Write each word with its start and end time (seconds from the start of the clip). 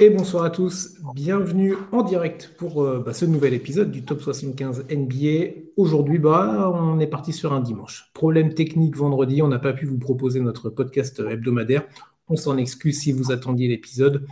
Et 0.00 0.10
bonsoir 0.10 0.44
à 0.44 0.50
tous, 0.50 0.94
bienvenue 1.12 1.74
en 1.90 2.04
direct 2.04 2.54
pour 2.56 2.84
euh, 2.84 3.02
bah, 3.04 3.12
ce 3.12 3.24
nouvel 3.24 3.52
épisode 3.52 3.90
du 3.90 4.04
Top 4.04 4.20
75 4.20 4.86
NBA. 4.88 5.72
Aujourd'hui, 5.76 6.20
bah, 6.20 6.72
on 6.72 7.00
est 7.00 7.08
parti 7.08 7.32
sur 7.32 7.52
un 7.52 7.58
dimanche. 7.58 8.08
Problème 8.14 8.54
technique 8.54 8.96
vendredi, 8.96 9.42
on 9.42 9.48
n'a 9.48 9.58
pas 9.58 9.72
pu 9.72 9.86
vous 9.86 9.98
proposer 9.98 10.38
notre 10.38 10.70
podcast 10.70 11.18
hebdomadaire. 11.18 11.84
On 12.28 12.36
s'en 12.36 12.56
excuse 12.58 13.00
si 13.00 13.10
vous 13.10 13.32
attendiez 13.32 13.66
l'épisode. 13.66 14.24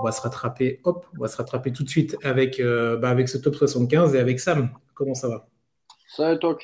On 0.00 0.02
va 0.02 0.10
se 0.10 0.20
rattraper, 0.20 0.80
hop, 0.82 1.06
va 1.16 1.28
se 1.28 1.36
rattraper 1.36 1.70
tout 1.70 1.84
de 1.84 1.88
suite 1.88 2.16
avec, 2.24 2.58
euh, 2.58 2.96
bah, 2.96 3.10
avec 3.10 3.28
ce 3.28 3.38
Top 3.38 3.54
75 3.54 4.16
et 4.16 4.18
avec 4.18 4.40
Sam. 4.40 4.70
Comment 4.92 5.14
ça 5.14 5.28
va? 5.28 5.46
Salut 6.08 6.40
toi. 6.40 6.58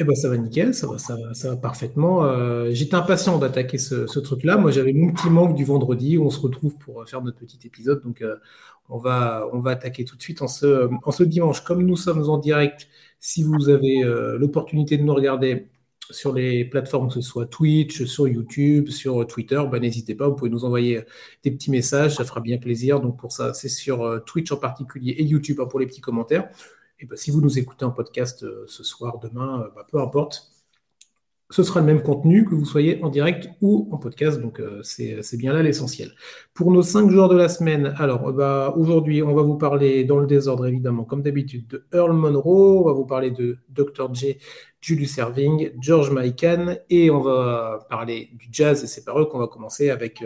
Eh 0.00 0.04
ben, 0.04 0.14
ça 0.14 0.30
va 0.30 0.38
nickel, 0.38 0.72
ça 0.72 0.86
va, 0.86 0.96
ça 0.96 1.14
va, 1.50 1.56
parfaitement. 1.56 2.24
Euh, 2.24 2.70
j'étais 2.72 2.94
impatient 2.94 3.36
d'attaquer 3.38 3.76
ce, 3.76 4.18
truc-là. 4.18 4.56
Moi, 4.56 4.70
j'avais 4.70 4.94
mon 4.94 5.12
petit 5.12 5.28
manque 5.28 5.54
du 5.54 5.62
vendredi 5.62 6.16
où 6.16 6.24
on 6.24 6.30
se 6.30 6.40
retrouve 6.40 6.74
pour 6.78 7.06
faire 7.06 7.20
notre 7.20 7.38
petit 7.38 7.58
épisode. 7.66 8.02
Donc, 8.02 8.22
euh, 8.22 8.36
on, 8.88 8.96
va, 8.96 9.46
on 9.52 9.60
va 9.60 9.72
attaquer 9.72 10.06
tout 10.06 10.16
de 10.16 10.22
suite 10.22 10.40
en 10.40 10.48
ce, 10.48 11.22
dimanche. 11.22 11.62
Comme 11.64 11.84
nous 11.84 11.96
sommes 11.96 12.30
en 12.30 12.38
direct, 12.38 12.88
si 13.18 13.42
vous 13.42 13.68
avez 13.68 14.02
euh, 14.02 14.38
l'opportunité 14.38 14.96
de 14.96 15.02
nous 15.02 15.14
regarder 15.14 15.68
sur 16.10 16.32
les 16.32 16.64
plateformes, 16.64 17.08
que 17.08 17.14
ce 17.14 17.20
soit 17.20 17.44
Twitch, 17.44 18.04
sur 18.04 18.26
YouTube, 18.26 18.88
sur 18.88 19.26
Twitter, 19.26 19.62
ben, 19.70 19.82
n'hésitez 19.82 20.14
pas, 20.14 20.28
vous 20.28 20.34
pouvez 20.34 20.50
nous 20.50 20.64
envoyer 20.64 21.02
des 21.44 21.50
petits 21.50 21.70
messages, 21.70 22.16
ça 22.16 22.24
fera 22.24 22.40
bien 22.40 22.56
plaisir. 22.56 23.00
Donc, 23.00 23.18
pour 23.18 23.32
ça, 23.32 23.52
c'est 23.52 23.68
sur 23.68 24.24
Twitch 24.24 24.50
en 24.50 24.56
particulier 24.56 25.12
et 25.18 25.24
YouTube 25.24 25.60
hein, 25.60 25.66
pour 25.66 25.78
les 25.78 25.86
petits 25.86 26.00
commentaires. 26.00 26.48
Et 27.02 27.06
ben, 27.06 27.16
si 27.16 27.30
vous 27.30 27.40
nous 27.40 27.58
écoutez 27.58 27.86
en 27.86 27.92
podcast 27.92 28.42
euh, 28.42 28.64
ce 28.66 28.84
soir, 28.84 29.18
demain, 29.20 29.62
euh, 29.62 29.68
bah, 29.74 29.86
peu 29.90 29.98
importe, 30.00 30.50
ce 31.48 31.62
sera 31.62 31.80
le 31.80 31.86
même 31.86 32.02
contenu 32.02 32.44
que 32.44 32.54
vous 32.54 32.66
soyez 32.66 33.02
en 33.02 33.08
direct 33.08 33.48
ou 33.62 33.88
en 33.90 33.96
podcast. 33.96 34.38
Donc, 34.38 34.60
euh, 34.60 34.82
c'est 34.82 35.36
bien 35.38 35.54
là 35.54 35.62
l'essentiel. 35.62 36.12
Pour 36.52 36.70
nos 36.70 36.82
cinq 36.82 37.10
jours 37.10 37.30
de 37.30 37.36
la 37.36 37.48
semaine, 37.48 37.94
alors 37.96 38.34
bah, 38.34 38.74
aujourd'hui, 38.76 39.22
on 39.22 39.34
va 39.34 39.40
vous 39.40 39.56
parler 39.56 40.04
dans 40.04 40.18
le 40.18 40.26
désordre, 40.26 40.66
évidemment, 40.66 41.04
comme 41.04 41.22
d'habitude, 41.22 41.66
de 41.68 41.86
Earl 41.90 42.12
Monroe. 42.12 42.82
On 42.82 42.84
va 42.84 42.92
vous 42.92 43.06
parler 43.06 43.30
de 43.30 43.56
Dr. 43.70 44.14
J, 44.14 44.36
Julius 44.82 45.14
Serving, 45.14 45.70
George 45.80 46.10
Mikan, 46.10 46.76
et 46.90 47.10
on 47.10 47.22
va 47.22 47.86
parler 47.88 48.28
du 48.34 48.48
jazz. 48.52 48.84
Et 48.84 48.86
c'est 48.86 49.06
par 49.06 49.18
eux 49.18 49.24
qu'on 49.24 49.38
va 49.38 49.46
commencer 49.46 49.88
avec 49.88 50.22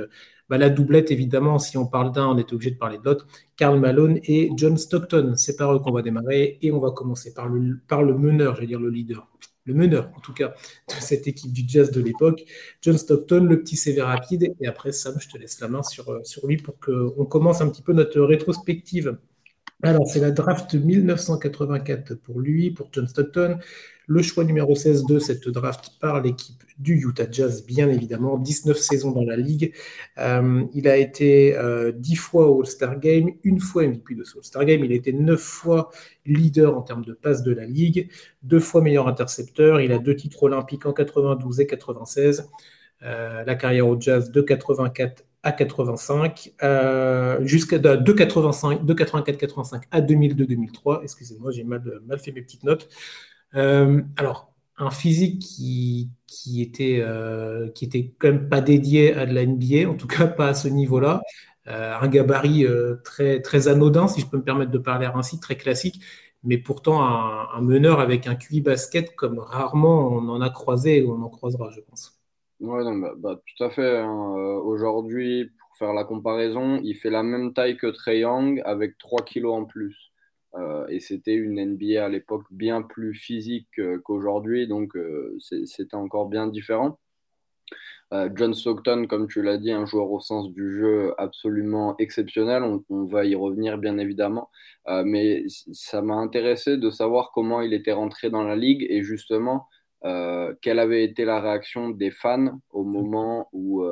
bah, 0.49 0.59
la 0.59 0.69
doublette, 0.69 1.11
évidemment, 1.11 1.59
si 1.59 1.77
on 1.79 1.87
parle 1.87 2.13
d'un, 2.13 2.27
on 2.27 2.37
est 2.37 2.53
obligé 2.53 2.71
de 2.71 2.77
parler 2.77 2.99
de 2.99 3.05
l'autre. 3.05 3.27
Karl 3.57 3.79
Malone 3.79 4.19
et 4.25 4.51
John 4.57 4.77
Stockton. 4.77 5.35
C'est 5.37 5.57
par 5.57 5.75
eux 5.75 5.79
qu'on 5.79 5.93
va 5.93 6.03
démarrer 6.03 6.59
et 6.61 6.71
on 6.73 6.81
va 6.81 6.91
commencer 6.91 7.33
par 7.33 7.49
le, 7.49 7.81
par 7.89 8.03
le 8.03 8.17
meneur, 8.17 8.57
j'allais 8.57 8.67
dire 8.67 8.81
le 8.81 8.91
leader. 8.91 9.29
Le 9.67 9.73
meneur, 9.73 10.11
en 10.15 10.21
tout 10.21 10.35
cas, 10.35 10.49
de 10.89 10.95
cette 11.01 11.27
équipe 11.27 11.51
du 11.51 11.65
jazz 11.67 11.91
de 11.91 12.03
l'époque, 12.03 12.45
John 12.83 12.99
Stockton, 12.99 13.45
le 13.45 13.61
petit 13.61 13.77
CV 13.77 14.03
rapide. 14.03 14.55
Et 14.61 14.67
après, 14.67 14.93
Sam, 14.93 15.15
je 15.19 15.29
te 15.29 15.39
laisse 15.39 15.59
la 15.61 15.69
main 15.69 15.83
sur, 15.83 16.11
euh, 16.11 16.23
sur 16.23 16.47
lui 16.47 16.59
pour 16.59 16.79
qu'on 16.79 17.25
commence 17.25 17.63
un 17.63 17.71
petit 17.71 17.81
peu 17.81 17.95
notre 17.95 18.21
rétrospective. 18.21 19.17
Alors, 19.83 20.07
c'est 20.07 20.21
la 20.21 20.31
draft 20.31 20.75
1984 20.75 22.15
pour 22.15 22.41
lui, 22.41 22.71
pour 22.71 22.89
John 22.93 23.07
Stockton. 23.07 23.59
Le 24.07 24.23
choix 24.23 24.45
numéro 24.45 24.75
16 24.75 25.07
de 25.07 25.19
cette 25.19 25.49
draft 25.49 25.93
par 26.01 26.21
l'équipe 26.21 26.63
du 26.79 26.95
Utah 26.95 27.31
Jazz, 27.31 27.65
bien 27.65 27.89
évidemment. 27.89 28.37
19 28.39 28.77
saisons 28.77 29.13
dans 29.13 29.25
la 29.25 29.37
ligue. 29.37 29.73
Euh, 30.19 30.65
il 30.75 30.89
a 30.89 30.97
été 30.97 31.57
euh, 31.57 31.93
10 31.93 32.17
fois 32.17 32.51
au 32.51 32.61
All-Star 32.61 32.99
Game, 33.01 33.31
une 33.45 33.61
fois 33.61 33.87
MVP 33.87 34.15
de 34.15 34.25
ce 34.25 34.37
All-Star 34.37 34.65
Game. 34.65 34.85
Il 34.85 34.93
a 34.93 34.97
été 34.97 35.13
9 35.13 35.41
fois 35.41 35.91
leader 36.27 36.77
en 36.77 36.83
termes 36.83 37.05
de 37.05 37.15
passes 37.15 37.43
de 37.43 37.53
la 37.53 37.65
ligue, 37.65 38.11
deux 38.43 38.61
fois 38.61 38.83
meilleur 38.83 39.09
intercepteur. 39.09 39.81
Il 39.81 39.93
a 39.93 39.99
deux 39.99 40.17
titres 40.17 40.43
olympiques 40.43 40.87
en 40.87 40.93
92 40.93 41.61
et 41.61 41.67
96. 41.67 42.49
Euh, 43.03 43.45
la 43.45 43.55
carrière 43.55 43.89
au 43.89 44.01
Jazz 44.01 44.31
de 44.31 44.41
84 44.41 45.25
à 45.43 45.53
85, 45.53 46.55
euh, 46.63 47.39
jusqu'à 47.45 47.79
de, 47.79 48.13
85, 48.13 48.85
de 48.85 48.95
84-85 48.95 49.83
à 49.91 50.01
2002-2003. 50.01 51.03
Excusez-moi, 51.03 51.51
j'ai 51.51 51.65
mal 51.65 51.83
fait 52.19 52.33
mes 52.33 52.41
petites 52.41 52.65
notes. 52.65 52.89
Euh, 53.57 54.03
alors, 54.17 54.53
un 54.79 54.91
physique 54.91 55.41
qui, 55.41 56.11
qui, 56.27 56.63
était, 56.63 56.99
euh, 57.01 57.69
qui 57.71 57.85
était 57.85 58.13
quand 58.19 58.29
même 58.29 58.49
pas 58.49 58.61
dédié 58.61 59.15
à 59.15 59.27
de 59.27 59.33
la 59.33 59.47
NBA, 59.47 59.89
en 59.89 59.95
tout 59.95 60.07
cas 60.07 60.27
pas 60.27 60.49
à 60.49 60.55
ce 60.55 60.69
niveau-là. 60.69 61.23
Euh, 61.67 61.95
un 61.99 62.09
gabarit 62.09 62.67
très, 63.05 63.41
très 63.41 63.69
anodin, 63.69 64.09
si 64.09 64.21
je 64.21 64.27
peux 64.27 64.37
me 64.37 64.43
permettre 64.43 64.71
de 64.71 64.79
parler 64.79 65.09
ainsi, 65.15 65.41
très 65.41 65.57
classique, 65.57 66.01
mais 66.43 66.59
pourtant 66.59 67.03
un, 67.03 67.61
meneur 67.63 68.01
avec 68.01 68.27
un 68.27 68.35
QI 68.35 68.61
basket 68.61 69.15
comme 69.15 69.39
rarement 69.39 70.09
on 70.09 70.29
en 70.29 70.41
a 70.43 70.51
croisé 70.51 71.03
ou 71.03 71.15
on 71.15 71.23
en 71.23 71.31
croisera, 71.31 71.71
je 71.71 71.81
pense. 71.81 72.21
Oui, 72.61 72.83
bah, 73.01 73.15
bah, 73.17 73.41
tout 73.47 73.65
à 73.65 73.71
fait. 73.71 73.99
Hein. 73.99 74.35
Aujourd'hui, 74.65 75.51
pour 75.59 75.77
faire 75.79 75.95
la 75.95 76.05
comparaison, 76.05 76.81
il 76.83 76.97
fait 76.97 77.11
la 77.11 77.23
même 77.23 77.55
taille 77.55 77.77
que 77.77 77.87
Trey 77.87 78.21
Young 78.21 78.61
avec 78.65 78.99
3 78.99 79.23
kilos 79.23 79.55
en 79.55 79.65
plus. 79.65 80.13
Euh, 80.57 80.87
et 80.89 81.01
c'était 81.01 81.35
une 81.35 81.61
NBA 81.61 82.05
à 82.05 82.09
l'époque 82.09 82.45
bien 82.51 82.83
plus 82.83 83.15
physique 83.15 83.69
qu'aujourd'hui, 84.05 84.69
donc 84.69 84.97
euh, 84.97 85.37
c'était 85.41 85.97
encore 85.97 86.27
bien 86.29 86.47
différent. 86.47 86.99
Euh, 88.13 88.29
John 88.35 88.55
Stockton, 88.55 89.07
comme 89.09 89.29
tu 89.29 89.43
l'as 89.43 89.59
dit, 89.59 89.73
un 89.73 89.87
joueur 89.87 90.11
au 90.13 90.21
sens 90.21 90.53
du 90.53 90.79
jeu 90.79 91.15
absolument 91.19 91.97
exceptionnel. 91.99 92.63
On, 92.89 93.05
va 93.05 93.25
y 93.25 93.35
revenir 93.35 93.79
bien 93.79 93.99
évidemment. 93.99 94.51
mais 95.05 95.45
ça 95.49 96.03
m'a 96.03 96.15
intéressé 96.15 96.77
de 96.77 96.91
savoir 96.91 97.33
comment 97.35 97.61
il 97.61 97.73
était 97.75 97.93
rentré 97.93 98.31
dans 98.31 98.45
la 98.45 98.57
ligue 98.57 98.87
et 98.89 99.03
justement 99.03 99.69
quelle 100.61 100.79
avait 100.79 101.03
été 101.05 101.25
la 101.25 101.41
réaction 101.41 101.89
des 101.89 102.11
fans 102.11 102.61
au 102.71 102.85
moment 102.85 103.49
où 103.53 103.83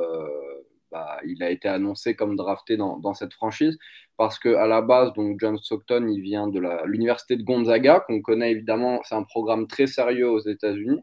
bah, 0.93 1.19
il 1.27 1.43
a 1.43 1.51
été 1.51 1.69
annoncé 1.69 2.15
comme 2.15 2.37
drafté 2.37 2.77
dans, 2.77 3.15
cette 3.15 3.33
franchise 3.33 3.79
parce 4.19 4.39
qu'à 4.39 4.67
la 4.67 4.83
base, 4.83 5.13
donc 5.15 5.41
John 5.41 5.57
Stockton, 5.57 6.07
il 6.09 6.21
vient 6.21 6.49
de 6.49 6.61
l'université 6.87 7.37
de 7.37 7.43
Gonzaga, 7.43 8.01
qu'on 8.01 8.21
connaît 8.21 8.53
évidemment, 8.53 9.01
c'est 9.05 9.15
un 9.15 9.25
programme 9.25 9.67
très 9.67 9.87
sérieux 9.87 10.31
aux 10.31 10.41
États-Unis. 10.41 11.01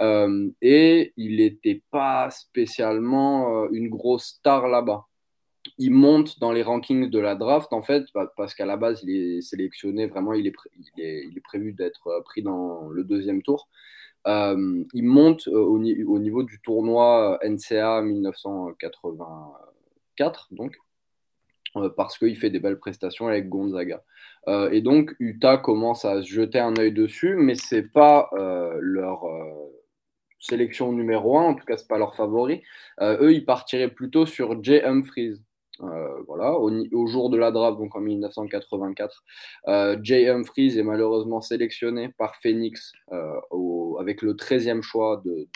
Euh, 0.00 0.50
et 0.62 1.12
il 1.16 1.36
n'était 1.36 1.82
pas 1.90 2.30
spécialement 2.30 3.64
euh, 3.64 3.68
une 3.72 3.88
grosse 3.88 4.26
star 4.26 4.68
là-bas. 4.68 5.04
Il 5.78 5.92
monte 5.92 6.38
dans 6.38 6.52
les 6.52 6.62
rankings 6.62 7.10
de 7.10 7.18
la 7.18 7.34
draft, 7.34 7.72
en 7.72 7.82
fait, 7.82 8.04
parce 8.36 8.54
qu'à 8.54 8.66
la 8.66 8.76
base, 8.76 9.02
il 9.02 9.10
est 9.10 9.40
sélectionné, 9.42 10.06
vraiment, 10.06 10.32
il 10.32 10.46
est, 10.46 10.52
il 10.96 11.02
est, 11.36 11.40
prévu 11.42 11.72
d'être 11.72 12.22
pris 12.24 12.42
dans 12.42 12.88
le 12.88 13.04
deuxième 13.04 13.42
tour. 13.42 13.68
Euh, 14.26 14.84
il 14.92 15.04
monte 15.04 15.46
au, 15.48 15.76
au, 15.76 16.18
niveau 16.18 16.42
du 16.42 16.60
tournoi 16.60 17.38
NCA 17.44 18.02
1984, 18.02 20.48
donc. 20.50 20.76
Euh, 21.76 21.90
parce 21.94 22.18
qu'il 22.18 22.36
fait 22.36 22.50
des 22.50 22.60
belles 22.60 22.78
prestations 22.78 23.28
avec 23.28 23.48
Gonzaga. 23.48 24.02
Euh, 24.48 24.70
et 24.70 24.80
donc, 24.80 25.14
Utah 25.18 25.58
commence 25.58 26.04
à 26.04 26.22
se 26.22 26.28
jeter 26.28 26.58
un 26.58 26.76
œil 26.78 26.92
dessus, 26.92 27.34
mais 27.36 27.54
ce 27.54 27.76
n'est 27.76 27.82
pas 27.82 28.30
euh, 28.32 28.78
leur 28.80 29.24
sélection 30.38 30.92
numéro 30.92 31.38
un, 31.38 31.44
en 31.44 31.54
tout 31.54 31.64
cas, 31.64 31.76
ce 31.76 31.82
n'est 31.82 31.88
pas 31.88 31.98
leur 31.98 32.14
favori. 32.14 32.62
eux, 33.00 33.32
ils 33.32 33.44
partiraient 33.44 33.90
plutôt 33.90 34.26
sur 34.26 34.62
Jay 34.62 34.82
Humphries. 34.84 35.40
Euh, 35.82 36.22
voilà, 36.26 36.52
au, 36.58 37.06
jour 37.06 37.30
de 37.30 37.36
la 37.36 37.50
draft, 37.50 37.78
donc 37.78 37.94
en 37.94 38.00
1984, 38.00 39.22
euh, 39.68 39.96
Jay 40.02 40.28
Humphries 40.28 40.78
est 40.78 40.82
malheureusement 40.82 41.40
sélectionné 41.40 42.10
par 42.16 42.36
Phoenix 42.36 42.92
euh, 43.12 43.98
avec 43.98 44.22
le 44.22 44.34
13e 44.34 44.82
choix 44.82 45.22
de, 45.24 45.48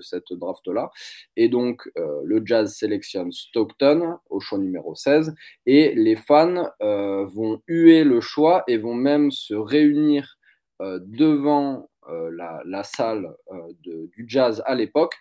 cette 0.00 0.32
draft-là. 0.32 0.90
Et 1.36 1.48
donc, 1.48 1.90
le 1.96 2.42
Jazz 2.44 2.74
sélectionne 2.74 3.32
Stockton 3.32 4.18
au 4.28 4.40
choix 4.40 4.58
numéro 4.58 4.94
16. 4.94 5.34
Et 5.66 5.94
les 5.94 6.16
fans 6.16 6.70
vont 6.80 7.60
huer 7.68 8.04
le 8.04 8.20
choix 8.20 8.64
et 8.66 8.76
vont 8.76 8.94
même 8.94 9.30
se 9.30 9.54
réunir 9.54 10.36
devant 10.80 11.88
la, 12.08 12.82
salle 12.82 13.34
du 13.82 14.24
Jazz 14.26 14.62
à 14.66 14.74
l'époque 14.74 15.14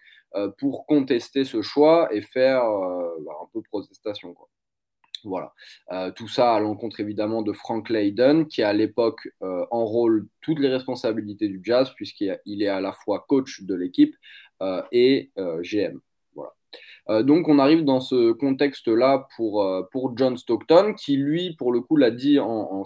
pour 0.57 0.85
contester 0.85 1.45
ce 1.45 1.61
choix 1.61 2.13
et 2.13 2.21
faire 2.21 2.63
euh, 2.63 3.09
bah, 3.25 3.33
un 3.41 3.47
peu 3.53 3.61
protestation. 3.61 4.35
Voilà. 5.23 5.53
Euh, 5.91 6.11
tout 6.11 6.27
ça 6.27 6.55
à 6.55 6.59
l'encontre 6.59 6.99
évidemment 6.99 7.43
de 7.43 7.53
Frank 7.53 7.89
Layden, 7.89 8.47
qui 8.47 8.61
à 8.61 8.73
l'époque 8.73 9.29
enrôle 9.71 10.27
toutes 10.41 10.59
les 10.59 10.69
responsabilités 10.69 11.47
du 11.47 11.61
jazz, 11.63 11.91
puisqu'il 11.95 12.63
est 12.63 12.67
à 12.67 12.81
la 12.81 12.91
fois 12.91 13.25
coach 13.27 13.61
de 13.63 13.75
l'équipe 13.75 14.15
et 14.91 15.31
GM. 15.61 15.99
Voilà. 16.35 17.23
donc 17.23 17.47
on 17.47 17.59
arrive 17.59 17.85
dans 17.85 18.01
ce 18.01 18.33
contexte-là 18.33 19.27
pour, 19.37 19.65
pour 19.91 20.17
John 20.17 20.35
Stockton, 20.35 20.93
qui 20.93 21.15
lui, 21.15 21.55
pour 21.55 21.71
le 21.71 21.79
coup, 21.79 21.95
l'a 21.95 22.11
dit 22.11 22.39
en 22.39 22.83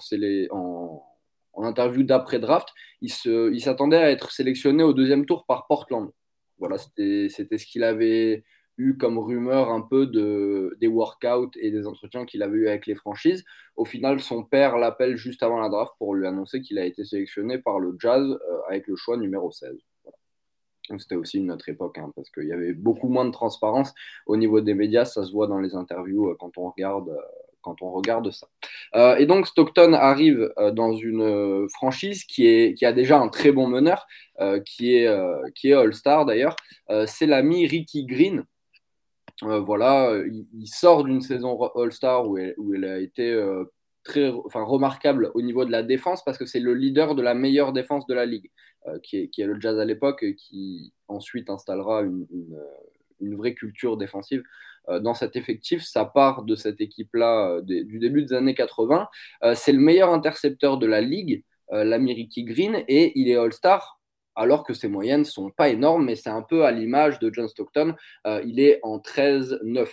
interview 1.56 2.04
d'après-draft, 2.04 2.68
il 3.02 3.62
s'attendait 3.62 3.98
à 3.98 4.12
être 4.12 4.32
sélectionné 4.32 4.84
au 4.84 4.94
deuxième 4.94 5.26
tour 5.26 5.46
par 5.48 5.66
Portland. 5.66 6.12
Voilà, 6.60 6.78
c'était 6.78 7.30
ce 7.30 7.66
qu'il 7.66 7.84
avait 7.84 8.44
eu 8.78 8.96
comme 8.98 9.18
rumeur 9.18 9.72
un 9.72 9.82
peu 9.82 10.06
de, 10.06 10.78
des 10.80 10.88
workouts 10.88 11.52
et 11.60 11.72
des 11.72 11.88
entretiens 11.88 12.26
qu'il 12.26 12.44
avait 12.44 12.58
eu 12.58 12.68
avec 12.68 12.86
les 12.86 12.96
franchises. 12.96 13.44
Au 13.76 13.86
final, 13.86 14.20
son 14.20 14.44
père 14.44 14.78
l'appelle 14.78 15.18
juste 15.18 15.44
avant 15.44 15.60
la 15.60 15.70
draft 15.70 15.94
pour 15.98 16.14
lui 16.14 16.28
annoncer 16.28 16.62
qu'il 16.62 16.78
a 16.78 16.86
été 16.86 17.04
sélectionné 17.04 17.58
par 17.58 17.80
le 17.80 17.96
Jazz 18.00 18.24
euh, 18.24 18.60
avec 18.70 18.88
le 18.88 18.96
choix 18.96 19.18
numéro 19.18 19.52
16. 19.52 19.76
C'était 21.00 21.16
aussi 21.16 21.40
une 21.40 21.52
autre 21.52 21.68
époque, 21.68 21.98
hein, 21.98 22.12
parce 22.16 22.30
qu'il 22.30 22.48
y 22.48 22.54
avait 22.54 22.74
beaucoup 22.74 23.10
moins 23.10 23.26
de 23.26 23.32
transparence 23.32 23.94
au 24.26 24.38
niveau 24.38 24.62
des 24.62 24.74
médias. 24.74 25.04
Ça 25.04 25.26
se 25.26 25.32
voit 25.34 25.48
dans 25.48 25.60
les 25.60 25.76
interviews 25.76 26.34
quand 26.40 26.58
on 26.58 26.70
regarde 26.70 27.10
quand 27.62 27.82
on 27.82 27.92
regarde 27.92 28.32
ça. 28.32 28.48
Euh, 28.96 29.16
et 29.18 29.26
donc 29.26 29.48
Stockton 29.48 29.94
arrive 29.94 30.52
euh, 30.58 30.72
dans 30.72 30.94
une 30.94 31.22
euh, 31.22 31.68
franchise 31.70 32.24
qui, 32.24 32.74
a 32.82 32.94
déjà 32.94 33.20
un 33.20 33.28
très 33.30 33.52
bon 33.52 33.68
meneur, 33.68 34.08
qui 34.66 34.96
est, 34.96 35.08
All-Star 35.74 36.26
d'ailleurs. 36.26 36.56
c'est 37.08 37.26
l'ami 37.26 37.66
Ricky 37.66 38.06
Green. 38.06 38.46
voilà, 39.42 40.16
il, 40.54 40.68
sort 40.68 41.04
d'une 41.04 41.22
saison 41.22 41.60
All-Star 41.76 42.28
où, 42.28 42.38
où, 42.58 42.76
il 42.76 42.86
a 42.86 43.00
été 43.00 43.26
très 44.04 44.30
remarquable 44.30 45.32
au 45.34 45.42
niveau 45.42 45.66
de 45.66 45.72
la 45.72 45.84
défense 45.84 46.24
parce 46.24 46.38
que 46.38 46.46
c'est 46.46 46.60
le 46.60 46.76
leader 46.76 47.16
de 47.16 47.22
la 47.22 47.34
meilleure 47.34 47.74
défense 47.74 48.06
de 48.06 48.14
la 48.14 48.26
ligue, 48.26 48.52
qui, 49.02 49.18
est, 49.18 49.46
le 49.46 49.60
Jazz 49.60 49.80
à 49.80 49.86
l'époque, 49.86 50.24
qui 50.38 50.94
ensuite 51.08 51.50
installera 51.50 52.04
une, 52.04 52.28
vraie 53.20 53.56
culture 53.56 53.98
défensive 53.98 54.44
dans 55.00 55.14
cet 55.14 55.36
effectif. 55.36 55.84
Ça 55.84 56.06
part 56.06 56.44
de 56.44 56.56
cette 56.56 56.82
équipe-là 56.82 57.58
euh, 57.58 57.62
du 57.62 58.00
début 58.00 58.24
des 58.24 58.34
années 58.34 58.56
80. 58.56 59.08
Euh, 59.44 59.56
c'est 59.56 59.72
le 59.72 59.80
meilleur 59.80 60.14
intercepteur 60.14 60.78
de 60.78 60.88
la 60.88 61.02
ligue, 61.02 61.44
l'Amérique 61.70 62.46
Green, 62.46 62.86
et 62.88 63.12
il 63.20 63.30
est 63.30 63.36
All-Star 63.36 64.00
alors 64.36 64.64
que 64.64 64.74
ses 64.74 64.88
moyennes 64.88 65.26
sont 65.26 65.50
pas 65.50 65.68
énormes, 65.68 66.06
mais 66.06 66.16
c'est 66.16 66.30
un 66.30 66.44
peu 66.44 66.64
à 66.64 66.72
l'image 66.72 67.20
de 67.20 67.30
John 67.34 67.50
Stockton. 67.50 67.94
il 68.26 68.62
est 68.62 68.80
en 68.84 69.00
13-9. 69.00 69.90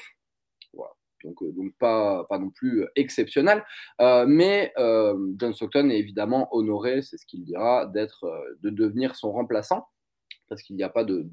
Donc, 1.24 1.40
pas 1.80 2.26
non 2.30 2.50
plus 2.50 2.86
exceptionnel. 2.94 3.64
mais 3.98 4.72
John 4.76 5.52
Stockton 5.52 5.90
est 5.90 5.98
évidemment 5.98 6.46
honoré, 6.54 7.02
c'est 7.02 7.16
ce 7.16 7.26
qu'il 7.26 7.42
dira, 7.42 7.86
d'être, 7.86 8.24
de 8.62 8.70
devenir 8.70 9.16
son 9.16 9.32
remplaçant 9.32 9.88
parce 10.48 10.62
qu'il 10.62 10.76
n'y 10.76 10.82
a 10.82 10.88
pas 10.88 11.04
de, 11.04 11.26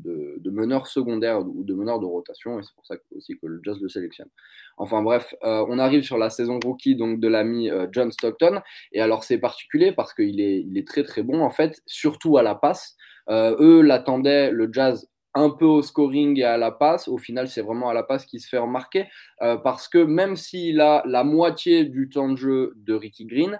meneur 0.45 0.87
secondaire 0.87 1.39
ou 1.39 1.63
de 1.63 1.73
meneur 1.73 1.99
de 1.99 2.05
rotation, 2.05 2.59
et 2.59 2.63
c'est 2.63 2.73
pour 2.73 2.85
ça 2.85 2.95
aussi 3.15 3.37
que 3.37 3.45
le 3.47 3.61
Jazz 3.63 3.77
le 3.81 3.89
sélectionne. 3.89 4.29
Enfin 4.77 5.01
bref, 5.01 5.33
euh, 5.43 5.65
on 5.69 5.79
arrive 5.79 6.03
sur 6.03 6.17
la 6.17 6.29
saison 6.29 6.59
rookie 6.63 6.95
donc, 6.95 7.19
de 7.19 7.27
l'ami 7.27 7.69
euh, 7.69 7.87
John 7.91 8.11
Stockton, 8.11 8.61
et 8.91 9.01
alors 9.01 9.23
c'est 9.23 9.37
particulier 9.37 9.91
parce 9.91 10.13
qu'il 10.13 10.39
est, 10.41 10.87
très 10.87 11.03
très 11.03 11.23
bon 11.23 11.41
en 11.41 11.51
fait, 11.51 11.81
surtout 11.85 12.37
à 12.37 12.43
la 12.43 12.55
passe. 12.55 12.95
Euh, 13.29 13.55
eux 13.59 13.81
l'attendaient, 13.81 14.51
le 14.51 14.69
Jazz, 14.71 15.07
un 15.33 15.49
peu 15.49 15.65
au 15.65 15.81
scoring 15.81 16.37
et 16.39 16.43
à 16.43 16.57
la 16.57 16.71
passe. 16.71 17.07
Au 17.07 17.17
final, 17.17 17.47
c'est 17.47 17.61
vraiment 17.61 17.89
à 17.89 17.93
la 17.93 18.03
passe 18.03 18.25
qu'il 18.25 18.41
se 18.41 18.49
fait 18.49 18.57
remarquer, 18.57 19.07
parce 19.39 19.87
que 19.87 19.99
même 19.99 20.35
s'il 20.35 20.81
a 20.81 21.03
la 21.05 21.23
moitié 21.23 21.85
du 21.85 22.09
temps 22.09 22.27
de 22.27 22.35
jeu 22.35 22.73
de 22.75 22.93
Ricky 22.93 23.25
Green, 23.25 23.57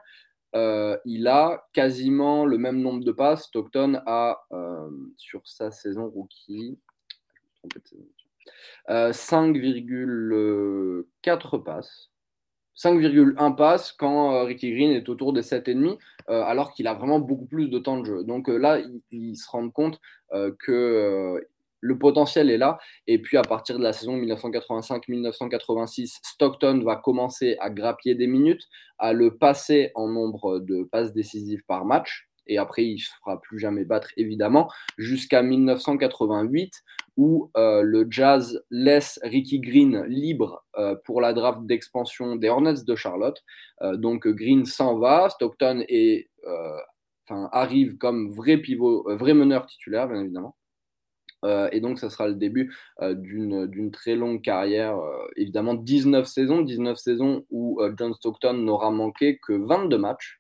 euh, 0.56 0.98
il 1.06 1.28
a 1.28 1.68
quasiment 1.74 2.46
le 2.46 2.58
même 2.58 2.82
nombre 2.82 3.04
de 3.04 3.12
passes. 3.12 3.46
Stockton 3.46 4.02
a, 4.06 4.44
euh, 4.52 4.90
sur 5.18 5.48
sa 5.48 5.72
saison 5.72 6.10
rookie, 6.10 6.78
5,4 8.88 8.90
euh, 8.90 11.04
passes. 11.64 12.10
5,1 12.76 13.56
passes 13.56 13.92
quand 13.92 14.46
Ricky 14.46 14.72
Green 14.72 14.92
est 14.92 15.10
autour 15.10 15.34
des 15.34 15.42
7,5, 15.42 15.98
alors 16.28 16.74
qu'il 16.74 16.88
a 16.88 16.94
vraiment 16.94 17.20
beaucoup 17.20 17.46
plus 17.46 17.70
de 17.70 17.78
temps 17.78 18.00
de 18.00 18.06
jeu. 18.06 18.24
Donc 18.24 18.48
là, 18.48 18.80
il, 19.12 19.36
se 19.36 19.50
rend 19.50 19.70
compte 19.70 20.00
que 20.32 21.46
le 21.82 21.98
potentiel 21.98 22.50
est 22.50 22.58
là. 22.58 22.78
Et 23.08 23.20
puis 23.20 23.38
à 23.38 23.42
partir 23.42 23.78
de 23.78 23.84
la 23.84 23.92
saison 23.92 24.18
1985-1986, 24.18 26.20
Stockton 26.24 26.82
va 26.86 26.96
commencer 26.96 27.58
à 27.60 27.70
grappiller 27.70 28.16
des 28.16 28.28
minutes, 28.28 28.70
à 29.00 29.12
le 29.12 29.38
passer 29.38 29.92
en 29.96 30.08
nombre 30.08 30.60
de 30.60 30.84
passes 30.84 31.14
décisives 31.14 31.64
par 31.68 31.84
match. 31.84 32.30
Et 32.48 32.58
après, 32.58 32.86
il 32.86 32.94
ne 32.94 33.00
se 33.00 33.12
fera 33.20 33.40
plus 33.40 33.60
jamais 33.60 33.86
battre, 33.86 34.10
évidemment, 34.18 34.70
jusqu'à 34.98 35.44
1988, 35.44 36.74
où 37.18 37.52
euh, 37.56 37.82
le 37.82 38.08
Jazz 38.10 38.64
laisse 38.72 39.20
Ricky 39.24 39.60
Green 39.60 40.04
libre 40.08 40.66
euh, 40.78 40.96
pour 41.06 41.22
la 41.22 41.34
draft 41.34 41.66
d'expansion 41.66 42.36
des 42.36 42.50
Hornets 42.50 42.84
de 42.86 42.96
Charlotte. 42.96 43.42
Euh, 43.82 43.96
donc 43.96 44.28
Green 44.28 44.66
s'en 44.66 44.98
va, 44.98 45.30
Stockton 45.30 45.86
arrive 47.54 47.98
comme 47.98 48.32
vrai 48.32 48.58
pivot, 48.58 49.06
vrai 49.16 49.34
meneur 49.34 49.66
titulaire, 49.66 50.08
bien 50.08 50.22
évidemment. 50.22 50.56
Euh, 51.44 51.70
et 51.72 51.80
donc, 51.80 52.00
ça 52.00 52.10
sera 52.10 52.28
le 52.28 52.36
début 52.36 52.76
euh, 53.02 53.14
d'une 53.14 53.92
très 53.92 54.16
longue 54.16 54.42
carrière. 54.42 54.98
Euh, 54.98 55.28
évidemment, 55.36 55.74
19 55.74 56.28
saisons, 56.28 56.62
19 56.62 56.98
saisons 56.98 57.46
où 57.50 57.82
John 57.98 58.14
Stockton 58.14 58.54
n'aura 58.54 58.92
manqué 58.92 59.40
que 59.46 59.54
22 59.54 59.98
matchs. 59.98 60.40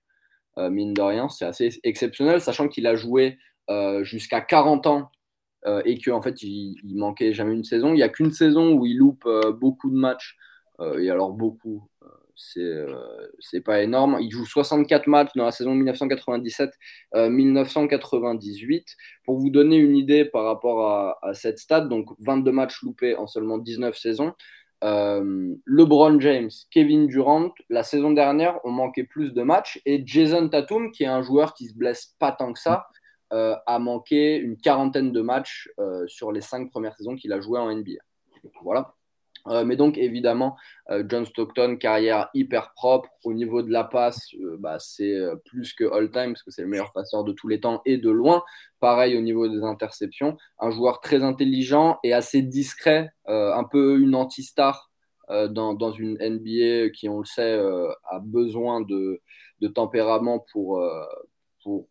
mine 0.57 0.93
de 0.93 1.01
rien, 1.01 1.29
c'est 1.29 1.45
assez 1.45 1.79
exceptionnel, 1.83 2.41
sachant 2.41 2.67
qu'il 2.67 2.87
a 2.87 2.95
joué 2.95 3.37
jusqu'à 4.01 4.41
40 4.41 4.87
ans 4.87 5.11
et 5.85 5.97
qu'en 5.99 6.17
en 6.17 6.21
fait, 6.21 6.43
il, 6.43 6.75
il, 6.83 6.97
manquait 6.97 7.33
jamais 7.33 7.53
une 7.53 7.63
saison. 7.63 7.89
Il 7.89 7.95
n'y 7.95 8.03
a 8.03 8.09
qu'une 8.09 8.31
saison 8.31 8.73
où 8.73 8.85
il 8.85 8.97
loupe 8.97 9.27
beaucoup 9.59 9.89
de 9.89 9.95
matchs, 9.95 10.37
et 10.99 11.09
alors 11.09 11.31
beaucoup, 11.31 11.87
euh, 12.57 13.27
c'est 13.39 13.61
pas 13.61 13.81
énorme. 13.81 14.17
Il 14.21 14.31
joue 14.31 14.45
64 14.45 15.07
matchs 15.07 15.31
dans 15.35 15.45
la 15.45 15.51
saison 15.51 15.75
1997-1998. 15.75 16.71
Euh, 17.15 18.79
Pour 19.25 19.37
vous 19.37 19.49
donner 19.49 19.77
une 19.77 19.95
idée 19.95 20.25
par 20.25 20.43
rapport 20.45 21.17
à, 21.21 21.33
cette 21.33 21.59
stat, 21.59 21.81
donc 21.81 22.09
22 22.19 22.51
matchs 22.51 22.81
loupés 22.83 23.15
en 23.15 23.27
seulement 23.27 23.57
19 23.57 23.97
saisons. 23.97 24.33
Euh, 24.83 25.53
LeBron 25.65 26.19
James, 26.19 26.49
Kevin 26.71 27.07
Durant, 27.07 27.53
la 27.69 27.83
saison 27.83 28.11
dernière, 28.11 28.59
ont 28.65 28.71
manqué 28.71 29.03
plus 29.03 29.33
de 29.33 29.43
matchs. 29.43 29.79
Et 29.85 30.03
Jason 30.05 30.49
Tatum, 30.49 30.91
qui 30.91 31.03
est 31.03 31.07
un 31.07 31.21
joueur 31.21 31.53
qui 31.53 31.67
se 31.67 31.75
blesse 31.75 32.15
pas 32.19 32.31
tant 32.31 32.53
que 32.53 32.59
ça, 32.59 32.87
a 33.33 33.79
manqué 33.79 34.35
une 34.35 34.57
quarantaine 34.57 35.13
de 35.13 35.21
matchs 35.21 35.69
sur 36.07 36.33
les 36.33 36.41
cinq 36.41 36.69
premières 36.69 36.97
saisons 36.97 37.15
qu'il 37.15 37.31
a 37.31 37.39
joué 37.39 37.59
en 37.59 37.73
NBA. 37.73 38.01
Voilà. 38.61 38.93
Euh, 39.47 39.65
mais 39.65 39.75
donc 39.75 39.97
évidemment, 39.97 40.55
euh, 40.89 41.03
John 41.07 41.25
Stockton, 41.25 41.77
carrière 41.77 42.29
hyper 42.33 42.73
propre. 42.73 43.09
Au 43.23 43.33
niveau 43.33 43.61
de 43.61 43.71
la 43.71 43.83
passe, 43.83 44.33
euh, 44.35 44.57
bah, 44.59 44.77
c'est 44.79 45.19
plus 45.45 45.73
que 45.73 45.83
all-time 45.85 46.33
parce 46.33 46.43
que 46.43 46.51
c'est 46.51 46.61
le 46.61 46.67
meilleur 46.67 46.91
passeur 46.93 47.23
de 47.23 47.33
tous 47.33 47.47
les 47.47 47.59
temps 47.59 47.81
et 47.85 47.97
de 47.97 48.09
loin. 48.09 48.43
Pareil 48.79 49.17
au 49.17 49.21
niveau 49.21 49.47
des 49.47 49.63
interceptions. 49.63 50.37
Un 50.59 50.71
joueur 50.71 51.01
très 51.01 51.23
intelligent 51.23 51.99
et 52.03 52.13
assez 52.13 52.41
discret, 52.41 53.11
un 53.25 53.63
peu 53.63 53.99
une 53.99 54.15
anti-star 54.15 54.89
dans, 55.29 55.73
dans, 55.73 55.91
une 55.91 56.17
NBA 56.19 56.89
qui, 56.89 57.07
on 57.07 57.19
le 57.19 57.25
sait, 57.25 57.57
a 58.09 58.19
besoin 58.19 58.81
de, 58.81 59.21
de 59.61 59.67
tempérament 59.67 60.45
pour, 60.51 60.83
pour 61.63 61.87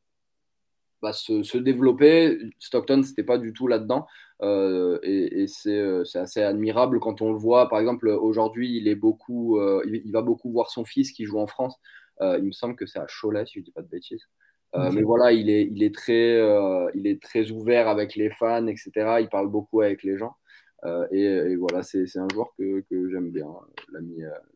bah, 1.03 1.13
se, 1.13 1.43
se, 1.43 1.59
développer. 1.59 2.39
Stockton, 2.59 3.03
c'était 3.03 3.23
pas 3.23 3.39
du 3.39 3.53
tout 3.53 3.67
là-dedans. 3.67 4.07
Euh, 4.43 4.99
et, 5.03 5.47
euh, 5.67 6.05
c'est 6.05 6.19
assez 6.19 6.43
admirable 6.43 7.01
quand 7.01 7.23
on 7.23 7.33
le 7.33 7.39
voit. 7.39 7.69
Par 7.69 7.79
exemple, 7.79 8.09
aujourd'hui, 8.09 8.77
il, 8.77 8.89
est 8.89 8.95
beaucoup, 8.95 9.59
euh, 9.59 9.83
il, 9.87 10.13
va 10.13 10.23
beaucoup 10.23 10.51
voir 10.51 10.71
son 10.71 10.85
fils 10.85 11.13
qui 11.13 11.25
joue 11.25 11.39
en 11.39 11.47
France. 11.47 11.77
il 12.21 12.45
me 12.45 12.53
semble 12.53 12.77
que 12.77 12.87
c'est 12.87 12.99
à 12.99 13.07
Cholet, 13.07 13.47
si 13.47 13.55
je 13.55 13.59
ne 13.61 13.65
dis 13.65 13.73
pas 13.73 13.83
de 13.83 13.89
bêtises. 13.89 14.27
Mais 14.75 15.03
voilà, 15.03 15.33
il 15.33 15.51
est, 15.51 15.65
il, 15.65 15.83
est 15.83 15.95
très, 15.95 16.39
il 16.95 17.07
est 17.07 17.21
très 17.21 17.51
ouvert 17.51 17.89
avec 17.89 18.15
les 18.15 18.31
fans, 18.31 18.67
etc. 18.67 18.91
Il 19.21 19.29
parle 19.29 19.49
beaucoup 19.49 19.81
avec 19.81 20.03
les 20.05 20.17
gens. 20.17 20.37
Et, 21.13 21.57
voilà, 21.57 21.83
c'est 21.83 22.05
un 22.17 22.29
joueur 22.33 22.53
que, 22.59 22.81
que 22.89 23.11
j'aime 23.11 23.31
bien, 23.31 23.49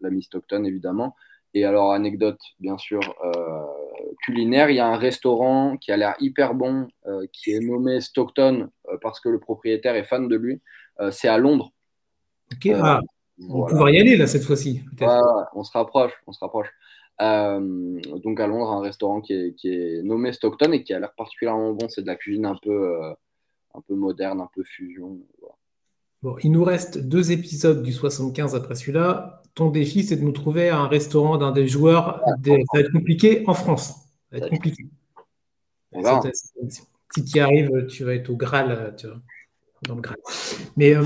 l'ami 0.00 0.22
Stockton, 0.22 0.64
évidemment. 0.64 1.16
Et 1.54 1.64
alors, 1.64 1.92
anecdote, 1.92 2.40
bien 2.58 2.76
sûr, 2.78 3.00
culinaire, 4.24 4.70
il 4.70 4.76
y 4.76 4.80
a 4.80 4.86
un 4.86 4.96
restaurant 4.96 5.76
qui 5.76 5.92
a 5.92 5.96
l'air 5.96 6.14
hyper 6.20 6.54
bon, 6.54 6.88
euh, 7.06 7.26
qui 7.32 7.52
est 7.52 7.60
nommé 7.60 8.00
Stockton 8.00 8.68
euh, 8.88 8.96
parce 9.00 9.20
que 9.20 9.28
le 9.28 9.38
propriétaire 9.38 9.96
est 9.96 10.04
fan 10.04 10.28
de 10.28 10.36
lui. 10.36 10.60
Euh, 11.00 11.10
c'est 11.10 11.28
à 11.28 11.38
Londres. 11.38 11.72
Ok, 12.52 12.72
ah, 12.74 13.00
on 13.48 13.62
va 13.62 13.68
pouvoir 13.68 13.90
y 13.90 13.98
aller 13.98 14.16
là 14.16 14.26
cette 14.26 14.44
fois-ci. 14.44 14.82
on 15.54 15.64
se 15.64 15.72
rapproche, 15.72 16.12
on 16.26 16.32
se 16.32 16.40
rapproche. 16.40 16.68
donc 17.18 18.40
à 18.40 18.46
Londres, 18.46 18.70
un 18.70 18.80
restaurant 18.80 19.20
qui 19.20 19.32
est, 19.32 20.02
nommé 20.02 20.32
Stockton 20.32 20.72
et 20.72 20.82
qui 20.82 20.94
a 20.94 21.00
l'air 21.00 21.12
particulièrement 21.16 21.72
bon. 21.72 21.88
C'est 21.88 22.02
de 22.02 22.06
la 22.06 22.16
cuisine 22.16 22.46
un 22.46 22.56
peu, 22.62 23.00
un 23.74 23.80
peu 23.80 23.94
moderne, 23.94 24.40
un 24.40 24.48
peu 24.54 24.62
fusion. 24.64 25.18
Bon, 26.22 26.36
il 26.42 26.52
nous 26.52 26.64
reste 26.64 26.98
deux 26.98 27.32
épisodes 27.32 27.82
du 27.82 27.92
75 27.92 28.54
après 28.54 28.74
celui-là. 28.74 29.42
Ton 29.54 29.70
défi, 29.70 30.02
c'est 30.02 30.16
de 30.16 30.22
nous 30.22 30.32
trouver 30.32 30.70
un 30.70 30.88
restaurant 30.88 31.36
d'un 31.36 31.52
des 31.52 31.68
joueurs. 31.68 32.20
Ça 32.24 32.52
va 32.74 32.80
être 32.80 32.92
compliqué 32.92 33.44
en 33.46 33.54
France 33.54 34.04
va 34.38 34.46
être 34.46 34.50
compliqué. 34.50 34.84
Si 37.14 37.24
tu 37.24 37.38
y 37.38 37.40
arrives, 37.40 37.86
tu 37.86 38.04
vas 38.04 38.14
être 38.14 38.30
au 38.30 38.36
Graal, 38.36 38.94
tu 38.98 39.06
vois, 39.06 39.20
dans 39.82 39.94
le 39.94 40.00
Graal. 40.00 40.18
Mais 40.76 40.96
euh, 40.96 41.04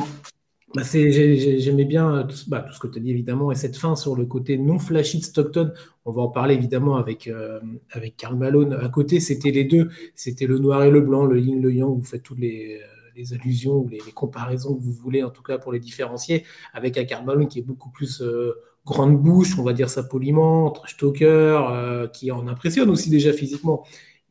bah, 0.74 0.82
j'aimais 0.82 1.84
bien 1.84 2.26
bah, 2.46 2.62
tout, 2.62 2.74
ce 2.74 2.78
que 2.78 2.86
tu 2.88 2.98
as 2.98 3.02
dit, 3.02 3.10
évidemment, 3.10 3.52
et 3.52 3.54
cette 3.54 3.76
fin 3.76 3.94
sur 3.96 4.16
le 4.16 4.24
côté 4.24 4.56
non 4.56 4.78
flashy 4.78 5.18
de 5.18 5.24
Stockton. 5.24 5.72
On 6.06 6.12
va 6.12 6.22
en 6.22 6.28
parler 6.28 6.54
évidemment 6.54 6.96
avec, 6.96 7.26
euh, 7.26 7.60
avec 7.90 8.16
Karl 8.16 8.36
Malone. 8.36 8.72
À 8.72 8.88
côté, 8.88 9.20
c'était 9.20 9.50
les 9.50 9.64
deux. 9.64 9.90
C'était 10.14 10.46
le 10.46 10.58
noir 10.58 10.82
et 10.84 10.90
le 10.90 11.02
blanc, 11.02 11.26
le 11.26 11.38
yin, 11.38 11.60
le 11.60 11.72
yang. 11.72 11.94
Vous 11.94 12.04
faites 12.04 12.22
toutes 12.22 12.38
les, 12.38 12.80
les 13.18 13.34
allusions 13.34 13.78
ou 13.78 13.88
les, 13.88 13.98
comparaisons 14.14 14.74
que 14.74 14.80
vous 14.80 14.92
voulez, 14.92 15.22
en 15.22 15.30
tout 15.30 15.42
cas 15.42 15.58
pour 15.58 15.72
les 15.72 15.80
différencier, 15.80 16.44
avec 16.72 16.96
un 16.96 17.04
Karl 17.04 17.24
Malone 17.26 17.48
qui 17.48 17.58
est 17.58 17.62
beaucoup 17.62 17.90
plus 17.90 18.22
euh, 18.22 18.54
grande 18.86 19.20
bouche, 19.20 19.58
on 19.58 19.64
va 19.64 19.72
dire 19.72 19.90
ça 19.90 20.02
poliment, 20.02 20.70
trash 20.70 20.96
talker, 20.96 21.26
euh, 21.70 22.06
qui 22.08 22.30
en 22.30 22.46
impressionne 22.48 22.88
aussi 22.88 23.10
déjà 23.10 23.32
physiquement. 23.32 23.84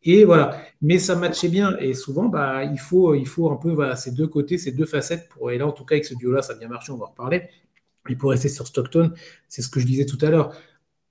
Et 0.04 0.24
voilà. 0.24 0.62
Mais 0.82 1.00
ça 1.00 1.16
matchait 1.16 1.50
bien. 1.50 1.78
Et 1.80 1.94
souvent, 1.94 2.26
bah, 2.26 2.64
il, 2.64 2.80
faut, 2.80 3.14
il 3.14 3.28
faut 3.28 3.52
un 3.52 3.58
peu 3.58 3.72
voilà, 3.72 3.96
ces 3.96 4.12
deux 4.12 4.28
côtés, 4.28 4.58
ces 4.58 4.72
deux 4.72 4.86
facettes. 4.86 5.28
Pour, 5.30 5.52
et 5.52 5.58
là, 5.58 5.68
en 5.68 5.74
tout 5.74 5.84
cas, 5.84 5.96
avec 5.96 6.06
ce 6.06 6.16
duo-là, 6.16 6.42
ça 6.42 6.54
a 6.54 6.56
bien 6.56 6.70
marché, 6.70 6.92
on 6.92 6.98
va 6.98 7.06
en 7.06 7.10
reparler. 7.10 7.50
Et 8.10 8.16
pour 8.16 8.30
rester 8.32 8.48
sur 8.48 8.66
Stockton, 8.68 9.12
c'est 9.50 9.62
ce 9.62 9.70
que 9.70 9.82
je 9.82 9.86
disais 9.86 10.06
tout 10.06 10.18
à 10.22 10.30
l'heure, 10.30 10.54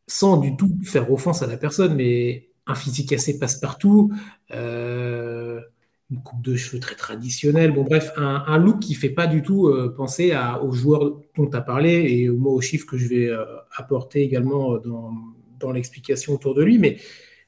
sans 0.07 0.39
du 0.39 0.57
tout 0.57 0.71
faire 0.83 1.13
offense 1.13 1.43
à 1.43 1.47
la 1.47 1.59
personne, 1.59 1.95
mais 1.95 2.49
un 2.67 2.75
physique 2.75 3.13
assez 3.13 3.39
passe-partout, 3.39 4.13
euh, 4.53 5.61
une 6.11 6.23
coupe 6.23 6.43
de 6.43 6.55
cheveux 6.55 6.79
très 6.79 6.95
traditionnelle, 6.95 7.73
bon 7.73 7.83
bref, 7.83 8.13
un, 8.17 8.59
look 8.59 8.79
qui 8.81 8.95
fait 8.95 9.11
pas 9.11 9.27
du 9.27 9.43
tout 9.43 9.67
euh, 9.67 9.93
penser 9.97 10.33
aux 10.63 10.73
joueurs 10.73 11.21
dont 11.37 11.47
tu 11.51 11.57
as 11.57 11.61
parlé 11.61 12.07
et 12.09 12.29
moi 12.29 12.53
aux 12.53 12.61
chiffres 12.61 12.87
que 12.87 12.97
je 12.97 13.09
vais 13.09 13.29
euh, 13.29 13.45
apporter 13.77 14.23
également 14.23 14.79
dans, 14.79 15.13
dans 15.59 15.73
l'explication 15.73 16.35
autour 16.35 16.55
de 16.55 16.63
lui. 16.63 16.79
Mais, 16.79 16.99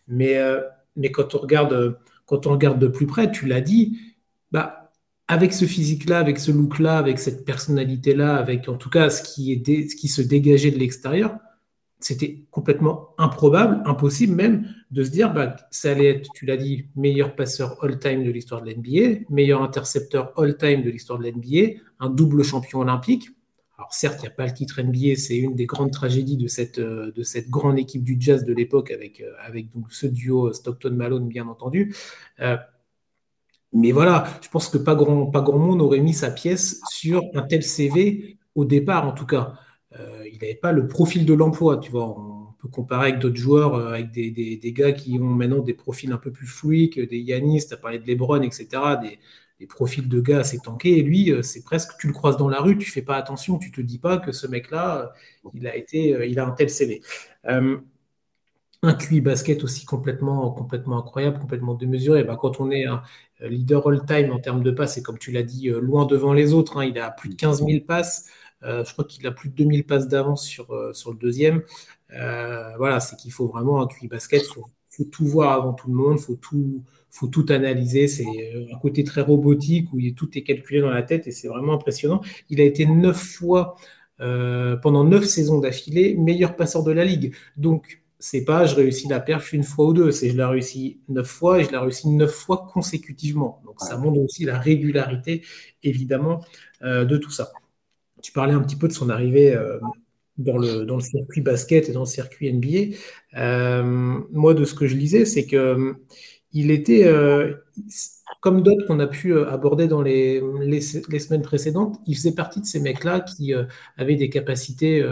mais, 0.08 0.38
mais 0.96 1.12
quand, 1.12 1.34
on 1.34 1.38
regarde, 1.38 1.98
quand 2.26 2.46
on 2.46 2.52
regarde 2.52 2.80
de 2.80 2.88
plus 2.88 3.06
près, 3.06 3.30
tu 3.30 3.46
l'as 3.46 3.60
dit, 3.60 3.98
bah, 4.50 4.92
avec 5.28 5.52
ce 5.52 5.66
physique-là, 5.66 6.18
avec 6.18 6.38
ce 6.38 6.50
look-là, 6.50 6.98
avec 6.98 7.18
cette 7.18 7.44
personnalité-là, 7.44 8.36
avec 8.36 8.68
en 8.68 8.76
tout 8.76 8.90
cas 8.90 9.10
ce 9.10 9.22
qui, 9.22 9.62
ce 9.64 9.94
qui 9.94 10.08
se 10.08 10.22
dégageait 10.22 10.70
de 10.70 10.78
l'extérieur, 10.78 11.36
c'était 12.00 12.44
complètement 12.50 13.14
improbable, 13.18 13.82
impossible 13.84 14.34
même, 14.34 14.68
de 14.90 15.02
se 15.02 15.10
dire 15.10 15.32
bah, 15.32 15.56
ça 15.70 15.90
allait 15.90 16.06
être, 16.06 16.30
tu 16.34 16.46
l'as 16.46 16.56
dit, 16.56 16.86
meilleur 16.96 17.34
passeur 17.34 17.82
all-time 17.82 18.24
de 18.24 18.30
l'histoire 18.30 18.62
de 18.62 18.70
l'NBA, 18.70 19.24
meilleur 19.30 19.62
intercepteur 19.62 20.32
all-time 20.36 20.82
de 20.82 20.90
l'histoire 20.90 21.18
de 21.18 21.28
l'NBA, 21.28 21.80
un 22.00 22.10
double 22.10 22.44
champion 22.44 22.80
olympique. 22.80 23.30
Alors 23.76 23.92
certes, 23.92 24.18
il 24.18 24.22
n'y 24.22 24.28
a 24.28 24.32
pas 24.32 24.46
le 24.46 24.54
titre 24.54 24.80
NBA, 24.80 25.16
c'est 25.16 25.36
une 25.36 25.54
des 25.54 25.66
grandes 25.66 25.92
tragédies 25.92 26.36
de 26.36 26.48
cette, 26.48 26.78
euh, 26.78 27.12
de 27.12 27.22
cette 27.22 27.48
grande 27.48 27.78
équipe 27.78 28.02
du 28.02 28.16
jazz 28.18 28.44
de 28.44 28.52
l'époque 28.52 28.90
avec, 28.90 29.20
euh, 29.20 29.32
avec 29.40 29.70
donc 29.70 29.92
ce 29.92 30.06
duo 30.06 30.52
Stockton-Malone, 30.52 31.28
bien 31.28 31.46
entendu. 31.46 31.94
Euh, 32.40 32.56
mais 33.72 33.92
voilà, 33.92 34.26
je 34.42 34.48
pense 34.48 34.68
que 34.68 34.78
pas 34.78 34.94
grand, 34.94 35.26
pas 35.26 35.42
grand 35.42 35.58
monde 35.58 35.82
aurait 35.82 36.00
mis 36.00 36.14
sa 36.14 36.30
pièce 36.30 36.80
sur 36.90 37.22
un 37.34 37.42
tel 37.42 37.62
CV 37.62 38.38
au 38.54 38.64
départ, 38.64 39.06
en 39.06 39.12
tout 39.12 39.26
cas. 39.26 39.54
Euh, 40.38 40.46
il 40.46 40.46
n'avait 40.46 40.54
pas 40.58 40.72
le 40.72 40.86
profil 40.88 41.26
de 41.26 41.34
l'emploi. 41.34 41.80
On 41.92 42.52
peut 42.58 42.68
comparer 42.68 43.08
avec 43.10 43.20
d'autres 43.20 43.36
joueurs, 43.36 43.74
euh, 43.74 43.92
avec 43.92 44.10
des, 44.10 44.72
gars 44.72 44.92
qui 44.92 45.18
ont 45.20 45.24
maintenant 45.24 45.60
des 45.60 45.74
profils 45.74 46.10
un 46.12 46.18
peu 46.18 46.30
plus 46.32 46.46
fluides, 46.46 47.08
des 47.08 47.18
Yanis, 47.18 47.66
tu 47.66 47.74
as 47.74 47.76
parlé 47.76 47.98
de 47.98 48.06
Lebron, 48.06 48.42
etc. 48.42 48.68
Des, 49.00 49.18
profils 49.66 50.08
de 50.08 50.20
gars 50.20 50.40
assez 50.40 50.58
tankés. 50.58 50.98
Et 50.98 51.02
lui, 51.02 51.32
euh, 51.32 51.42
c'est 51.42 51.62
presque, 51.64 51.98
tu 51.98 52.06
le 52.06 52.12
croises 52.12 52.36
dans 52.36 52.48
la 52.48 52.60
rue, 52.60 52.78
tu 52.78 52.90
fais 52.90 53.02
pas 53.02 53.16
attention, 53.16 53.58
tu 53.58 53.72
te 53.72 53.80
dis 53.80 53.98
pas 53.98 54.18
que 54.18 54.30
ce 54.30 54.46
mec-là, 54.46 55.12
il 55.52 55.66
a 55.66 55.74
été, 55.76 56.16
il 56.28 56.38
a 56.38 56.46
un 56.46 56.52
tel 56.52 56.70
CV. 56.70 57.02
un 57.44 58.94
QI 58.94 59.20
basket 59.20 59.64
aussi 59.64 59.84
complètement, 59.84 60.56
incroyable, 60.96 61.40
complètement 61.40 61.74
démesuré. 61.74 62.22
Bah, 62.22 62.36
quand 62.40 62.60
on 62.60 62.70
est 62.70 62.84
un 62.84 63.02
leader 63.40 63.88
all-time 63.88 64.30
en 64.30 64.38
termes 64.38 64.62
de 64.62 64.70
passes, 64.70 64.98
et 64.98 65.02
comme 65.02 65.18
tu 65.18 65.32
l'as 65.32 65.42
dit, 65.42 65.68
loin 65.70 66.06
devant 66.06 66.32
les 66.32 66.52
autres, 66.52 66.76
hein, 66.78 66.84
il 66.84 66.96
a 66.98 67.10
plus 67.10 67.28
de 67.28 67.34
15 67.34 67.64
000 67.64 67.84
passes. 67.84 68.30
Euh, 68.64 68.84
je 68.84 68.92
crois 68.92 69.04
qu'il 69.04 69.26
a 69.26 69.30
plus 69.30 69.50
de 69.50 69.54
2000 69.54 69.84
passes 69.84 70.08
d'avance 70.08 70.44
sur, 70.44 70.72
euh, 70.72 70.92
sur 70.92 71.12
le 71.12 71.18
deuxième. 71.18 71.62
Euh, 72.12 72.76
voilà, 72.76 73.00
c'est 73.00 73.16
qu'il 73.16 73.32
faut 73.32 73.48
vraiment 73.48 73.80
un 73.82 73.86
QI 73.86 74.08
basket. 74.08 74.42
Il 74.42 74.54
faut, 74.54 74.68
tout 75.12 75.26
voir 75.26 75.52
avant 75.52 75.74
tout 75.74 75.88
le 75.88 75.94
monde. 75.94 76.16
Il 76.18 76.22
faut 76.24 76.34
tout, 76.34 76.82
faut 77.10 77.28
tout 77.28 77.46
analyser. 77.50 78.08
C'est 78.08 78.26
un 78.72 78.78
côté 78.78 79.04
très 79.04 79.20
robotique 79.20 79.92
où 79.92 79.98
tout 80.16 80.36
est 80.36 80.42
calculé 80.42 80.80
dans 80.80 80.90
la 80.90 81.02
tête 81.02 81.28
et 81.28 81.30
c'est 81.30 81.46
vraiment 81.46 81.74
impressionnant. 81.74 82.20
Il 82.50 82.60
a 82.60 82.64
été 82.64 82.84
neuf 82.84 83.16
fois, 83.16 83.76
pendant 84.18 85.04
neuf 85.04 85.24
saisons 85.24 85.60
d'affilée, 85.60 86.16
meilleur 86.16 86.56
passeur 86.56 86.82
de 86.82 86.90
la 86.90 87.04
ligue. 87.04 87.32
Donc, 87.56 88.02
c'est 88.18 88.44
pas 88.44 88.66
je 88.66 88.74
réussis 88.74 89.06
la 89.06 89.20
perche 89.20 89.52
une 89.52 89.62
fois 89.62 89.86
ou 89.86 89.92
deux, 89.92 90.10
c'est 90.10 90.30
je 90.30 90.36
la 90.36 90.48
réussi 90.48 90.98
neuf 91.08 91.28
fois 91.28 91.60
et 91.60 91.64
je 91.64 91.70
la 91.70 91.80
réussi 91.80 92.08
neuf 92.08 92.32
fois 92.32 92.66
consécutivement. 92.72 93.62
Donc, 93.64 93.80
ça 93.80 93.96
montre 93.98 94.18
aussi 94.18 94.44
la 94.44 94.58
régularité, 94.58 95.44
évidemment, 95.84 96.40
de 96.82 97.16
tout 97.16 97.30
ça 97.30 97.52
tu 98.28 98.32
parlais 98.34 98.52
un 98.52 98.60
petit 98.60 98.76
peu 98.76 98.88
de 98.88 98.92
son 98.92 99.08
arrivée 99.08 99.56
euh, 99.56 99.78
dans, 100.36 100.58
le, 100.58 100.84
dans 100.84 100.96
le 100.96 101.00
circuit 101.00 101.40
basket 101.40 101.88
et 101.88 101.92
dans 101.92 102.00
le 102.00 102.06
circuit 102.06 102.52
NBA. 102.52 102.94
Euh, 103.38 103.82
moi, 104.30 104.52
de 104.52 104.66
ce 104.66 104.74
que 104.74 104.86
je 104.86 104.94
lisais, 104.94 105.24
c'est 105.24 105.46
que 105.46 105.56
euh, 105.56 105.94
il 106.52 106.70
était, 106.70 107.10
comme 108.42 108.62
d'autres 108.62 108.86
qu'on 108.86 109.00
a 109.00 109.06
pu 109.06 109.38
aborder 109.38 109.86
dans 109.86 110.02
les, 110.02 110.42
les, 110.60 110.80
semaines 110.82 111.40
précédentes, 111.40 111.98
il 112.06 112.16
faisait 112.16 112.34
partie 112.34 112.60
de 112.60 112.66
ces 112.66 112.80
mecs-là 112.80 113.20
qui 113.20 113.52
avaient 113.98 114.16
des 114.16 114.30
capacités 114.30 115.02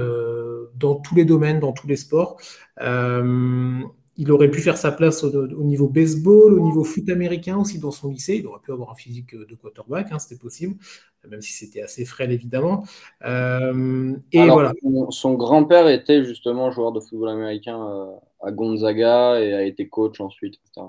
dans 0.74 0.94
tous 0.94 1.14
les 1.14 1.26
domaines, 1.26 1.60
dans 1.60 1.72
tous 1.72 1.86
les 1.86 1.96
sports 1.96 2.40
il 4.16 4.32
aurait 4.32 4.50
pu 4.50 4.60
faire 4.60 4.76
sa 4.76 4.92
place 4.92 5.24
au, 5.24 5.62
niveau 5.62 5.88
baseball, 5.88 6.54
au 6.54 6.60
niveau 6.60 6.84
foot 6.84 7.08
américain 7.08 7.58
aussi 7.58 7.78
dans 7.78 7.90
son 7.90 8.08
lycée. 8.08 8.36
Il 8.36 8.46
aurait 8.46 8.60
pu 8.60 8.72
avoir 8.72 8.90
un 8.90 8.94
physique 8.94 9.36
de 9.36 9.54
quarterback, 9.54 10.08
hein, 10.10 10.18
c'était 10.18 10.40
possible, 10.40 10.76
même 11.28 11.42
si 11.42 11.52
c'était 11.52 11.82
assez 11.82 12.04
frêle 12.04 12.32
évidemment. 12.32 12.84
Euh, 13.24 14.16
et 14.32 14.48
voilà. 14.48 14.72
Son, 15.10 15.34
grand-père 15.34 15.88
était 15.88 16.24
justement 16.24 16.70
joueur 16.70 16.92
de 16.92 17.00
football 17.00 17.30
américain 17.30 17.78
euh, 17.78 18.06
à 18.42 18.52
Gonzaga 18.52 19.40
et 19.40 19.52
a 19.52 19.62
été 19.62 19.88
coach 19.88 20.20
ensuite. 20.20 20.54
Etc. 20.54 20.86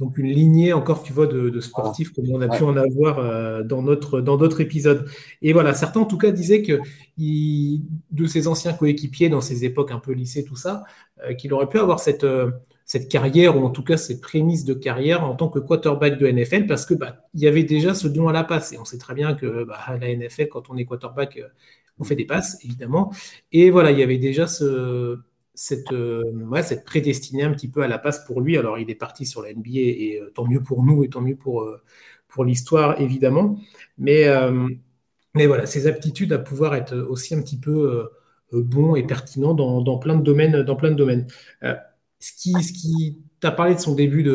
Donc 0.00 0.18
une 0.18 0.26
lignée 0.26 0.72
encore, 0.72 1.04
tu 1.04 1.12
vois, 1.12 1.28
de, 1.28 1.60
sportifs 1.60 2.12
comme 2.12 2.28
on 2.30 2.40
a 2.40 2.48
pu 2.48 2.64
en 2.64 2.76
avoir 2.76 3.20
euh, 3.20 3.62
dans 3.62 3.80
notre 3.80 4.20
dans 4.20 4.36
d'autres 4.36 4.60
épisodes. 4.60 5.08
Et 5.40 5.52
voilà, 5.52 5.72
certains 5.72 6.00
en 6.00 6.04
tout 6.04 6.18
cas 6.18 6.32
disaient 6.32 6.62
que 6.62 6.80
de 7.16 8.26
ses 8.26 8.48
anciens 8.48 8.72
coéquipiers 8.72 9.28
dans 9.28 9.40
ses 9.40 9.64
époques 9.64 9.92
un 9.92 10.00
peu 10.00 10.12
lycée, 10.12 10.44
tout 10.44 10.56
ça, 10.56 10.82
euh, 11.22 11.34
qu'il 11.34 11.52
aurait 11.52 11.68
pu 11.68 11.78
avoir 11.78 12.00
cette 12.00 12.24
euh, 12.24 12.50
cette 12.84 13.08
carrière 13.08 13.56
ou 13.56 13.64
en 13.64 13.70
tout 13.70 13.84
cas 13.84 13.96
ses 13.96 14.20
prémices 14.20 14.64
de 14.64 14.74
carrière 14.74 15.24
en 15.24 15.36
tant 15.36 15.48
que 15.48 15.60
quarterback 15.60 16.18
de 16.18 16.26
NFL 16.26 16.66
parce 16.66 16.86
que 16.86 16.94
bah, 16.94 17.24
il 17.32 17.40
y 17.40 17.46
avait 17.46 17.64
déjà 17.64 17.94
ce 17.94 18.08
don 18.08 18.26
à 18.26 18.32
la 18.32 18.42
passe. 18.42 18.72
Et 18.72 18.78
on 18.78 18.84
sait 18.84 18.98
très 18.98 19.14
bien 19.14 19.34
que 19.34 19.62
bah, 19.62 19.78
à 19.86 19.96
la 19.96 20.14
NFL 20.14 20.48
quand 20.48 20.70
on 20.70 20.76
est 20.76 20.84
quarterback 20.84 21.40
on 22.00 22.04
fait 22.04 22.16
des 22.16 22.26
passes 22.26 22.58
évidemment. 22.64 23.12
Et 23.52 23.70
voilà 23.70 23.92
il 23.92 23.98
y 24.00 24.02
avait 24.02 24.18
déjà 24.18 24.48
ce 24.48 25.20
cette, 25.54 25.92
euh, 25.92 26.22
cette 26.62 26.84
prédestinée 26.84 27.44
un 27.44 27.52
petit 27.52 27.68
peu 27.68 27.82
à 27.82 27.88
la 27.88 27.98
passe 27.98 28.24
pour 28.24 28.40
lui. 28.40 28.58
Alors, 28.58 28.78
il 28.78 28.90
est 28.90 28.94
parti 28.94 29.24
sur 29.24 29.42
la 29.42 29.52
NBA 29.52 29.70
et 29.74 30.20
euh, 30.20 30.30
tant 30.34 30.46
mieux 30.46 30.62
pour 30.62 30.82
nous 30.82 31.04
et 31.04 31.08
tant 31.08 31.20
mieux 31.20 31.36
pour, 31.36 31.62
euh, 31.62 31.80
pour 32.28 32.44
l'histoire, 32.44 33.00
évidemment. 33.00 33.58
Mais, 33.96 34.26
mais 35.34 35.46
voilà, 35.46 35.66
ses 35.66 35.86
aptitudes 35.86 36.32
à 36.32 36.38
pouvoir 36.38 36.74
être 36.74 36.96
aussi 36.96 37.34
un 37.34 37.40
petit 37.42 37.58
peu 37.58 38.08
bon 38.52 38.96
et 38.96 39.04
pertinent 39.04 39.54
dans, 39.54 39.80
dans, 39.82 39.98
plein 39.98 40.16
de 40.16 40.22
domaines. 40.22 40.62
Dans 40.62 40.76
plein 40.76 40.90
de 40.90 40.96
domaines. 40.96 41.28
ce 41.62 42.32
qui, 42.36 42.52
ce 42.62 42.72
qui 42.72 43.18
t'a 43.40 43.52
parlé 43.52 43.74
de 43.74 43.80
son 43.80 43.94
début 43.94 44.24
de 44.24 44.32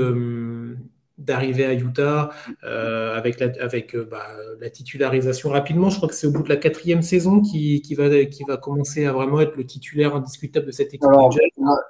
d'arriver 1.20 1.66
à 1.66 1.74
Utah 1.74 2.30
euh, 2.64 3.16
avec, 3.16 3.40
la, 3.40 3.48
avec 3.60 3.94
euh, 3.94 4.08
bah, 4.10 4.26
la 4.60 4.70
titularisation 4.70 5.50
rapidement. 5.50 5.90
Je 5.90 5.98
crois 5.98 6.08
que 6.08 6.16
c'est 6.16 6.28
au 6.28 6.32
bout 6.32 6.44
de 6.44 6.50
la 6.50 6.56
quatrième 6.56 7.02
saison 7.02 7.42
qui, 7.42 7.82
qui, 7.82 7.94
va, 7.94 8.26
qui 8.26 8.44
va 8.48 8.58
commencer 8.58 9.06
à 9.06 9.12
vraiment 9.12 9.42
être 9.42 9.56
le 9.56 9.66
titulaire 9.66 10.16
indiscutable 10.16 10.68
de 10.68 10.72
cette 10.72 10.94
équipe. 10.94 11.10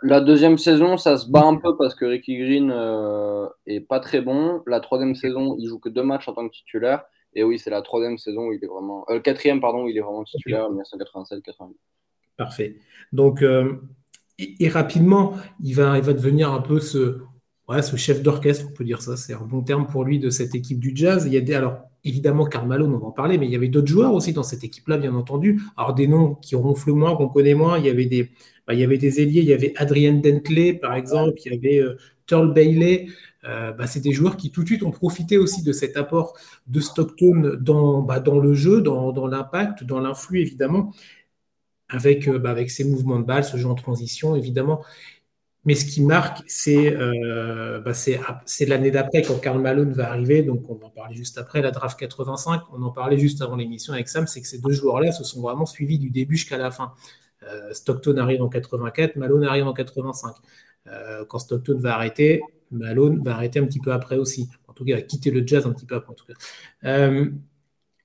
la, 0.01 0.21
deuxième 0.21 0.57
saison, 0.57 0.97
ça 0.97 1.17
se 1.17 1.29
bat 1.29 1.45
un 1.45 1.55
peu 1.55 1.77
parce 1.77 1.95
que 1.95 2.05
Ricky 2.05 2.37
Green 2.37 2.71
euh, 2.73 3.47
est 3.67 3.81
pas 3.81 3.99
très 3.99 4.21
bon. 4.21 4.61
La 4.65 4.79
troisième 4.79 5.15
saison, 5.15 5.55
il 5.59 5.67
joue 5.67 5.79
que 5.79 5.89
deux 5.89 6.03
matchs 6.03 6.27
en 6.27 6.33
tant 6.33 6.47
que 6.47 6.53
titulaire. 6.53 7.03
Et 7.35 7.43
oui, 7.43 7.59
c'est 7.59 7.69
la 7.69 7.83
troisième 7.83 8.17
saison 8.17 8.47
où 8.47 8.53
il 8.53 8.63
est 8.63 8.67
vraiment. 8.67 9.05
Euh, 9.09 9.19
quatrième, 9.19 9.61
pardon, 9.61 9.83
où 9.83 9.87
il 9.87 9.97
est 9.97 10.01
vraiment 10.01 10.23
titulaire, 10.23 10.67
1987-88. 10.71 11.75
Parfait. 12.35 12.77
Donc, 13.13 13.43
et, 13.43 14.55
et, 14.63 14.69
rapidement, 14.69 15.33
il 15.61 15.75
va, 15.75 15.97
il 15.97 16.03
va 16.03 16.13
devenir 16.13 16.51
un 16.51 16.61
peu 16.61 16.79
ce 16.79 17.19
ouais, 17.69 17.81
ce 17.81 17.95
chef 17.95 18.21
d'orchestre, 18.21 18.65
on 18.69 18.73
peut 18.73 18.83
dire 18.83 19.01
ça, 19.01 19.15
c'est 19.15 19.33
un 19.33 19.45
bon 19.45 19.61
terme 19.61 19.87
pour 19.87 20.03
lui 20.03 20.19
de 20.19 20.29
cette 20.29 20.55
équipe 20.55 20.79
du 20.79 20.91
jazz. 20.95 21.25
Il 21.25 21.33
y 21.33 21.37
a 21.37 21.41
des, 21.41 21.53
alors 21.53 21.77
évidemment 22.03 22.45
Carmelo, 22.45 22.85
on 22.85 22.97
va 22.97 23.07
en 23.07 23.11
parler, 23.11 23.37
mais 23.37 23.45
il 23.45 23.51
y 23.51 23.55
avait 23.55 23.67
d'autres 23.67 23.87
joueurs 23.87 24.13
aussi 24.13 24.33
dans 24.33 24.43
cette 24.43 24.63
équipe-là, 24.63 24.97
bien 24.97 25.15
entendu. 25.15 25.61
Alors 25.77 25.93
des 25.93 26.07
noms 26.07 26.35
qui 26.35 26.55
ronflent 26.55 26.91
moins, 26.93 27.15
qu'on 27.15 27.29
connaît 27.29 27.53
moins. 27.53 27.77
Il 27.77 27.85
y 27.85 27.89
avait 27.89 28.05
des, 28.05 28.31
bah, 28.67 28.73
il 28.73 28.79
y 28.79 28.83
avait 28.83 28.97
des 28.97 29.21
ailiers, 29.21 29.41
il 29.41 29.47
y 29.47 29.53
avait 29.53 29.73
Adrien 29.77 30.13
Dentley 30.13 30.73
par 30.73 30.95
exemple, 30.95 31.33
il 31.45 31.53
y 31.53 31.55
avait 31.55 31.79
euh, 31.79 31.97
Turl 32.25 32.53
Bailey. 32.53 33.07
Euh, 33.45 33.71
bah, 33.71 33.87
c'est 33.87 34.01
des 34.01 34.11
joueurs 34.11 34.35
qui 34.35 34.51
tout 34.51 34.63
de 34.63 34.67
suite 34.67 34.83
ont 34.83 34.91
profité 34.91 35.37
aussi 35.37 35.63
de 35.63 35.71
cet 35.71 35.95
apport 35.95 36.37
de 36.67 36.79
Stockton 36.81 37.57
dans, 37.59 38.01
bah, 38.01 38.19
dans 38.19 38.37
le 38.39 38.53
jeu, 38.53 38.81
dans, 38.81 39.27
l'impact, 39.27 39.85
dans 39.85 39.99
l'influx 39.99 40.41
évidemment, 40.41 40.93
avec, 41.87 42.27
euh, 42.27 42.37
bah, 42.37 42.51
avec 42.51 42.69
ses 42.69 42.83
mouvements 42.83 43.19
de 43.19 43.25
balle, 43.25 43.43
ce 43.45 43.57
jeu 43.57 43.67
en 43.67 43.75
transition 43.75 44.35
évidemment. 44.35 44.81
Mais 45.69 45.75
ce 45.75 45.85
qui 45.85 46.01
marque, 46.01 46.41
euh, 46.67 47.79
bah, 47.79 47.93
c'est 47.93 48.65
l'année 48.65 48.89
d'après 48.89 49.21
quand 49.21 49.37
Karl 49.37 49.61
Malone 49.61 49.93
va 49.93 50.09
arriver. 50.09 50.41
Donc, 50.41 50.67
on 50.67 50.73
va 50.73 50.87
en 50.87 50.89
parler 50.89 51.13
juste 51.13 51.37
après, 51.37 51.61
la 51.61 51.69
draft 51.69 51.99
85. 51.99 52.63
On 52.73 52.81
en 52.81 52.89
parlait 52.89 53.19
juste 53.19 53.43
avant 53.43 53.55
l'émission 53.55 53.93
avec 53.93 54.09
Sam. 54.09 54.25
C'est 54.25 54.41
que 54.41 54.47
ces 54.47 54.57
deux 54.57 54.71
joueurs-là 54.71 55.11
se 55.11 55.23
sont 55.23 55.43
vraiment 55.43 55.67
suivis 55.67 55.99
du 55.99 56.09
début 56.09 56.37
jusqu'à 56.37 56.57
la 56.57 56.71
fin. 56.71 56.93
Euh, 57.43 57.71
Stockton 57.71 58.17
arrive 58.17 58.41
en 58.41 58.49
84, 58.49 59.15
Malone 59.15 59.43
arrive 59.43 59.67
en 59.67 59.73
85. 59.73 60.33
Euh, 60.87 61.23
quand 61.25 61.37
Stockton 61.37 61.77
va 61.77 61.93
arrêter, 61.93 62.41
Malone 62.71 63.21
va 63.23 63.35
arrêter 63.35 63.59
un 63.59 63.65
petit 63.65 63.79
peu 63.79 63.93
après 63.93 64.17
aussi. 64.17 64.49
En 64.69 64.73
tout 64.73 64.85
cas, 64.85 64.99
quitter 65.01 65.29
le 65.29 65.45
jazz 65.45 65.67
un 65.67 65.73
petit 65.73 65.85
peu 65.85 65.97
après. 65.97 66.15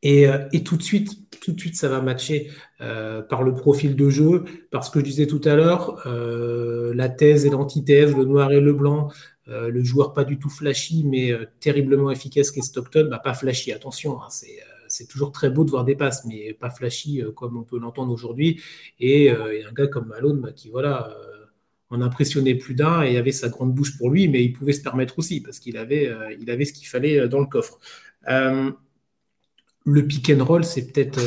Et, 0.04 0.26
et, 0.52 0.62
tout 0.62 0.76
de 0.76 0.82
suite, 0.82 1.24
tout 1.44 1.52
de 1.52 1.60
suite, 1.60 1.76
ça 1.76 1.88
va 1.88 2.00
matcher 2.00 2.50
euh, 2.80 3.22
par 3.22 3.42
le 3.42 3.54
profil 3.54 3.96
de 3.96 4.08
jeu, 4.08 4.44
par 4.70 4.84
ce 4.84 4.90
que 4.90 5.00
je 5.00 5.04
disais 5.04 5.26
tout 5.26 5.40
à 5.44 5.54
l'heure, 5.54 6.02
euh, 6.06 6.94
la 6.94 7.08
thèse 7.08 7.44
et 7.44 7.50
l'antithèse, 7.50 8.16
le 8.16 8.24
noir 8.24 8.50
et 8.52 8.60
le 8.60 8.72
blanc, 8.72 9.10
le 9.46 9.84
joueur 9.84 10.14
pas 10.14 10.24
du 10.24 10.38
tout 10.38 10.48
flashy, 10.48 11.04
mais 11.06 11.30
terriblement 11.60 12.10
efficace 12.10 12.50
qu'est 12.50 12.62
Stockton, 12.62 13.08
bah, 13.10 13.18
pas 13.18 13.34
flashy, 13.34 13.72
attention, 13.72 14.22
hein, 14.22 14.28
c'est 14.88 15.06
toujours 15.06 15.32
très 15.32 15.50
beau 15.50 15.64
de 15.64 15.70
voir 15.70 15.84
des 15.84 15.96
passes, 15.96 16.24
mais 16.24 16.54
pas 16.54 16.70
flashy 16.70 17.22
comme 17.36 17.58
on 17.58 17.62
peut 17.62 17.78
l'entendre 17.78 18.10
aujourd'hui. 18.10 18.62
Et, 19.00 19.30
un 19.30 19.72
gars 19.74 19.86
comme 19.86 20.08
Malone 20.08 20.40
bah, 20.40 20.52
qui, 20.52 20.70
voilà, 20.70 21.14
en 21.90 22.00
impressionnait 22.00 22.54
plus 22.54 22.74
d'un 22.74 23.02
et 23.02 23.18
avait 23.18 23.32
sa 23.32 23.50
grande 23.50 23.74
bouche 23.74 23.98
pour 23.98 24.08
lui, 24.08 24.28
mais 24.28 24.42
il 24.42 24.54
pouvait 24.54 24.72
se 24.72 24.82
permettre 24.82 25.18
aussi 25.18 25.42
parce 25.42 25.58
qu'il 25.58 25.76
avait, 25.76 26.10
il 26.40 26.50
avait 26.50 26.64
ce 26.64 26.72
qu'il 26.72 26.88
fallait 26.88 27.28
dans 27.28 27.40
le 27.40 27.46
coffre. 27.46 27.78
Le 29.84 30.06
pick 30.06 30.30
and 30.30 30.44
roll, 30.44 30.64
c'est 30.64 30.92
peut-être. 30.92 31.18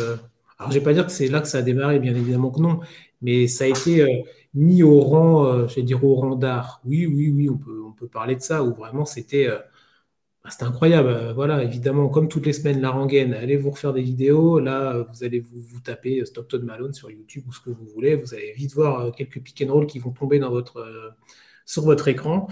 alors, 0.59 0.71
je 0.71 0.77
vais 0.77 0.83
pas 0.83 0.93
dire 0.93 1.05
que 1.05 1.11
c'est 1.11 1.27
là 1.27 1.41
que 1.41 1.47
ça 1.47 1.59
a 1.59 1.61
démarré, 1.61 1.99
bien 1.99 2.15
évidemment 2.15 2.51
que 2.51 2.59
non, 2.59 2.79
mais 3.21 3.47
ça 3.47 3.65
a 3.65 3.67
été 3.67 4.25
mis 4.57 4.83
au 4.83 5.01
rang, 5.01 5.45
euh, 5.45 5.67
je 5.67 5.75
vais 5.75 5.83
dire 5.83 6.03
au 6.03 6.15
rang 6.15 6.35
d'art. 6.35 6.81
Oui, 6.85 7.05
oui, 7.05 7.29
oui, 7.29 7.49
on 7.49 7.57
peut, 7.93 8.07
parler 8.07 8.35
de 8.35 8.41
ça, 8.41 8.63
où 8.63 8.73
vraiment 8.73 9.05
c'était 9.05 9.47
euh, 9.47 9.59
bah, 10.43 10.49
incroyable. 10.61 11.09
Euh, 11.09 11.33
voilà, 11.33 11.63
évidemment, 11.63 12.09
comme 12.09 12.27
toutes 12.29 12.45
les 12.45 12.53
semaines, 12.53 12.81
la 12.81 12.91
rengaine, 12.91 13.33
allez 13.33 13.57
vous 13.57 13.71
refaire 13.71 13.93
des 13.93 14.01
vidéos. 14.01 14.59
Là, 14.59 15.05
vous 15.11 15.23
allez 15.23 15.39
vous, 15.39 15.79
taper 15.81 16.25
Stockton 16.25 16.61
Malone 16.63 16.93
sur 16.93 17.11
YouTube 17.11 17.43
ou 17.47 17.53
ce 17.53 17.61
que 17.61 17.69
vous 17.69 17.85
voulez. 17.87 18.15
Vous 18.15 18.33
allez 18.33 18.53
vite 18.53 18.73
voir 18.73 19.11
quelques 19.15 19.41
pick 19.41 19.63
and 19.67 19.71
roll 19.73 19.87
qui 19.87 19.99
vont 19.99 20.11
tomber 20.11 20.41
sur 21.65 21.83
votre 21.83 22.07
écran. 22.07 22.47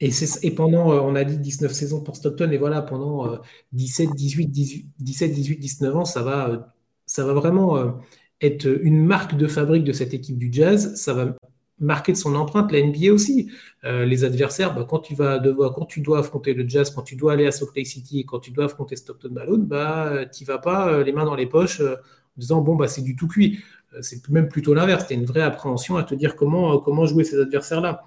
Et, 0.00 0.50
pendant, 0.52 0.90
on 0.90 1.14
a 1.14 1.24
dit 1.24 1.38
19 1.38 1.72
saisons 1.72 2.00
pour 2.02 2.16
Stockton, 2.16 2.50
et 2.50 2.58
voilà, 2.58 2.82
pendant 2.82 3.38
17, 3.72 4.10
18, 4.14 4.46
18, 4.46 4.86
17, 4.98 5.32
18, 5.32 5.56
19 5.58 5.96
ans, 5.96 6.04
ça 6.04 6.22
va, 6.22 6.74
ça 7.06 7.24
va 7.24 7.34
vraiment 7.34 8.00
être 8.40 8.66
une 8.82 9.04
marque 9.04 9.36
de 9.36 9.46
fabrique 9.46 9.84
de 9.84 9.92
cette 9.92 10.14
équipe 10.14 10.38
du 10.38 10.48
Jazz. 10.52 10.94
Ça 10.96 11.12
va 11.12 11.36
marquer 11.78 12.12
de 12.12 12.16
son 12.16 12.34
empreinte 12.34 12.70
la 12.72 12.82
NBA 12.82 13.12
aussi. 13.12 13.50
Euh, 13.84 14.04
les 14.04 14.24
adversaires, 14.24 14.74
bah, 14.74 14.86
quand, 14.88 15.00
tu 15.00 15.14
vas 15.14 15.38
devoir, 15.38 15.72
quand 15.72 15.86
tu 15.86 16.00
dois 16.00 16.20
affronter 16.20 16.54
le 16.54 16.68
Jazz, 16.68 16.90
quand 16.90 17.02
tu 17.02 17.16
dois 17.16 17.32
aller 17.32 17.46
à 17.46 17.52
Salt 17.52 17.72
Lake 17.74 17.86
City 17.86 18.20
et 18.20 18.24
quand 18.24 18.38
tu 18.38 18.50
dois 18.50 18.66
affronter 18.66 18.96
Stockton 18.96 19.30
Malone, 19.32 19.64
bah, 19.64 20.26
tu 20.26 20.44
vas 20.44 20.58
pas 20.58 20.92
euh, 20.92 21.04
les 21.04 21.12
mains 21.12 21.24
dans 21.24 21.34
les 21.34 21.46
poches 21.46 21.80
euh, 21.80 21.94
en 21.94 22.40
disant 22.40 22.60
bon, 22.60 22.76
bah, 22.76 22.86
c'est 22.86 23.02
du 23.02 23.16
tout 23.16 23.26
cuit. 23.28 23.60
c'est 24.02 24.26
même 24.28 24.48
plutôt 24.48 24.74
l'inverse. 24.74 25.06
Tu 25.06 25.14
une 25.14 25.24
vraie 25.24 25.42
appréhension 25.42 25.96
à 25.96 26.04
te 26.04 26.14
dire 26.14 26.36
comment, 26.36 26.78
comment 26.78 27.06
jouer 27.06 27.24
ces 27.24 27.40
adversaires-là 27.40 28.04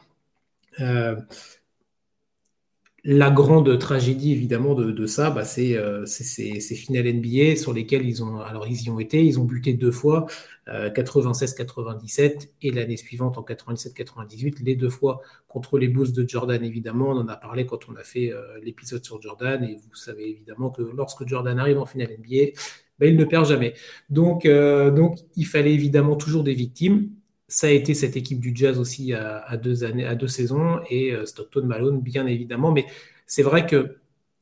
la 3.06 3.30
grande 3.30 3.78
tragédie 3.80 4.32
évidemment 4.32 4.76
de, 4.76 5.06
ça, 5.06 5.30
bah, 5.30 5.44
c'est 5.44 5.76
euh, 5.76 6.06
ces 6.06 6.76
finales 6.76 7.14
NBA 7.14 7.58
sur 7.58 7.74
lesquelles 7.74 8.08
ils 8.08 8.24
ont, 8.24 8.40
alors 8.40 8.66
ils 8.66 8.84
y 8.84 8.90
ont 8.90 9.00
été, 9.00 9.26
ils 9.26 9.40
ont 9.40 9.44
buté 9.44 9.74
deux 9.74 9.92
fois, 9.92 10.26
96-97 10.68 12.22
euh, 12.22 12.40
et 12.62 12.72
l'année 12.72 12.96
suivante 12.96 13.38
en 13.38 13.44
97-98, 13.44 14.64
les 14.64 14.76
deux 14.76 14.90
fois 14.90 15.22
contre 15.50 15.78
les 15.78 15.90
Bulls 15.90 16.14
de 16.14 16.28
Jordan 16.28 16.64
évidemment. 16.64 17.10
On 17.10 17.18
en 17.18 17.28
a 17.28 17.36
parlé 17.36 17.66
quand 17.66 17.90
on 17.90 17.96
a 17.98 18.04
fait 18.04 18.32
euh, 18.32 18.58
l'épisode 18.64 19.04
sur 19.04 19.22
Jordan 19.22 19.62
et 19.66 19.76
vous 19.76 19.96
savez 19.96 20.30
évidemment 20.30 20.70
que 20.70 20.82
lorsque 20.82 21.28
Jordan 21.28 21.60
arrive 21.60 21.80
en 21.80 21.86
finale 21.86 22.12
NBA, 22.18 22.54
bah, 23.00 23.06
il 23.08 23.18
ne 23.18 23.26
perd 23.26 23.46
jamais. 23.46 23.74
Donc, 24.10 24.48
donc 24.48 25.18
il 25.36 25.46
fallait 25.46 25.74
évidemment 25.74 26.16
toujours 26.16 26.44
des 26.44 26.54
victimes 26.54 27.10
ça 27.54 27.68
a 27.68 27.70
été 27.70 27.94
cette 27.94 28.18
équipe 28.18 28.40
du 28.40 28.52
Jazz 28.56 28.80
aussi 28.80 29.14
à, 29.14 29.58
deux 29.58 29.84
années, 29.84 30.06
à 30.06 30.16
deux 30.16 30.28
saisons 30.28 30.80
et 30.90 31.14
euh, 31.14 31.28
Stockton 31.28 31.64
Malone 31.66 32.02
bien 32.02 32.26
évidemment. 32.26 32.72
Mais 32.72 32.88
c'est 33.28 33.44
vrai 33.44 33.68
que 33.68 33.98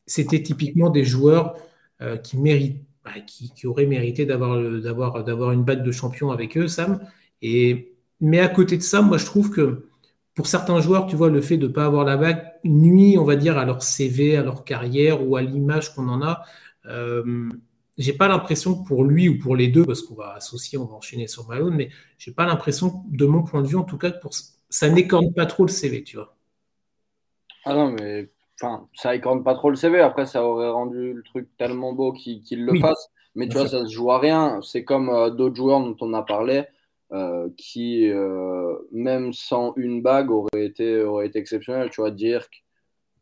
c'était 0.06 0.42
typiquement 0.42 0.90
des 0.90 1.04
joueurs 1.04 1.56
euh, 2.02 2.16
qui 2.16 2.38
méritent, 2.38 2.82
bah, 3.04 3.12
qui, 3.28 3.68
auraient 3.68 3.86
mérité 3.86 4.26
d'avoir 4.26 5.52
une 5.52 5.64
bague 5.66 5.84
de 5.84 5.92
champion 5.92 6.32
avec 6.32 6.58
eux, 6.58 6.70
Sam. 6.70 7.02
Et 7.42 7.98
mais 8.22 8.40
à 8.40 8.48
côté 8.48 8.78
de 8.78 8.82
ça, 8.82 9.02
moi 9.02 9.18
je 9.18 9.26
trouve 9.26 9.50
que 9.50 9.88
pour 10.34 10.48
certains 10.48 10.80
joueurs, 10.80 11.06
tu 11.06 11.18
vois, 11.18 11.30
le 11.30 11.42
fait 11.42 11.58
de 11.58 11.68
ne 11.68 11.74
pas 11.74 11.86
avoir 11.86 12.06
la 12.06 12.16
bague 12.16 12.46
nuit, 12.64 13.18
on 13.18 13.26
va 13.26 13.36
dire, 13.36 13.58
à 13.58 13.66
leur 13.66 13.84
CV, 13.84 14.38
à 14.38 14.44
leur 14.44 14.64
carrière 14.64 15.28
ou 15.28 15.36
à 15.36 15.42
l'image 15.42 15.94
qu'on 15.94 16.08
en 16.08 16.22
a. 16.22 16.44
Euh, 16.86 17.50
j'ai 18.02 18.14
pas 18.14 18.28
l'impression 18.28 18.82
que 18.82 18.88
pour 18.88 19.04
lui 19.04 19.30
ou 19.30 19.40
pour 19.40 19.56
les 19.56 19.68
deux, 19.68 19.86
parce 19.86 20.02
qu'on 20.02 20.16
va 20.16 20.34
associer, 20.34 20.78
on 20.78 20.86
va 20.86 20.96
enchaîner 20.96 21.28
sur 21.28 21.48
Malone, 21.48 21.76
mais 21.76 21.90
j'ai 22.18 22.32
pas 22.32 22.46
l'impression, 22.46 23.04
de 23.10 23.26
mon 23.26 23.44
point 23.44 23.62
de 23.62 23.68
vue 23.68 23.78
en 23.78 23.84
tout 23.84 23.98
cas, 23.98 24.12
que 24.12 24.20
pour 24.20 24.34
ça 24.70 24.90
n'écorne 24.90 25.34
pas 25.34 25.46
trop 25.46 25.64
le 25.66 25.72
CV, 25.72 26.04
tu 26.04 26.18
vois. 26.18 26.36
Ah 27.66 27.76
non, 27.76 27.92
mais 27.92 28.30
enfin, 28.60 28.88
ça 28.94 29.16
écorne 29.16 29.44
pas 29.44 29.54
trop 29.54 29.70
le 29.70 29.76
CV. 29.76 30.00
Après, 30.00 30.26
ça 30.26 30.44
aurait 30.44 30.70
rendu 30.70 31.14
le 31.14 31.24
truc 31.24 31.50
tellement 31.58 31.94
beau 31.94 32.14
qu'il 32.14 32.66
le 32.66 32.80
fasse. 32.80 33.10
Mais 33.36 33.48
tu 33.48 33.58
vois, 33.58 33.68
ça 33.68 33.86
se 33.86 33.94
joue 33.94 34.12
à 34.12 34.20
rien. 34.20 34.60
C'est 34.62 34.84
comme 34.84 35.10
euh, 35.10 35.30
d'autres 35.30 35.56
joueurs 35.56 35.80
dont 35.80 35.96
on 36.02 36.14
a 36.14 36.22
parlé, 36.22 36.66
euh, 37.14 37.50
qui, 37.58 38.10
euh, 38.10 38.76
même 38.92 39.32
sans 39.34 39.74
une 39.76 40.02
bague, 40.02 40.32
auraient 40.32 40.66
été, 40.66 41.02
aurait 41.02 41.28
été 41.28 41.40
exceptionnels. 41.40 41.90
Tu 41.92 42.02
vois, 42.02 42.12
Dirk, 42.12 42.66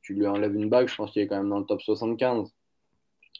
tu 0.01 0.13
lui 0.13 0.25
enlèves 0.25 0.55
une 0.55 0.69
bague, 0.69 0.87
je 0.87 0.95
pense 0.95 1.11
qu'il 1.11 1.21
est 1.21 1.27
quand 1.27 1.37
même 1.37 1.49
dans 1.49 1.59
le 1.59 1.65
top 1.65 1.81
75. 1.81 2.51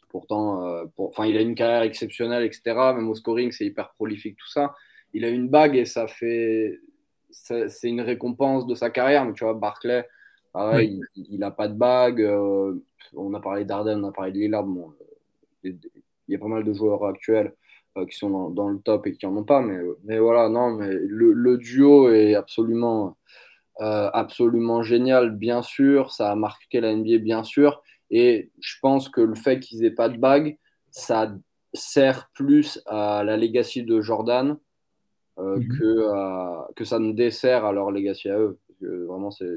Pourtant, 0.09 0.65
euh, 0.65 0.85
enfin, 0.97 1.25
il 1.25 1.37
a 1.37 1.41
une 1.41 1.55
carrière 1.55 1.83
exceptionnelle, 1.83 2.43
etc. 2.43 2.61
Même 2.95 3.07
au 3.09 3.15
scoring, 3.15 3.51
c'est 3.51 3.65
hyper 3.65 3.93
prolifique, 3.93 4.37
tout 4.37 4.49
ça. 4.49 4.75
Il 5.13 5.23
a 5.23 5.29
une 5.29 5.47
bague 5.47 5.75
et 5.75 5.85
ça 5.85 6.07
fait. 6.07 6.79
C'est 7.31 7.69
une 7.89 8.01
récompense 8.01 8.65
de 8.65 8.73
sa 8.73 8.89
carrière. 8.89 9.23
Mais 9.23 9.33
tu 9.33 9.43
vois, 9.43 9.53
Barclay, 9.53 10.07
pareil, 10.51 10.99
il 11.15 11.37
n'a 11.39 11.51
pas 11.51 11.67
de 11.67 11.75
bague. 11.75 12.21
Euh, 12.21 12.73
on 13.13 13.33
a 13.35 13.39
parlé 13.39 13.65
d'Arden, 13.65 14.03
on 14.03 14.09
a 14.09 14.11
parlé 14.11 14.31
de 14.31 14.39
Lillard. 14.39 14.63
Bon, 14.63 14.93
il 15.63 15.77
y 16.27 16.35
a 16.35 16.39
pas 16.39 16.47
mal 16.47 16.63
de 16.63 16.73
joueurs 16.73 17.05
actuels 17.05 17.53
euh, 17.97 18.05
qui 18.07 18.17
sont 18.17 18.49
dans, 18.49 18.69
le 18.69 18.79
top 18.79 19.05
et 19.05 19.13
qui 19.13 19.27
n'en 19.27 19.37
ont 19.37 19.43
pas. 19.43 19.61
Mais, 19.61 19.77
mais 20.05 20.17
voilà, 20.17 20.49
non, 20.49 20.71
mais 20.71 20.89
le, 20.89 21.33
le 21.33 21.57
duo 21.57 22.09
est 22.09 22.33
absolument, 22.33 23.15
absolument 23.77 24.81
génial, 24.81 25.35
bien 25.35 25.61
sûr. 25.61 26.11
Ça 26.11 26.31
a 26.31 26.35
marqué 26.35 26.81
la 26.81 26.95
NBA, 26.95 27.19
bien 27.19 27.43
sûr. 27.43 27.83
Et 28.11 28.49
je 28.59 28.75
pense 28.81 29.09
que 29.09 29.21
le 29.21 29.35
fait 29.35 29.59
qu'ils 29.59 29.83
aient 29.85 29.91
pas 29.91 30.09
de 30.09 30.17
bague, 30.17 30.57
ça 30.91 31.35
sert 31.73 32.29
plus 32.33 32.81
à 32.85 33.23
la 33.23 33.37
legacy 33.37 33.83
de 33.83 34.01
Jordan 34.01 34.57
euh, 35.37 35.57
mhm. 35.57 35.67
que, 35.67 36.73
que 36.73 36.83
ça 36.83 36.99
ne 36.99 37.13
dessert 37.13 37.65
à 37.65 37.71
leur 37.71 37.91
legacy 37.91 38.29
à 38.29 38.39
eux. 38.39 38.57
vraiment, 38.81 39.31
c'est, 39.31 39.55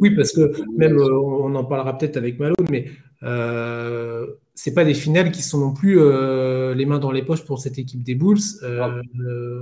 oui, 0.00 0.10
parce 0.16 0.32
que 0.32 0.52
même, 0.76 0.98
euh, 0.98 1.20
on 1.20 1.54
en 1.54 1.64
parlera 1.64 1.96
peut-être 1.96 2.16
avec 2.16 2.38
Malone, 2.38 2.66
mais 2.70 2.86
euh, 3.22 4.26
c'est 4.54 4.74
pas 4.74 4.84
des 4.84 4.94
finales 4.94 5.30
qui 5.30 5.42
sont 5.42 5.58
non 5.58 5.72
plus 5.72 6.00
euh, 6.00 6.74
les 6.74 6.86
mains 6.86 6.98
dans 6.98 7.12
les 7.12 7.22
poches 7.22 7.44
pour 7.44 7.58
cette 7.58 7.78
équipe 7.78 8.02
des 8.02 8.14
Bulls. 8.14 8.40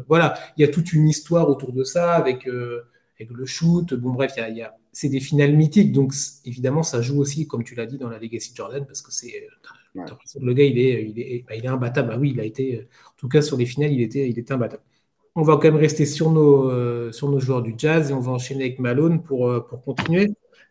voilà, 0.09 0.35
il 0.57 0.63
y 0.63 0.65
a 0.65 0.69
toute 0.69 0.93
une 0.93 1.09
histoire 1.09 1.49
autour 1.49 1.73
de 1.73 1.83
ça 1.85 2.15
avec, 2.15 2.49
avec 3.23 3.37
le 3.37 3.47
shoot. 3.47 3.95
Bon, 3.95 4.11
bref, 4.11 4.35
il 4.37 4.57
y 4.57 4.63
a 4.63 4.77
c'est 4.93 5.09
des 5.09 5.21
finales 5.21 5.55
mythiques, 5.55 5.93
donc 5.93 6.13
évidemment, 6.45 6.83
ça 6.83 7.01
joue 7.01 7.21
aussi, 7.21 7.47
comme 7.47 7.63
tu 7.63 7.75
l'as 7.75 7.87
dit, 7.87 7.99
dans 7.99 8.09
la 8.09 8.19
Legacy 8.19 8.53
Jordan, 8.55 8.85
parce 8.87 9.03
que 9.03 9.13
c'est 9.13 9.49
euh, 9.97 10.05
le 10.41 10.53
gars, 10.53 10.65
il 10.65 10.79
est, 10.79 11.05
il 11.05 11.19
est, 11.21 11.45
bah, 11.49 11.55
il 11.55 11.65
est 11.65 11.69
imbattable. 11.69 12.11
Ah 12.13 12.19
oui, 12.19 12.31
il 12.35 12.41
a 12.41 12.45
été, 12.45 12.89
en 13.07 13.17
tout 13.17 13.29
cas, 13.29 13.43
sur 13.43 13.57
les 13.57 13.67
finales, 13.67 13.93
il 13.93 14.01
était, 14.01 14.29
il 14.29 14.39
était 14.39 14.53
imbattable. 14.53 14.83
On 15.37 15.43
va 15.43 15.55
quand 15.55 15.65
même 15.65 15.77
rester 15.77 16.07
sur 16.07 16.31
nos, 16.31 16.71
euh, 16.71 17.13
sur 17.13 17.29
nos 17.31 17.39
joueurs 17.39 17.63
du 17.63 17.75
jazz 17.77 18.11
et 18.11 18.15
on 18.15 18.21
va 18.21 18.33
enchaîner 18.33 18.65
avec 18.65 18.79
Malone 18.81 19.23
pour, 19.23 19.49
euh, 19.49 19.61
pour 19.61 19.83
continuer. 19.83 20.29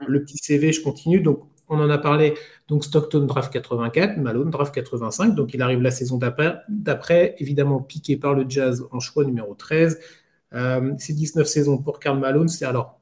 Le 0.07 0.21
petit 0.23 0.37
CV, 0.37 0.73
je 0.73 0.81
continue. 0.81 1.21
Donc, 1.21 1.43
on 1.69 1.79
en 1.79 1.89
a 1.89 1.97
parlé. 1.97 2.33
Donc, 2.67 2.83
Stockton 2.83 3.21
draft 3.25 3.53
84, 3.53 4.17
Malone 4.17 4.49
draft 4.49 4.73
85. 4.73 5.35
Donc, 5.35 5.53
il 5.53 5.61
arrive 5.61 5.81
la 5.81 5.91
saison 5.91 6.17
d'après, 6.17 7.35
évidemment 7.39 7.81
piqué 7.81 8.17
par 8.17 8.33
le 8.33 8.45
jazz 8.49 8.85
en 8.91 8.99
choix 8.99 9.23
numéro 9.23 9.53
13. 9.55 9.99
C'est 10.51 11.13
19 11.13 11.47
saisons 11.47 11.77
pour 11.77 11.99
Karl 11.99 12.19
Malone. 12.19 12.47
C'est 12.47 12.65
alors 12.65 12.99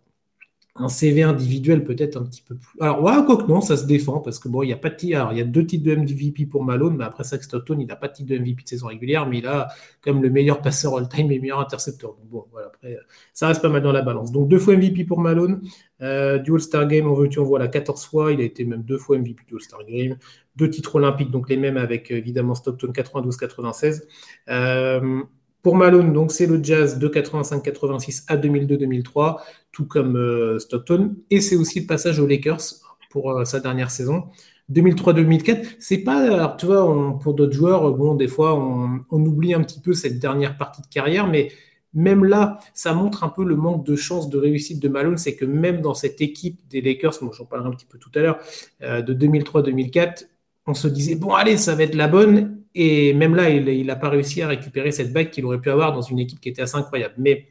un 0.79 0.89
CV 0.89 1.23
individuel 1.23 1.83
peut-être 1.83 2.17
un 2.17 2.23
petit 2.23 2.41
peu 2.41 2.55
plus. 2.55 2.79
Alors, 2.79 3.03
ouais, 3.03 3.13
quoi 3.25 3.37
que 3.37 3.47
non, 3.47 3.61
ça 3.61 3.77
se 3.77 3.85
défend 3.85 4.19
parce 4.19 4.39
que 4.39 4.47
bon, 4.47 4.63
il 4.63 4.69
y 4.69 4.73
a 4.73 4.77
pas 4.77 4.89
de. 4.89 5.15
Alors, 5.15 5.31
il 5.31 5.37
y 5.37 5.41
a 5.41 5.43
deux 5.43 5.65
titres 5.65 5.83
de 5.83 5.95
MVP 5.95 6.45
pour 6.45 6.63
Malone, 6.63 6.97
mais 6.97 7.03
après 7.03 7.23
ça, 7.23 7.41
Stockton, 7.41 7.77
il 7.79 7.87
n'a 7.87 7.95
pas 7.95 8.07
de 8.07 8.13
titre 8.13 8.29
de 8.29 8.37
MVP 8.37 8.63
de 8.63 8.67
saison 8.67 8.87
régulière, 8.87 9.27
mais 9.27 9.39
il 9.39 9.47
a 9.47 9.69
comme 10.01 10.21
le 10.21 10.29
meilleur 10.29 10.61
passeur 10.61 10.95
all-time 10.97 11.31
et 11.31 11.35
le 11.35 11.41
meilleur 11.41 11.59
intercepteur. 11.59 12.11
Donc, 12.11 12.27
bon, 12.29 12.45
voilà, 12.51 12.67
après, 12.67 12.97
ça 13.33 13.47
reste 13.47 13.61
pas 13.61 13.69
mal 13.69 13.81
dans 13.81 13.91
la 13.91 14.01
balance. 14.01 14.31
Donc, 14.31 14.49
deux 14.49 14.59
fois 14.59 14.75
MVP 14.75 15.05
pour 15.05 15.19
Malone. 15.19 15.61
Euh, 16.01 16.37
du 16.37 16.53
All-Star 16.53 16.87
Game, 16.87 17.07
on 17.07 17.15
veut 17.15 17.27
tu, 17.27 17.39
on 17.39 17.43
voit 17.43 17.59
la 17.59 17.67
14 17.67 18.05
fois. 18.05 18.31
Il 18.31 18.39
a 18.39 18.43
été 18.43 18.65
même 18.65 18.83
deux 18.83 18.99
fois 18.99 19.17
MVP 19.17 19.43
du 19.47 19.55
All-Star 19.55 19.83
Game. 19.85 20.17
Deux 20.55 20.69
titres 20.69 20.95
olympiques, 20.95 21.31
donc 21.31 21.49
les 21.49 21.57
mêmes 21.57 21.77
avec 21.77 22.11
évidemment 22.11 22.53
Stockton 22.53 22.91
92-96. 22.91 24.03
Euh, 24.49 25.23
pour 25.67 25.75
Malone, 25.75 26.13
donc 26.13 26.31
c'est 26.31 26.45
le 26.45 26.63
Jazz 26.63 26.97
de 26.97 27.09
85-86 27.09 28.23
à 28.29 28.37
2002-2003, 28.37 29.41
tout 29.73 29.85
comme 29.85 30.15
euh, 30.15 30.59
Stockton, 30.59 31.17
et 31.29 31.41
c'est 31.41 31.57
aussi 31.57 31.81
le 31.81 31.87
passage 31.87 32.21
aux 32.21 32.25
Lakers 32.25 32.61
pour 33.09 33.31
euh, 33.31 33.43
sa 33.43 33.59
dernière 33.59 33.91
saison. 33.91 34.29
2003-2004, 34.71 35.75
c'est 35.77 35.97
pas, 35.97 36.55
tu 36.57 36.67
vois, 36.67 37.19
pour 37.21 37.33
d'autres 37.33 37.51
joueurs, 37.51 37.91
bon, 37.91 38.15
des 38.15 38.29
fois, 38.29 38.57
on, 38.57 39.01
oublie 39.11 39.53
un 39.53 39.61
petit 39.61 39.81
peu 39.81 39.91
cette 39.91 40.19
dernière 40.19 40.55
partie 40.55 40.81
de 40.81 40.87
carrière, 40.87 41.27
mais 41.27 41.51
même 41.93 42.23
là, 42.23 42.59
ça 42.73 42.93
montre 42.93 43.25
un 43.25 43.29
peu 43.29 43.43
le 43.43 43.57
manque 43.57 43.85
de 43.85 43.97
chance 43.97 44.29
de 44.29 44.37
réussite 44.37 44.81
de 44.81 44.87
Malone, 44.87 45.17
c'est 45.17 45.35
que 45.35 45.43
même 45.43 45.81
dans 45.81 45.95
cette 45.95 46.21
équipe 46.21 46.65
des 46.69 46.79
Lakers, 46.79 47.15
moi 47.21 47.33
j'en 47.37 47.43
parlerai 47.43 47.67
un 47.67 47.73
petit 47.73 47.87
peu 47.87 47.97
tout 47.97 48.11
à 48.15 48.19
l'heure, 48.19 48.39
euh, 48.83 49.01
de 49.01 49.13
2003-2004, 49.13 50.29
on 50.65 50.73
se 50.73 50.87
disait, 50.87 51.15
bon, 51.15 51.33
allez, 51.33 51.57
ça 51.57 51.75
va 51.75 51.83
être 51.83 51.95
la 51.95 52.07
bonne, 52.07 52.61
et 52.79 53.13
même 53.13 53.35
là, 53.35 53.49
il 53.49 53.87
n'a 53.87 53.95
pas 53.95 54.09
réussi 54.09 54.43
à 54.43 54.47
récupérer 54.47 54.91
cette 54.91 55.11
bague 55.11 55.31
qu'il 55.31 55.45
aurait 55.45 55.59
pu 55.59 55.71
avoir 55.71 55.93
dans 55.93 56.03
une 56.03 56.19
équipe 56.19 56.39
qui 56.39 56.49
était 56.49 56.61
assez 56.61 56.77
incroyable. 56.77 57.15
Mais 57.17 57.47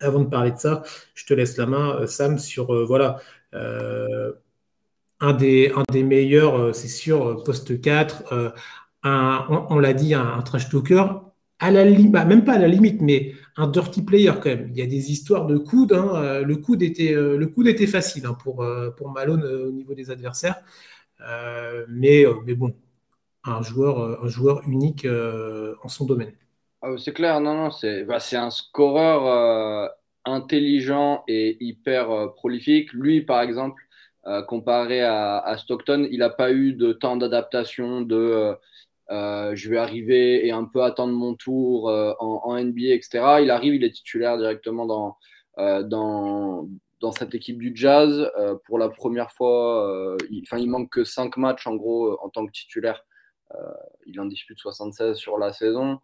avant 0.00 0.20
de 0.20 0.28
parler 0.28 0.52
de 0.52 0.58
ça, 0.58 0.82
je 1.14 1.26
te 1.26 1.34
laisse 1.34 1.56
la 1.56 1.66
main, 1.66 2.06
Sam, 2.06 2.38
sur 2.38 2.86
voilà. 2.86 3.18
un 5.20 5.32
des, 5.32 5.72
un 5.74 5.82
des 5.90 6.04
meilleurs, 6.04 6.72
c'est 6.74 6.88
sûr, 6.88 7.42
poste 7.44 7.80
4, 7.80 8.62
on, 9.02 9.78
l'a 9.80 9.92
dit, 9.92 10.14
un, 10.14 10.40
trash 10.42 10.68
talker, 10.68 11.04
à 11.58 11.70
la 11.72 11.84
bah, 11.84 12.24
même 12.24 12.44
pas 12.44 12.54
à 12.54 12.58
la 12.58 12.68
limite, 12.68 13.00
mais 13.00 13.32
un 13.56 13.66
dirty 13.66 14.02
player 14.02 14.32
quand 14.34 14.50
même. 14.50 14.68
Il 14.70 14.76
y 14.76 14.82
a 14.82 14.86
des 14.86 15.10
histoires 15.10 15.46
de 15.46 15.58
coude. 15.58 15.92
Hein. 15.92 16.42
Le 16.42 16.56
coude 16.56 16.82
était, 16.82 17.12
le 17.12 17.46
coude 17.48 17.66
était 17.66 17.88
facile 17.88 18.26
hein, 18.26 18.34
pour, 18.34 18.62
Malone 19.12 19.44
au 19.44 19.72
niveau 19.72 19.94
des 19.94 20.10
adversaires. 20.12 20.62
mais 21.88 22.24
bon, 22.54 22.72
un 23.44 23.62
joueur, 23.62 24.22
un 24.24 24.28
joueur 24.28 24.62
unique 24.66 25.06
en 25.82 25.88
son 25.88 26.04
domaine. 26.06 26.32
Ah, 26.82 26.90
c'est 26.98 27.12
clair, 27.12 27.40
non, 27.40 27.54
non, 27.54 27.70
c'est 27.70 28.04
bah, 28.04 28.18
un 28.32 28.50
scoreur 28.50 29.90
intelligent 30.24 31.24
et 31.28 31.56
hyper 31.60 32.32
prolifique. 32.34 32.92
Lui, 32.92 33.22
par 33.22 33.42
exemple, 33.42 33.82
comparé 34.48 35.02
à, 35.02 35.54
Stockton, 35.58 36.06
il 36.10 36.18
n'a 36.18 36.30
pas 36.30 36.52
eu 36.52 36.72
de 36.72 36.92
temps 36.92 37.16
d'adaptation, 37.16 38.00
de 38.00 38.56
euh, 39.10 39.54
je 39.54 39.68
vais 39.68 39.76
arriver 39.76 40.46
et 40.46 40.50
un 40.50 40.64
peu 40.64 40.82
attendre 40.82 41.12
mon 41.12 41.34
tour 41.34 41.90
euh, 41.90 42.14
en, 42.20 42.56
NBA, 42.58 42.94
etc. 42.94 43.40
Il 43.42 43.50
arrive, 43.50 43.74
il 43.74 43.84
est 43.84 43.90
titulaire 43.90 44.38
directement 44.38 44.86
dans, 44.86 45.18
euh, 45.58 45.82
dans, 45.82 46.68
cette 47.18 47.34
équipe 47.34 47.58
du 47.58 47.72
Jazz. 47.74 48.30
pour 48.64 48.78
la 48.78 48.88
première 48.88 49.30
fois, 49.30 50.16
il, 50.30 50.44
il 50.50 50.70
manque 50.70 50.88
que 50.88 51.04
5 51.04 51.36
matchs 51.36 51.66
en 51.66 51.74
gros 51.76 52.18
en 52.22 52.30
tant 52.30 52.46
que 52.46 52.52
titulaire. 52.52 53.04
Il 54.06 54.20
en 54.20 54.26
dispute 54.26 54.58
76 54.58 55.16
sur 55.16 55.38
la 55.38 55.52
saison. 55.52 56.00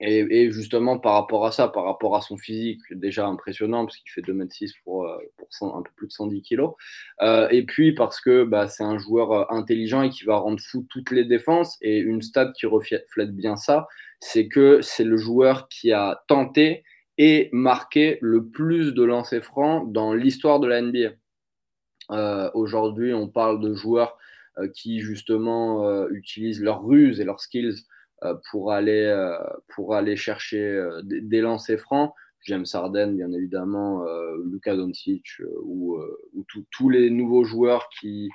Et, 0.00 0.52
justement, 0.52 0.98
par 0.98 1.14
rapport 1.14 1.44
à 1.44 1.50
ça, 1.50 1.66
par 1.66 1.84
rapport 1.84 2.14
à 2.14 2.20
son 2.20 2.36
physique, 2.36 2.80
déjà 2.92 3.26
impressionnant, 3.26 3.84
parce 3.84 3.96
qu'il 3.96 4.10
fait 4.12 4.20
2m6 4.20 4.74
pour, 4.84 5.06
euh, 5.06 5.18
un 5.62 5.82
peu 5.82 5.90
plus 5.96 6.06
de 6.06 6.12
110 6.12 6.42
kg. 6.42 6.68
Euh, 7.20 7.48
et 7.50 7.64
puis 7.64 7.92
parce 7.94 8.20
que 8.20 8.44
bah, 8.44 8.68
c'est 8.68 8.84
un 8.84 8.98
joueur 8.98 9.32
euh, 9.32 9.44
intelligent 9.50 10.02
et 10.02 10.10
qui 10.10 10.24
va 10.24 10.36
rendre 10.36 10.60
fou 10.60 10.86
toutes 10.88 11.10
les 11.10 11.24
défenses. 11.24 11.76
Et 11.80 11.98
une 11.98 12.22
stat 12.22 12.52
qui 12.56 12.66
reflète 12.66 13.34
bien 13.34 13.56
ça, 13.56 13.88
c'est 14.20 14.46
que 14.46 14.80
c'est 14.82 15.04
le 15.04 15.16
joueur 15.16 15.68
qui 15.68 15.90
a 15.90 16.22
tenté 16.28 16.84
et 17.16 17.48
marqué 17.52 18.18
le 18.20 18.46
plus 18.46 18.94
de 18.94 19.02
lancers 19.02 19.42
francs 19.42 19.92
dans 19.92 20.14
l'histoire 20.14 20.60
de 20.60 20.68
la 20.68 20.80
NBA. 20.80 21.10
Aujourd'hui, 22.54 23.12
on 23.12 23.28
parle 23.28 23.60
de 23.60 23.74
joueurs 23.74 24.16
qui 24.74 25.00
justement 25.00 26.08
utilisent 26.08 26.62
leurs 26.62 26.84
ruses 26.84 27.20
et 27.20 27.24
leurs 27.24 27.40
skills 27.40 27.84
euh, 28.24 28.34
pour, 28.50 28.72
aller, 28.72 29.04
euh, 29.04 29.38
pour 29.68 29.94
aller 29.94 30.16
chercher 30.16 30.60
euh, 30.60 31.02
des, 31.04 31.40
lancers 31.40 31.78
francs. 31.78 32.12
James 32.42 32.66
Harden, 32.72 33.14
bien 33.14 33.32
évidemment, 33.32 34.04
Luka 34.50 34.74
Doncic 34.74 35.42
ou, 35.62 35.98
ou 36.32 36.46
tous 36.70 36.88
les 36.88 37.10
nouveaux 37.10 37.44
joueurs 37.44 37.88
qui 38.00 38.30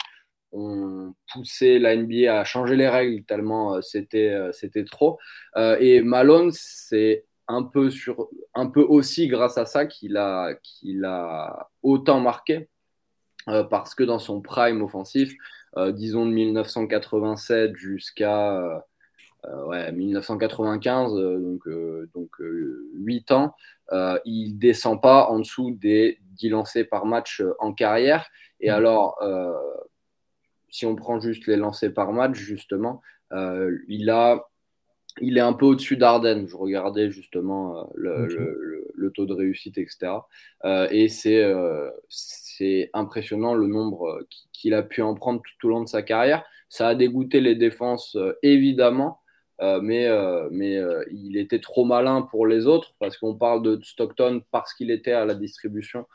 ont 0.51 1.15
poussé 1.31 1.79
la 1.79 1.95
NBA 1.95 2.39
à 2.39 2.43
changer 2.43 2.75
les 2.75 2.87
règles 2.87 3.23
tellement 3.23 3.81
c'était 3.81 4.37
c'était 4.51 4.83
trop. 4.83 5.17
et 5.55 6.01
Malone, 6.01 6.51
c'est 6.51 7.25
un 7.47 7.63
peu 7.63 7.89
sur 7.89 8.29
un 8.53 8.67
peu 8.67 8.81
aussi 8.81 9.27
grâce 9.27 9.57
à 9.57 9.65
ça 9.65 9.87
qu'il 9.87 10.17
a 10.17 10.53
qu'il 10.61 11.05
a 11.05 11.71
autant 11.81 12.19
marqué 12.19 12.69
parce 13.45 13.95
que 13.95 14.03
dans 14.03 14.19
son 14.19 14.41
prime 14.41 14.83
offensif, 14.83 15.33
disons 15.77 16.25
de 16.25 16.31
1987 16.31 17.75
jusqu'à 17.75 18.83
euh, 19.45 19.65
ouais, 19.65 19.91
1995, 19.91 21.15
euh, 21.15 21.37
donc, 21.39 21.67
euh, 21.67 22.09
donc 22.15 22.29
8 22.39 23.31
ans, 23.31 23.55
il 24.25 24.57
descend 24.57 25.01
pas 25.01 25.27
en 25.27 25.39
dessous 25.39 25.71
des 25.71 26.19
10 26.37 26.49
lancers 26.49 26.87
par 26.89 27.05
match 27.05 27.43
en 27.59 27.73
carrière. 27.73 28.29
Et 28.59 28.69
mmh. 28.69 28.73
alors, 28.73 29.21
si 30.69 30.85
on 30.85 30.95
prend 30.95 31.19
juste 31.19 31.47
les 31.47 31.57
lancers 31.57 31.93
par 31.93 32.13
match, 32.13 32.35
justement, 32.35 33.01
il 33.31 34.09
a 34.09 34.47
il 35.21 35.37
est 35.37 35.41
un 35.41 35.53
peu 35.53 35.67
au-dessus 35.67 35.95
d'Arden. 35.95 36.47
Je 36.47 36.57
regardais 36.57 37.11
justement 37.11 37.91
le, 37.93 38.25
le, 38.25 38.82
taux 39.11 39.25
de 39.25 39.33
réussite, 39.33 39.77
etc. 39.77 40.13
et 40.91 41.09
c'est 41.09 41.43
c'est 42.09 42.89
impressionnant 42.93 43.55
le 43.55 43.67
nombre 43.67 44.25
qu'il 44.51 44.73
a 44.73 44.83
pu 44.83 45.01
en 45.01 45.15
prendre 45.15 45.41
tout 45.41 45.67
au 45.67 45.69
long 45.69 45.81
de 45.81 45.89
sa 45.89 46.03
carrière. 46.03 46.43
Ça 46.69 46.87
a 46.87 46.95
dégoûté 46.95 47.41
les 47.41 47.55
défenses, 47.55 48.17
évidemment, 48.41 49.19
euh, 49.61 49.79
mais, 49.81 50.07
euh, 50.07 50.49
mais 50.51 50.77
euh, 50.77 51.03
il 51.11 51.37
était 51.37 51.59
trop 51.59 51.85
malin 51.85 52.23
pour 52.23 52.47
les 52.47 52.65
autres 52.65 52.95
parce 52.99 53.17
qu'on 53.17 53.35
parle 53.35 53.61
de 53.61 53.79
Stockton 53.83 54.41
parce 54.51 54.73
qu'il 54.73 54.91
était 54.91 55.13
à 55.13 55.25
la 55.25 55.35
distribution, 55.35 56.05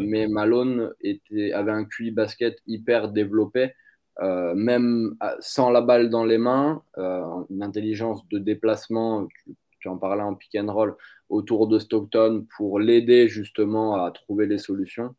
mais 0.00 0.28
Malone 0.28 0.94
était, 1.02 1.52
avait 1.52 1.72
un 1.72 1.84
QI 1.84 2.10
basket 2.10 2.56
hyper 2.66 3.10
développé. 3.10 3.74
même 4.20 5.14
sans 5.40 5.70
la 5.70 5.82
balle 5.82 6.08
dans 6.08 6.24
les 6.24 6.38
mains, 6.38 6.82
une 6.96 7.62
intelligence 7.62 8.26
de 8.28 8.38
déplacement, 8.38 9.28
tu, 9.84 9.88
en 9.88 9.98
parlais 9.98 10.22
en 10.22 10.34
pick 10.34 10.54
and 10.56 10.72
roll, 10.72 10.96
autour 11.28 11.68
de 11.68 11.78
Stockton 11.78 12.46
pour 12.56 12.80
l'aider 12.80 13.28
justement 13.28 14.04
à 14.04 14.10
trouver 14.10 14.46
les 14.46 14.58
solutions. 14.58 15.14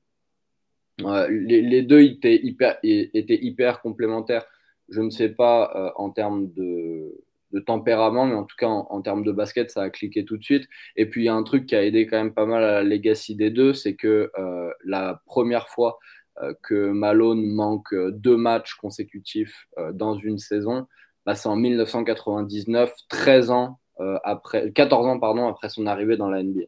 les, 1.00 1.82
deux 1.84 2.02
étaient 2.02 2.40
hyper, 2.44 2.78
étaient 2.84 3.40
hyper 3.42 3.82
complémentaires. 3.82 4.46
Je 4.90 5.02
ne 5.02 5.10
sais 5.10 5.30
pas 5.30 5.94
en 5.96 6.12
termes 6.12 6.52
de, 6.54 7.26
de 7.56 7.60
tempérament, 7.60 8.26
mais 8.28 8.36
en 8.36 8.44
tout 8.44 8.56
cas 8.58 8.68
en, 8.68 9.02
termes 9.02 9.24
de 9.24 9.32
basket, 9.32 9.72
ça 9.72 9.84
a 9.84 9.90
cliqué 9.90 10.26
tout 10.26 10.38
de 10.38 10.44
suite. 10.44 10.68
Et 10.96 11.10
puis 11.10 11.24
il 11.24 11.26
y 11.26 11.30
a 11.30 11.34
un 11.34 11.44
truc 11.44 11.66
qui 11.66 11.76
a 11.76 11.84
aidé 11.84 12.06
quand 12.06 12.18
même 12.18 12.34
pas 12.34 12.46
mal 12.46 12.64
à 12.64 12.72
la 12.72 12.84
legacy 12.84 13.36
des 13.36 13.50
deux, 13.50 13.74
c'est 13.74 13.96
que 13.96 14.32
euh, 14.38 14.72
la 14.84 15.22
première 15.26 15.70
fois 15.70 15.98
euh, 16.42 16.54
que 16.64 16.90
Malone 16.90 17.46
manque 17.46 17.96
deux 18.12 18.38
matchs 18.38 18.76
consécutifs 18.76 19.68
euh, 19.78 19.94
dans 19.94 20.16
une 20.16 20.38
saison, 20.38 20.88
bah, 21.26 21.36
c'est 21.36 21.50
en 21.50 21.56
1999, 21.56 22.94
13 23.10 23.52
ans 23.52 23.80
après, 24.24 24.72
14 24.72 25.08
ans 25.08 25.20
pardon, 25.20 25.48
après 25.48 25.70
son 25.70 25.88
arrivée 25.88 26.18
dans 26.18 26.30
la 26.30 26.44
NBA. 26.44 26.66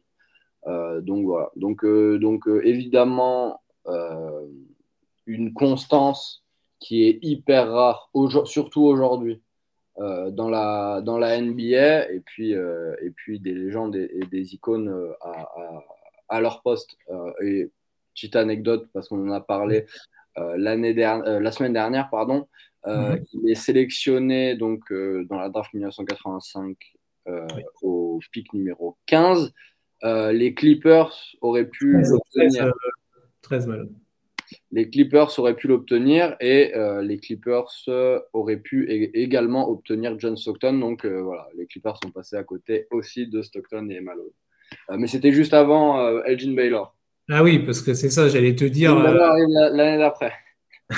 donc 1.00 1.26
voilà. 1.26 1.50
Donc, 1.56 1.84
donc 1.84 2.48
évidemment, 2.62 3.60
une 5.26 5.52
constance 5.52 6.44
qui 6.80 7.04
est 7.04 7.18
hyper 7.22 7.70
rare, 7.70 8.10
surtout 8.46 8.82
aujourd'hui. 8.82 9.42
Euh, 10.00 10.30
dans, 10.30 10.48
la, 10.48 11.00
dans 11.02 11.18
la 11.18 11.40
NBA 11.40 12.12
et 12.12 12.20
puis, 12.20 12.54
euh, 12.54 12.94
et 13.02 13.10
puis 13.10 13.40
des 13.40 13.52
légendes 13.52 13.96
et, 13.96 14.20
des 14.30 14.54
icônes 14.54 14.88
euh, 14.88 15.12
à, 15.20 15.48
à, 16.28 16.40
leur 16.40 16.62
poste. 16.62 16.96
et 17.42 17.68
petite 18.14 18.36
anecdote, 18.36 18.88
parce 18.92 19.08
qu'on 19.08 19.28
en 19.28 19.32
a 19.32 19.40
parlé 19.40 19.86
l'année 20.36 20.94
dernière, 20.94 21.40
la 21.40 21.50
semaine 21.50 21.72
dernière, 21.72 22.10
pardon, 22.10 22.46
il 22.86 23.50
est 23.50 23.56
sélectionné 23.56 24.54
donc, 24.54 24.92
dans 24.92 25.36
la 25.36 25.48
draft 25.48 25.74
1985 25.74 26.76
au 27.82 28.20
pic 28.32 28.52
numéro 28.52 28.96
15. 29.06 29.52
les 30.02 30.54
Clippers 30.54 31.12
auraient 31.40 31.68
pu 31.68 32.02
13, 32.32 32.72
13 33.42 33.66
mal 33.66 33.88
les 34.70 34.88
Clippers 34.88 35.38
auraient 35.38 35.56
pu 35.56 35.68
l'obtenir 35.68 36.36
et 36.40 36.74
euh, 36.76 37.02
les 37.02 37.18
Clippers 37.18 37.70
euh, 37.88 38.20
auraient 38.32 38.58
pu 38.58 38.90
également 39.14 39.68
obtenir 39.70 40.18
John 40.18 40.36
Stockton. 40.36 40.74
Donc 40.78 41.04
euh, 41.04 41.22
voilà, 41.22 41.48
les 41.56 41.66
Clippers 41.66 41.98
sont 42.02 42.10
passés 42.10 42.36
à 42.36 42.44
côté 42.44 42.86
aussi 42.90 43.26
de 43.26 43.42
Stockton 43.42 43.88
et 43.90 44.00
Malone. 44.00 44.30
mais 44.96 45.06
c'était 45.06 45.32
juste 45.32 45.54
avant 45.54 46.22
Elgin 46.24 46.54
Baylor. 46.54 46.94
Ah 47.30 47.42
oui, 47.42 47.58
parce 47.58 47.82
que 47.82 47.94
c'est 47.94 48.10
ça, 48.10 48.28
j'allais 48.28 48.54
te 48.54 48.64
dire. 48.64 48.98
l'année 48.98 49.98
d'après. 49.98 50.32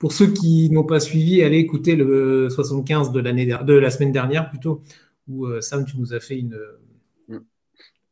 Pour 0.00 0.12
ceux 0.12 0.26
qui 0.26 0.68
n'ont 0.70 0.84
pas 0.84 0.98
suivi, 0.98 1.42
allez 1.42 1.58
écouter 1.58 1.94
le 1.94 2.48
75 2.50 3.12
de, 3.12 3.20
de 3.20 3.72
la 3.74 3.90
semaine 3.90 4.10
dernière 4.10 4.50
plutôt, 4.50 4.82
où 5.28 5.60
Sam, 5.60 5.84
tu 5.84 5.98
nous 5.98 6.14
as 6.14 6.20
fait 6.20 6.38
une, 6.38 6.58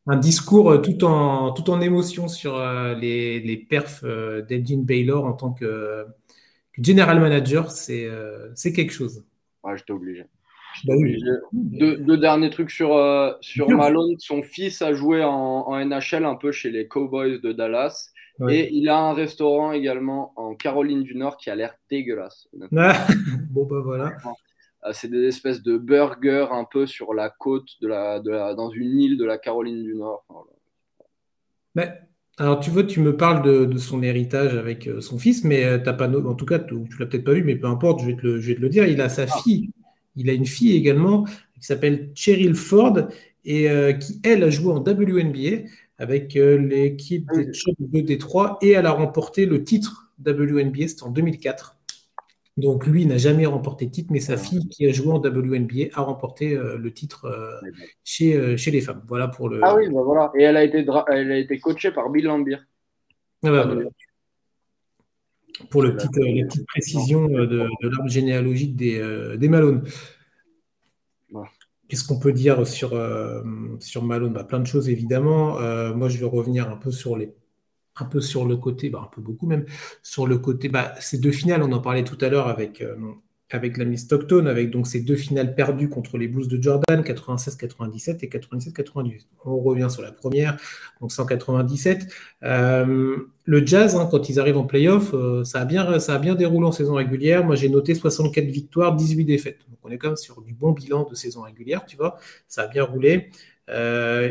un 0.07 0.17
discours 0.17 0.71
euh, 0.71 0.79
tout 0.79 1.05
en, 1.05 1.53
tout 1.53 1.71
en 1.71 1.81
émotion 1.81 2.29
sur 2.29 2.57
euh, 2.57 2.95
les, 2.95 3.41
les 3.41 3.57
perfs 3.57 4.05
euh, 4.05 4.43
d'Elgin 4.43 4.83
Baylor 4.83 5.25
en 5.25 5.33
tant 5.33 5.53
que, 5.53 6.07
general 6.79 7.21
manager, 7.21 7.71
c'est 7.71 8.73
quelque 8.75 8.93
chose. 8.93 9.25
Ouais, 9.63 9.77
j'étais 9.77 9.93
obligé. 9.93 10.25
Bah 10.85 10.95
deux, 11.53 12.17
derniers 12.17 12.51
trucs 12.51 12.73
sur, 12.73 13.01
sur 13.41 13.69
Malone. 13.69 14.17
Son 14.19 14.43
fils 14.43 14.83
a 14.83 14.93
joué 14.93 15.23
en, 15.23 15.31
en, 15.31 15.85
NHL 15.85 16.25
un 16.25 16.35
peu 16.35 16.51
chez 16.51 16.73
les 16.73 16.89
Cowboys 16.89 17.41
de 17.41 17.53
Dallas. 17.53 18.11
Et 18.49 18.75
il 18.75 18.89
a 18.89 18.99
un 18.99 19.15
restaurant 19.15 19.71
également 19.71 20.33
en 20.35 20.57
Caroline 20.57 21.05
du 21.05 21.15
Nord 21.15 21.37
qui 21.37 21.49
a 21.49 21.55
l'air 21.55 21.77
dégueulasse. 21.89 22.49
bon, 22.73 23.67
bah 23.67 23.83
voilà. 23.85 24.17
Euh, 24.87 24.91
c'est 24.93 25.09
des 25.09 25.25
espèces 25.25 25.63
de 25.63 25.79
burgers 25.79 26.49
un 26.51 26.65
peu 26.65 26.87
sur 26.87 27.15
la 27.15 27.31
côte, 27.31 27.69
de 27.81 27.89
la, 27.89 28.21
dans 28.21 28.71
une 28.71 29.01
île 29.01 29.17
de 29.17 29.25
la 29.25 29.39
Caroline 29.39 29.83
du 29.83 29.95
Nord. 29.95 30.25
Mais, 31.75 31.93
alors, 32.39 32.61
tu 32.61 32.71
veux, 32.71 32.87
tu 32.87 33.01
me 33.01 33.17
parles 33.17 33.43
de, 33.43 33.79
son 33.79 34.03
héritage 34.03 34.55
avec 34.55 34.87
euh, 34.87 35.01
son 35.01 35.19
fils, 35.19 35.45
mais 35.45 35.65
euh, 35.65 35.79
t'as 35.79 35.93
pas, 35.93 36.09
en 36.09 36.35
tout 36.35 36.47
cas, 36.47 36.59
tu, 36.59 36.75
ne 36.75 36.87
l'as 36.99 37.07
peut-être 37.07 37.25
pas 37.25 37.33
vu, 37.33 37.43
mais 37.43 37.57
peu 37.57 37.67
importe, 37.67 38.01
je 38.01 38.07
vais, 38.07 38.17
te 38.17 38.23
le, 38.23 38.41
je 38.41 38.49
vais 38.49 38.57
te 38.57 38.61
le 38.61 38.69
dire. 38.69 38.87
Il 38.87 39.01
a 39.01 39.09
sa 39.09 39.23
ah. 39.23 39.41
fille, 39.43 39.71
il 40.17 40.29
a 40.29 40.33
une 40.33 40.47
fille 40.47 40.77
également 40.77 41.25
qui 41.25 41.67
s'appelle 41.67 42.11
Cheryl 42.15 42.55
Ford 42.55 42.99
et 43.47 43.69
qui, 44.01 44.21
elle, 44.23 44.43
a 44.43 44.51
joué 44.51 44.73
en 44.73 44.79
WNBA 44.79 45.69
avec 45.99 46.35
l'équipe 46.35 47.31
des 47.35 47.53
Chucks 47.53 47.77
de 47.79 48.01
Détroit 48.01 48.59
et 48.63 48.71
elle 48.71 48.87
a 48.87 48.93
remporté 48.93 49.45
le 49.45 49.65
titre 49.65 50.11
WNBA, 50.25 50.89
c'était 50.89 51.03
en 51.03 51.11
2004. 51.11 51.74
Donc 52.57 52.87
lui 52.87 53.05
n'a 53.05 53.17
jamais 53.17 53.47
remporté 53.47 53.87
de 53.87 53.91
titre, 53.91 54.13
mais 54.13 54.21
sa 54.21 54.37
fille 54.37 54.69
qui 54.69 54.87
a 54.87 54.93
joué 54.93 55.13
en 55.13 55.19
WNBA 55.19 55.87
a 55.93 56.03
remporté 56.03 56.55
le 56.55 56.93
titre 56.93 57.61
chez, 58.05 58.57
chez 58.57 58.71
les 58.71 58.81
femmes. 58.81 59.03
Voilà 59.09 59.27
pour 59.27 59.49
le. 59.49 59.59
Ah 59.63 59.75
oui, 59.75 59.89
bah 59.91 60.03
voilà. 60.05 60.31
Et 60.39 60.45
elle 60.45 60.57
a 60.57 60.63
été, 60.63 60.87
elle 61.11 61.33
a 61.33 61.39
été 61.39 61.59
coachée 61.59 61.91
par 61.91 62.11
Bill 62.11 62.27
Lambier. 62.27 62.59
Ah 63.43 63.51
bah 63.51 63.65
voilà 63.67 63.91
pour 65.71 65.83
le 65.83 65.97
petit, 65.97 66.09
euh, 66.19 66.25
les 66.25 66.45
petites 66.45 66.67
précisions 66.67 67.29
euh, 67.31 67.47
de, 67.47 67.69
l'arbre 67.83 68.09
généalogique 68.09 68.77
des, 68.77 68.99
euh, 68.99 69.37
des 69.37 69.49
Malone. 69.49 69.85
Qu'est-ce 71.89 72.07
qu'on 72.07 72.19
peut 72.19 72.33
dire 72.33 72.67
sur, 72.67 72.99
sur 73.79 74.03
Malone? 74.03 74.33
Bah, 74.33 74.45
Plein 74.45 74.61
de 74.61 74.67
choses 74.67 74.89
évidemment. 74.89 75.59
moi, 75.95 76.09
je 76.09 76.19
vais 76.19 76.27
revenir 76.27 76.71
un 76.71 76.77
peu 76.77 76.91
sur 76.91 77.17
les 77.17 77.35
un 77.97 78.05
peu 78.05 78.21
sur 78.21 78.45
le 78.45 78.57
côté, 78.57 78.91
bah, 78.91 79.03
un 79.05 79.15
peu 79.15 79.21
beaucoup 79.21 79.47
même, 79.47 79.65
sur 80.03 80.27
le 80.27 80.39
côté, 80.39 80.69
bah, 80.69 80.95
ces 81.01 81.19
deux 81.19 81.33
finales, 81.33 81.63
on 81.63 81.73
en 81.73 81.81
parlait 81.81 82.05
tout 82.05 82.19
à 82.21 82.29
l'heure 82.29 82.49
avec, 82.49 82.83
avec 83.55 83.77
la 83.77 83.85
Miss 83.85 84.03
Stockton, 84.03 84.47
avec 84.47 84.71
donc 84.71 84.87
ces 84.87 85.01
deux 85.01 85.17
finales 85.17 85.55
perdues 85.55 85.89
contre 85.89 86.19
les 86.19 86.29
Bulls 86.29 86.49
de 86.49 86.61
Jordan, 86.61 87.03
96-97 87.03 88.19
et 88.23 88.29
97-98. 88.29 89.27
On 89.45 89.59
revient 89.59 89.89
sur 89.91 90.03
la 90.03 90.13
première, 90.13 90.57
donc 91.01 91.13
197. 91.13 92.07
Euh, 92.43 93.17
le 93.45 93.67
Jazz, 93.67 93.97
hein, 93.97 94.09
quand 94.11 94.29
ils 94.29 94.41
arrivent 94.41 94.57
en 94.57 94.65
playoff, 94.65 95.13
euh, 95.15 95.45
ça, 95.45 95.61
a 95.61 95.65
bien, 95.65 95.99
ça 96.01 96.15
a 96.15 96.19
bien 96.19 96.35
déroulé 96.35 96.67
en 96.67 96.73
saison 96.73 96.95
régulière. 96.95 97.45
Moi, 97.45 97.55
j'ai 97.55 97.69
noté 97.69 97.95
64 97.95 98.45
victoires, 98.47 98.97
18 98.97 99.25
défaites. 99.25 99.61
Donc, 99.69 99.79
on 99.85 99.91
est 99.91 99.99
quand 99.99 100.09
même 100.09 100.17
sur 100.17 100.41
du 100.43 100.55
bon 100.55 100.73
bilan 100.73 101.07
de 101.09 101.15
saison 101.15 101.43
régulière, 101.43 101.85
tu 101.87 101.97
vois. 101.97 102.19
Ça 102.49 102.63
a 102.63 102.67
bien 102.67 102.85
roulé. 102.85 103.31
Euh, 103.71 104.31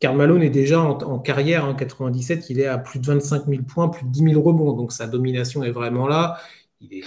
Karl 0.00 0.16
Malone 0.16 0.42
est 0.42 0.50
déjà 0.50 0.80
en, 0.80 1.18
carrière 1.18 1.66
en 1.66 1.74
97, 1.74 2.48
il 2.48 2.58
est 2.58 2.66
à 2.66 2.78
plus 2.78 2.98
de 2.98 3.06
25 3.06 3.46
000 3.46 3.62
points, 3.64 3.88
plus 3.88 4.06
de 4.06 4.10
10 4.10 4.30
000 4.32 4.42
rebonds, 4.42 4.72
donc 4.72 4.92
sa 4.92 5.06
domination 5.06 5.62
est 5.62 5.70
vraiment 5.70 6.08
là. 6.08 6.38
Il 6.80 6.94
est, 6.94 7.04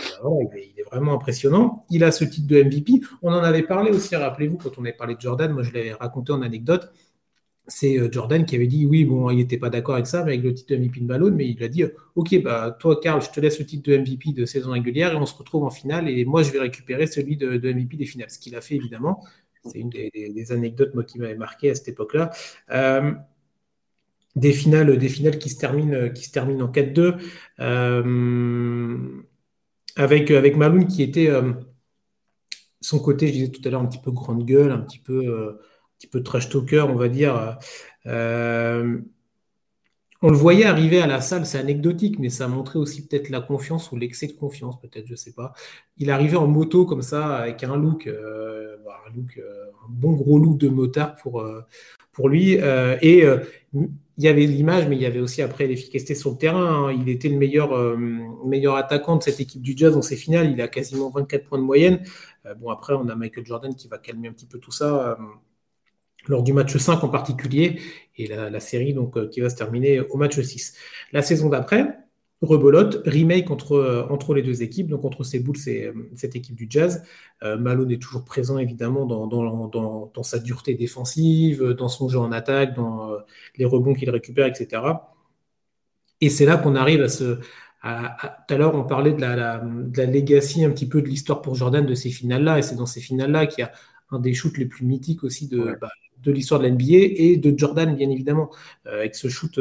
vraiment 0.92 1.14
impressionnant. 1.16 1.86
Il 1.90 2.04
a 2.04 2.12
ce 2.12 2.24
titre 2.24 2.48
de 2.48 2.62
MVP. 2.62 3.02
On 3.24 3.34
en 3.34 3.44
avait 3.44 3.64
parlé 3.64 3.90
aussi, 3.90 4.16
rappelez-vous, 4.16 4.58
quand 4.58 4.78
on 4.78 4.84
avait 4.84 4.94
parlé 4.94 5.16
de 5.16 5.22
Jordan, 5.22 5.52
moi 5.52 5.64
je 5.64 5.74
l'avais 5.74 5.94
raconté 5.94 6.32
en 6.32 6.44
anecdote. 6.44 6.92
C'est 7.68 7.98
euh, 7.98 8.12
Jordan 8.12 8.46
qui 8.46 8.56
avait 8.56 8.68
dit 8.68 8.86
oui, 8.86 9.06
bon, 9.06 9.30
il 9.32 9.38
n'était 9.38 9.58
pas 9.58 9.70
d'accord 9.70 9.96
avec 9.96 10.06
ça, 10.06 10.20
avec 10.20 10.44
le 10.44 10.54
titre 10.54 10.76
de 10.76 10.78
MVP 10.80 11.00
de 11.00 11.06
Malone, 11.06 11.34
mais 11.36 11.48
il 11.48 11.64
a 11.64 11.68
dit 11.70 11.86
Ok, 12.16 12.40
bah, 12.44 12.76
toi, 12.80 13.00
Karl, 13.02 13.22
je 13.24 13.32
te 13.32 13.40
laisse 13.40 13.58
le 13.58 13.66
titre 13.66 13.90
de 13.90 13.98
MVP 13.98 14.34
de 14.34 14.46
saison 14.46 14.72
régulière 14.72 15.14
et 15.14 15.16
on 15.16 15.26
se 15.26 15.36
retrouve 15.36 15.64
en 15.64 15.72
finale 15.72 16.10
et 16.10 16.26
moi, 16.26 16.44
je 16.44 16.52
vais 16.52 16.60
récupérer 16.60 17.08
celui 17.08 17.38
de, 17.38 17.58
MVP 17.58 17.98
des 17.98 18.06
finales. 18.06 18.30
Ce 18.30 18.38
qu'il 18.38 18.56
a 18.56 18.62
fait, 18.62 18.76
évidemment. 18.76 19.24
C'est 19.66 19.80
une 19.80 19.90
des, 19.90 20.52
anecdotes 20.52 20.94
moi, 20.94 21.04
qui 21.04 21.20
m'avait 21.20 21.36
marqué 21.36 21.70
à 21.70 21.76
cette 21.76 21.88
époque-là. 21.88 22.32
Euh, 22.72 23.14
des 24.36 24.52
finales, 24.52 24.98
des 24.98 25.10
finales 25.10 25.38
qui 25.38 25.50
se 25.50 25.58
terminent, 25.58 26.10
qui 26.10 26.24
se 26.26 26.32
terminent 26.32 26.66
en 26.66 26.72
4-2 26.72 27.18
avec, 29.96 30.32
euh, 30.32 30.38
avec 30.38 30.56
Maloun 30.56 30.88
qui 30.88 31.04
était 31.04 31.30
euh, 31.30 31.54
son 32.82 33.00
côté, 33.00 33.28
je 33.28 33.34
disais 33.34 33.52
tout 33.52 33.62
à 33.66 33.70
l'heure, 33.70 33.82
un 33.82 33.86
petit 33.86 34.02
peu 34.02 34.12
grande 34.12 34.46
gueule, 34.46 34.72
un 34.72 34.80
petit 34.80 35.00
peu, 35.00 35.26
euh, 35.26 35.52
un 35.52 35.98
petit 35.98 36.08
peu 36.08 36.22
trash 36.24 36.50
talker, 36.50 36.86
on 36.90 36.96
va 36.96 37.10
dire. 37.10 37.58
On 40.24 40.30
le 40.30 40.36
voyait 40.36 40.66
arriver 40.66 41.02
à 41.02 41.08
la 41.08 41.22
salle, 41.22 41.46
c'est 41.46 41.60
anecdotique, 41.60 42.18
mais 42.18 42.30
ça 42.30 42.48
montrait 42.48 42.80
aussi 42.80 43.06
peut-être 43.06 43.30
la 43.30 43.42
confiance 43.42 43.92
ou 43.92 43.98
l'excès 43.98 44.26
de 44.26 44.34
confiance, 44.34 44.80
peut-être, 44.82 45.06
je 45.06 45.16
sais 45.16 45.34
pas. 45.34 45.54
Il 45.98 46.10
arrivait 46.10 46.38
en 46.38 46.48
moto 46.48 46.86
comme 46.86 47.04
ça, 47.04 47.36
avec 47.36 47.64
un 47.64 47.78
look, 47.78 48.08
bah, 48.08 49.02
un, 49.08 49.16
look 49.16 49.40
un 49.40 49.88
bon 49.90 50.14
gros 50.14 50.40
look 50.40 50.58
de 50.58 50.70
motard 50.70 51.16
pour, 51.18 51.46
pour 52.12 52.30
lui. 52.30 52.54
et 52.54 53.24
il 54.18 54.24
y 54.24 54.28
avait 54.28 54.46
l'image, 54.46 54.88
mais 54.88 54.96
il 54.96 55.02
y 55.02 55.06
avait 55.08 55.20
aussi 55.20 55.42
après 55.42 55.66
l'efficacité 55.66 56.14
sur 56.14 56.32
le 56.32 56.38
terrain. 56.38 56.88
Hein. 56.88 56.98
Il 57.00 57.10
était 57.10 57.30
le 57.30 57.38
meilleur, 57.38 57.74
euh, 57.74 57.98
meilleur 58.46 58.76
attaquant 58.76 59.16
de 59.16 59.24
cette 59.24 59.40
équipe 59.40 59.62
du 59.62 59.74
Jazz 59.76 59.94
dans 59.94 60.04
ses 60.04 60.16
finales. 60.16 60.52
Il 60.52 60.62
a 60.62 60.68
quasiment 60.68 61.10
24 61.10 61.46
points 61.46 61.58
de 61.58 61.64
moyenne. 61.64 62.04
Euh, 62.46 62.54
bon, 62.54 62.70
après, 62.70 62.94
on 62.94 63.08
a 63.10 63.16
Michael 63.16 63.46
Jordan 63.46 63.76
qui 63.76 63.88
va 63.88 63.98
calmer 63.98 64.28
un 64.28 64.34
petit 64.34 64.46
peu 64.46 64.60
tout 64.60 64.72
ça 64.72 65.12
euh, 65.12 65.16
lors 66.28 66.44
du 66.44 66.54
match 66.54 66.76
5 66.76 67.04
en 67.04 67.10
particulier, 67.10 67.80
et 68.18 68.28
la, 68.28 68.50
la 68.50 68.60
série 68.60 68.94
donc, 68.94 69.30
qui 69.30 69.42
va 69.42 69.50
se 69.50 69.56
terminer 69.56 70.00
au 70.00 70.18
match 70.18 70.40
6. 70.40 70.76
La 71.12 71.22
saison 71.22 71.50
d'après, 71.50 72.04
rebelote, 72.44 73.02
remake 73.06 73.50
entre, 73.52 73.74
euh, 73.74 74.06
entre 74.10 74.34
les 74.34 74.42
deux 74.42 74.62
équipes, 74.62 74.88
donc 74.88 75.06
entre 75.06 75.24
ces 75.24 75.40
Bulls 75.40 75.58
et 75.68 75.88
euh, 75.88 75.94
cette 76.16 76.36
équipe 76.36 76.56
du 76.56 76.68
Jazz. 76.70 77.04
Euh, 77.44 77.58
Malone 77.58 77.92
est 77.92 78.02
toujours 78.02 78.26
présent 78.26 78.58
évidemment 78.58 79.06
dans, 79.06 79.28
dans, 79.28 80.24
sa 80.24 80.40
dureté 80.40 80.76
défensive, 80.76 81.64
dans 81.64 81.88
son 81.88 82.10
jeu 82.10 82.20
en 82.20 82.32
attaque, 82.32 82.76
dans 82.76 83.18
les 83.58 83.66
rebonds 83.66 83.94
qu'il 83.94 84.10
récupère, 84.10 84.46
etc. 84.46 84.82
Et 86.22 86.30
c'est 86.30 86.46
là 86.46 86.58
qu'on 86.58 86.76
arrive 86.76 87.02
à 87.02 87.10
ce... 87.10 87.36
tout 87.36 87.44
à 87.84 88.58
l'heure, 88.58 88.76
on 88.76 88.84
parlait 88.84 89.14
de 89.14 89.22
la, 89.22 89.60
de 89.60 89.98
la 89.98 90.06
legacy 90.06 90.64
un 90.64 90.72
petit 90.72 90.88
peu 90.88 91.02
de 91.02 91.08
l'histoire 91.08 91.42
pour 91.42 91.56
Jordan 91.56 91.86
de 91.86 91.96
ces 91.96 92.10
finales-là, 92.10 92.60
et 92.60 92.62
c'est 92.62 92.76
dans 92.76 92.86
ces 92.86 93.02
finales-là 93.02 93.48
qu'il 93.48 93.64
y 93.64 93.66
a 93.66 93.72
un 94.12 94.20
des 94.20 94.34
shoots 94.34 94.58
les 94.58 94.66
plus 94.66 94.86
mythiques 94.86 95.24
aussi 95.24 95.48
de, 95.48 95.76
bah, 95.82 95.90
de 96.24 96.32
l'histoire 96.32 96.60
de 96.60 96.68
l'NBA 96.68 96.86
et 96.90 97.38
de 97.38 97.58
Jordan, 97.58 97.96
bien 97.96 98.10
évidemment, 98.10 98.50
avec 98.86 99.16
ce 99.16 99.28
shoot 99.28 99.58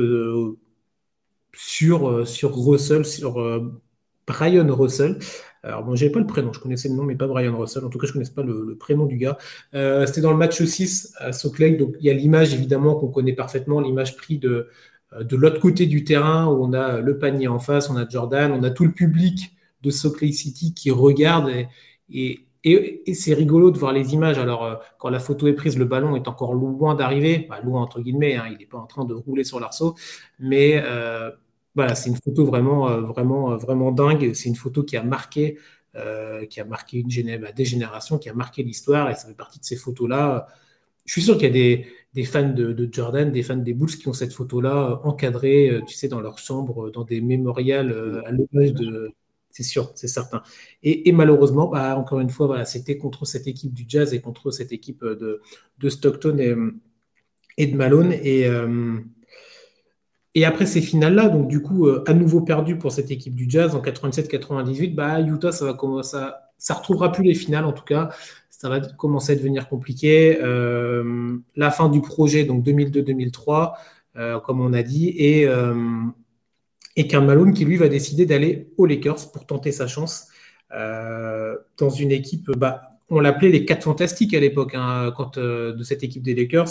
sur, 1.54 2.08
euh, 2.08 2.24
sur 2.24 2.54
Russell, 2.54 3.04
sur 3.04 3.40
euh, 3.40 3.80
Brian 4.26 4.66
Russell. 4.74 5.18
Alors 5.62 5.84
bon, 5.84 5.94
j'avais 5.94 6.10
pas 6.10 6.18
le 6.18 6.26
prénom, 6.26 6.52
je 6.52 6.58
connaissais 6.58 6.88
le 6.88 6.94
nom, 6.94 7.04
mais 7.04 7.14
pas 7.14 7.28
Brian 7.28 7.56
Russell. 7.56 7.84
En 7.84 7.88
tout 7.88 7.98
cas, 7.98 8.06
je 8.06 8.12
connaissais 8.12 8.34
pas 8.34 8.42
le, 8.42 8.76
prénom 8.78 9.06
du 9.06 9.16
gars. 9.16 9.38
Euh, 9.74 10.06
c'était 10.06 10.20
dans 10.20 10.32
le 10.32 10.36
match 10.36 10.60
6 10.62 11.14
à 11.18 11.30
Lake. 11.58 11.78
Donc 11.78 11.94
il 12.00 12.06
y 12.06 12.10
a 12.10 12.14
l'image 12.14 12.52
évidemment 12.54 12.96
qu'on 12.96 13.08
connaît 13.08 13.34
parfaitement, 13.34 13.80
l'image 13.80 14.16
prise 14.16 14.40
de, 14.40 14.68
de 15.20 15.36
l'autre 15.36 15.60
côté 15.60 15.86
du 15.86 16.04
terrain 16.04 16.46
où 16.46 16.64
on 16.64 16.72
a 16.72 17.00
le 17.00 17.18
panier 17.18 17.46
en 17.46 17.60
face, 17.60 17.90
on 17.90 17.96
a 17.96 18.08
Jordan, 18.08 18.52
on 18.52 18.62
a 18.64 18.70
tout 18.70 18.84
le 18.84 18.92
public 18.92 19.54
de 19.82 19.90
Lake 19.90 20.34
City 20.34 20.74
qui 20.74 20.90
regarde 20.90 21.48
et, 21.48 21.68
et, 22.10 22.40
et, 22.64 23.14
c'est 23.14 23.34
rigolo 23.34 23.70
de 23.70 23.78
voir 23.78 23.92
les 23.92 24.14
images. 24.14 24.38
Alors, 24.38 24.82
quand 24.98 25.10
la 25.10 25.18
photo 25.18 25.46
est 25.48 25.54
prise, 25.54 25.76
le 25.78 25.84
ballon 25.84 26.16
est 26.16 26.28
encore 26.28 26.54
loin 26.54 26.94
d'arriver, 26.94 27.46
bah, 27.48 27.60
loin 27.62 27.82
entre 27.82 28.00
guillemets, 28.00 28.36
hein, 28.36 28.44
il 28.50 28.58
n'est 28.58 28.66
pas 28.66 28.78
en 28.78 28.86
train 28.86 29.04
de 29.04 29.14
rouler 29.14 29.44
sur 29.44 29.60
l'arceau, 29.60 29.94
mais 30.38 30.82
voilà, 31.74 31.94
c'est 31.94 32.10
une 32.10 32.16
photo 32.16 32.44
vraiment, 32.44 32.88
euh, 32.90 33.00
vraiment, 33.00 33.52
euh, 33.52 33.56
vraiment 33.56 33.92
dingue. 33.92 34.32
C'est 34.34 34.48
une 34.48 34.56
photo 34.56 34.82
qui 34.82 34.96
a 34.96 35.02
marqué, 35.02 35.58
euh, 35.96 36.46
qui 36.46 36.60
a 36.60 36.64
marqué 36.64 36.98
une 36.98 37.38
bah, 37.38 37.52
des 37.52 37.64
générations, 37.64 38.18
qui 38.18 38.28
a 38.28 38.34
marqué 38.34 38.62
l'histoire, 38.62 39.10
et 39.10 39.14
ça 39.14 39.28
fait 39.28 39.34
partie 39.34 39.58
de 39.58 39.64
ces 39.64 39.76
photos-là. 39.76 40.48
Je 41.06 41.12
suis 41.12 41.22
sûr 41.22 41.34
qu'il 41.34 41.44
y 41.44 41.50
a 41.50 41.50
des, 41.50 41.86
des 42.14 42.24
fans 42.24 42.48
de, 42.48 42.88
Jordan, 42.92 43.32
des 43.32 43.42
fans 43.42 43.56
des 43.56 43.74
Bulls 43.74 43.96
qui 43.96 44.08
ont 44.08 44.12
cette 44.12 44.32
photo-là 44.32 45.00
encadrée, 45.04 45.80
tu 45.86 45.94
sais, 45.94 46.08
dans 46.08 46.20
leur 46.20 46.38
chambre, 46.38 46.90
dans 46.90 47.04
des 47.04 47.20
mémorials 47.20 48.22
à 48.26 48.30
l'image 48.30 48.72
de. 48.74 49.12
C'est 49.52 49.62
sûr, 49.62 49.92
c'est 49.94 50.08
certain. 50.08 50.42
Et, 50.82 51.12
malheureusement, 51.12 51.68
bah, 51.68 51.96
encore 51.96 52.20
une 52.20 52.30
fois, 52.30 52.64
c'était 52.64 52.96
contre 52.96 53.24
cette 53.26 53.46
équipe 53.46 53.72
du 53.72 53.84
Jazz 53.86 54.12
et 54.14 54.20
contre 54.20 54.50
cette 54.50 54.72
équipe 54.72 55.04
de, 55.04 55.40
de 55.78 55.88
Stockton 55.88 56.38
et, 57.58 57.66
de 57.66 57.76
Malone. 57.76 58.12
Et, 58.12 58.48
et 60.34 60.44
après 60.44 60.66
ces 60.66 60.80
finales-là, 60.80 61.28
donc 61.28 61.48
du 61.48 61.60
coup, 61.60 61.86
euh, 61.86 62.02
à 62.06 62.14
nouveau 62.14 62.40
perdu 62.40 62.78
pour 62.78 62.90
cette 62.92 63.10
équipe 63.10 63.34
du 63.34 63.46
Jazz 63.48 63.74
en 63.74 63.82
87-98, 63.82 64.94
bah, 64.94 65.20
Utah, 65.20 65.52
ça 65.52 65.64
va 65.66 65.74
commencer 65.74 66.18
ça 66.58 66.74
retrouvera 66.74 67.10
plus 67.10 67.24
les 67.24 67.34
finales 67.34 67.64
en 67.64 67.72
tout 67.72 67.84
cas. 67.84 68.10
Ça 68.48 68.68
va 68.68 68.80
commencer 68.80 69.32
à 69.32 69.34
devenir 69.34 69.68
compliqué. 69.68 70.38
Euh, 70.40 71.36
la 71.56 71.70
fin 71.72 71.88
du 71.88 72.00
projet, 72.00 72.44
donc 72.44 72.64
2002-2003, 72.64 73.72
euh, 74.16 74.38
comme 74.38 74.60
on 74.60 74.72
a 74.72 74.82
dit, 74.84 75.08
et, 75.08 75.48
et 76.96 77.06
Karl 77.06 77.24
Malone 77.24 77.54
qui 77.54 77.64
lui 77.64 77.76
va 77.76 77.88
décider 77.88 78.26
d'aller 78.26 78.68
aux 78.76 78.86
Lakers 78.86 79.32
pour 79.32 79.46
tenter 79.46 79.72
sa 79.72 79.86
chance 79.86 80.28
dans 80.70 81.90
une 81.90 82.12
équipe 82.12 82.50
bah, 82.56 82.92
on 83.12 83.20
l'appelait 83.20 83.50
les 83.50 83.66
quatre 83.66 83.82
fantastiques 83.82 84.32
à 84.32 84.40
l'époque, 84.40 84.74
hein, 84.74 85.12
quand 85.14 85.36
euh, 85.36 85.74
de 85.74 85.82
cette 85.82 86.02
équipe 86.02 86.22
des 86.22 86.34
Lakers. 86.34 86.68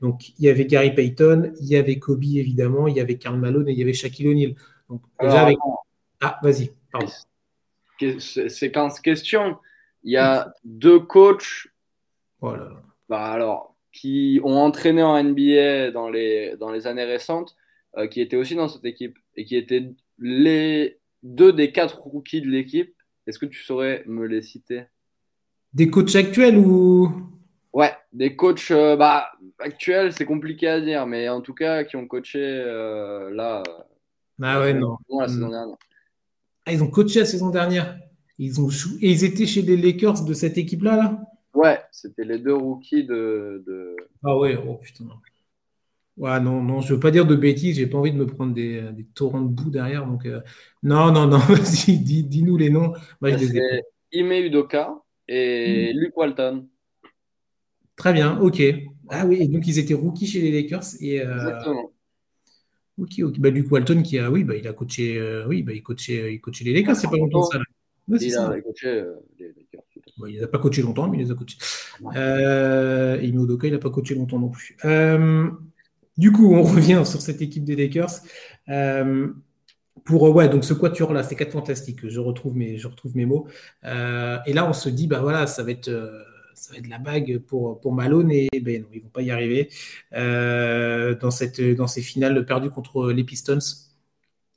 Donc 0.00 0.30
il 0.30 0.44
y 0.44 0.48
avait 0.48 0.66
Gary 0.66 0.92
Payton, 0.92 1.52
il 1.60 1.68
y 1.68 1.76
avait 1.76 2.00
Kobe 2.00 2.24
évidemment, 2.24 2.88
il 2.88 2.96
y 2.96 3.00
avait 3.00 3.16
Karl 3.16 3.38
Malone 3.38 3.68
et 3.68 3.72
il 3.72 3.78
y 3.78 3.82
avait 3.82 3.92
Shaquille 3.92 4.28
O'Neal. 4.28 4.54
Donc 4.90 5.02
Ah, 6.20 6.40
vas-y, 6.42 6.72
pardon. 6.90 7.06
Séquence 8.18 8.98
question. 8.98 9.56
Il 10.02 10.12
y 10.12 10.16
a 10.16 10.52
deux 10.64 10.98
coachs 10.98 11.68
voilà. 12.40 12.70
bah 13.08 13.26
alors, 13.26 13.76
qui 13.92 14.40
ont 14.42 14.58
entraîné 14.58 15.02
en 15.02 15.22
NBA 15.22 15.92
dans 15.92 16.10
les, 16.10 16.56
dans 16.58 16.72
les 16.72 16.88
années 16.88 17.04
récentes, 17.04 17.54
euh, 17.96 18.08
qui 18.08 18.20
étaient 18.20 18.36
aussi 18.36 18.56
dans 18.56 18.66
cette 18.66 18.84
équipe 18.84 19.16
et 19.36 19.44
qui 19.44 19.56
étaient 19.56 19.90
les 20.18 20.98
deux 21.22 21.52
des 21.52 21.72
quatre 21.72 22.00
rookies 22.00 22.40
de 22.40 22.48
l'équipe. 22.48 22.94
Est-ce 23.26 23.38
que 23.38 23.46
tu 23.46 23.62
saurais 23.62 24.04
me 24.06 24.26
les 24.26 24.42
citer? 24.42 24.84
Des 25.72 25.90
coachs 25.90 26.14
actuels 26.14 26.58
ou? 26.58 27.12
Ouais, 27.72 27.92
des 28.12 28.36
coachs 28.36 28.70
euh, 28.70 28.96
bah, 28.96 29.32
actuels, 29.58 30.12
c'est 30.12 30.26
compliqué 30.26 30.68
à 30.68 30.80
dire, 30.80 31.06
mais 31.06 31.28
en 31.28 31.40
tout 31.40 31.54
cas 31.54 31.82
qui 31.82 31.96
ont 31.96 32.06
coaché 32.06 32.38
euh, 32.38 33.30
là. 33.30 33.62
Ah 34.40 34.60
ouais, 34.60 34.74
non. 34.74 34.96
La 35.18 35.26
saison 35.26 35.48
hmm. 35.48 35.50
dernière. 35.50 35.76
Ah, 36.66 36.72
ils 36.72 36.82
ont 36.82 36.90
coaché 36.90 37.20
la 37.20 37.26
saison 37.26 37.50
dernière. 37.50 37.98
Ils 38.38 38.60
ont 38.60 38.68
Et 39.00 39.10
ils 39.10 39.24
étaient 39.24 39.46
chez 39.46 39.62
les 39.62 39.76
Lakers 39.76 40.24
de 40.24 40.34
cette 40.34 40.58
équipe-là, 40.58 40.96
là? 40.96 41.20
Ouais, 41.54 41.80
c'était 41.92 42.24
les 42.24 42.38
deux 42.38 42.54
rookies 42.54 43.04
de. 43.04 43.96
Ah 44.24 44.36
ouais, 44.36 44.56
oh 44.56 44.74
putain. 44.74 45.04
Ouais, 46.16 46.38
non, 46.38 46.62
non, 46.62 46.80
je 46.80 46.94
veux 46.94 47.00
pas 47.00 47.10
dire 47.10 47.26
de 47.26 47.34
bêtises, 47.34 47.76
j'ai 47.76 47.88
pas 47.88 47.98
envie 47.98 48.12
de 48.12 48.16
me 48.16 48.26
prendre 48.26 48.54
des, 48.54 48.82
des 48.92 49.04
torrents 49.04 49.40
de 49.40 49.48
boue 49.48 49.70
derrière. 49.70 50.06
Donc, 50.06 50.26
euh, 50.26 50.40
non, 50.82 51.10
non, 51.10 51.26
non, 51.26 51.38
vas-y, 51.48 51.98
dis-nous 51.98 52.56
les 52.56 52.70
noms. 52.70 52.92
c'est 53.22 53.82
Ime 54.12 54.32
Udoka 54.32 54.94
et 55.26 55.92
hmm. 55.92 55.98
Luke 55.98 56.16
Walton. 56.16 56.68
Très 57.96 58.12
bien, 58.12 58.38
ok. 58.38 58.62
Ah 59.08 59.26
oui, 59.26 59.38
et 59.40 59.48
donc 59.48 59.66
ils 59.66 59.78
étaient 59.78 59.94
rookies 59.94 60.26
chez 60.26 60.40
les 60.40 60.52
Lakers. 60.52 60.84
Et, 61.00 61.20
euh, 61.20 61.34
Exactement. 61.34 61.92
Ok, 62.96 63.10
ok. 63.20 63.40
Bah, 63.40 63.50
Luke 63.50 63.70
Walton 63.72 64.02
qui 64.02 64.18
a, 64.18 64.30
oui, 64.30 64.44
bah, 64.44 64.54
il 64.54 64.68
a 64.68 64.72
coaché, 64.72 65.18
euh, 65.18 65.46
oui, 65.48 65.64
bah, 65.64 65.72
il 65.72 65.82
coachait, 65.82 66.32
il 66.32 66.40
coachait 66.40 66.64
les 66.64 66.72
Lakers, 66.72 66.94
c'est 66.94 67.10
pas 67.10 67.16
longtemps 67.16 67.42
ça. 67.42 67.58
il 68.08 68.36
a 68.36 68.60
coaché 68.60 69.04
les 69.38 69.48
Lakers. 69.48 69.82
il 70.28 70.40
n'a 70.40 70.46
pas 70.46 70.58
coaché 70.58 70.82
longtemps, 70.82 71.08
mais 71.08 71.18
il 71.18 71.24
les 71.24 71.32
a 71.32 71.34
coachés. 71.34 71.58
Euh, 72.14 73.18
Ime 73.20 73.42
Udoka, 73.42 73.66
il 73.66 73.72
n'a 73.72 73.80
pas 73.80 73.90
coaché 73.90 74.14
longtemps 74.14 74.38
non 74.38 74.50
plus. 74.50 74.76
Euh, 76.18 76.20
du 76.20 76.32
coup, 76.32 76.54
on 76.54 76.62
revient 76.74 77.02
sur 77.04 77.20
cette 77.20 77.42
équipe 77.42 77.64
des 77.64 77.76
Lakers. 77.76 78.20
Euh, 78.68 79.28
pour 80.04 80.22
ouais, 80.34 80.48
donc 80.48 80.64
ce 80.64 80.74
quatuor 80.74 81.12
là, 81.12 81.22
c'est 81.22 81.36
quatre 81.36 81.52
fantastiques. 81.52 82.08
Je 82.08 82.20
retrouve 82.20 82.56
mes, 82.56 82.78
je 82.78 82.88
retrouve 82.88 83.16
mes 83.16 83.26
mots. 83.26 83.46
Euh, 83.84 84.38
et 84.46 84.52
là, 84.52 84.68
on 84.68 84.72
se 84.72 84.88
dit, 84.88 85.06
bah 85.06 85.20
voilà, 85.20 85.46
ça 85.46 85.62
va 85.62 85.70
être, 85.70 85.88
euh, 85.88 86.22
ça 86.54 86.74
la 86.88 86.98
bague 86.98 87.38
pour 87.38 87.92
Malone 87.92 88.30
et 88.30 88.48
ben 88.60 88.82
non, 88.82 88.88
ils 88.92 89.02
vont 89.02 89.08
pas 89.08 89.22
y 89.22 89.30
arriver 89.30 89.68
dans 90.12 91.30
cette, 91.30 91.60
dans 91.60 91.86
ces 91.86 92.02
finales 92.02 92.44
perdues 92.46 92.70
contre 92.70 93.10
les 93.10 93.24
Pistons, 93.24 93.58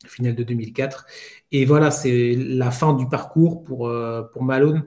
finale 0.05 0.35
de 0.35 0.43
2004. 0.43 1.05
Et 1.51 1.65
voilà, 1.65 1.91
c'est 1.91 2.35
la 2.35 2.71
fin 2.71 2.93
du 2.93 3.07
parcours 3.09 3.63
pour 3.63 3.89
Malone 4.43 4.85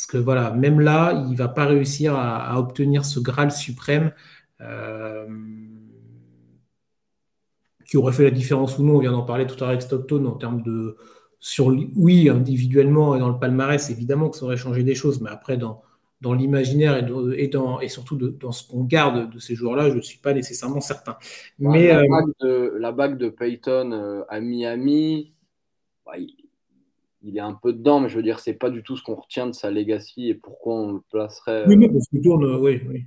parce 0.00 0.06
que 0.06 0.16
voilà, 0.16 0.50
même 0.52 0.80
là, 0.80 1.26
il 1.28 1.36
va 1.36 1.48
pas 1.48 1.66
réussir 1.66 2.14
à, 2.16 2.58
obtenir 2.58 3.04
ce 3.04 3.20
Graal 3.20 3.52
suprême. 3.52 4.12
Euh, 4.62 5.26
qui 7.90 7.96
aurait 7.96 8.12
fait 8.12 8.22
la 8.22 8.30
différence 8.30 8.78
ou 8.78 8.84
non. 8.84 8.96
On 8.96 9.00
vient 9.00 9.10
d'en 9.10 9.24
parler 9.24 9.46
tout 9.46 9.56
à 9.56 9.60
l'heure 9.60 9.68
avec 9.70 9.82
Stockton 9.82 10.24
en 10.26 10.36
termes 10.36 10.62
de. 10.62 10.96
Sur, 11.42 11.74
oui, 11.96 12.28
individuellement 12.28 13.16
et 13.16 13.18
dans 13.18 13.30
le 13.30 13.38
palmarès, 13.38 13.90
évidemment 13.90 14.28
que 14.28 14.36
ça 14.36 14.44
aurait 14.44 14.58
changé 14.58 14.84
des 14.84 14.94
choses, 14.94 15.22
mais 15.22 15.30
après, 15.30 15.56
dans, 15.56 15.80
dans 16.20 16.34
l'imaginaire 16.34 16.96
et, 16.98 17.42
et, 17.42 17.48
dans, 17.48 17.80
et 17.80 17.88
surtout 17.88 18.16
dans 18.16 18.52
ce 18.52 18.68
qu'on 18.68 18.84
garde 18.84 19.32
de 19.32 19.38
ces 19.38 19.54
joueurs-là, 19.54 19.88
je 19.88 19.96
ne 19.96 20.02
suis 20.02 20.18
pas 20.18 20.34
nécessairement 20.34 20.82
certain. 20.82 21.16
mais, 21.58 21.88
la, 21.88 22.00
euh, 22.00 22.08
bague 22.08 22.32
de, 22.42 22.74
la, 22.78 22.92
bague 22.92 23.16
de, 23.16 23.30
Peyton 23.30 23.92
euh, 23.92 24.22
à 24.28 24.38
Miami, 24.40 25.32
bah, 26.04 26.12
il, 27.22 27.36
est 27.36 27.40
un 27.40 27.54
peu 27.54 27.72
dedans, 27.72 28.00
mais 28.00 28.10
je 28.10 28.16
veux 28.16 28.22
dire, 28.22 28.38
c'est 28.38 28.52
pas 28.52 28.68
du 28.68 28.82
tout 28.82 28.96
ce 28.96 29.02
qu'on 29.02 29.14
retient 29.14 29.46
de 29.46 29.52
sa 29.52 29.70
legacy 29.70 30.28
et 30.28 30.34
pourquoi 30.34 30.74
on 30.74 30.92
le 30.92 31.00
placerait. 31.10 31.64
Oui, 31.66 31.78
mais 31.78 31.88
parce 31.88 32.06
que 32.06 32.22
tourne, 32.22 32.44
oui, 32.56 32.82
oui. 32.86 33.06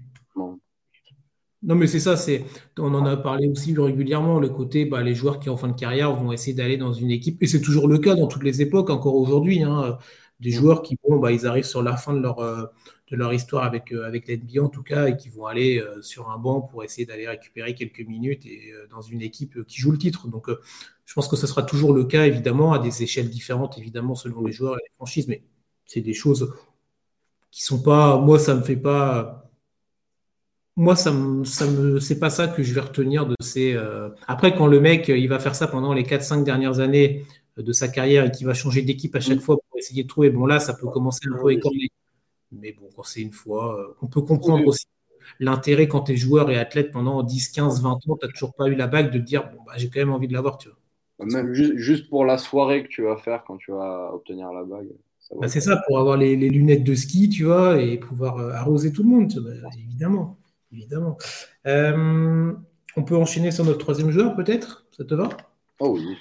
Non, 1.65 1.75
mais 1.75 1.87
c'est 1.87 2.01
ça, 2.01 2.17
c'est, 2.17 2.43
on 2.77 2.93
en 2.93 3.05
a 3.05 3.15
parlé 3.15 3.47
aussi 3.47 3.73
régulièrement, 3.77 4.37
le 4.39 4.49
côté, 4.49 4.83
bah, 4.83 5.01
les 5.01 5.15
joueurs 5.15 5.39
qui 5.39 5.49
en 5.49 5.55
fin 5.55 5.69
de 5.69 5.79
carrière 5.79 6.13
vont 6.13 6.33
essayer 6.33 6.53
d'aller 6.53 6.75
dans 6.75 6.91
une 6.91 7.09
équipe, 7.09 7.41
et 7.41 7.47
c'est 7.47 7.61
toujours 7.61 7.87
le 7.87 7.99
cas 7.99 8.15
dans 8.15 8.27
toutes 8.27 8.43
les 8.43 8.61
époques, 8.61 8.89
encore 8.89 9.15
aujourd'hui, 9.15 9.63
hein, 9.63 9.97
des 10.41 10.49
mm. 10.49 10.53
joueurs 10.53 10.81
qui 10.81 10.97
vont, 11.07 11.19
bah, 11.19 11.31
ils 11.31 11.47
arrivent 11.47 11.63
sur 11.63 11.81
la 11.81 11.95
fin 11.95 12.13
de 12.13 12.19
leur, 12.19 12.39
euh, 12.39 12.65
de 13.11 13.15
leur 13.15 13.33
histoire 13.33 13.63
avec, 13.63 13.93
euh, 13.93 14.05
avec 14.05 14.27
l'NBA 14.27 14.61
en 14.61 14.67
tout 14.67 14.83
cas, 14.83 15.07
et 15.07 15.15
qui 15.15 15.29
vont 15.29 15.45
aller 15.45 15.79
euh, 15.79 16.01
sur 16.01 16.29
un 16.31 16.37
banc 16.37 16.59
pour 16.61 16.83
essayer 16.83 17.05
d'aller 17.05 17.29
récupérer 17.29 17.73
quelques 17.75 18.05
minutes 18.05 18.45
et, 18.45 18.73
dans 18.91 19.01
une 19.01 19.21
équipe 19.21 19.63
qui 19.65 19.79
joue 19.79 19.91
le 19.91 19.97
titre. 19.97 20.27
Donc, 20.27 20.49
je 21.05 21.13
pense 21.13 21.29
que 21.29 21.37
ce 21.37 21.47
sera 21.47 21.63
toujours 21.63 21.93
le 21.93 22.03
cas, 22.03 22.25
évidemment, 22.25 22.73
à 22.73 22.79
des 22.79 23.03
échelles 23.03 23.29
différentes, 23.29 23.77
évidemment, 23.77 24.15
selon 24.15 24.43
les 24.45 24.51
joueurs 24.51 24.75
et 24.75 24.81
les 24.83 24.93
franchises, 24.95 25.29
mais 25.29 25.43
c'est 25.85 26.01
des 26.01 26.13
choses 26.13 26.53
qui 27.51 27.63
sont 27.63 27.81
pas, 27.81 28.17
moi, 28.19 28.37
ça 28.39 28.55
me 28.55 28.63
fait 28.63 28.75
pas 28.75 29.42
moi, 30.75 30.95
ça 30.95 31.11
me, 31.11 31.43
ça 31.43 31.67
me, 31.67 31.99
c'est 31.99 32.19
pas 32.19 32.29
ça 32.29 32.47
que 32.47 32.63
je 32.63 32.73
vais 32.73 32.81
retenir 32.81 33.25
de 33.27 33.35
ces. 33.41 33.73
Euh, 33.73 34.09
après, 34.27 34.55
quand 34.55 34.67
le 34.67 34.79
mec, 34.79 35.07
il 35.07 35.27
va 35.27 35.39
faire 35.39 35.55
ça 35.55 35.67
pendant 35.67 35.93
les 35.93 36.03
4-5 36.03 36.43
dernières 36.43 36.79
années 36.79 37.25
de 37.57 37.71
sa 37.71 37.87
carrière 37.87 38.25
et 38.25 38.31
qu'il 38.31 38.47
va 38.47 38.55
changer 38.55 38.81
d'équipe 38.81 39.15
à 39.15 39.19
chaque 39.19 39.37
mm. 39.37 39.41
fois 39.41 39.57
pour 39.57 39.77
essayer 39.77 40.03
de 40.03 40.07
trouver, 40.07 40.31
bon 40.31 40.47
là, 40.47 40.59
ça 40.59 40.73
peut 40.73 40.87
commencer 40.87 41.27
un 41.31 41.39
peu 41.39 41.51
écorné. 41.51 41.89
Mais 42.51 42.71
bon, 42.71 42.89
quand 42.95 43.03
c'est 43.03 43.21
une 43.21 43.31
fois, 43.31 43.79
euh, 43.79 43.95
on 44.01 44.07
peut 44.07 44.21
comprendre 44.21 44.65
aussi 44.67 44.85
l'intérêt 45.39 45.87
quand 45.87 46.01
tu 46.01 46.13
es 46.13 46.17
joueur 46.17 46.49
et 46.49 46.57
athlète 46.57 46.91
pendant 46.91 47.21
10, 47.21 47.49
15, 47.49 47.81
20 47.81 47.91
ans, 47.91 47.99
tu 48.05 48.25
n'as 48.25 48.31
toujours 48.31 48.53
pas 48.53 48.67
eu 48.67 48.75
la 48.75 48.87
bague 48.87 49.11
de 49.11 49.19
te 49.19 49.23
dire, 49.23 49.43
bon, 49.51 49.59
bah, 49.65 49.73
j'ai 49.77 49.89
quand 49.89 49.99
même 49.99 50.11
envie 50.11 50.27
de 50.27 50.33
l'avoir, 50.33 50.57
tu 50.57 50.69
vois. 50.69 50.77
Même 51.25 51.53
juste 51.53 52.09
pour 52.09 52.25
la 52.25 52.37
soirée 52.37 52.83
que 52.83 52.89
tu 52.89 53.03
vas 53.03 53.15
faire 53.17 53.43
quand 53.45 53.57
tu 53.57 53.71
vas 53.71 54.11
obtenir 54.13 54.51
la 54.51 54.63
bague. 54.63 54.89
Bah, 55.39 55.47
c'est 55.47 55.61
ça, 55.61 55.81
pour 55.87 55.99
avoir 55.99 56.17
les, 56.17 56.35
lunettes 56.35 56.83
de 56.83 56.95
ski, 56.95 57.29
tu 57.29 57.45
vois, 57.45 57.79
et 57.79 57.97
pouvoir 57.97 58.37
euh, 58.39 58.51
arroser 58.51 58.91
tout 58.91 59.03
le 59.03 59.09
monde, 59.09 59.31
bah, 59.37 59.69
évidemment 59.77 60.37
évidemment. 60.73 61.17
Euh, 61.67 62.53
on 62.95 63.03
peut 63.03 63.15
enchaîner 63.15 63.51
sur 63.51 63.65
notre 63.65 63.79
troisième 63.79 64.11
joueur, 64.11 64.35
peut-être? 64.35 64.85
Ça 64.95 65.03
te 65.03 65.13
va? 65.13 65.29
Oh 65.79 65.95
oui. 65.97 66.17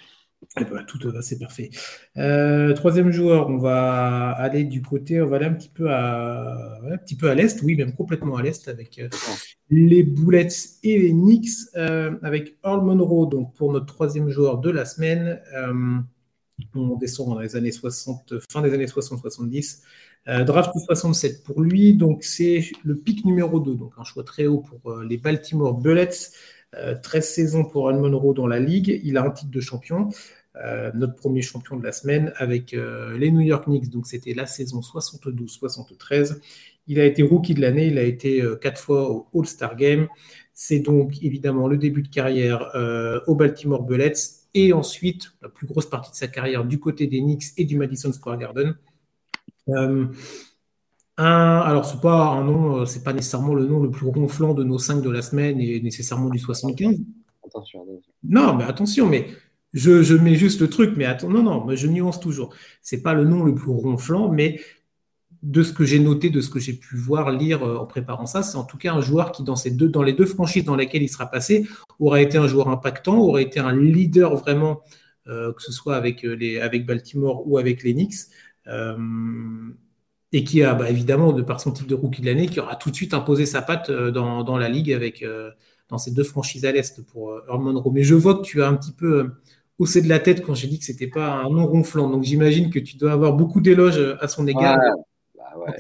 Eh 0.60 0.64
ben, 0.64 0.84
tout 0.84 0.98
va, 1.10 1.22
c'est 1.22 1.38
parfait. 1.38 1.70
Euh, 2.16 2.72
troisième 2.74 3.12
joueur, 3.12 3.48
on 3.48 3.58
va 3.58 4.30
aller 4.30 4.64
du 4.64 4.82
côté, 4.82 5.22
on 5.22 5.28
va 5.28 5.36
aller 5.36 5.46
un 5.46 5.52
petit 5.52 5.68
peu 5.68 5.90
à, 5.90 6.80
un 6.90 6.96
petit 6.96 7.16
peu 7.16 7.30
à 7.30 7.34
l'est, 7.34 7.62
oui, 7.62 7.76
même 7.76 7.94
complètement 7.94 8.36
à 8.36 8.42
l'est, 8.42 8.66
avec 8.66 8.98
euh, 8.98 9.08
les 9.70 10.02
Bullets 10.02 10.48
et 10.82 10.98
les 10.98 11.12
Knicks, 11.12 11.74
avec 11.74 12.58
Earl 12.64 12.84
Monroe, 12.84 13.26
donc 13.26 13.54
pour 13.54 13.72
notre 13.72 13.86
troisième 13.86 14.30
joueur 14.30 14.58
de 14.58 14.70
la 14.70 14.84
semaine. 14.84 15.40
on 16.74 16.96
descend 16.96 17.28
dans 17.28 17.38
les 17.38 17.54
années 17.54 17.72
60, 17.72 18.34
fin 18.50 18.62
des 18.62 18.74
années 18.74 18.86
60-70. 18.86 19.82
Euh, 20.28 20.44
draft 20.44 20.70
67 20.86 21.42
pour 21.42 21.62
lui, 21.62 21.94
donc 21.94 22.22
c'est 22.22 22.64
le 22.84 22.96
pic 22.96 23.24
numéro 23.24 23.58
2, 23.58 23.74
donc 23.74 23.92
un 23.98 24.04
choix 24.04 24.22
très 24.22 24.46
haut 24.46 24.60
pour 24.60 24.92
euh, 24.92 25.04
les 25.04 25.16
Baltimore 25.16 25.74
Bullets. 25.74 26.30
13 27.02 27.04
euh, 27.04 27.20
saisons 27.20 27.64
pour 27.64 27.88
Al 27.88 27.98
Monroe 27.98 28.32
dans 28.32 28.46
la 28.46 28.58
ligue. 28.58 29.00
Il 29.04 29.18
a 29.18 29.24
un 29.24 29.30
titre 29.30 29.50
de 29.50 29.60
champion, 29.60 30.08
notre 30.94 31.14
premier 31.16 31.42
champion 31.42 31.76
de 31.76 31.84
la 31.84 31.92
semaine 31.92 32.32
avec 32.36 32.72
les 32.72 33.30
New 33.30 33.42
York 33.42 33.64
Knicks. 33.66 33.90
Donc 33.90 34.06
c'était 34.06 34.32
la 34.32 34.46
saison 34.46 34.80
72-73. 34.80 36.38
Il 36.86 36.98
a 36.98 37.04
été 37.04 37.22
rookie 37.22 37.52
de 37.52 37.60
l'année, 37.60 37.88
il 37.88 37.98
a 37.98 38.02
été 38.02 38.42
quatre 38.62 38.80
fois 38.80 39.10
au 39.10 39.28
All-Star 39.34 39.76
Game. 39.76 40.08
C'est 40.54 40.78
donc 40.78 41.22
évidemment 41.22 41.68
le 41.68 41.76
début 41.76 42.00
de 42.00 42.08
carrière 42.08 42.70
aux 43.26 43.34
Baltimore 43.34 43.82
Bullets 43.82 44.14
et 44.54 44.72
ensuite 44.72 45.32
la 45.42 45.50
plus 45.50 45.66
grosse 45.66 45.90
partie 45.90 46.10
de 46.10 46.16
sa 46.16 46.28
carrière 46.28 46.64
du 46.64 46.80
côté 46.80 47.06
des 47.06 47.20
Knicks 47.20 47.52
et 47.58 47.66
du 47.66 47.76
Madison 47.76 48.14
Square 48.14 48.38
Garden. 48.38 48.74
Euh, 49.68 50.06
un, 51.18 51.58
alors, 51.58 51.84
c'est 51.84 52.00
pas 52.00 52.28
un 52.28 52.44
nom, 52.44 52.78
euh, 52.78 52.86
c'est 52.86 53.02
pas 53.02 53.12
nécessairement 53.12 53.54
le 53.54 53.66
nom 53.66 53.80
le 53.80 53.90
plus 53.90 54.06
ronflant 54.06 54.54
de 54.54 54.64
nos 54.64 54.78
cinq 54.78 55.02
de 55.02 55.10
la 55.10 55.22
semaine 55.22 55.60
et 55.60 55.80
nécessairement 55.80 56.30
du 56.30 56.38
75. 56.38 56.96
Attention, 57.46 57.86
Non, 58.24 58.54
mais 58.54 58.64
attention, 58.64 59.08
mais 59.08 59.28
je, 59.74 60.14
mets 60.14 60.36
juste 60.36 60.60
le 60.60 60.70
truc, 60.70 60.94
mais 60.96 61.04
attends, 61.04 61.28
non, 61.28 61.42
non, 61.42 61.64
mais 61.64 61.76
je 61.76 61.86
nuance 61.86 62.18
toujours. 62.18 62.54
C'est 62.80 63.02
pas 63.02 63.14
le 63.14 63.24
nom 63.24 63.44
le 63.44 63.54
plus 63.54 63.70
ronflant, 63.70 64.30
mais 64.30 64.60
de 65.42 65.62
ce 65.62 65.72
que 65.72 65.84
j'ai 65.84 65.98
noté, 65.98 66.30
de 66.30 66.40
ce 66.40 66.48
que 66.48 66.60
j'ai 66.60 66.72
pu 66.72 66.96
voir, 66.96 67.30
lire 67.30 67.62
euh, 67.62 67.76
en 67.76 67.86
préparant 67.86 68.26
ça, 68.26 68.42
c'est 68.42 68.56
en 68.56 68.64
tout 68.64 68.78
cas 68.78 68.94
un 68.94 69.00
joueur 69.00 69.32
qui, 69.32 69.42
dans, 69.42 69.56
ces 69.56 69.70
deux, 69.70 69.88
dans 69.88 70.02
les 70.02 70.12
deux 70.14 70.26
franchises 70.26 70.64
dans 70.64 70.76
lesquelles 70.76 71.02
il 71.02 71.08
sera 71.08 71.26
passé, 71.26 71.66
aurait 71.98 72.22
été 72.22 72.38
un 72.38 72.46
joueur 72.46 72.68
impactant, 72.68 73.18
aurait 73.18 73.42
été 73.42 73.60
un 73.60 73.76
leader 73.76 74.36
vraiment, 74.36 74.82
que 75.26 75.54
ce 75.58 75.70
soit 75.70 75.94
avec, 75.94 76.22
les, 76.22 76.58
avec 76.58 76.84
Baltimore 76.84 77.46
ou 77.46 77.58
avec 77.58 77.84
les 77.84 77.92
Knicks. 77.94 78.28
Euh, 78.68 78.96
et 80.32 80.44
qui 80.44 80.62
a 80.62 80.74
bah, 80.74 80.88
évidemment, 80.88 81.32
de 81.32 81.42
par 81.42 81.60
son 81.60 81.72
titre 81.72 81.88
de 81.88 81.94
rookie 81.94 82.22
de 82.22 82.26
l'année, 82.26 82.46
qui 82.46 82.60
aura 82.60 82.76
tout 82.76 82.90
de 82.90 82.96
suite 82.96 83.14
imposé 83.14 83.44
sa 83.46 83.60
patte 83.62 83.90
euh, 83.90 84.10
dans, 84.10 84.44
dans 84.44 84.56
la 84.56 84.68
ligue 84.68 84.92
avec 84.92 85.22
euh, 85.22 85.50
dans 85.88 85.98
ces 85.98 86.10
deux 86.10 86.24
franchises 86.24 86.64
à 86.64 86.72
l'Est 86.72 87.04
pour 87.06 87.38
Earl 87.48 87.62
Monroe. 87.62 87.92
Mais 87.92 88.02
je 88.02 88.14
vois 88.14 88.36
que 88.36 88.42
tu 88.42 88.62
as 88.62 88.68
un 88.68 88.74
petit 88.74 88.92
peu 88.92 89.30
haussé 89.78 90.00
de 90.00 90.08
la 90.08 90.20
tête 90.20 90.42
quand 90.42 90.54
j'ai 90.54 90.68
dit 90.68 90.78
que 90.78 90.84
c'était 90.84 91.08
pas 91.08 91.32
un 91.32 91.50
nom 91.50 91.66
ronflant. 91.66 92.08
Donc 92.08 92.22
j'imagine 92.22 92.70
que 92.70 92.78
tu 92.78 92.96
dois 92.96 93.12
avoir 93.12 93.34
beaucoup 93.34 93.60
d'éloges 93.60 94.00
à 94.20 94.28
son 94.28 94.46
égard. 94.46 94.78
Bah 95.34 95.74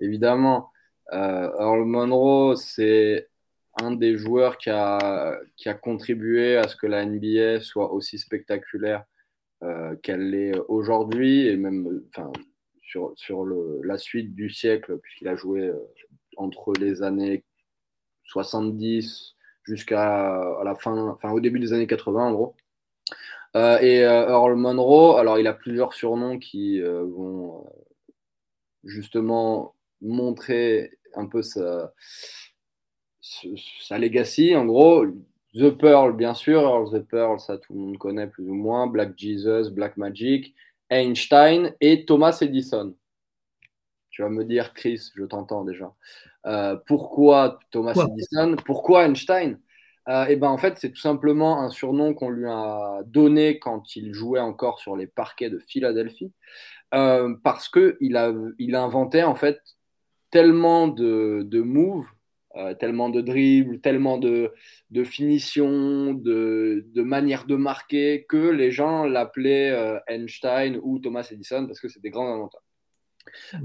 évidemment. 0.00 0.70
Earl 1.10 1.84
Monroe, 1.84 2.56
c'est 2.56 3.28
un 3.80 3.92
des 3.92 4.16
joueurs 4.16 4.58
qui 4.58 4.70
a, 4.70 5.38
qui 5.56 5.68
a 5.68 5.74
contribué 5.74 6.56
à 6.56 6.66
ce 6.68 6.76
que 6.76 6.86
la 6.86 7.06
NBA 7.06 7.60
soit 7.60 7.92
aussi 7.92 8.18
spectaculaire 8.18 9.04
euh, 9.62 9.96
qu'elle 10.02 10.30
l'est 10.30 10.56
aujourd'hui 10.68 11.48
et 11.48 11.56
même 11.56 12.02
enfin, 12.10 12.30
sur, 12.82 13.12
sur 13.16 13.44
le, 13.44 13.80
la 13.82 13.98
suite 13.98 14.34
du 14.34 14.50
siècle, 14.50 14.98
puisqu'il 14.98 15.28
a 15.28 15.34
joué 15.34 15.62
euh, 15.62 15.78
entre 16.36 16.72
les 16.74 17.02
années 17.02 17.44
70 18.24 19.34
jusqu'à 19.64 20.40
la 20.64 20.76
fin, 20.76 21.08
enfin 21.08 21.32
au 21.32 21.40
début 21.40 21.58
des 21.58 21.72
années 21.72 21.86
80 21.86 22.26
en 22.26 22.32
gros. 22.32 22.56
Euh, 23.56 23.78
et 23.80 24.00
Earl 24.00 24.54
Monroe, 24.54 25.18
alors 25.18 25.38
il 25.38 25.46
a 25.46 25.54
plusieurs 25.54 25.92
surnoms 25.92 26.38
qui 26.38 26.80
vont 26.80 27.68
justement 28.84 29.74
montrer 30.00 30.98
un 31.14 31.26
peu 31.26 31.42
sa, 31.42 31.92
sa 33.20 33.98
legacy. 33.98 34.54
En 34.54 34.66
gros, 34.66 35.04
The 35.54 35.70
Pearl, 35.70 36.14
bien 36.16 36.34
sûr. 36.34 36.90
The 36.92 37.00
Pearl, 37.00 37.40
ça 37.40 37.58
tout 37.58 37.72
le 37.72 37.78
monde 37.80 37.98
connaît 37.98 38.26
plus 38.26 38.48
ou 38.48 38.54
moins. 38.54 38.86
Black 38.86 39.12
Jesus, 39.16 39.70
Black 39.70 39.96
Magic, 39.96 40.54
Einstein 40.90 41.74
et 41.80 42.04
Thomas 42.04 42.38
Edison. 42.40 42.94
tu 44.10 44.22
vas 44.22 44.28
me 44.30 44.44
dire, 44.44 44.74
Chris, 44.74 45.10
je 45.16 45.24
t'entends 45.24 45.64
déjà. 45.64 45.92
Euh, 46.46 46.76
pourquoi 46.86 47.58
Thomas 47.70 47.94
Edison? 47.94 48.56
Pourquoi 48.64 49.04
Einstein? 49.06 49.58
Euh, 50.08 50.26
Et 50.26 50.36
ben 50.36 50.48
en 50.48 50.58
fait, 50.58 50.78
c'est 50.78 50.90
tout 50.90 51.00
simplement 51.00 51.60
un 51.60 51.70
surnom 51.70 52.14
qu'on 52.14 52.30
lui 52.30 52.46
a 52.48 53.02
donné 53.06 53.58
quand 53.58 53.94
il 53.96 54.14
jouait 54.14 54.40
encore 54.40 54.80
sur 54.80 54.96
les 54.96 55.06
parquets 55.06 55.50
de 55.50 55.58
Philadelphie, 55.58 56.32
euh, 56.94 57.34
parce 57.44 57.68
que 57.68 57.96
il 58.00 58.16
a, 58.16 58.32
il 58.58 58.74
a 58.74 58.82
inventé 58.82 59.22
en 59.22 59.34
fait 59.34 59.60
tellement 60.30 60.88
de, 60.88 61.42
de 61.44 61.60
moves 61.60 62.06
tellement 62.78 63.08
de 63.08 63.20
dribbles, 63.20 63.80
tellement 63.80 64.18
de, 64.18 64.52
de 64.90 65.04
finition, 65.04 66.12
de, 66.12 66.86
de 66.94 67.02
manière 67.02 67.46
de 67.46 67.56
marquer, 67.56 68.26
que 68.28 68.50
les 68.50 68.70
gens 68.72 69.04
l'appelaient 69.04 70.00
Einstein 70.08 70.78
ou 70.82 70.98
Thomas 70.98 71.28
Edison 71.30 71.66
parce 71.66 71.80
que 71.80 71.88
c'est 71.88 72.02
des 72.02 72.10
grands 72.10 72.32
inventeurs. 72.32 72.62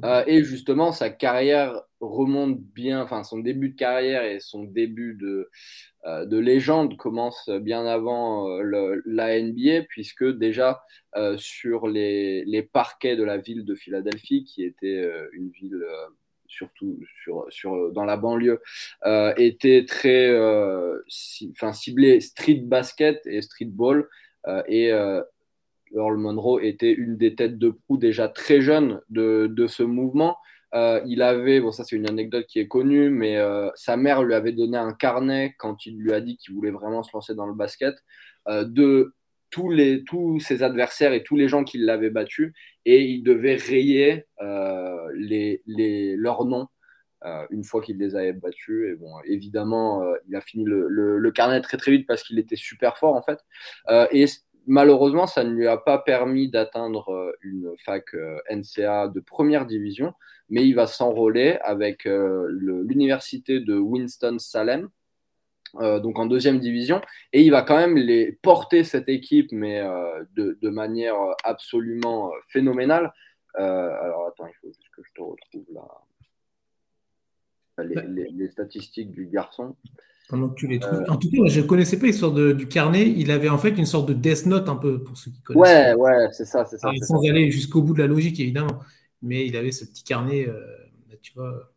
Euh, 0.04 0.24
et 0.28 0.44
justement, 0.44 0.92
sa 0.92 1.10
carrière 1.10 1.82
remonte 2.00 2.60
bien, 2.60 3.02
enfin 3.02 3.24
son 3.24 3.40
début 3.40 3.70
de 3.70 3.76
carrière 3.76 4.24
et 4.24 4.40
son 4.40 4.64
début 4.64 5.16
de, 5.16 5.50
euh, 6.06 6.26
de 6.26 6.38
légende 6.38 6.98
commence 6.98 7.50
bien 7.50 7.86
avant 7.86 8.50
euh, 8.50 9.02
la 9.06 9.42
NBA, 9.42 9.84
puisque 9.90 10.26
déjà 10.26 10.84
sur 11.38 11.88
les, 11.88 12.44
les, 12.46 12.64
parquets 12.64 13.16
de 13.16 13.24
la 13.24 13.38
ville 13.38 13.66
de 13.66 13.76
Philadelphie, 13.76 14.44
qui 14.44 14.64
était 14.64 15.08
une 15.34 15.50
ville 15.52 15.86
surtout 16.54 17.00
sur, 17.24 17.46
sur, 17.50 17.92
dans 17.92 18.06
la 18.06 18.18
banlieue, 18.18 18.62
était 19.38 19.86
très 19.88 20.32
enfin, 21.52 21.74
ciblée 21.74 22.22
street 22.22 22.62
basket 22.64 23.22
et 23.26 23.42
streetball. 23.42 24.08
et 24.68 24.92
Earl 25.96 26.18
Monroe 26.18 26.60
était 26.62 26.92
une 26.92 27.18
des 27.18 27.36
têtes 27.36 27.58
de 27.58 27.70
proue 27.70 27.98
déjà 27.98 28.28
très 28.28 28.62
jeune 28.62 29.02
de, 29.10 29.48
de 29.48 29.68
ce 29.68 29.84
mouvement. 29.84 30.38
Euh, 30.74 31.02
il 31.06 31.22
avait, 31.22 31.60
bon 31.60 31.72
ça 31.72 31.84
c'est 31.84 31.96
une 31.96 32.10
anecdote 32.10 32.48
qui 32.48 32.60
est 32.60 32.68
connue, 32.68 33.10
mais 33.10 33.38
euh, 33.38 33.70
sa 33.76 33.96
mère 33.96 34.24
lui 34.24 34.34
avait 34.34 34.54
donné 34.54 34.78
un 34.78 34.94
carnet 34.94 35.54
quand 35.60 35.86
il 35.86 35.98
lui 36.00 36.14
a 36.14 36.22
dit 36.22 36.38
qu'il 36.38 36.56
voulait 36.56 36.72
vraiment 36.72 37.04
se 37.04 37.12
lancer 37.14 37.36
dans 37.36 37.46
le 37.46 37.54
basket 37.54 37.96
euh, 38.48 38.64
de 38.64 39.14
tous, 39.54 39.70
les, 39.70 40.04
tous 40.04 40.40
ses 40.40 40.64
adversaires 40.64 41.14
et 41.14 41.24
tous 41.24 41.36
les 41.36 41.48
gens 41.48 41.64
qui 41.64 41.78
l'avaient 41.78 42.10
battu 42.10 42.54
et 42.86 43.04
il 43.04 43.24
devait 43.24 43.56
rayer 43.56 44.26
les, 45.16 45.62
les, 45.66 46.16
leurs 46.18 46.46
noms 46.46 46.68
une 47.52 47.64
fois 47.64 47.82
qu'il 47.82 47.98
les 48.00 48.16
avait 48.16 48.34
battus. 48.34 48.90
Et 48.90 48.96
bon, 48.96 49.14
évidemment, 49.26 50.04
il 50.28 50.36
a 50.36 50.42
fini 50.42 50.66
le, 50.66 50.88
le, 50.90 51.18
le, 51.18 51.32
carnet 51.32 51.62
très 51.62 51.78
très 51.78 51.92
vite 51.92 52.08
parce 52.08 52.24
qu'il 52.24 52.40
était 52.40 52.58
super 52.58 52.98
fort 52.98 53.16
en 53.16 53.22
fait. 53.22 53.40
et 54.12 54.26
malheureusement, 54.68 55.28
ça 55.28 55.44
ne 55.44 55.52
lui 55.52 55.68
a 55.68 55.78
pas 55.78 55.98
permis 55.98 56.50
d'atteindre 56.50 57.10
euh, 57.10 57.32
une 57.42 57.74
fac 57.78 58.14
euh, 58.14 58.38
NCA 58.50 59.08
de 59.10 59.20
première 59.20 59.66
division, 59.66 60.14
mais 60.50 60.66
il 60.66 60.74
va 60.74 60.88
s'enrôler 60.88 61.58
avec 61.64 62.06
euh, 62.06 62.48
l'université 62.52 63.60
de 63.60 63.78
Winston-Salem, 63.78 64.90
donc 65.80 66.20
en 66.20 66.26
deuxième 66.26 66.60
division, 66.60 67.02
et 67.32 67.42
il 67.42 67.50
va 67.50 67.64
quand 67.64 67.78
même 67.78 67.98
les 67.98 68.32
porter 68.32 68.84
cette 68.84 69.10
équipe, 69.10 69.52
mais 69.52 69.82
de, 70.36 70.58
de, 70.62 70.70
manière 70.70 71.16
absolument 71.44 72.32
phénoménale. 72.50 73.12
alors 73.56 74.28
attends, 74.28 74.48
il 74.48 74.54
faut 74.62 74.68
juste 74.68 74.90
que 74.96 75.02
je 75.04 75.14
te 75.16 75.22
retrouve 75.22 75.66
là. 75.74 75.88
Les, 77.84 77.96
les, 78.08 78.30
les 78.30 78.50
statistiques 78.50 79.12
du 79.12 79.26
garçon. 79.26 79.76
Pendant 80.30 80.50
que 80.50 80.56
tu 80.56 80.68
les 80.68 80.80
trouves. 80.80 81.02
Euh. 81.02 81.12
En 81.12 81.18
tout 81.18 81.30
cas, 81.30 81.46
je 81.48 81.60
ne 81.60 81.66
connaissais 81.66 82.00
pas 82.00 82.06
l'histoire 82.06 82.32
du 82.32 82.68
carnet. 82.68 83.10
Il 83.10 83.30
avait 83.30 83.50
en 83.50 83.58
fait 83.58 83.70
une 83.70 83.86
sorte 83.86 84.08
de 84.08 84.14
Death 84.14 84.46
Note, 84.46 84.70
un 84.70 84.76
peu, 84.76 85.04
pour 85.04 85.18
ceux 85.18 85.32
qui 85.32 85.42
connaissent. 85.42 85.62
Ouais, 85.62 85.94
ouais, 85.96 86.28
c'est 86.32 86.46
ça, 86.46 86.66
c'est 86.66 86.78
ça. 86.78 86.90
sans 87.02 87.22
aller 87.28 87.52
jusqu'au 87.52 87.82
bout 87.82 87.94
de 87.94 88.00
la 88.00 88.08
logique, 88.08 88.40
évidemment. 88.40 88.80
Mais 89.22 89.46
il 89.46 89.56
avait 89.58 89.72
ce 89.72 89.86
petit 89.86 90.04
carnet, 90.04 90.48
euh, 90.48 90.60
bah, 91.10 91.16
tu 91.22 91.34
vois. 91.34 91.73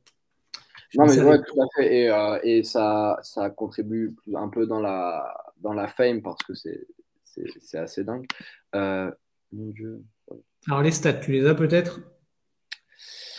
Non, 0.97 1.07
mais 1.07 1.21
ouais, 1.21 1.39
tout 1.43 1.61
à 1.61 1.67
fait. 1.77 1.95
Et, 1.95 2.11
euh, 2.11 2.39
et, 2.43 2.63
ça, 2.63 3.19
ça 3.23 3.51
contribue 3.51 4.17
un 4.35 4.49
peu 4.49 4.67
dans 4.67 4.81
la, 4.81 5.37
dans 5.61 5.73
la 5.73 5.87
fame 5.87 6.23
parce 6.23 6.43
que 6.43 6.55
c'est 6.55 7.79
assez 7.79 8.05
dingue. 8.05 8.27
mon 8.75 9.13
Dieu. 9.53 10.03
Alors, 10.69 10.83
les 10.83 10.91
stats, 10.91 11.15
tu 11.15 11.33
les 11.33 11.47
as 11.47 11.55
peut-être? 11.55 12.01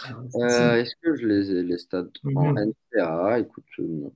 Est-ce 0.06 0.96
que 1.02 1.16
je 1.16 1.26
les 1.26 1.52
ai, 1.52 1.64
les 1.64 1.78
stats 1.78 2.06
en. 2.36 2.54
NCAA 2.54 3.40
Écoute, 3.40 3.66
non. 3.80 4.12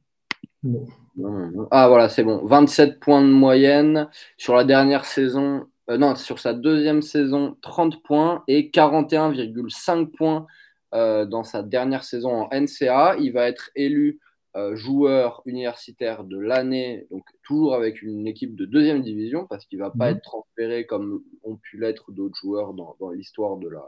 Ah 1.72 1.88
voilà, 1.88 2.10
c'est 2.10 2.24
bon. 2.24 2.46
27 2.46 3.00
points 3.00 3.22
de 3.22 3.28
moyenne 3.28 4.10
sur 4.38 4.56
la 4.56 4.64
dernière 4.64 5.06
saison. 5.06 5.68
Euh, 5.90 5.98
non, 5.98 6.16
sur 6.16 6.40
sa 6.40 6.54
deuxième 6.54 7.02
saison, 7.02 7.58
30 7.62 8.04
points 8.04 8.44
et 8.48 8.70
41,5 8.70 10.12
points 10.12 10.46
euh, 10.94 11.26
dans 11.26 11.44
sa 11.44 11.64
dernière 11.64 12.04
saison 12.04 12.44
en 12.44 12.50
NCA. 12.52 13.16
Il 13.20 13.32
va 13.34 13.48
être 13.48 13.72
élu 13.76 14.20
euh, 14.58 14.76
joueur 14.76 15.42
universitaire 15.46 16.26
de 16.26 16.38
l'année, 16.38 17.08
donc 17.10 17.24
toujours 17.44 17.74
avec 17.74 18.02
une 18.02 18.28
équipe 18.28 18.56
de 18.56 18.66
deuxième 18.66 19.02
division, 19.02 19.48
parce 19.48 19.66
qu'il 19.66 19.80
ne 19.80 19.86
va 19.86 19.92
pas 19.92 20.12
mhm. 20.12 20.18
être 20.18 20.24
transféré 20.24 20.86
comme 20.86 21.24
ont 21.44 21.56
pu 21.56 21.80
l'être 21.80 22.12
d'autres 22.12 22.36
joueurs 22.36 22.74
dans, 22.74 22.98
dans 23.00 23.12
l'histoire 23.12 23.56
de 23.56 23.70
la, 23.70 23.86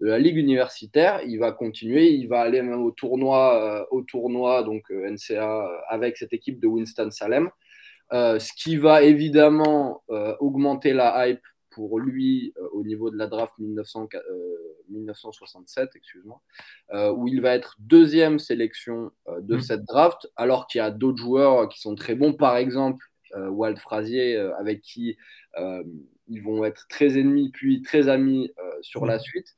de 0.00 0.06
la 0.06 0.18
ligue 0.18 0.36
universitaire. 0.36 1.22
Il 1.26 1.38
va 1.38 1.52
continuer, 1.52 2.10
il 2.10 2.28
va 2.28 2.40
aller 2.40 2.60
même 2.60 2.82
au 2.82 2.90
tournoi, 2.90 3.80
euh, 3.80 3.84
au 3.90 4.02
tournoi 4.02 4.62
donc 4.62 4.82
euh, 4.90 5.10
NCA 5.10 5.70
avec 5.88 6.18
cette 6.18 6.34
équipe 6.34 6.60
de 6.60 6.66
Winston 6.66 7.10
Salem. 7.10 7.48
ce 8.12 8.52
qui 8.62 8.76
va 8.76 9.02
évidemment 9.02 10.02
augmenter 10.38 10.92
la 10.92 11.26
hype 11.26 11.40
pour 11.74 11.98
lui 11.98 12.54
euh, 12.56 12.68
au 12.72 12.84
niveau 12.84 13.10
de 13.10 13.16
la 13.16 13.26
draft 13.26 13.52
1967, 13.58 14.22
euh, 14.30 14.73
excuse-moi, 15.94 16.40
euh, 16.92 17.12
où 17.12 17.28
il 17.28 17.40
va 17.40 17.54
être 17.54 17.76
deuxième 17.78 18.38
sélection 18.38 19.10
de 19.40 19.56
mm. 19.56 19.60
cette 19.60 19.84
draft, 19.84 20.28
alors 20.36 20.66
qu'il 20.66 20.78
y 20.78 20.82
a 20.82 20.90
d'autres 20.90 21.18
joueurs 21.18 21.68
qui 21.68 21.80
sont 21.80 21.94
très 21.94 22.14
bons, 22.14 22.32
par 22.32 22.56
exemple 22.56 23.04
Walt 23.36 23.76
Frazier, 23.76 24.36
avec 24.58 24.80
qui 24.80 25.16
ils 26.28 26.42
vont 26.42 26.64
être 26.64 26.86
très 26.88 27.18
ennemis 27.18 27.50
puis 27.50 27.82
très 27.82 28.08
amis 28.08 28.52
sur 28.80 29.06
la 29.06 29.16
mm. 29.16 29.20
suite. 29.20 29.54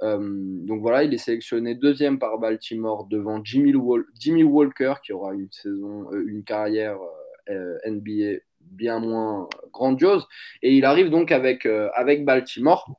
donc 0.00 0.80
voilà, 0.80 1.04
il 1.04 1.14
est 1.14 1.18
sélectionné 1.18 1.74
deuxième 1.74 2.18
par 2.18 2.38
Baltimore 2.38 3.06
devant 3.06 3.44
Jimmy, 3.44 3.72
Jimmy 4.18 4.42
Walker, 4.42 4.94
qui 5.04 5.12
aura 5.12 5.34
une 5.34 5.50
saison, 5.52 6.10
une 6.12 6.42
carrière 6.42 6.98
NBA 7.48 8.40
bien 8.70 9.00
moins 9.00 9.48
grandiose. 9.72 10.26
Et 10.62 10.76
il 10.76 10.84
arrive 10.84 11.10
donc 11.10 11.32
avec, 11.32 11.66
euh, 11.66 11.90
avec 11.94 12.24
Baltimore. 12.24 12.98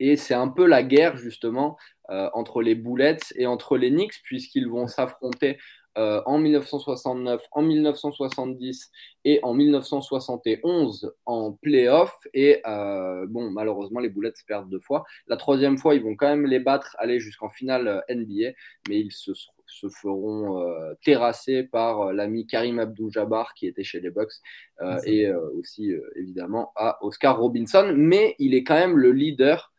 Euh, 0.00 0.04
et 0.06 0.16
c'est 0.16 0.34
un 0.34 0.48
peu 0.48 0.66
la 0.66 0.82
guerre 0.82 1.16
justement 1.16 1.76
euh, 2.10 2.28
entre 2.34 2.62
les 2.62 2.74
Bullets 2.74 3.18
et 3.36 3.46
entre 3.46 3.76
les 3.76 3.90
Knicks, 3.90 4.22
puisqu'ils 4.22 4.68
vont 4.68 4.86
s'affronter 4.86 5.58
en 5.98 6.36
1969, 6.36 7.40
en 7.52 7.62
1970 7.62 8.90
et 9.24 9.40
en 9.42 9.54
1971 9.54 11.10
en 11.24 11.52
playoff. 11.52 12.14
Et 12.34 12.60
bon, 12.66 13.50
malheureusement, 13.50 14.00
les 14.00 14.10
Bullets 14.10 14.34
perdent 14.46 14.68
deux 14.68 14.78
fois. 14.80 15.04
La 15.26 15.38
troisième 15.38 15.78
fois, 15.78 15.94
ils 15.94 16.02
vont 16.02 16.14
quand 16.14 16.28
même 16.28 16.44
les 16.44 16.60
battre, 16.60 16.94
aller 16.98 17.18
jusqu'en 17.18 17.48
finale 17.48 18.04
NBA, 18.10 18.50
mais 18.90 19.00
ils 19.00 19.10
se 19.10 19.88
feront 19.88 20.62
euh, 20.62 20.94
terrasser 21.02 21.64
par 21.64 22.00
euh, 22.00 22.12
l'ami 22.12 22.46
Karim 22.46 22.78
Abdul-Jabbar 22.78 23.54
qui 23.54 23.66
était 23.66 23.84
chez 23.84 24.00
les 24.00 24.10
Bucks 24.10 24.32
euh, 24.80 24.98
et 25.04 25.30
aussi 25.32 25.92
évidemment 26.14 26.72
à 26.76 26.98
Oscar 27.04 27.38
Robinson. 27.38 27.92
Mais 27.96 28.34
il 28.38 28.54
est 28.54 28.64
quand 28.64 28.74
même 28.74 28.96
le 28.96 29.12
leader 29.12 29.72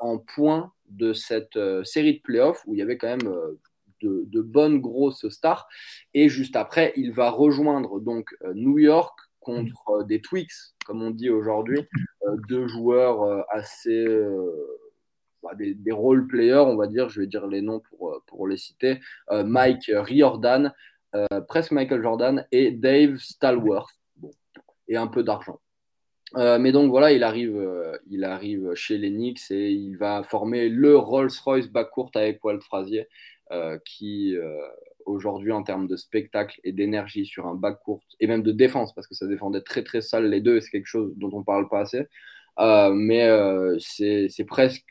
en 0.00 0.18
points 0.18 0.72
de 0.88 1.12
cette 1.12 1.58
série 1.84 2.14
de 2.14 2.22
playoffs 2.22 2.62
où 2.66 2.74
il 2.74 2.78
y 2.78 2.82
avait 2.82 2.98
quand 2.98 3.08
même 3.08 3.32
de, 4.02 4.40
bonnes 4.40 4.80
grosses 4.80 5.28
stars. 5.28 5.68
Et 6.14 6.28
juste 6.28 6.56
après, 6.56 6.92
il 6.96 7.12
va 7.12 7.30
rejoindre 7.30 8.00
donc 8.00 8.34
New 8.54 8.78
York 8.78 9.18
contre 9.40 10.04
des 10.04 10.20
Twix, 10.20 10.74
comme 10.86 11.02
on 11.02 11.10
dit 11.10 11.30
aujourd'hui, 11.30 11.80
deux 12.48 12.66
joueurs 12.68 13.44
assez 13.50 14.06
bah, 15.42 15.54
des, 15.56 15.74
des, 15.74 15.92
role 15.92 16.28
players, 16.28 16.64
on 16.66 16.76
va 16.76 16.86
dire, 16.86 17.08
je 17.08 17.20
vais 17.20 17.26
dire 17.26 17.48
les 17.48 17.62
noms 17.62 17.80
pour, 17.80 18.12
euh, 18.12 18.22
pour 18.26 18.46
les 18.46 18.56
citer, 18.56 19.00
euh, 19.32 19.42
Mike 19.42 19.90
Riordan, 19.92 20.72
euh, 21.16 21.40
presque 21.48 21.72
Michael 21.72 22.00
Jordan 22.00 22.46
et 22.52 22.70
Dave 22.70 23.16
Stallworth, 23.16 23.90
et 24.86 24.96
un 24.96 25.08
peu 25.08 25.24
d'argent. 25.24 25.60
Mais 26.34 26.72
donc 26.72 26.90
voilà, 26.90 27.12
il 27.12 27.22
arrive, 27.22 27.62
il 28.10 28.24
arrive 28.24 28.74
chez 28.74 28.98
les 28.98 29.10
Knicks 29.10 29.50
et 29.50 29.70
il 29.70 29.96
va 29.96 30.22
former 30.22 30.68
le 30.68 30.96
Rolls-Royce 30.96 31.68
backcourt 31.68 32.10
avec 32.14 32.42
Walt 32.44 32.60
Frazier, 32.60 33.06
qui 33.84 34.36
aujourd'hui 35.04 35.52
en 35.52 35.62
termes 35.62 35.88
de 35.88 35.96
spectacle 35.96 36.60
et 36.64 36.72
d'énergie 36.72 37.26
sur 37.26 37.46
un 37.46 37.54
backcourt 37.54 38.02
et 38.20 38.26
même 38.26 38.42
de 38.42 38.52
défense, 38.52 38.94
parce 38.94 39.06
que 39.06 39.14
ça 39.14 39.26
défendait 39.26 39.60
très 39.60 39.82
très 39.82 40.00
sale 40.00 40.28
les 40.30 40.40
deux 40.40 40.60
c'est 40.60 40.70
quelque 40.70 40.86
chose 40.86 41.12
dont 41.16 41.30
on 41.32 41.42
parle 41.42 41.68
pas 41.68 41.80
assez. 41.80 42.06
mais 42.58 43.28
c'est 43.78 44.46
presque 44.46 44.86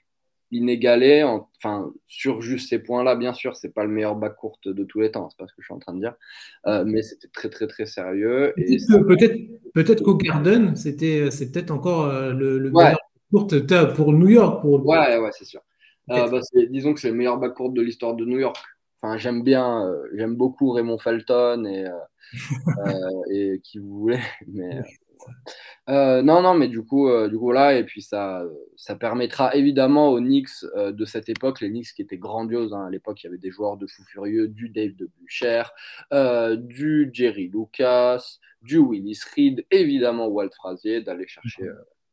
inégalé, 0.52 1.24
enfin, 1.24 1.92
sur 2.08 2.42
juste 2.42 2.70
ces 2.70 2.80
points-là, 2.80 3.16
bien 3.16 3.34
sûr, 3.34 3.56
c'est 3.56 3.74
pas 3.74 3.84
le 3.84 3.90
meilleur 3.90 4.16
bac 4.16 4.36
court 4.36 4.60
de 4.66 4.84
tous 4.84 5.00
les 5.00 5.12
temps, 5.12 5.30
c'est 5.30 5.38
pas 5.38 5.48
ce 5.48 5.54
que 5.54 5.62
je 5.62 5.66
suis 5.66 5.74
en 5.74 5.80
train 5.80 5.94
de 5.94 6.00
dire, 6.00 6.14
euh, 6.68 6.84
mais 6.86 7.02
c'était 7.02 7.30
très, 7.30 7.50
très, 7.50 7.68
très 7.68 7.86
sérieux. 7.86 8.54
Peut-être 8.56 9.40
peut 9.74 9.96
qu'au 10.04 10.16
Garden, 10.16 10.76
c'était 10.76 11.32
c'est 11.32 11.52
peut-être 11.52 11.72
encore 11.72 12.06
euh, 12.06 12.34
le, 12.34 12.70
meilleur 12.72 12.98
court 13.32 13.48
pour 13.96 14.14
New 14.14 14.30
York. 14.30 14.62
Pour... 14.62 14.86
Ouais, 14.86 15.18
ouais, 15.18 15.32
c'est 15.34 15.46
sûr. 15.46 15.62
bah, 16.08 16.30
disons 16.70 16.94
que 16.94 17.00
c'est 17.00 17.10
le 17.10 17.16
meilleur 17.16 17.38
backcourt 17.38 17.72
de 17.72 17.82
l'histoire 17.82 18.16
de 18.16 18.26
New 18.26 18.40
York. 18.40 18.58
Enfin, 19.02 19.18
j'aime 19.18 19.42
bien, 19.44 19.90
j'aime 20.14 20.36
beaucoup 20.36 20.72
Raymond 20.72 21.00
Felton 21.00 21.66
et, 21.66 21.86
et 23.32 23.60
qui 23.64 23.80
vous 23.80 24.00
voulez, 24.00 24.20
mais 24.48 24.82
euh, 25.90 26.22
non, 26.22 26.42
non, 26.42 26.54
mais 26.54 26.68
du 26.68 26.84
coup, 26.84 27.10
euh, 27.10 27.28
du 27.28 27.38
coup, 27.38 27.46
voilà, 27.46 27.78
et 27.78 27.84
puis 27.84 28.02
ça, 28.02 28.44
ça 28.76 28.96
permettra 28.96 29.56
évidemment 29.56 30.10
aux 30.10 30.20
Knicks 30.20 30.64
euh, 30.76 30.92
de 30.92 31.06
cette 31.06 31.30
époque, 31.30 31.60
les 31.62 31.70
Knicks 31.70 31.94
qui 31.94 32.02
étaient 32.02 32.18
grandioses. 32.18 32.74
Hein. 32.74 32.86
à 32.86 32.90
l'époque, 32.90 33.22
il 33.24 33.26
y 33.26 33.30
avait 33.30 33.38
des 33.38 33.52
joueurs 33.52 33.78
de 33.78 33.88
fou 33.88 34.04
furieux, 34.04 34.48
du 34.48 34.70
Dave 34.70 34.96
de 34.96 35.10
Bucher, 35.20 35.64
du 36.58 37.10
Jerry 37.14 37.50
Lucas, 37.50 38.38
du 38.62 38.78
Willis 38.78 39.22
Reed, 39.36 39.66
évidemment 39.72 40.28
Walt 40.28 40.52
Frazier, 40.56 41.02
d'aller 41.02 41.28
chercher, 41.28 41.68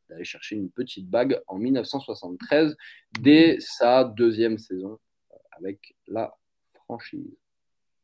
d'aller 0.09 0.24
chercher 0.24 0.56
une 0.56 0.70
petite 0.70 1.09
bague 1.09 1.40
en 1.46 1.59
1973 1.59 2.76
dès 3.20 3.59
sa 3.61 4.04
deuxième 4.04 4.59
saison 4.59 4.98
avec 5.52 5.94
la 6.06 6.34
franchise 6.72 7.36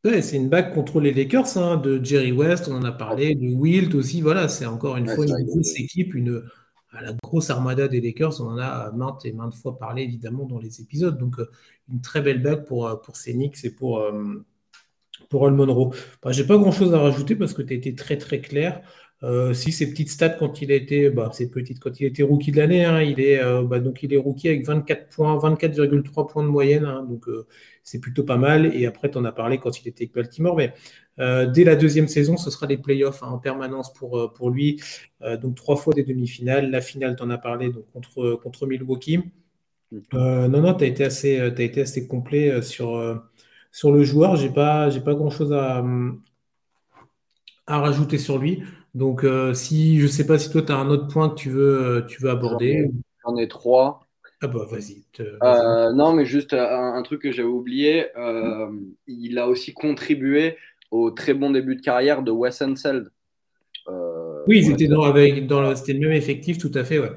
c'est 0.04 0.36
une 0.36 0.48
bague 0.48 0.74
contre 0.74 1.00
les 1.00 1.12
Lakers 1.12 1.56
hein, 1.56 1.76
de 1.78 2.02
Jerry 2.04 2.32
West, 2.32 2.68
on 2.68 2.76
en 2.76 2.84
a 2.84 2.92
parlé, 2.92 3.34
de 3.34 3.54
Wilt 3.54 3.94
aussi. 3.94 4.20
Voilà, 4.20 4.48
c'est 4.48 4.66
encore 4.66 4.96
une 4.96 5.08
fois 5.08 5.26
une 5.26 5.46
grosse 5.46 5.78
équipe, 5.78 6.14
une, 6.14 6.42
la 6.92 7.12
grosse 7.22 7.50
armada 7.50 7.88
des 7.88 8.00
Lakers. 8.00 8.40
On 8.40 8.48
en 8.48 8.58
a 8.58 8.90
maintes 8.92 9.24
et 9.24 9.32
maintes 9.32 9.54
fois 9.54 9.78
parlé 9.78 10.02
évidemment 10.02 10.44
dans 10.44 10.58
les 10.58 10.80
épisodes. 10.80 11.16
Donc, 11.18 11.38
euh, 11.38 11.50
une 11.88 12.00
très 12.00 12.20
belle 12.20 12.42
bague 12.42 12.64
pour, 12.64 12.86
euh, 12.86 12.96
pour 12.96 13.16
Knicks 13.16 13.64
et 13.64 13.70
pour, 13.70 14.00
euh, 14.00 14.44
pour 15.30 15.46
Al 15.46 15.54
Monroe. 15.54 15.94
Bah, 16.22 16.32
J'ai 16.32 16.46
pas 16.46 16.58
grand 16.58 16.72
chose 16.72 16.92
à 16.92 16.98
rajouter 16.98 17.34
parce 17.34 17.54
que 17.54 17.62
tu 17.62 17.72
as 17.72 17.76
été 17.76 17.94
très 17.94 18.18
très 18.18 18.40
clair. 18.40 18.82
Euh, 19.24 19.54
si 19.54 19.72
ces 19.72 19.88
petites 19.88 20.10
stats 20.10 20.28
quand 20.30 20.60
il 20.60 20.70
a 20.70 20.74
été, 20.74 21.08
bah, 21.08 21.30
c'est 21.32 21.48
petite 21.48 21.80
quand 21.80 21.98
il 21.98 22.04
était 22.06 22.22
rookie 22.22 22.52
de 22.52 22.58
l'année, 22.58 22.84
hein, 22.84 23.00
il 23.00 23.20
est 23.20 23.42
euh, 23.42 23.62
bah, 23.62 23.80
donc 23.80 24.02
il 24.02 24.12
est 24.12 24.18
rookie 24.18 24.48
avec 24.48 24.66
24 24.66 25.08
points, 25.08 25.38
24,3 25.38 26.26
points 26.30 26.42
de 26.42 26.48
moyenne, 26.48 26.84
hein, 26.84 27.06
donc 27.08 27.26
euh, 27.28 27.46
c'est 27.82 28.00
plutôt 28.00 28.24
pas 28.24 28.36
mal. 28.36 28.66
Et 28.76 28.84
après, 28.86 29.10
tu 29.10 29.16
en 29.16 29.24
as 29.24 29.32
parlé 29.32 29.58
quand 29.58 29.80
il 29.80 29.88
était 29.88 30.04
avec 30.04 30.14
Baltimore, 30.14 30.56
mais 30.56 30.74
dès 31.16 31.64
la 31.64 31.76
deuxième 31.76 32.08
saison, 32.08 32.36
ce 32.36 32.50
sera 32.50 32.66
des 32.66 32.76
playoffs 32.76 33.22
hein, 33.22 33.28
en 33.28 33.38
permanence 33.38 33.92
pour, 33.92 34.32
pour 34.34 34.50
lui. 34.50 34.82
donc 35.40 35.54
trois 35.54 35.76
fois 35.76 35.94
des 35.94 36.02
demi-finales. 36.02 36.70
La 36.70 36.80
finale, 36.80 37.16
tu 37.16 37.22
en 37.22 37.30
as 37.30 37.38
parlé 37.38 37.70
donc, 37.70 37.84
contre, 37.92 38.34
contre 38.42 38.66
Milwaukee. 38.66 39.20
non, 40.12 40.48
non, 40.48 40.74
tu 40.74 40.84
as 40.84 40.86
été 40.88 41.04
assez, 41.04 41.38
as 41.40 41.60
été 41.60 41.82
assez 41.82 42.08
complet 42.08 42.62
sur, 42.62 43.22
sur 43.70 43.92
le 43.92 44.02
joueur. 44.02 44.36
J'ai 44.36 44.50
pas, 44.50 44.90
j'ai 44.90 45.00
pas 45.00 45.14
grand 45.14 45.30
chose 45.30 45.52
à, 45.52 45.84
à 47.66 47.78
rajouter 47.78 48.18
sur 48.18 48.38
lui. 48.38 48.62
Donc, 48.94 49.24
euh, 49.24 49.54
si 49.54 49.98
je 49.98 50.04
ne 50.04 50.08
sais 50.08 50.26
pas 50.26 50.38
si 50.38 50.50
toi, 50.50 50.62
tu 50.62 50.70
as 50.70 50.76
un 50.76 50.88
autre 50.88 51.08
point 51.08 51.28
que 51.28 51.34
tu 51.34 51.50
veux, 51.50 51.82
euh, 51.82 52.02
tu 52.02 52.22
veux 52.22 52.30
aborder. 52.30 52.90
J'en 53.24 53.36
ai, 53.36 53.48
trois. 53.48 54.06
Ah 54.40 54.46
bah 54.46 54.66
vas-y. 54.70 55.02
Euh, 55.20 55.92
non, 55.92 56.12
mais 56.12 56.24
juste 56.26 56.52
un, 56.52 57.02
truc 57.02 57.22
que 57.22 57.32
j'avais 57.32 57.48
oublié, 57.48 58.06
il 59.06 59.38
a 59.38 59.48
aussi 59.48 59.72
contribué 59.72 60.56
au 60.90 61.10
très 61.10 61.34
bon 61.34 61.50
début 61.50 61.76
de 61.76 61.80
carrière 61.80 62.22
de 62.22 62.30
Wes 62.30 62.60
Unseld. 62.60 63.10
oui, 64.46 64.64
c'était 64.64 64.86
dans, 64.86 65.12
dans 65.12 65.76
c'était 65.76 65.94
le 65.94 66.00
même 66.00 66.12
effectif, 66.12 66.58
tout 66.58 66.70
à 66.74 66.84
fait, 66.84 66.98
ouais. 66.98 67.12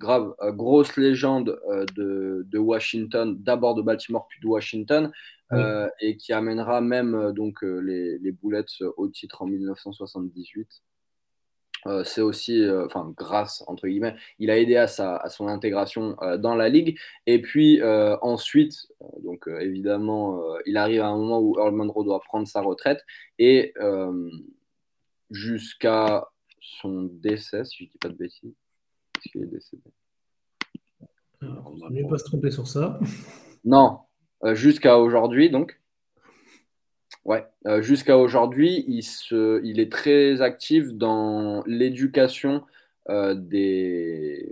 Grave, 0.00 0.34
grosse 0.54 0.96
légende 0.96 1.58
de, 1.96 2.44
de, 2.48 2.58
Washington, 2.58 3.36
d'abord 3.40 3.74
de 3.74 3.82
Baltimore 3.82 4.26
puis 4.28 4.40
de 4.40 4.46
Washington, 4.46 5.12
et 6.00 6.16
qui 6.16 6.32
amènera 6.32 6.80
même 6.80 7.32
donc 7.36 7.62
les, 7.62 8.18
les 8.18 8.32
Bullets 8.32 8.64
au 8.96 9.08
titre 9.08 9.42
en 9.42 9.46
1978. 9.46 10.82
Euh, 11.86 12.04
c'est 12.04 12.20
aussi, 12.20 12.60
euh, 12.60 12.86
enfin, 12.86 13.12
grâce, 13.16 13.62
entre 13.66 13.86
guillemets, 13.86 14.16
il 14.38 14.50
a 14.50 14.58
aidé 14.58 14.76
à, 14.76 14.86
sa, 14.86 15.16
à 15.16 15.28
son 15.28 15.48
intégration 15.48 16.16
euh, 16.22 16.36
dans 16.36 16.54
la 16.54 16.68
ligue. 16.68 16.98
Et 17.26 17.40
puis 17.40 17.80
ensuite, 17.82 18.88
donc 19.22 19.48
évidemment, 19.60 20.42
il 20.66 20.76
arrive 20.76 21.02
à 21.02 21.08
un 21.08 21.16
moment 21.16 21.40
où 21.40 21.58
Earl 21.58 21.74
Monroe 21.74 22.04
doit 22.04 22.20
prendre 22.20 22.46
sa 22.46 22.60
retraite. 22.60 23.04
Et 23.38 23.74
jusqu'à 25.30 26.26
son 26.60 27.04
décès, 27.04 27.64
si 27.64 27.78
je 27.78 27.84
ne 27.84 27.88
dis 27.88 27.98
pas 27.98 28.08
de 28.08 28.14
bêtises, 28.14 28.54
est-ce 29.16 29.32
qu'il 29.32 29.42
est 29.42 29.46
décédé? 29.46 29.82
On 31.40 31.76
ne 31.76 32.02
va 32.02 32.08
pas 32.08 32.18
se 32.18 32.24
tromper 32.24 32.50
sur 32.50 32.66
ça. 32.66 32.98
Non, 33.64 34.00
jusqu'à 34.54 34.98
aujourd'hui, 34.98 35.50
donc. 35.50 35.78
Ouais, 37.28 37.46
euh, 37.66 37.82
jusqu'à 37.82 38.16
aujourd'hui, 38.16 38.86
il, 38.88 39.02
se, 39.02 39.62
il 39.62 39.80
est 39.80 39.92
très 39.92 40.40
actif 40.40 40.94
dans 40.94 41.62
l'éducation 41.66 42.64
euh, 43.10 43.34
des, 43.34 44.50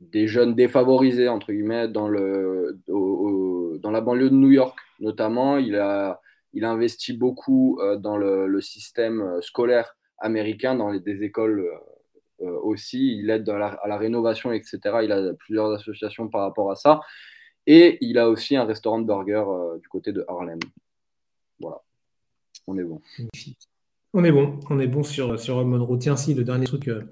des 0.00 0.26
jeunes 0.26 0.56
défavorisés, 0.56 1.28
entre 1.28 1.52
guillemets, 1.52 1.86
dans, 1.86 2.08
le, 2.08 2.80
dans 2.88 3.92
la 3.92 4.00
banlieue 4.00 4.28
de 4.28 4.34
New 4.34 4.50
York 4.50 4.76
notamment. 4.98 5.56
Il 5.56 5.76
a, 5.76 6.20
il 6.52 6.64
investi 6.64 7.12
beaucoup 7.12 7.78
euh, 7.80 7.96
dans 7.96 8.16
le, 8.16 8.60
système 8.60 9.40
scolaire 9.40 9.96
américain, 10.18 10.74
dans 10.74 10.90
les, 10.90 10.98
des 10.98 11.22
écoles 11.22 11.70
aussi. 12.40 13.18
Il 13.18 13.30
aide 13.30 13.48
à 13.48 13.78
la 13.86 13.96
rénovation, 13.96 14.52
etc. 14.52 14.80
Il 15.04 15.12
a 15.12 15.32
plusieurs 15.34 15.70
associations 15.70 16.26
par 16.26 16.40
rapport 16.40 16.72
à 16.72 16.74
ça. 16.74 17.02
Et 17.68 17.98
il 18.00 18.18
a 18.18 18.28
aussi 18.28 18.56
un 18.56 18.64
restaurant 18.64 18.98
de 18.98 19.06
burgers 19.06 19.44
du 19.80 19.88
côté 19.88 20.10
de 20.10 20.24
Harlem. 20.26 20.58
Voilà. 21.60 21.80
On 22.66 22.78
est 22.78 22.84
bon. 22.84 23.00
On 24.12 24.24
est 24.24 24.32
bon. 24.32 24.60
On 24.70 24.80
est 24.80 24.86
bon 24.86 25.02
sur, 25.02 25.38
sur. 25.38 25.98
Tiens, 25.98 26.16
si, 26.16 26.34
le 26.34 26.44
dernier 26.44 26.66
truc, 26.66 26.88
euh, 26.88 27.02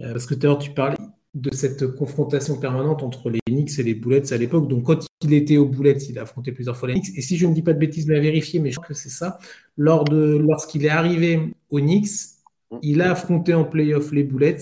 euh, 0.00 0.12
parce 0.12 0.26
que 0.26 0.34
tout 0.34 0.46
à 0.46 0.50
l'heure, 0.50 0.58
tu 0.58 0.72
parlais 0.72 0.96
de 1.34 1.54
cette 1.54 1.86
confrontation 1.94 2.58
permanente 2.58 3.02
entre 3.02 3.30
les 3.30 3.40
Knicks 3.46 3.78
et 3.78 3.82
les 3.82 3.94
Bullets 3.94 4.32
à 4.32 4.36
l'époque. 4.36 4.68
Donc, 4.68 4.84
quand 4.84 5.06
il 5.22 5.32
était 5.32 5.56
aux 5.56 5.66
Bullets, 5.66 5.98
il 6.08 6.18
a 6.18 6.22
affronté 6.22 6.52
plusieurs 6.52 6.76
fois 6.76 6.88
les 6.88 6.94
Knicks. 6.94 7.16
Et 7.16 7.22
si 7.22 7.36
je 7.36 7.46
ne 7.46 7.54
dis 7.54 7.62
pas 7.62 7.72
de 7.72 7.78
bêtises, 7.78 8.06
mais 8.06 8.16
à 8.16 8.20
vérifier, 8.20 8.58
mais 8.58 8.70
je 8.70 8.76
crois 8.76 8.88
que 8.88 8.94
c'est 8.94 9.10
ça. 9.10 9.38
Lors 9.76 10.04
de, 10.04 10.36
lorsqu'il 10.36 10.84
est 10.84 10.90
arrivé 10.90 11.54
aux 11.70 11.80
Knicks, 11.80 12.10
il 12.82 13.00
a 13.00 13.12
affronté 13.12 13.54
en 13.54 13.64
playoff 13.64 14.12
les 14.12 14.24
Bullets. 14.24 14.58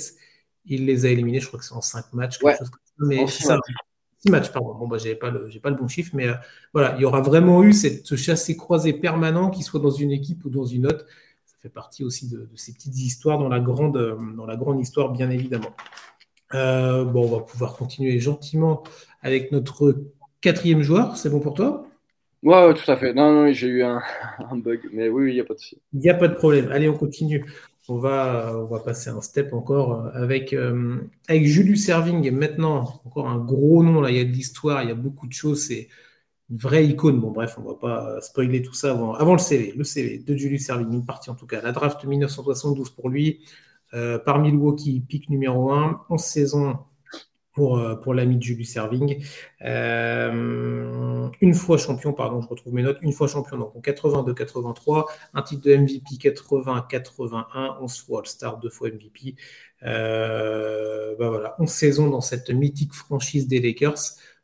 Il 0.66 0.84
les 0.84 1.06
a 1.06 1.08
éliminés, 1.08 1.40
je 1.40 1.46
crois 1.46 1.58
que 1.58 1.64
c'est 1.64 1.74
en 1.74 1.80
cinq 1.80 2.12
matchs, 2.12 2.38
quelque 2.38 2.58
chose 2.58 2.70
comme 2.70 2.80
ça. 2.84 3.06
Mais 3.06 3.26
c'est 3.26 3.44
ça. 3.44 3.58
Six 4.20 4.30
matchs, 4.30 4.50
pardon. 4.50 4.74
Bon, 4.74 4.88
bah, 4.88 4.98
j'ai 4.98 5.14
pas 5.14 5.30
le, 5.30 5.48
pas 5.62 5.70
le 5.70 5.76
bon 5.76 5.86
chiffre, 5.86 6.10
mais 6.14 6.28
euh, 6.28 6.34
voilà, 6.72 6.94
il 6.96 7.02
y 7.02 7.04
aura 7.04 7.20
vraiment 7.20 7.62
eu 7.62 7.72
cette, 7.72 8.04
ce 8.04 8.16
chassé-croisé 8.16 8.92
permanent, 8.92 9.48
qu'il 9.48 9.62
soit 9.62 9.80
dans 9.80 9.90
une 9.90 10.10
équipe 10.10 10.44
ou 10.44 10.50
dans 10.50 10.64
une 10.64 10.86
autre. 10.86 11.06
Ça 11.46 11.54
fait 11.62 11.68
partie 11.68 12.02
aussi 12.04 12.28
de, 12.28 12.48
ces 12.56 12.72
petites 12.72 12.98
histoires 12.98 13.38
dans 13.38 13.48
la 13.48 13.60
grande, 13.60 13.96
euh, 13.96 14.16
dans 14.36 14.46
la 14.46 14.56
grande 14.56 14.80
histoire, 14.80 15.10
bien 15.12 15.30
évidemment. 15.30 15.70
Euh, 16.54 17.04
bon, 17.04 17.24
on 17.24 17.38
va 17.38 17.44
pouvoir 17.44 17.76
continuer 17.76 18.18
gentiment 18.18 18.82
avec 19.22 19.52
notre 19.52 19.94
quatrième 20.40 20.82
joueur. 20.82 21.16
C'est 21.16 21.30
bon 21.30 21.40
pour 21.40 21.54
toi? 21.54 21.86
Ouais, 22.42 22.74
tout 22.74 22.90
à 22.90 22.96
fait. 22.96 23.14
Non, 23.14 23.32
non, 23.32 23.52
j'ai 23.52 23.68
eu 23.68 23.82
un, 23.84 24.00
un, 24.50 24.56
bug, 24.56 24.80
mais 24.92 25.08
oui, 25.08 25.30
il 25.30 25.34
n'y 25.34 25.40
a 25.40 25.44
pas 25.44 25.54
de 25.54 25.60
souci. 25.60 25.80
Il 25.92 26.00
n'y 26.00 26.10
a 26.10 26.14
pas 26.14 26.28
de 26.28 26.34
problème. 26.34 26.72
Allez, 26.72 26.88
on 26.88 26.96
continue 26.96 27.44
on 27.88 27.98
va, 27.98 28.82
passer 28.84 29.10
un 29.10 29.20
step 29.20 29.52
encore 29.52 30.06
euh, 30.06 30.10
avec, 30.22 30.52
euh, 30.52 30.98
avec 31.26 31.46
Julius 31.46 31.86
Serving. 31.86 32.30
Maintenant, 32.30 33.00
encore 33.04 33.28
un 33.28 33.38
gros 33.38 33.82
nom. 33.82 34.00
Là, 34.00 34.10
il 34.10 34.16
y 34.16 34.20
a 34.20 34.24
de 34.24 34.30
l'histoire, 34.30 34.82
il 34.82 34.88
y 34.88 34.92
a 34.92 34.94
beaucoup 34.94 35.26
de 35.26 35.32
choses. 35.32 35.64
C'est 35.64 35.88
une 36.50 36.58
vraie 36.58 36.86
icône. 36.86 37.18
Bon, 37.18 37.30
bref, 37.30 37.56
on 37.58 37.62
ne 37.62 37.68
va 37.68 37.74
pas 37.74 38.20
spoiler 38.20 38.62
tout 38.62 38.74
ça 38.74 38.90
avant, 38.90 39.14
avant 39.14 39.32
le 39.32 39.38
CV. 39.38 39.72
Le 39.76 39.84
CV 39.84 40.18
de 40.18 40.36
Julius 40.36 40.66
Serving, 40.66 40.92
une 40.92 41.06
partie 41.06 41.30
en 41.30 41.34
tout 41.34 41.46
cas. 41.46 41.62
La 41.62 41.72
draft 41.72 42.04
1972 42.04 42.90
pour 42.90 43.08
lui. 43.08 43.40
Euh, 43.94 44.18
par 44.18 44.38
Milwaukee, 44.38 45.00
pick 45.00 45.30
numéro 45.30 45.72
1, 45.72 46.04
11 46.10 46.20
saisons 46.20 46.78
pour, 47.58 47.76
euh, 47.76 47.96
pour 47.96 48.14
l'ami 48.14 48.36
de 48.36 48.42
Julius 48.42 48.72
Serving. 48.72 49.20
Euh, 49.64 51.28
une 51.40 51.54
fois 51.54 51.76
champion, 51.76 52.12
pardon, 52.12 52.40
je 52.40 52.46
retrouve 52.46 52.72
mes 52.72 52.82
notes, 52.82 52.98
une 53.02 53.12
fois 53.12 53.26
champion, 53.26 53.58
donc 53.58 53.74
en 53.74 53.80
82-83, 53.80 55.06
un 55.34 55.42
titre 55.42 55.62
de 55.64 55.74
MVP 55.74 56.14
80-81, 56.20 57.78
11 57.80 57.98
fois 58.00 58.20
All-Star, 58.20 58.58
deux 58.58 58.70
fois 58.70 58.90
MVP. 58.90 59.34
Euh, 59.82 61.16
bah 61.18 61.30
voilà, 61.30 61.56
11 61.58 61.68
saisons 61.68 62.08
dans 62.08 62.20
cette 62.20 62.48
mythique 62.50 62.94
franchise 62.94 63.48
des 63.48 63.60
Lakers 63.60 63.98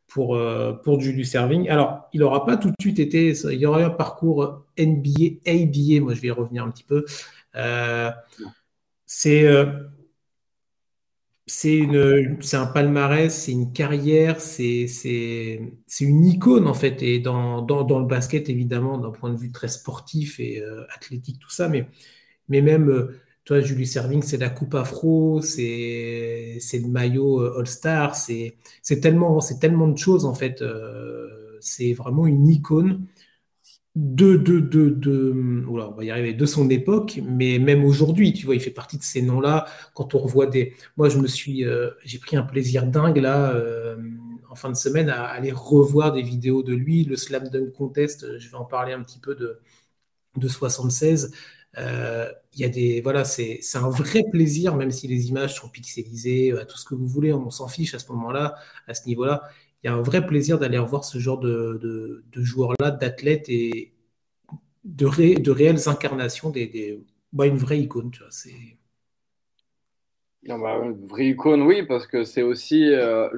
pour, 0.07 0.37
pour 0.83 0.99
Julius 0.99 1.31
Serving. 1.31 1.69
Alors, 1.69 2.09
il 2.11 2.19
n'aura 2.19 2.45
pas 2.45 2.57
tout 2.57 2.69
de 2.69 2.75
suite 2.81 2.99
été, 2.99 3.29
il 3.29 3.59
y 3.59 3.65
aura 3.65 3.81
un 3.81 3.89
parcours 3.89 4.65
NBA, 4.77 5.39
ABA, 5.47 6.01
moi 6.03 6.13
je 6.13 6.19
vais 6.19 6.27
y 6.27 6.31
revenir 6.31 6.65
un 6.65 6.71
petit 6.71 6.83
peu. 6.83 7.05
c'est 9.05 9.65
c'est 11.47 12.55
un 12.55 12.65
palmarès, 12.65 13.33
c'est 13.33 13.51
une 13.51 13.71
carrière, 13.71 14.41
c'est 14.41 14.87
une 16.01 16.25
icône 16.25 16.67
en 16.67 16.73
fait. 16.73 17.01
Et 17.03 17.19
dans, 17.19 17.61
dans, 17.61 17.99
le 17.99 18.05
basket, 18.07 18.49
évidemment, 18.49 18.97
d'un 18.97 19.11
point 19.11 19.31
de 19.31 19.37
vue 19.37 19.51
très 19.51 19.67
sportif 19.67 20.39
et 20.39 20.61
euh, 20.61 20.85
athlétique, 20.95 21.39
tout 21.39 21.51
ça, 21.51 21.69
mais, 21.69 21.87
mais 22.49 22.61
même, 22.61 22.89
euh, 22.89 23.21
toi, 23.45 23.61
Julie 23.61 23.85
Serving, 23.85 24.23
c'est 24.23 24.37
la 24.37 24.49
coupe 24.49 24.73
afro, 24.75 25.41
c'est 25.41 26.59
le 26.73 26.87
maillot 26.87 27.41
euh, 27.41 27.59
All-Star, 27.59 28.15
c'est 28.15 28.57
tellement, 29.01 29.39
tellement 29.61 29.87
de 29.87 29.97
choses 29.97 30.25
en 30.25 30.33
fait. 30.33 30.63
c'est 31.61 31.93
vraiment 31.93 32.27
une 32.27 32.47
icône 32.47 33.05
de, 33.95 34.35
de, 34.35 34.59
de, 34.59 34.89
de 34.89 35.63
on 35.67 35.91
va 35.91 36.03
y 36.03 36.11
arriver, 36.11 36.33
de 36.33 36.45
son 36.45 36.69
époque, 36.69 37.19
mais 37.23 37.59
même 37.59 37.85
aujourd'hui, 37.85 38.33
tu 38.33 38.45
vois, 38.45 38.55
il 38.55 38.61
fait 38.61 38.71
partie 38.71 38.97
de 38.97 39.03
ces 39.03 39.21
noms-là. 39.21 39.65
Quand 39.93 40.15
on 40.15 40.19
revoit 40.19 40.47
des. 40.47 40.73
Moi, 40.97 41.09
je 41.09 41.17
me 41.17 41.27
suis. 41.27 41.65
Euh, 41.65 41.91
j'ai 42.03 42.19
pris 42.19 42.35
un 42.35 42.43
plaisir 42.43 42.85
dingue, 42.87 43.17
là. 43.17 43.51
Euh, 43.53 43.95
en 44.49 44.55
fin 44.55 44.69
de 44.69 44.75
semaine 44.75 45.09
à 45.09 45.25
aller 45.25 45.51
revoir 45.51 46.13
des 46.13 46.21
vidéos 46.21 46.63
de 46.63 46.73
lui. 46.73 47.03
Le 47.03 47.17
Slam 47.17 47.49
Dunk 47.49 47.73
Contest, 47.73 48.37
je 48.39 48.49
vais 48.49 48.55
en 48.55 48.63
parler 48.65 48.93
un 48.93 49.03
petit 49.03 49.19
peu 49.19 49.35
de, 49.35 49.59
de 50.37 50.47
76. 50.47 51.31
Euh, 51.77 52.31
il 52.53 52.61
y 52.61 52.63
a 52.63 52.69
des 52.69 53.01
voilà, 53.01 53.25
c'est 53.25 53.59
un 53.75 53.89
vrai 53.89 54.23
plaisir, 54.31 54.75
même 54.75 54.91
si 54.91 55.07
les 55.07 55.27
images 55.27 55.55
sont 55.55 55.69
pixelisées, 55.69 56.53
euh, 56.53 56.63
tout 56.65 56.77
ce 56.77 56.85
que 56.85 56.95
vous 56.95 57.07
voulez, 57.07 57.33
on 57.33 57.49
s'en 57.49 57.67
fiche 57.67 57.93
à 57.93 57.99
ce 57.99 58.07
moment-là, 58.13 58.55
à 58.87 58.93
ce 58.93 59.05
niveau-là. 59.07 59.43
Y 59.85 59.87
a 59.87 59.93
un 59.93 60.01
vrai 60.01 60.25
plaisir 60.25 60.59
d'aller 60.59 60.77
revoir 60.77 61.05
ce 61.05 61.19
genre 61.19 61.39
de, 61.39 61.79
de, 62.31 62.43
joueurs-là, 62.43 62.91
d'athlètes 62.91 63.49
et 63.49 63.93
de, 64.83 65.39
de 65.39 65.51
réelles 65.51 65.87
incarnations 65.87 66.49
des, 66.49 66.67
des 66.67 66.99
bah, 67.33 67.45
une 67.45 67.57
vraie 67.57 67.79
icône. 67.79 68.11
Tu 68.11 68.19
vois, 68.19 68.31
c'est 68.31 68.77
non, 70.47 70.59
bah, 70.59 70.79
vraie 71.05 71.29
icône, 71.29 71.63
oui, 71.63 71.83
parce 71.83 72.05
que 72.05 72.23
c'est 72.23 72.43
aussi 72.43 72.93
euh, 72.93 73.29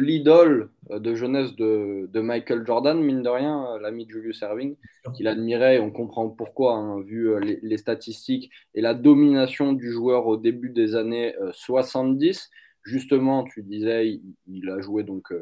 l'idole 0.00 0.70
de 0.90 1.14
jeunesse 1.14 1.54
de, 1.54 2.08
de, 2.12 2.20
Michael 2.20 2.66
Jordan, 2.66 3.00
mine 3.00 3.22
de 3.22 3.28
rien, 3.28 3.64
euh, 3.70 3.78
l'ami 3.78 4.04
de 4.04 4.10
Julius 4.10 4.42
Erving, 4.42 4.74
qu'il 5.14 5.28
admirait, 5.28 5.76
et 5.76 5.80
on 5.80 5.92
comprend 5.92 6.28
pourquoi, 6.28 6.74
hein, 6.74 7.00
vu 7.02 7.30
euh, 7.30 7.38
les, 7.38 7.76
statistiques 7.76 8.50
et 8.74 8.80
la 8.80 8.94
domination 8.94 9.74
du 9.74 9.92
joueur 9.92 10.26
au 10.26 10.36
début 10.36 10.70
des 10.70 10.96
années 10.96 11.34
70. 11.52 12.50
Justement, 12.82 13.44
tu 13.44 13.62
disais, 13.62 14.20
il, 14.48 14.68
a 14.68 14.80
joué 14.80 15.04
donc 15.04 15.32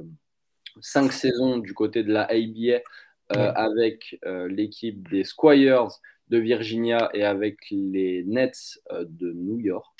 cinq 0.81 1.13
saisons 1.13 1.59
du 1.59 1.75
côté 1.75 2.03
de 2.03 2.13
la 2.13 2.23
ABA 2.25 2.81
avec 3.31 4.19
l'équipe 4.49 5.09
des 5.09 5.25
Squires 5.25 5.89
de 6.29 6.39
Virginia 6.39 7.11
et 7.15 7.25
avec 7.25 7.59
les 7.71 8.23
Nets 8.25 8.79
de 8.91 9.33
New 9.33 9.59
York. 9.59 9.95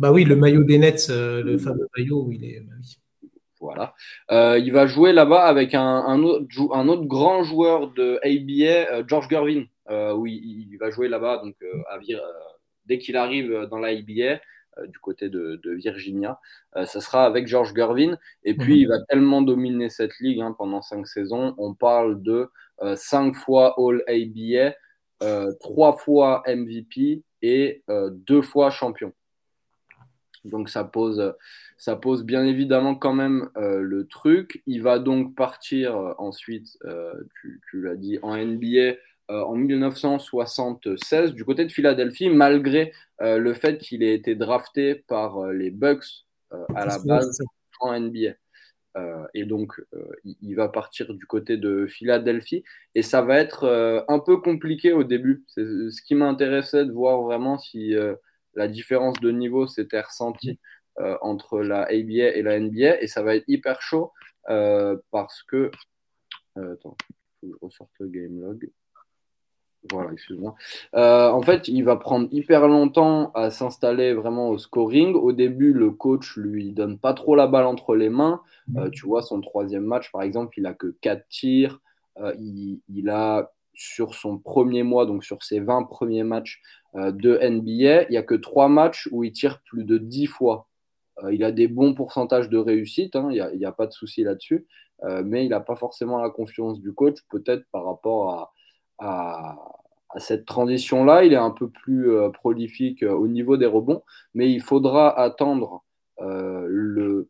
Bah 0.00 0.12
oui, 0.12 0.24
le 0.24 0.34
maillot 0.34 0.64
des 0.64 0.78
Nets, 0.78 1.08
euh, 1.10 1.42
le 1.42 1.58
fameux 1.58 1.86
maillot 1.94 2.22
où 2.22 2.32
il 2.32 2.42
est. 2.42 2.60
Bah 2.60 2.74
voilà. 3.60 3.94
Euh, 4.30 4.58
il 4.58 4.72
va 4.72 4.86
jouer 4.86 5.12
là-bas 5.12 5.42
avec 5.42 5.74
un, 5.74 6.22
autre, 6.22 6.46
un, 6.72 6.88
autre, 6.88 7.04
grand 7.04 7.42
joueur 7.42 7.92
de 7.92 8.18
ABA, 8.22 8.94
euh, 8.94 9.04
George 9.06 9.28
Gervin. 9.28 9.64
oui, 10.16 10.40
il, 10.42 10.78
va 10.78 10.88
jouer 10.88 11.08
là-bas 11.08 11.42
donc 11.44 11.54
dès 12.86 12.98
qu'il 12.98 13.18
arrive 13.18 13.68
dans 13.70 13.78
la 13.78 13.88
ABA. 13.88 14.40
Du 14.88 14.98
côté 14.98 15.28
de, 15.28 15.60
Virginia, 15.64 16.40
ça 16.74 17.00
sera 17.00 17.24
avec 17.24 17.46
George 17.46 17.74
Gervin. 17.74 18.16
Et 18.44 18.54
puis, 18.54 18.74
mhm. 18.74 18.78
il 18.80 18.88
va 18.88 19.00
tellement 19.08 19.42
dominer 19.42 19.88
cette 19.88 20.18
ligue 20.20 20.40
hein, 20.40 20.54
pendant 20.56 20.82
cinq 20.82 21.06
saisons. 21.06 21.54
On 21.58 21.74
parle 21.74 22.22
de 22.22 22.50
cinq 22.96 23.34
fois 23.34 23.74
All 23.78 24.02
ABA, 24.08 24.74
trois 25.60 25.96
fois 25.96 26.42
MVP 26.46 27.22
et 27.42 27.82
deux 28.28 28.42
fois 28.42 28.70
champion. 28.70 29.12
Donc 30.44 30.68
ça 30.68 30.84
pose, 30.84 31.34
ça 31.76 31.96
pose 31.96 32.24
bien 32.24 32.44
évidemment 32.44 32.94
quand 32.94 33.12
même 33.12 33.50
euh, 33.56 33.80
le 33.80 34.06
truc. 34.06 34.62
Il 34.66 34.82
va 34.82 34.98
donc 34.98 35.34
partir 35.34 35.96
euh, 35.96 36.14
ensuite, 36.18 36.78
euh, 36.84 37.14
tu, 37.40 37.82
l'as 37.82 37.96
dit, 37.96 38.18
en 38.22 38.36
NBA 38.36 38.96
en 39.30 39.54
1976 39.54 41.34
du 41.34 41.44
côté 41.44 41.64
de 41.64 41.72
Philadelphie, 41.72 42.28
malgré 42.30 42.92
le 43.20 43.54
fait 43.54 43.78
qu'il 43.78 44.02
ait 44.02 44.14
été 44.14 44.34
drafté 44.34 44.94
par 44.94 45.46
les 45.48 45.70
Bucks 45.70 46.26
à 46.74 46.84
la 46.84 46.98
base 46.98 47.38
en 47.80 47.98
NBA. 47.98 48.34
et 49.34 49.44
donc, 49.44 49.80
il, 50.24 50.54
va 50.54 50.68
partir 50.68 51.14
du 51.14 51.26
côté 51.26 51.56
de 51.56 51.86
Philadelphie. 51.86 52.64
Et 52.94 53.02
ça 53.02 53.22
va 53.22 53.38
être 53.38 54.04
un 54.08 54.18
peu 54.18 54.38
compliqué 54.38 54.92
au 54.92 55.04
début. 55.04 55.44
C'est 55.48 55.64
ce 55.64 56.02
qui 56.02 56.14
m'intéressait 56.14 56.84
de 56.84 56.92
voir 56.92 57.22
vraiment 57.22 57.58
si 57.58 57.94
la 58.54 58.68
différence 58.68 59.20
de 59.20 59.30
niveau 59.30 59.66
s'était 59.66 60.00
ressentie 60.00 60.58
euh, 60.98 61.16
entre 61.22 61.60
la 61.60 61.82
ABA 61.84 62.34
et 62.34 62.42
la 62.42 62.58
NBA 62.58 63.00
et 63.00 63.06
ça 63.06 63.22
va 63.22 63.36
être 63.36 63.44
hyper 63.48 63.80
chaud 63.80 64.12
euh, 64.48 64.96
parce 65.10 65.42
que. 65.44 65.70
Euh, 66.58 66.74
attends, 66.74 66.96
faut 67.40 67.46
que 67.46 67.52
je 67.52 67.64
ressorte 67.64 67.92
le 68.00 68.08
game 68.08 68.40
log. 68.40 68.70
Voilà, 69.90 70.12
excuse-moi. 70.12 70.54
en 70.92 71.42
fait, 71.42 71.68
il 71.68 71.82
va 71.82 71.96
prendre 71.96 72.28
hyper 72.32 72.68
longtemps 72.68 73.32
à 73.32 73.50
s'installer 73.50 74.12
vraiment 74.12 74.50
au 74.50 74.58
scoring. 74.58 75.14
Au 75.14 75.32
début, 75.32 75.72
le 75.72 75.90
coach 75.90 76.36
lui 76.36 76.72
donne 76.72 76.98
pas 76.98 77.14
trop 77.14 77.34
la 77.34 77.46
balle 77.46 77.66
entre 77.66 77.94
les 77.94 78.10
mains. 78.10 78.42
tu 78.92 79.06
vois, 79.06 79.22
son 79.22 79.40
troisième 79.40 79.84
match, 79.84 80.12
par 80.12 80.22
exemple, 80.22 80.58
il 80.58 80.66
a 80.66 80.74
que 80.74 80.94
4 81.00 81.26
tirs. 81.28 81.80
il, 82.38 82.80
il, 82.88 83.08
a 83.08 83.50
sur 83.80 84.14
son 84.14 84.38
premier 84.38 84.82
mois, 84.82 85.06
donc 85.06 85.24
sur 85.24 85.42
ses 85.42 85.60
20 85.60 85.84
premiers 85.84 86.22
matchs 86.22 86.60
euh, 86.96 87.12
de 87.12 87.38
NBA, 87.38 88.04
il 88.04 88.10
n'y 88.10 88.16
a 88.16 88.22
que 88.22 88.34
3 88.34 88.68
matchs 88.68 89.08
où 89.10 89.24
il 89.24 89.32
tire 89.32 89.62
plus 89.62 89.84
de 89.84 89.96
10 89.96 90.26
fois. 90.26 90.68
Euh, 91.24 91.32
il 91.32 91.44
a 91.44 91.50
des 91.50 91.66
bons 91.68 91.94
pourcentages 91.94 92.48
de 92.48 92.58
réussite, 92.58 93.16
hein, 93.16 93.28
il 93.30 93.58
n'y 93.58 93.64
a, 93.64 93.72
pas 93.72 93.86
de 93.86 93.92
souci 93.92 94.22
là-dessus, 94.22 94.66
euh, 95.04 95.22
mais 95.24 95.46
il 95.46 95.50
n'a 95.50 95.60
pas 95.60 95.76
forcément 95.76 96.20
la 96.20 96.30
confiance 96.30 96.80
du 96.80 96.92
coach, 96.92 97.16
peut-être 97.30 97.64
par 97.72 97.84
rapport 97.84 98.30
à, 98.30 98.52
cette 100.18 100.44
transition-là. 100.46 101.24
Il 101.24 101.32
est 101.32 101.36
un 101.36 101.50
peu 101.50 101.68
plus 101.68 102.10
prolifique 102.32 103.02
au 103.02 103.28
niveau 103.28 103.56
des 103.56 103.66
rebonds, 103.66 104.02
mais 104.34 104.50
il 104.50 104.60
faudra 104.60 105.18
attendre 105.18 105.84
le 106.18 107.28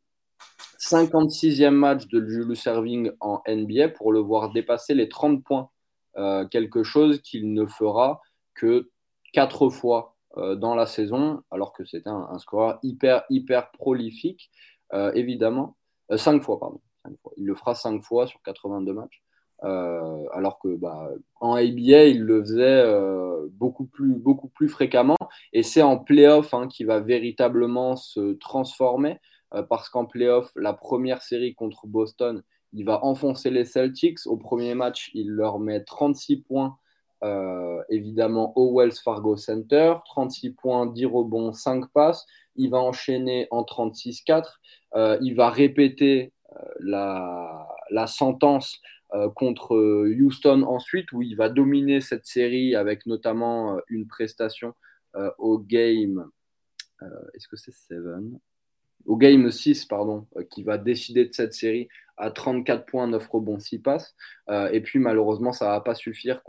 56e 0.78 1.70
match 1.70 2.08
de 2.08 2.26
Julius 2.26 2.62
Serving 2.62 3.10
en 3.20 3.42
NBA 3.46 3.90
pour 3.90 4.12
le 4.12 4.20
voir 4.20 4.50
dépasser 4.52 4.94
les 4.94 5.08
30 5.08 5.44
points 5.44 5.70
euh, 6.16 6.46
quelque 6.46 6.82
chose 6.82 7.20
qu'il 7.22 7.52
ne 7.52 7.66
fera 7.66 8.20
que 8.54 8.90
quatre 9.32 9.68
fois 9.68 10.16
euh, 10.36 10.56
dans 10.56 10.74
la 10.74 10.86
saison, 10.86 11.42
alors 11.50 11.72
que 11.72 11.84
c'était 11.84 12.10
un, 12.10 12.38
score 12.38 12.78
hyper, 12.82 13.24
hyper 13.30 13.70
prolifique, 13.70 14.50
euh, 14.92 15.12
évidemment. 15.14 15.76
cinq 16.16 16.42
fois, 16.42 16.58
pardon. 16.58 16.80
Il 17.36 17.46
le 17.46 17.54
fera 17.54 17.74
cinq 17.74 18.02
fois 18.02 18.26
sur 18.26 18.42
82 18.42 18.92
matchs. 18.92 19.22
Alors 19.62 20.58
que 20.58 20.74
bah, 20.76 21.10
en 21.40 21.54
ABA, 21.54 22.06
il 22.06 22.22
le 22.22 22.42
faisait 22.42 22.84
beaucoup, 23.52 23.84
plus, 23.84 24.14
beaucoup 24.14 24.48
plus 24.48 24.68
fréquemment. 24.68 25.18
Et 25.52 25.62
c'est 25.62 25.82
en 25.82 25.98
playoff 25.98 26.54
hein, 26.54 26.68
qu'il 26.68 26.86
va 26.86 27.00
véritablement 27.00 27.96
se 27.96 28.32
transformer, 28.34 29.18
parce 29.68 29.88
qu'en 29.88 30.06
playoff, 30.06 30.50
la 30.56 30.72
première 30.72 31.22
série 31.22 31.54
contre 31.54 31.86
Boston, 31.86 32.42
il 32.72 32.84
va 32.84 33.04
enfoncer 33.04 33.50
les 33.50 33.64
Celtics. 33.64 34.26
Au 34.26 34.36
premier 34.36 34.74
match, 34.74 35.10
il 35.14 35.30
leur 35.30 35.58
met 35.58 35.82
36 35.82 36.42
points, 36.42 36.78
euh, 37.24 37.82
évidemment, 37.88 38.52
au 38.56 38.76
Wells 38.78 38.92
Fargo 38.92 39.36
Center. 39.36 39.94
36 40.06 40.50
points, 40.52 40.86
10 40.86 41.06
rebonds, 41.06 41.52
5 41.52 41.86
passes. 41.92 42.26
Il 42.56 42.70
va 42.70 42.78
enchaîner 42.78 43.48
en 43.50 43.62
36-4. 43.62 44.60
Euh, 44.94 45.18
il 45.20 45.34
va 45.34 45.50
répéter 45.50 46.32
euh, 46.52 47.66
la, 47.90 48.06
sentence 48.06 48.80
contre 49.34 49.76
Houston 50.20 50.62
ensuite, 50.62 51.12
où 51.12 51.22
il 51.22 51.36
va 51.36 51.48
dominer 51.48 52.00
cette 52.00 52.26
série 52.26 52.74
avec 52.74 53.06
notamment 53.06 53.78
une 53.88 54.06
prestation 54.06 54.74
au 55.38 55.58
game. 55.58 56.28
Est-ce 57.34 57.48
que 57.48 57.56
c'est 57.56 57.74
7 57.74 57.98
au 59.06 59.16
game 59.16 59.50
6, 59.50 59.86
pardon, 59.86 60.26
qui 60.50 60.62
va 60.62 60.78
décider 60.78 61.24
de 61.24 61.34
cette 61.34 61.54
série 61.54 61.88
à 62.16 62.30
34 62.30 62.86
points, 62.86 63.06
9 63.06 63.26
rebonds, 63.28 63.58
6 63.58 63.78
passes. 63.78 64.14
Euh, 64.48 64.68
et 64.72 64.80
puis 64.80 64.98
malheureusement, 64.98 65.52
ça 65.52 65.66
ne 65.66 65.70
va 65.70 65.80
pas 65.80 65.94
suffire 65.94 66.42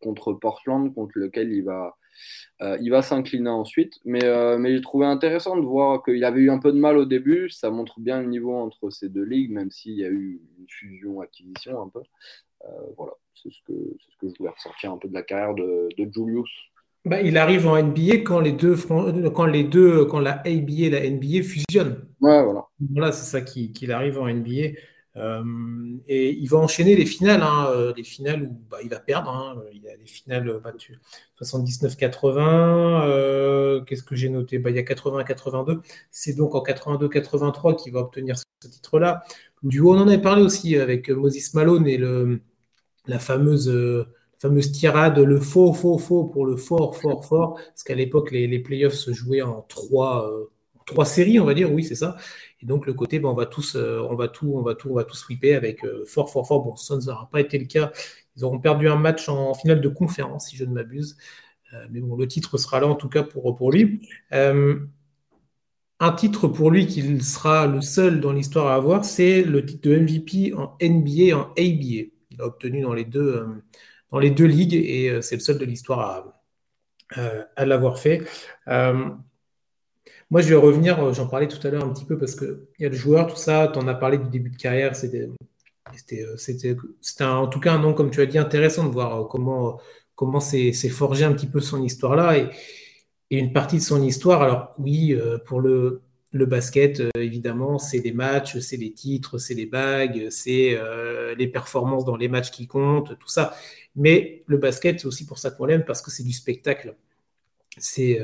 contre 0.00 0.32
Portland, 0.32 0.94
contre 0.94 1.12
lequel 1.16 1.52
il 1.52 1.64
va, 1.64 1.96
euh, 2.62 2.76
il 2.80 2.90
va 2.90 3.02
s'incliner 3.02 3.50
ensuite. 3.50 3.94
Mais, 4.04 4.24
euh, 4.24 4.58
mais 4.58 4.74
j'ai 4.74 4.80
trouvé 4.80 5.06
intéressant 5.06 5.56
de 5.56 5.64
voir 5.64 6.02
qu'il 6.02 6.24
avait 6.24 6.40
eu 6.40 6.50
un 6.50 6.58
peu 6.58 6.72
de 6.72 6.78
mal 6.78 6.96
au 6.96 7.04
début. 7.04 7.48
Ça 7.48 7.70
montre 7.70 8.00
bien 8.00 8.20
le 8.20 8.28
niveau 8.28 8.54
entre 8.54 8.90
ces 8.90 9.08
deux 9.08 9.24
ligues, 9.24 9.52
même 9.52 9.70
s'il 9.70 9.94
y 9.94 10.04
a 10.04 10.08
eu 10.08 10.40
une 10.58 10.66
fusion-acquisition 10.68 11.82
un 11.82 11.88
peu. 11.88 12.02
voilà, 12.96 13.12
c'est 13.34 13.52
ce, 13.52 13.60
que, 13.66 13.72
ce 13.72 14.16
que 14.18 14.32
je 14.32 14.38
voulais 14.38 14.50
ressortir 14.50 14.92
un 14.92 14.98
peu 14.98 15.08
de 15.08 15.14
la 15.14 15.22
carrière 15.22 15.54
de, 15.54 15.88
de 15.96 16.12
Julius. 16.12 16.50
Bah, 17.06 17.22
il 17.22 17.38
arrive 17.38 17.68
en 17.68 17.80
NBA 17.80 18.18
quand 18.24 18.40
les 18.40 18.50
deux, 18.50 18.74
quand 18.76 19.46
les 19.46 19.62
deux, 19.62 20.06
quand 20.06 20.18
la 20.18 20.40
ABA 20.40 20.86
et 20.86 20.90
la 20.90 21.08
NBA 21.08 21.44
fusionnent. 21.44 22.04
Ouais, 22.20 22.42
voilà. 22.42 22.66
Voilà, 22.80 23.12
c'est 23.12 23.30
ça 23.30 23.40
qu'il 23.42 23.92
arrive 23.92 24.18
en 24.18 24.26
NBA. 24.28 24.72
Euh, 25.16 25.42
et 26.08 26.32
il 26.32 26.46
va 26.48 26.58
enchaîner 26.58 26.94
les 26.94 27.06
finales, 27.06 27.42
hein, 27.42 27.68
euh, 27.70 27.94
les 27.96 28.04
finales 28.04 28.42
où 28.42 28.60
bah, 28.70 28.78
il 28.82 28.90
va 28.90 29.00
perdre. 29.00 29.30
Hein. 29.30 29.62
il 29.72 29.88
a 29.88 29.96
des 29.96 30.06
finales 30.06 30.60
battues 30.62 30.98
79-80. 31.40 33.06
Euh, 33.08 33.80
qu'est-ce 33.84 34.02
que 34.02 34.14
j'ai 34.14 34.28
noté? 34.28 34.58
Bah, 34.58 34.70
Il 34.70 34.76
y 34.76 34.78
a 34.78 34.82
80-82. 34.82 35.80
C'est 36.10 36.34
donc 36.34 36.54
en 36.54 36.62
82-83 36.62 37.82
qu'il 37.82 37.92
va 37.92 38.00
obtenir 38.00 38.36
ce 38.38 38.68
titre-là. 38.68 39.22
Du 39.62 39.80
haut, 39.80 39.94
on 39.94 39.98
en 39.98 40.08
avait 40.08 40.20
parlé 40.20 40.42
aussi 40.42 40.76
avec 40.76 41.08
Moses 41.08 41.54
Malone 41.54 41.86
et 41.88 41.96
le, 41.96 42.40
la 43.06 43.18
fameuse 43.18 43.72
fameuse 44.38 44.70
tirade, 44.70 45.18
le 45.18 45.40
faux, 45.40 45.72
faux, 45.72 45.96
faux 45.96 46.24
pour 46.24 46.44
le 46.44 46.56
fort, 46.56 46.94
fort, 46.94 47.24
fort. 47.24 47.54
Parce 47.54 47.84
qu'à 47.84 47.94
l'époque, 47.94 48.30
les, 48.32 48.46
les, 48.46 48.58
playoffs 48.58 48.92
se 48.92 49.14
jouaient 49.14 49.40
en 49.40 49.62
trois, 49.62 50.30
trois 50.84 51.06
séries, 51.06 51.40
on 51.40 51.46
va 51.46 51.54
dire, 51.54 51.72
oui, 51.72 51.84
c'est 51.84 51.94
ça. 51.94 52.16
Et 52.66 52.68
donc 52.68 52.86
le 52.86 52.94
côté, 52.94 53.20
ben, 53.20 53.28
on 53.28 53.34
va 53.34 53.46
tous, 53.46 53.76
euh, 53.76 54.00
on 54.10 54.16
va 54.16 54.26
tout, 54.26 54.54
on 54.56 54.62
va 54.62 54.74
tout, 54.74 54.90
on 54.90 54.94
va 54.94 55.04
tout 55.04 55.14
sweeper 55.14 55.56
avec 55.56 55.84
euh, 55.84 56.04
fort, 56.04 56.28
fort, 56.30 56.48
fort. 56.48 56.64
Bon, 56.64 56.74
ça 56.74 56.96
n'aura 56.96 57.28
pas 57.30 57.40
été 57.40 57.58
le 57.58 57.66
cas. 57.66 57.92
Ils 58.36 58.44
auront 58.44 58.58
perdu 58.58 58.88
un 58.88 58.96
match 58.96 59.28
en 59.28 59.54
finale 59.54 59.80
de 59.80 59.88
conférence, 59.88 60.48
si 60.48 60.56
je 60.56 60.64
ne 60.64 60.72
m'abuse. 60.72 61.16
Euh, 61.74 61.86
mais 61.92 62.00
bon, 62.00 62.16
le 62.16 62.26
titre 62.26 62.58
sera 62.58 62.80
là 62.80 62.88
en 62.88 62.96
tout 62.96 63.08
cas 63.08 63.22
pour, 63.22 63.54
pour 63.54 63.70
lui. 63.70 64.00
un 66.00 66.12
titre 66.12 66.48
pour 66.48 66.72
lui 66.72 66.86
qu'il 66.88 67.22
sera 67.22 67.68
le 67.68 67.80
seul 67.80 68.20
dans 68.20 68.32
l'histoire 68.32 68.66
à 68.66 68.74
avoir, 68.74 69.04
c'est 69.04 69.42
le 69.42 69.64
titre 69.64 69.88
de 69.88 69.96
MVP 69.96 70.52
en 70.54 70.76
NBA 70.82 71.22
et 71.22 71.34
en 71.34 71.50
ABA. 71.56 72.10
Il 72.30 72.40
a 72.40 72.46
obtenu 72.46 72.80
dans 72.82 72.94
les 72.94 73.04
deux, 73.04 73.46
ligues 74.12 74.74
et 74.74 75.22
c'est 75.22 75.36
le 75.36 75.40
seul 75.40 75.58
de 75.58 75.64
l'histoire 75.64 76.34
à 77.56 77.64
l'avoir 77.64 77.98
fait. 77.98 78.22
Moi, 80.30 80.40
je 80.40 80.48
vais 80.48 80.56
revenir, 80.56 81.12
j'en 81.14 81.28
parlais 81.28 81.48
tout 81.48 81.64
à 81.66 81.70
l'heure 81.70 81.84
un 81.84 81.92
petit 81.92 82.04
peu 82.04 82.18
parce 82.18 82.34
qu'il 82.34 82.58
y 82.80 82.84
a 82.84 82.88
le 82.88 82.96
joueur, 82.96 83.28
tout 83.28 83.36
ça, 83.36 83.70
tu 83.72 83.78
en 83.78 83.86
as 83.86 83.94
parlé 83.94 84.18
du 84.18 84.28
début 84.28 84.50
de 84.50 84.56
carrière, 84.56 84.96
c'était, 84.96 85.28
c'était, 86.36 86.76
en 87.20 87.46
tout 87.46 87.60
cas 87.60 87.72
un 87.72 87.78
nom, 87.78 87.94
comme 87.94 88.10
tu 88.10 88.20
as 88.20 88.26
dit, 88.26 88.38
intéressant 88.38 88.86
de 88.86 88.92
voir 88.92 89.28
comment, 89.28 89.80
comment 90.16 90.40
c'est, 90.40 90.72
forgé 90.88 91.24
un 91.24 91.32
petit 91.32 91.46
peu 91.46 91.60
son 91.60 91.82
histoire 91.82 92.16
là. 92.16 92.36
Et, 92.36 92.50
une 93.30 93.52
partie 93.52 93.76
de 93.76 93.82
son 93.82 94.02
histoire. 94.02 94.42
Alors 94.42 94.72
oui, 94.78 95.12
euh, 95.12 95.38
pour 95.38 95.60
le, 95.60 96.02
basket, 96.32 97.00
euh, 97.00 97.10
évidemment, 97.16 97.78
c'est 97.78 97.98
les 97.98 98.12
matchs, 98.12 98.58
c'est 98.58 98.76
les 98.76 98.92
titres, 98.92 99.38
c'est 99.38 99.54
les 99.54 99.66
bagues, 99.66 100.28
c'est 100.30 100.76
euh, 100.78 101.34
les 101.34 101.48
performances 101.48 102.04
dans 102.04 102.16
les 102.16 102.28
matchs 102.28 102.50
qui 102.50 102.66
comptent, 102.66 103.18
tout 103.18 103.28
ça. 103.28 103.56
Mais 103.96 104.44
le 104.46 104.58
basket, 104.58 105.00
c'est 105.00 105.06
aussi 105.06 105.26
pour 105.26 105.38
ça 105.38 105.50
qu'on 105.50 105.64
l'aime, 105.66 105.84
parce 105.84 106.02
que 106.02 106.10
c'est 106.10 106.22
du 106.22 106.32
spectacle. 106.32 106.96
C'est 107.78 108.20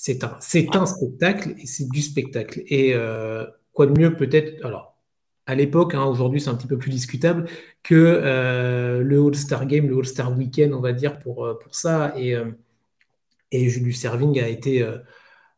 c'est 0.00 0.24
un, 0.24 0.80
un 0.80 0.86
spectacle 0.86 1.54
et 1.58 1.66
c'est 1.66 1.88
du 1.88 2.02
spectacle. 2.02 2.62
Et 2.66 2.94
quoi 3.72 3.86
de 3.86 3.98
mieux 3.98 4.16
peut-être, 4.16 4.64
alors 4.64 4.96
à 5.46 5.54
l'époque, 5.54 5.94
hein, 5.94 6.04
aujourd'hui 6.04 6.40
c'est 6.40 6.50
un 6.50 6.54
petit 6.54 6.68
peu 6.68 6.78
plus 6.78 6.90
discutable, 6.90 7.46
que 7.82 9.00
le 9.02 9.26
All-Star 9.26 9.66
Game, 9.66 9.88
le 9.88 9.98
All-Star 9.98 10.36
Weekend, 10.36 10.74
on 10.74 10.80
va 10.80 10.92
dire, 10.92 11.18
pour, 11.18 11.58
pour 11.60 11.74
ça. 11.74 12.14
Et 12.16 12.36
et 13.52 13.68
Julius 13.68 14.00
Serving 14.00 14.40
a 14.40 14.48
été, 14.48 14.82
euh, 14.82 14.98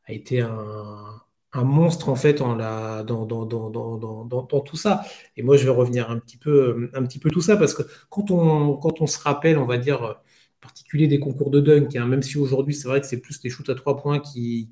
a 0.06 0.12
été 0.12 0.40
un, 0.40 1.64
monstre 1.64 2.08
en 2.08 2.16
fait 2.16 2.40
en 2.40 2.54
la, 2.54 3.02
dans, 3.02 3.26
dans, 3.26 3.44
dans, 3.44 4.24
dans, 4.24 4.60
tout 4.60 4.76
ça. 4.76 5.04
Et 5.36 5.42
moi, 5.42 5.56
je 5.56 5.64
vais 5.64 5.70
revenir 5.70 6.10
un 6.10 6.18
petit 6.18 6.38
peu, 6.38 6.90
un 6.94 7.04
petit 7.04 7.18
peu 7.18 7.30
tout 7.30 7.42
ça 7.42 7.56
parce 7.56 7.74
que 7.74 7.82
quand 8.08 8.30
on, 8.30 8.76
quand 8.76 9.02
on 9.02 9.06
se 9.06 9.18
rappelle, 9.18 9.58
on 9.58 9.66
va 9.66 9.76
dire, 9.76 10.20
particulier 10.62 11.08
des 11.08 11.18
concours 11.18 11.50
de 11.50 11.60
dunk, 11.60 11.96
hein, 11.96 12.06
même 12.06 12.22
si 12.22 12.38
aujourd'hui 12.38 12.74
c'est 12.74 12.88
vrai 12.88 13.00
que 13.00 13.06
c'est 13.06 13.20
plus 13.20 13.42
les 13.42 13.50
shoots 13.50 13.68
à 13.68 13.74
trois 13.74 13.96
points 13.98 14.20
qui, 14.20 14.70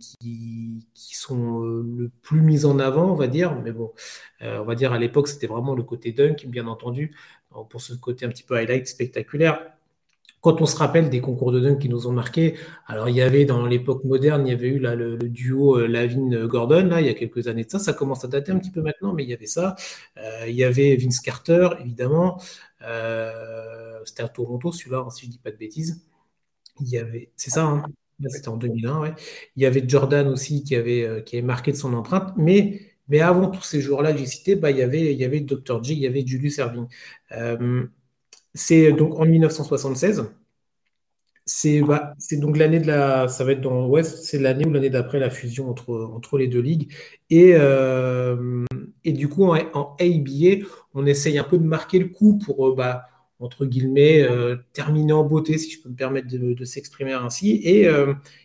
sont 0.95 1.65
euh, 1.65 1.83
le 1.99 2.11
plus 2.23 2.41
mis 2.41 2.65
en 2.65 2.79
avant, 2.79 3.11
on 3.11 3.15
va 3.15 3.27
dire. 3.27 3.55
Mais 3.63 3.73
bon, 3.73 3.93
euh, 4.43 4.61
on 4.61 4.65
va 4.65 4.75
dire 4.75 4.93
à 4.93 4.99
l'époque 4.99 5.29
c'était 5.29 5.49
vraiment 5.49 5.75
le 5.75 5.83
côté 5.83 6.13
dunk, 6.13 6.47
bien 6.47 6.67
entendu, 6.67 7.15
pour 7.69 7.81
ce 7.81 7.95
côté 7.95 8.25
un 8.25 8.29
petit 8.31 8.45
peu 8.45 8.57
highlight 8.57 8.87
spectaculaire 8.87 9.61
quand 10.41 10.63
on 10.63 10.67
se 10.67 10.77
rappelle 10.77 11.11
des 11.11 11.21
concours 11.21 11.53
de 11.53 11.61
dunk 11.61 11.79
qui 11.79 11.91
nous 11.91 12.07
ont 12.07 12.13
marqués, 12.13 12.55
alors 12.87 13.11
il 13.11 13.15
y 13.15 13.21
avait 13.21 13.45
dans 13.45 13.67
l'époque 13.67 14.05
moderne, 14.05 14.47
il 14.47 14.51
y 14.51 14.55
avait 14.55 14.69
eu 14.69 14.79
le, 14.79 15.19
duo 15.19 15.79
euh, 15.79 15.87
Lavine-Gordon, 15.87 16.87
là, 16.87 17.03
il 17.03 17.07
y 17.07 17.11
a 17.11 17.15
quelques 17.15 17.47
années 17.47 17.65
de 17.65 17.71
ça, 17.71 17.79
ça 17.79 17.93
commence 17.93 18.25
à 18.25 18.29
dater 18.29 18.51
un 18.51 18.59
petit 18.59 18.71
peu 18.71 18.81
maintenant, 18.81 19.13
mais 19.13 19.25
il 19.25 19.29
y 19.29 19.35
avait 19.35 19.45
ça. 19.45 19.77
Il 20.49 20.55
y 20.55 20.65
avait 20.65 20.97
Vince 20.97 21.21
Carter, 21.21 21.69
évidemment. 21.81 22.41
C'était 24.05 24.23
à 24.23 24.29
Toronto, 24.29 24.73
celui-là, 24.73 25.07
si 25.11 25.27
je 25.27 25.31
dis 25.31 25.39
pas 25.39 25.51
de 25.51 25.57
bêtises. 25.57 26.05
Il 26.81 26.89
y 26.89 26.99
avait, 26.99 27.31
c'est 27.37 27.51
ça, 27.51 27.65
hein 27.65 27.85
c'était 28.29 28.49
en 28.49 28.59
2001, 28.59 29.01
ouais. 29.01 29.15
Il 29.57 29.63
y 29.63 29.67
avait 29.67 29.83
Jordan 29.87 30.29
aussi 30.29 30.63
qui 30.63 30.77
avait, 30.77 31.07
avait 31.07 31.43
marqué 31.43 31.73
de 31.73 31.77
son 31.77 31.95
empreinte, 31.95 32.35
mais, 32.37 32.93
avant 33.21 33.49
tous 33.51 33.63
ces 33.63 33.81
jours-là 33.81 34.15
j'ai 34.17 34.27
cités, 34.27 34.57
bah, 34.57 34.71
il, 34.71 34.79
y 34.79 34.83
avait, 34.83 35.41
Dr. 35.41 35.83
J, 35.83 35.95
il 35.95 36.01
y 36.01 36.07
avait 36.07 36.27
Julius 36.27 36.59
Erving. 36.59 36.87
C'est 38.55 38.93
donc 38.93 39.19
en 39.19 39.27
1976. 39.27 40.27
Bah, 41.87 42.15
c'est 42.19 42.37
donc 42.37 42.57
l'année 42.57 42.79
de 42.79 42.87
la. 42.87 43.29
Ça 43.29 43.45
va 43.45 43.53
être 43.53 43.61
dans. 43.61 43.87
Ouais, 43.87 44.03
c'est 44.03 44.39
l'année 44.39 44.67
ou 44.67 44.73
l'année 44.73 44.91
d'après 44.91 45.19
la 45.19 45.31
fusion 45.31 45.69
entre, 45.69 46.39
les 46.39 46.49
deux 46.49 46.61
ligues. 46.61 46.93
Et, 47.29 47.55
euh, 47.55 48.65
du 49.05 49.29
coup, 49.29 49.45
en, 49.45 49.97
ABA, 49.99 50.67
on 50.95 51.07
essaye 51.07 51.39
un 51.39 51.45
peu 51.45 51.59
de 51.59 51.65
marquer 51.65 51.99
le 51.99 52.09
coup 52.09 52.39
pour, 52.39 52.69
euh, 52.69 52.75
bah, 52.75 53.07
entre 53.41 53.67
guillemets, 53.67 54.23
euh, 54.23 54.57
terminer 54.73 55.13
en 55.13 55.25
beauté, 55.25 55.59
si 55.59 55.71
je 55.71 55.83
peux 55.83 55.89
me 55.89 55.97
permettre 55.97 56.29
de, 56.29 56.65
s'exprimer 56.65 57.13
ainsi. 57.13 57.61
Et 57.65 57.89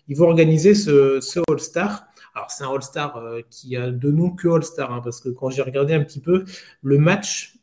ils 0.07 0.17
vont 0.17 0.27
organiser 0.27 0.73
ce, 0.73 1.19
All-Star. 1.49 2.05
Alors, 2.33 2.49
c'est 2.49 2.63
un 2.63 2.71
All-Star 2.71 3.21
qui 3.49 3.75
a 3.75 3.91
de 3.91 4.11
nom 4.11 4.31
que 4.31 4.47
All-Star, 4.47 4.91
hein, 4.91 5.01
parce 5.03 5.19
que 5.19 5.29
quand 5.29 5.49
j'ai 5.49 5.61
regardé 5.61 5.93
un 5.93 6.03
petit 6.03 6.19
peu, 6.19 6.45
le 6.81 6.97
match 6.97 7.55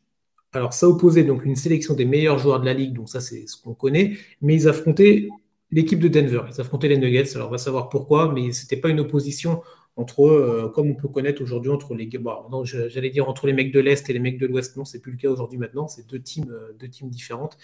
alors, 0.53 0.73
ça 0.73 0.87
opposait 0.87 1.23
donc 1.23 1.45
une 1.45 1.55
sélection 1.55 1.95
des 1.95 2.05
meilleurs 2.05 2.37
joueurs 2.37 2.59
de 2.59 2.65
la 2.65 2.73
ligue, 2.73 2.93
donc 2.93 3.09
ça, 3.09 3.19
c'est 3.19 3.47
ce 3.47 3.57
qu'on 3.59 3.73
connaît, 3.73 4.17
mais 4.41 4.53
ils 4.53 4.67
affrontaient 4.67 5.27
l'équipe 5.71 5.99
de 5.99 6.07
Denver, 6.07 6.41
ils 6.47 6.61
affrontaient 6.61 6.87
les 6.87 6.97
Nuggets. 6.97 7.35
Alors, 7.35 7.47
on 7.47 7.51
va 7.51 7.57
savoir 7.57 7.89
pourquoi, 7.89 8.31
mais 8.31 8.51
ce 8.51 8.63
n'était 8.63 8.77
pas 8.77 8.89
une 8.89 8.99
opposition 8.99 9.63
entre 9.95 10.27
eux, 10.27 10.71
comme 10.73 10.89
on 10.89 10.95
peut 10.95 11.07
connaître 11.07 11.41
aujourd'hui 11.41 11.69
entre 11.71 11.93
les. 11.93 12.07
Bon, 12.17 12.63
j'allais 12.63 13.09
dire 13.09 13.29
entre 13.29 13.47
les 13.47 13.53
mecs 13.53 13.71
de 13.71 13.79
l'Est 13.79 14.09
et 14.09 14.13
les 14.13 14.19
mecs 14.19 14.39
de 14.39 14.47
l'Ouest. 14.47 14.75
Non, 14.77 14.85
c'est 14.85 14.99
plus 14.99 15.11
le 15.11 15.17
cas 15.17 15.29
aujourd'hui 15.29 15.59
maintenant, 15.59 15.87
c'est 15.87 16.07
deux 16.07 16.19
teams, 16.19 16.49
euh, 16.51 16.73
deux 16.79 16.89
teams 16.89 17.09
différentes. 17.09 17.57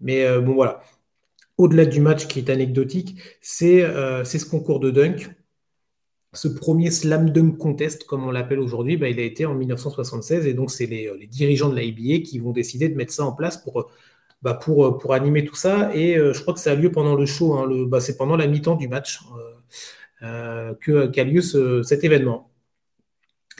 Mais 0.00 0.24
euh, 0.24 0.40
bon, 0.40 0.54
voilà. 0.54 0.82
Au-delà 1.58 1.86
du 1.86 2.00
match 2.00 2.26
qui 2.26 2.40
est 2.40 2.50
anecdotique, 2.50 3.16
c'est 3.40 3.82
euh, 3.82 4.24
ce 4.24 4.44
concours 4.44 4.80
de 4.80 4.90
dunk 4.90 5.30
ce 6.34 6.48
premier 6.48 6.90
slam 6.90 7.30
dunk 7.30 7.56
contest, 7.58 8.04
comme 8.04 8.24
on 8.26 8.30
l'appelle 8.30 8.60
aujourd'hui, 8.60 8.96
bah, 8.96 9.08
il 9.08 9.18
a 9.20 9.22
été 9.22 9.46
en 9.46 9.54
1976 9.54 10.46
et 10.46 10.54
donc 10.54 10.70
c'est 10.70 10.86
les, 10.86 11.26
dirigeants 11.28 11.68
de 11.68 11.76
la 11.76 11.82
NBA 11.82 12.24
qui 12.24 12.38
vont 12.38 12.52
décider 12.52 12.88
de 12.88 12.96
mettre 12.96 13.12
ça 13.12 13.24
en 13.24 13.32
place 13.32 13.56
pour, 13.56 13.90
bah, 14.42 14.54
pour, 14.54 14.98
pour 14.98 15.14
animer 15.14 15.44
tout 15.44 15.54
ça. 15.54 15.94
Et 15.94 16.16
euh, 16.16 16.32
je 16.32 16.42
crois 16.42 16.54
que 16.54 16.60
ça 16.60 16.72
a 16.72 16.74
lieu 16.74 16.90
pendant 16.90 17.14
le 17.14 17.26
show, 17.26 17.54
hein, 17.54 17.68
bah, 17.86 18.00
c'est 18.00 18.16
pendant 18.16 18.36
la 18.36 18.46
mi-temps 18.46 18.74
du 18.76 18.88
match 18.88 19.20
euh, 20.24 20.74
euh, 20.88 21.08
qu'a 21.08 21.24
lieu 21.24 21.40
cet 21.40 22.04
événement. 22.04 22.50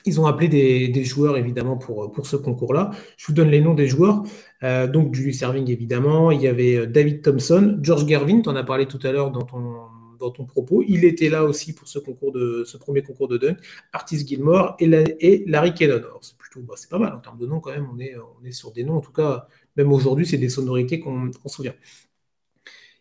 Ils 0.06 0.20
ont 0.20 0.26
appelé 0.26 0.48
des, 0.48 1.04
joueurs 1.04 1.38
évidemment 1.38 1.78
pour, 1.78 2.26
ce 2.26 2.36
concours-là. 2.36 2.90
Je 3.16 3.26
vous 3.26 3.32
donne 3.32 3.48
les 3.48 3.60
noms 3.60 3.74
des 3.74 3.88
joueurs. 3.88 4.22
donc 4.62 5.14
Julius 5.14 5.38
Serving 5.38 5.70
évidemment, 5.70 6.30
il 6.30 6.42
y 6.42 6.46
avait 6.46 6.86
David 6.86 7.22
Thompson, 7.22 7.78
George 7.80 8.06
Gervin, 8.06 8.42
tu 8.42 8.50
en 8.50 8.56
as 8.56 8.64
parlé 8.64 8.86
tout 8.86 8.98
à 9.02 9.12
l'heure 9.12 9.30
dans 9.30 9.44
ton, 9.44 10.44
propos. 10.44 10.82
Il 10.86 11.06
était 11.06 11.30
là 11.30 11.44
aussi 11.44 11.74
pour 11.74 11.88
ce 11.88 11.98
premier 11.98 13.02
concours 13.02 13.28
de 13.28 13.38
dunk. 13.38 13.56
Artis 13.94 14.26
Gilmore 14.26 14.76
et, 14.78 15.44
Larry 15.46 15.72
Cannon. 15.72 16.02
C'est 16.20 16.36
plutôt, 16.36 16.60
bah, 16.60 16.74
pas 16.90 16.98
mal 16.98 17.14
en 17.14 17.20
termes 17.20 17.38
de 17.38 17.46
noms 17.46 17.60
quand 17.60 17.70
même. 17.70 17.88
On 17.90 18.44
est 18.44 18.52
sur 18.52 18.72
des 18.72 18.84
noms. 18.84 18.96
En 18.96 19.00
tout 19.00 19.12
cas, 19.12 19.48
même 19.76 19.90
aujourd'hui, 19.90 20.26
c'est 20.26 20.38
des 20.38 20.50
sonorités 20.50 21.00
qu'on 21.00 21.30
se 21.32 21.48
souvient. 21.48 21.74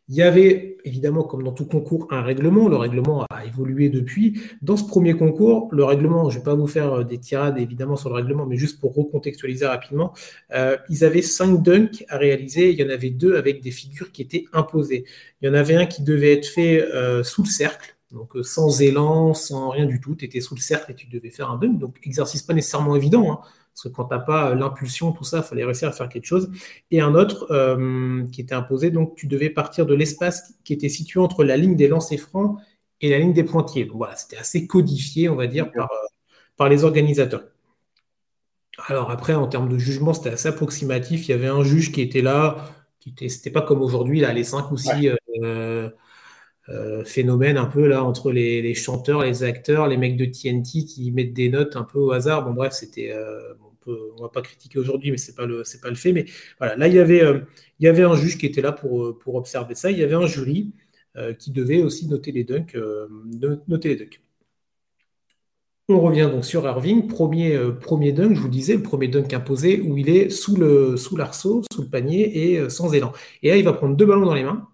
Il 0.10 0.16
y 0.16 0.22
avait 0.22 0.74
évidemment, 0.84 1.24
comme 1.24 1.44
dans 1.44 1.52
tout 1.52 1.66
concours, 1.66 2.08
un 2.12 2.22
règlement. 2.22 2.68
Le 2.68 2.76
règlement 2.76 3.26
a 3.30 3.46
évolué 3.46 3.90
depuis. 3.90 4.40
Dans 4.62 4.78
ce 4.78 4.84
premier 4.84 5.16
concours, 5.16 5.70
le 5.72 5.84
règlement, 5.84 6.30
je 6.30 6.36
ne 6.36 6.40
vais 6.40 6.44
pas 6.44 6.56
vous 6.56 6.68
faire 6.68 6.94
euh, 6.94 7.04
des 7.04 7.20
tirades 7.20 7.58
évidemment 7.58 7.96
sur 7.96 8.10
le 8.10 8.16
règlement, 8.16 8.46
mais 8.46 8.58
juste 8.58 8.80
pour 8.80 8.94
recontextualiser 8.94 9.66
rapidement, 9.66 10.14
euh, 10.54 10.78
ils 10.90 11.04
avaient 11.04 11.22
cinq 11.22 11.62
dunks 11.64 12.06
à 12.10 12.18
réaliser. 12.18 12.72
Il 12.72 12.80
y 12.80 12.84
en 12.84 12.90
avait 12.90 13.10
deux 13.10 13.36
avec 13.36 13.62
des 13.62 13.72
figures 13.72 14.12
qui 14.12 14.22
étaient 14.22 14.46
imposées. 14.54 15.06
Il 15.42 15.48
y 15.48 15.50
en 15.50 15.54
avait 15.54 15.76
un 15.76 15.86
qui 15.86 16.04
devait 16.04 16.34
être 16.34 16.48
fait 16.48 16.82
euh, 16.82 17.24
sous 17.24 17.44
le 17.44 17.50
cercle. 17.50 17.96
Donc 18.12 18.34
sans 18.44 18.82
élan, 18.82 19.34
sans 19.34 19.70
rien 19.70 19.86
du 19.86 20.00
tout, 20.00 20.16
tu 20.16 20.26
étais 20.26 20.40
sous 20.40 20.54
le 20.54 20.60
cercle 20.60 20.92
et 20.92 20.96
tu 20.96 21.08
devais 21.08 21.32
faire 21.32 21.50
un 21.50 21.58
dunk. 21.58 21.80
Donc 21.80 21.98
exercice 22.04 22.44
pas 22.44 22.54
nécessairement 22.54 22.96
évident. 22.96 23.32
Hein. 23.32 23.40
Parce 23.74 23.84
que 23.84 23.90
quand 23.90 24.06
tu 24.06 24.14
n'as 24.14 24.20
pas 24.20 24.52
euh, 24.52 24.56
l'impulsion, 24.56 25.12
tout 25.12 25.24
ça, 25.24 25.38
il 25.38 25.44
fallait 25.44 25.66
réussir 25.66 25.90
à 25.90 25.92
faire 25.92 26.08
quelque 26.08 26.26
chose. 26.26 26.52
Et 26.92 27.02
un 27.02 27.16
autre 27.16 27.52
euh, 27.52 28.24
qui 28.32 28.42
était 28.42 28.54
imposé, 28.54 28.92
donc 28.92 29.16
tu 29.16 29.28
devais 29.28 29.50
partir 29.50 29.86
de 29.86 29.96
l'espace 29.96 30.54
qui 30.64 30.74
était 30.74 30.90
situé 30.90 31.20
entre 31.20 31.44
la 31.44 31.58
ligne 31.58 31.76
des 31.76 31.88
lancers 31.88 32.20
francs 32.20 32.60
et 33.02 33.10
la 33.10 33.18
ligne 33.18 33.34
des 33.34 33.44
pointiers. 33.44 33.86
Donc 33.86 33.98
voilà, 33.98 34.16
c'était 34.16 34.38
assez 34.38 34.68
codifié, 34.68 35.28
on 35.28 35.36
va 35.36 35.48
dire, 35.48 35.72
par, 35.72 35.92
euh, 35.92 36.08
par 36.56 36.70
les 36.70 36.84
organisateurs. 36.84 37.46
Alors 38.88 39.12
après, 39.12 39.34
en 39.34 39.48
termes 39.48 39.70
de 39.70 39.78
jugement, 39.78 40.14
c'était 40.14 40.32
assez 40.32 40.48
approximatif. 40.48 41.28
Il 41.28 41.32
y 41.32 41.34
avait 41.34 41.48
un 41.48 41.64
juge 41.64 41.92
qui 41.92 42.02
était 42.02 42.22
là, 42.22 42.70
qui 43.00 43.10
était, 43.10 43.30
c'était 43.30 43.52
pas 43.52 43.62
comme 43.62 43.82
aujourd'hui, 43.82 44.20
là, 44.20 44.34
les 44.34 44.44
cinq 44.44 44.72
ou 44.72 44.78
six 44.78 45.10
phénomènes 47.06 47.58
un 47.58 47.66
peu 47.66 47.88
là 47.88 48.04
entre 48.04 48.32
les, 48.32 48.74
chanteurs, 48.74 49.22
les 49.24 49.44
acteurs, 49.44 49.88
les 49.88 49.98
mecs 49.98 50.16
de 50.18 50.26
TNT 50.26 50.86
qui 50.86 51.12
mettent 51.12 51.34
des 51.34 51.50
notes 51.50 51.76
un 51.76 51.84
peu 51.84 52.00
au 52.00 52.12
hasard. 52.12 52.46
Bon 52.46 52.54
bref, 52.54 52.74
c'était 52.74 53.14
on 53.88 54.22
va 54.22 54.30
pas 54.30 54.42
critiquer 54.42 54.80
aujourd'hui, 54.80 55.12
mais 55.12 55.18
c'est 55.18 55.36
pas 55.36 55.46
le 55.46 55.64
pas 55.82 55.90
le 55.90 55.96
fait. 55.96 56.14
Mais 56.14 56.26
voilà, 56.60 56.76
là 56.76 56.88
il 56.88 56.94
y 56.94 57.00
avait 57.00 57.24
euh, 57.24 58.10
un 58.10 58.16
juge 58.16 58.38
qui 58.38 58.46
était 58.46 58.62
là 58.62 58.72
pour 58.72 59.06
euh, 59.06 59.18
pour 59.18 59.36
observer 59.36 59.76
ça. 59.76 59.92
Il 59.92 59.98
y 59.98 60.04
avait 60.04 60.16
un 60.16 60.28
jury 60.28 60.72
euh, 61.18 61.34
qui 61.34 61.52
devait 61.52 61.82
aussi 61.82 62.08
noter 62.08 62.32
les 62.32 62.44
dunks. 62.44 62.76
On 65.90 66.00
revient 66.00 66.30
donc 66.32 66.46
sur 66.46 66.66
Irving, 66.66 67.08
premier, 67.08 67.58
dunk, 68.14 68.36
je 68.36 68.40
vous 68.40 68.48
disais, 68.48 68.78
le 68.78 68.84
premier 68.84 69.10
dunk 69.10 69.34
imposé 69.34 69.82
où 69.82 69.98
il 69.98 70.10
est 70.10 70.30
sous 70.30 70.56
le 70.56 70.96
sous 70.96 71.18
l'arceau, 71.18 71.62
sous 71.74 71.82
le 71.82 71.90
panier 71.90 72.54
et 72.54 72.70
sans 72.70 72.94
élan. 72.94 73.12
Et 73.42 73.50
là, 73.50 73.58
il 73.58 73.66
va 73.66 73.74
prendre 73.74 73.96
deux 73.96 74.06
ballons 74.06 74.26
dans 74.26 74.34
les 74.34 74.44
mains 74.44 74.70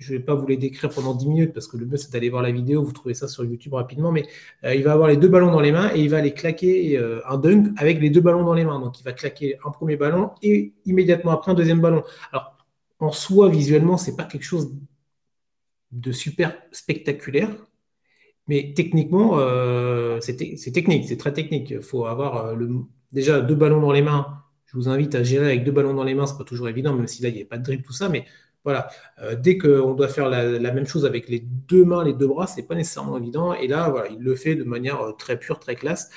je 0.00 0.12
ne 0.12 0.18
vais 0.18 0.24
pas 0.24 0.34
vous 0.34 0.46
les 0.46 0.56
décrire 0.56 0.90
pendant 0.90 1.14
10 1.14 1.28
minutes 1.28 1.52
parce 1.52 1.68
que 1.68 1.76
le 1.76 1.86
mieux 1.86 1.96
c'est 1.96 2.12
d'aller 2.12 2.30
voir 2.30 2.42
la 2.42 2.50
vidéo, 2.50 2.82
vous 2.82 2.92
trouvez 2.92 3.14
ça 3.14 3.28
sur 3.28 3.44
YouTube 3.44 3.74
rapidement, 3.74 4.10
mais 4.10 4.26
euh, 4.64 4.74
il 4.74 4.82
va 4.82 4.92
avoir 4.92 5.08
les 5.08 5.16
deux 5.16 5.28
ballons 5.28 5.52
dans 5.52 5.60
les 5.60 5.72
mains 5.72 5.90
et 5.94 6.00
il 6.00 6.08
va 6.08 6.18
aller 6.18 6.32
claquer 6.32 6.96
euh, 6.98 7.20
un 7.28 7.36
dunk 7.36 7.72
avec 7.76 8.00
les 8.00 8.10
deux 8.10 8.20
ballons 8.20 8.44
dans 8.44 8.54
les 8.54 8.64
mains. 8.64 8.80
Donc 8.80 8.98
il 8.98 9.04
va 9.04 9.12
claquer 9.12 9.58
un 9.64 9.70
premier 9.70 9.96
ballon 9.96 10.30
et 10.42 10.72
immédiatement 10.86 11.32
après 11.32 11.52
un 11.52 11.54
deuxième 11.54 11.80
ballon. 11.80 12.02
Alors 12.32 12.56
en 12.98 13.12
soi, 13.12 13.48
visuellement, 13.48 13.96
ce 13.96 14.10
n'est 14.10 14.16
pas 14.16 14.24
quelque 14.24 14.44
chose 14.44 14.74
de 15.92 16.12
super 16.12 16.56
spectaculaire, 16.72 17.50
Mais 18.48 18.72
techniquement, 18.76 19.38
c'est 20.20 20.36
technique, 20.72 21.08
c'est 21.08 21.16
très 21.16 21.32
technique. 21.32 21.70
Il 21.70 21.82
faut 21.82 22.06
avoir 22.06 22.54
déjà 23.12 23.40
deux 23.40 23.54
ballons 23.54 23.80
dans 23.80 23.92
les 23.92 24.02
mains. 24.02 24.42
Je 24.66 24.76
vous 24.76 24.88
invite 24.88 25.14
à 25.14 25.22
gérer 25.22 25.46
avec 25.46 25.64
deux 25.64 25.72
ballons 25.72 25.94
dans 25.94 26.04
les 26.04 26.14
mains, 26.14 26.26
c'est 26.26 26.38
pas 26.38 26.44
toujours 26.44 26.68
évident, 26.68 26.94
même 26.94 27.08
si 27.08 27.22
là, 27.22 27.28
il 27.28 27.34
n'y 27.34 27.42
a 27.42 27.44
pas 27.44 27.58
de 27.58 27.64
dribble, 27.64 27.82
tout 27.82 27.92
ça. 27.92 28.08
Mais 28.08 28.24
voilà, 28.64 28.88
dès 29.38 29.56
qu'on 29.58 29.94
doit 29.94 30.08
faire 30.08 30.28
la, 30.28 30.72
même 30.72 30.86
chose 30.86 31.06
avec 31.06 31.28
les 31.28 31.40
deux 31.40 31.84
mains, 31.84 32.04
les 32.04 32.12
deux 32.12 32.26
bras, 32.26 32.46
c'est 32.46 32.62
pas 32.62 32.74
nécessairement 32.74 33.16
évident. 33.18 33.54
Et 33.54 33.68
là, 33.68 33.88
voilà, 33.88 34.08
il 34.10 34.20
le 34.20 34.34
fait 34.34 34.54
de 34.54 34.64
manière 34.64 35.14
très 35.18 35.38
pure, 35.38 35.58
très 35.58 35.76
classe. 35.76 36.10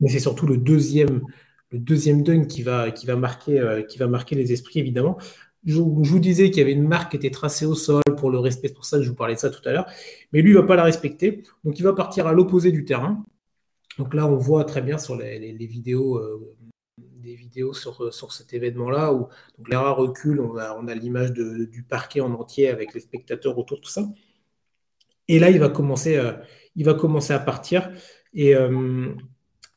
mais 0.00 0.08
c'est 0.08 0.20
surtout 0.20 0.46
le 0.46 0.56
deuxième, 0.56 1.22
le 1.70 2.44
qui 2.46 2.62
va, 2.62 2.90
marquer, 3.16 3.84
qui 3.88 3.98
va 3.98 4.06
marquer 4.06 4.34
les 4.34 4.52
esprits, 4.52 4.80
évidemment. 4.80 5.18
Je, 5.64 5.80
vous 5.80 6.18
disais 6.18 6.50
qu'il 6.50 6.58
y 6.58 6.60
avait 6.62 6.72
une 6.72 6.86
marque 6.88 7.12
qui 7.12 7.16
était 7.16 7.30
tracée 7.30 7.66
au 7.66 7.74
sol 7.74 8.02
pour 8.16 8.30
le 8.30 8.38
respect, 8.40 8.68
pour 8.68 8.84
ça 8.84 9.00
je 9.00 9.08
vous 9.08 9.14
parlais 9.14 9.34
de 9.34 9.38
ça 9.38 9.50
tout 9.50 9.66
à 9.68 9.72
l'heure. 9.72 9.86
Mais 10.32 10.42
lui, 10.42 10.50
il 10.50 10.54
ne 10.54 10.60
va 10.60 10.66
pas 10.66 10.76
la 10.76 10.84
respecter. 10.84 11.42
Donc, 11.64 11.78
il 11.78 11.82
va 11.82 11.92
partir 11.92 12.26
à 12.26 12.32
l'opposé 12.32 12.72
du 12.72 12.84
terrain. 12.84 13.24
Donc 13.98 14.14
là, 14.14 14.26
on 14.26 14.36
voit 14.36 14.64
très 14.64 14.82
bien 14.82 14.98
sur 14.98 15.16
les, 15.16 15.52
vidéos, 15.66 16.16
euh, 16.16 16.56
des 17.22 17.34
vidéos 17.34 17.72
sur, 17.72 18.12
sur 18.12 18.32
cet 18.32 18.52
événement-là, 18.52 19.12
où 19.12 19.28
l'erreur 19.66 19.96
recule, 19.96 20.40
on 20.40 20.56
a, 20.56 20.76
on 20.78 20.88
a 20.88 20.94
l'image 20.94 21.32
du 21.32 21.84
parquet 21.88 22.20
en 22.20 22.32
entier 22.34 22.68
avec 22.68 22.94
les 22.94 23.00
spectateurs 23.00 23.56
autour, 23.58 23.80
tout 23.80 23.90
ça. 23.90 24.04
Et 25.28 25.38
là, 25.38 25.50
il 25.50 25.58
va 25.58 25.68
commencer, 25.68 26.16
euh, 26.16 26.32
il 26.76 26.84
va 26.84 26.94
commencer 26.94 27.32
à 27.32 27.38
partir. 27.38 27.90
Et, 28.34 28.54
euh, 28.54 29.14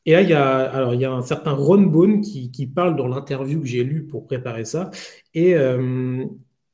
et 0.06 0.12
là, 0.12 0.22
il 0.22 0.28
y 0.30 0.34
a, 0.34 0.58
alors, 0.70 0.94
il 0.94 1.00
y 1.00 1.04
a 1.04 1.12
un 1.12 1.22
certain 1.22 1.52
Ron 1.52 1.82
Bone 1.82 2.20
qui, 2.20 2.66
parle 2.68 2.94
dans 2.96 3.08
l'interview 3.08 3.60
que 3.60 3.66
j'ai 3.66 3.82
lu 3.82 4.06
pour 4.06 4.24
préparer 4.26 4.64
ça. 4.64 4.90
Euh, 5.36 6.24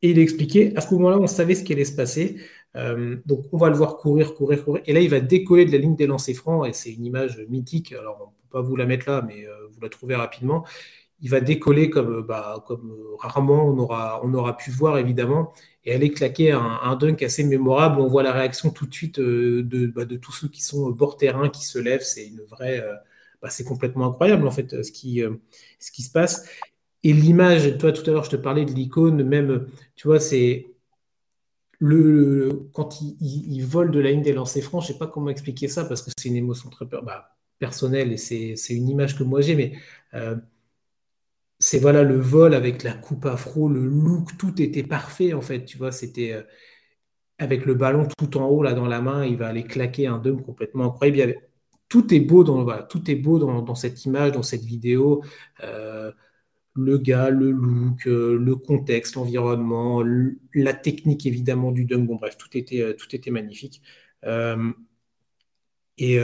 et, 0.03 0.11
il 0.11 0.19
expliquait, 0.19 0.75
à 0.77 0.83
ce 0.83 0.93
moment-là, 0.95 1.19
on 1.19 1.27
savait 1.27 1.55
ce 1.55 1.65
qui 1.65 1.73
allait 1.73 1.87
se 1.87 1.97
passer. 1.97 2.37
Euh, 2.77 3.17
donc, 3.25 3.47
on 3.53 3.57
va 3.57 3.71
le 3.71 3.77
voir 3.77 3.97
courir, 3.97 4.35
courir, 4.35 4.63
courir. 4.65 4.83
Et 4.87 4.93
là, 4.93 5.01
il 5.01 5.09
va 5.09 5.21
décoller 5.21 5.65
de 5.65 5.73
la 5.73 5.79
ligne 5.79 5.97
des 5.97 6.07
lancers 6.07 6.37
francs. 6.37 6.69
Et 6.69 6.75
c'est 6.75 6.93
une 6.93 7.07
image 7.07 7.43
mythique. 7.49 7.93
Alors, 7.93 8.19
on 8.21 8.25
ne 8.27 8.31
peut 8.31 8.49
pas 8.51 8.61
vous 8.61 8.77
la 8.77 8.85
mettre 8.85 9.09
là, 9.09 9.25
mais 9.27 9.47
euh, 9.47 9.62
la 9.83 9.89
trouvez 9.89 10.17
rapidement. 10.17 10.65
Il 11.21 11.31
va 11.31 11.41
décoller 11.41 11.91
comme, 11.91 12.23
bah, 12.23 12.65
comme 12.67 12.93
rarement 13.19 13.67
on 13.67 13.79
aura, 13.79 14.21
on 14.25 14.35
aura 14.35 14.57
pu 14.57 14.71
voir, 14.71 14.99
évidemment 14.99 15.53
et 15.85 15.93
aller 15.95 16.11
claquer 16.11 16.53
un, 16.53 16.79
un, 16.83 16.97
dunk 16.97 17.25
assez 17.25 17.45
mémorable. 17.45 18.01
On 18.01 18.07
voit 18.07 18.23
la 18.23 18.33
réaction 18.33 18.71
tout 18.71 18.87
de 18.87 18.95
suite 18.95 19.19
de, 19.19 19.87
bah, 19.89 20.05
de 20.05 20.17
tous 20.17 20.33
ceux 20.33 20.49
qui 20.49 20.63
sont 20.63 20.89
bord 20.91 21.17
terrain, 21.17 21.49
qui 21.49 21.65
se 21.65 21.79
lèvent. 21.79 22.05
C'est 22.05 22.27
une 22.29 22.43
vraie, 22.43 22.85
bah, 23.43 23.51
c'est 23.51 23.65
complètement 23.65 24.07
incroyable 24.07 24.47
en 24.47 24.51
fait 24.53 24.83
ce 24.83 24.93
qui, 24.93 25.23
euh, 25.23 25.35
ce 25.81 25.91
qui 25.91 26.03
se 26.03 26.11
passe. 26.11 26.49
Et 27.03 27.13
l'image, 27.13 27.79
toi 27.79 27.93
tout 27.93 28.09
à 28.09 28.13
l'heure 28.13 28.25
je 28.25 28.31
te 28.31 28.37
parlais 28.37 28.65
de 28.65 28.71
l'icône, 28.71 29.25
même, 29.25 29.67
tu 29.97 30.07
vois, 30.07 30.21
c'est 30.21 30.69
le, 31.81 32.69
quand 32.73 33.01
il, 33.01 33.65
vole 33.67 33.91
de 33.91 33.99
la 33.99 34.13
ligne 34.13 34.23
des 34.23 34.33
lancers 34.33 34.63
francs, 34.63 34.83
je 34.83 34.89
sais 34.93 34.99
pas 34.99 35.09
comment 35.09 35.31
expliquer 35.31 35.67
ça 35.67 35.85
parce 35.85 36.03
que 36.03 36.11
c'est 36.17 36.29
une 36.29 36.37
émotion 36.37 36.71
très 36.71 36.87
bah, 36.87 37.37
personnelle 37.63 38.13
et 38.13 38.17
c'est 38.17 38.75
une 38.75 38.89
image 38.89 39.17
que 39.17 39.23
moi 39.23 39.41
j'ai, 39.41 39.55
mais 39.55 39.73
euh, 40.15 40.37
c'est 41.61 41.79
voilà 41.79 42.03
le 42.03 42.19
vol 42.19 42.55
avec 42.55 42.83
la 42.83 42.95
coupe 42.95 43.25
afro, 43.27 43.69
le 43.69 43.85
look, 43.87 44.37
tout 44.37 44.61
était 44.61 44.83
parfait 44.83 45.33
en 45.33 45.43
fait, 45.43 45.65
tu 45.65 45.79
vois, 45.79 45.93
c'était 45.93 46.33
euh, 46.33 46.43
avec 47.39 47.65
le 47.67 47.75
ballon 47.75 48.09
tout 48.19 48.37
en 48.37 48.47
haut 48.49 48.63
là 48.65 48.75
dans 48.75 48.87
la 48.87 49.01
main, 49.01 49.25
il 49.25 49.37
va 49.37 49.49
aller 49.49 49.65
claquer 49.65 50.09
un 50.09 50.19
dunk 50.19 50.43
complètement 50.45 50.87
incroyable 50.87 51.37
tout 51.89 52.13
est 52.15 52.21
beau 52.21 52.43
dans, 52.45 52.67
tout 52.85 53.11
est 53.11 53.17
beau 53.17 53.39
dans, 53.39 53.75
cette 53.75 54.05
image, 54.07 54.33
dans 54.33 54.43
cette 54.43 54.65
vidéo. 54.65 55.23
Euh, 55.63 56.11
le 56.75 56.97
gars, 56.99 57.29
le 57.31 57.51
look, 57.51 58.07
le 58.07 58.55
contexte, 58.57 59.17
l'environnement, 59.17 60.03
la 60.55 60.73
technique 60.75 61.27
évidemment 61.27 61.71
du 61.71 61.85
dunk. 61.85 62.07
Bon 62.07 62.17
bref, 62.17 62.39
tout 62.39 62.57
était, 62.57 62.97
tout 62.97 63.15
était 63.15 63.31
magnifique. 63.31 63.83
et, 65.99 66.19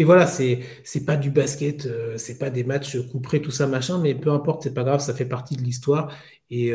et 0.00 0.04
voilà, 0.04 0.26
c'est 0.26 0.60
c'est 0.84 1.04
pas 1.04 1.16
du 1.16 1.30
basket, 1.30 1.88
c'est 2.16 2.38
pas 2.38 2.50
des 2.50 2.64
matchs 2.64 2.98
couperés, 3.10 3.42
tout 3.42 3.50
ça 3.50 3.66
machin, 3.66 3.98
mais 4.00 4.14
peu 4.14 4.30
importe, 4.30 4.62
c'est 4.62 4.74
pas 4.74 4.84
grave, 4.84 5.00
ça 5.00 5.14
fait 5.14 5.26
partie 5.26 5.56
de 5.56 5.62
l'histoire. 5.62 6.12
Et, 6.50 6.68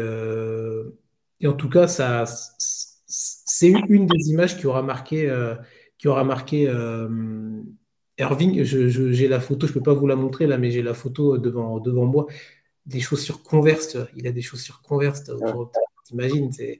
et, 1.41 1.47
en 1.47 1.53
tout 1.53 1.69
cas, 1.69 1.87
ça 1.87 2.25
c'est 3.07 3.73
une 3.89 4.05
des 4.07 4.29
images 4.29 4.57
qui 4.57 4.67
aura 4.67 4.81
marqué 4.81 5.29
qui 5.97 6.07
aura 6.07 6.23
marqué 6.23 6.67
euh, 6.67 7.61
Irving. 8.17 8.63
J'ai 8.63 9.27
la 9.27 9.39
photo, 9.39 9.67
je 9.67 9.71
ne 9.71 9.75
peux 9.75 9.83
pas 9.83 9.93
vous 9.93 10.07
la 10.07 10.15
montrer 10.15 10.47
là, 10.47 10.57
mais 10.57 10.71
j'ai 10.71 10.81
la 10.81 10.93
photo 10.93 11.37
devant, 11.37 11.79
devant 11.79 12.05
moi. 12.05 12.27
Des 12.85 12.99
chaussures 12.99 13.41
Converse, 13.43 13.97
il 14.15 14.27
a 14.27 14.31
des 14.31 14.41
chaussures 14.41 14.81
Converse. 14.81 15.23
T'imagines, 16.05 16.51
c'est 16.51 16.79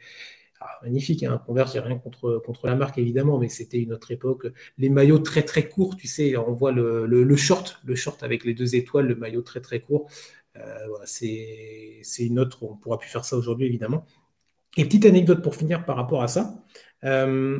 ah, 0.67 0.79
magnifique. 0.83 1.23
Hein, 1.23 1.41
Converse, 1.45 1.73
j'ai 1.73 1.79
rien 1.79 1.97
contre, 1.97 2.41
contre 2.45 2.67
la 2.67 2.75
marque 2.75 2.97
évidemment, 2.97 3.37
mais 3.37 3.49
c'était 3.49 3.79
une 3.79 3.93
autre 3.93 4.11
époque. 4.11 4.47
Les 4.77 4.89
maillots 4.89 5.19
très 5.19 5.43
très 5.43 5.67
courts, 5.69 5.95
tu 5.95 6.07
sais, 6.07 6.35
on 6.37 6.53
voit 6.53 6.71
le, 6.71 7.05
le, 7.05 7.35
short, 7.35 7.79
le 7.85 7.95
short 7.95 8.23
avec 8.23 8.45
les 8.45 8.53
deux 8.53 8.75
étoiles, 8.75 9.07
le 9.07 9.15
maillot 9.15 9.41
très 9.41 9.61
très 9.61 9.79
court. 9.79 10.09
Euh, 10.57 10.87
voilà, 10.87 11.05
c'est 11.05 12.01
une 12.19 12.39
autre, 12.39 12.63
on 12.63 12.75
ne 12.75 12.79
pourra 12.79 12.97
plus 12.97 13.09
faire 13.09 13.25
ça 13.25 13.35
aujourd'hui 13.37 13.65
évidemment. 13.67 14.05
Et 14.77 14.85
petite 14.85 15.05
anecdote 15.05 15.41
pour 15.41 15.55
finir 15.55 15.85
par 15.85 15.95
rapport 15.95 16.23
à 16.23 16.27
ça. 16.27 16.63
Euh, 17.03 17.59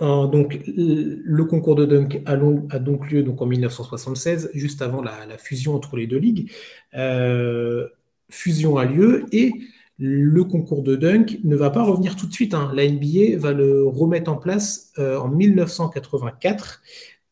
donc, 0.00 0.60
le 0.66 1.44
concours 1.44 1.76
de 1.76 1.86
dunk 1.86 2.22
a, 2.26 2.36
donc 2.80 3.10
lieu 3.10 3.22
donc, 3.22 3.40
en 3.40 3.46
1976, 3.46 4.50
juste 4.52 4.82
avant 4.82 5.00
la, 5.00 5.38
fusion 5.38 5.74
entre 5.76 5.96
les 5.96 6.08
deux 6.08 6.18
ligues. 6.18 6.50
Euh, 6.94 7.88
fusion 8.28 8.78
a 8.78 8.84
lieu 8.84 9.26
et 9.30 9.52
le 9.98 10.44
concours 10.44 10.82
de 10.82 10.96
dunk 10.96 11.38
ne 11.44 11.56
va 11.56 11.70
pas 11.70 11.82
revenir 11.82 12.16
tout 12.16 12.26
de 12.26 12.32
suite. 12.32 12.54
Hein. 12.54 12.72
La 12.74 12.88
NBA 12.88 13.36
va 13.36 13.52
le 13.52 13.86
remettre 13.86 14.30
en 14.30 14.36
place 14.36 14.92
euh, 14.98 15.18
en 15.18 15.28
1984 15.28 16.82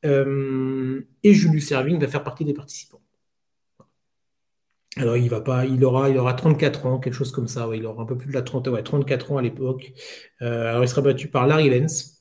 euh, 0.05 1.07
et 1.23 1.35
Julius 1.35 1.73
Erving 1.73 1.99
va 1.99 2.09
faire 2.09 2.25
partie 2.25 2.45
des 2.45 2.55
participants. 2.55 3.01
Alors, 4.97 5.17
il 5.17 5.31
va 5.31 5.41
pas, 5.41 5.67
il 5.67 5.85
aura, 5.85 6.11
il 6.11 6.19
aura 6.19 6.35
34 6.35 6.87
ans, 6.87 6.99
quelque 6.99 7.15
chose 7.15 7.31
comme 7.31 7.49
ça. 7.49 7.69
il 7.75 7.87
aura 7.87 8.03
un 8.03 8.07
peu 8.07 8.19
plus 8.19 8.29
de 8.29 8.35
la 8.35 8.43
30, 8.43 8.69
ouais, 8.69 8.83
34 8.83 9.33
ans 9.33 9.37
à 9.39 9.43
l'époque. 9.43 9.93
alors, 10.41 10.83
il 10.83 10.89
sera 10.89 11.01
battu 11.01 11.29
par 11.29 11.47
Larry 11.47 11.71
Lenz 11.71 12.21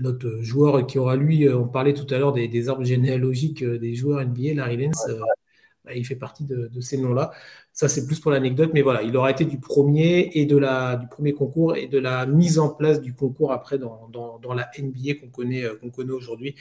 notre 0.00 0.40
joueur 0.40 0.86
qui 0.86 0.98
aura, 0.98 1.16
lui, 1.16 1.46
euh, 1.46 1.58
on 1.58 1.68
parlait 1.68 1.94
tout 1.94 2.06
à 2.12 2.18
l'heure 2.18 2.32
des, 2.32 2.68
arbres 2.68 2.84
généalogiques 2.84 3.62
euh, 3.62 3.78
des 3.78 3.94
joueurs 3.94 4.24
NBA, 4.24 4.54
Larry 4.54 4.76
Lenz, 4.76 4.96
euh, 5.08 5.20
bah, 5.84 5.92
il 5.94 6.04
fait 6.06 6.16
partie 6.16 6.44
de, 6.44 6.70
ces 6.80 6.96
noms-là. 6.98 7.32
Ça, 7.72 7.88
c'est 7.88 8.06
plus 8.06 8.20
pour 8.20 8.30
l'anecdote, 8.30 8.70
mais 8.74 8.82
voilà, 8.82 9.02
il 9.02 9.16
aura 9.16 9.30
été 9.30 9.44
du 9.44 9.58
premier 9.58 10.30
et 10.34 10.46
de 10.46 10.56
la, 10.56 10.96
du 10.96 11.06
premier 11.08 11.32
concours 11.34 11.76
et 11.76 11.88
de 11.88 11.98
la 11.98 12.26
mise 12.26 12.58
en 12.58 12.70
place 12.70 13.00
du 13.00 13.14
concours 13.14 13.52
après 13.52 13.78
dans, 13.78 14.10
la 14.54 14.70
NBA 14.78 15.14
qu'on 15.20 15.30
connaît, 15.30 15.64
qu'on 15.80 15.90
connaît 15.90 16.12
aujourd'hui. 16.12 16.54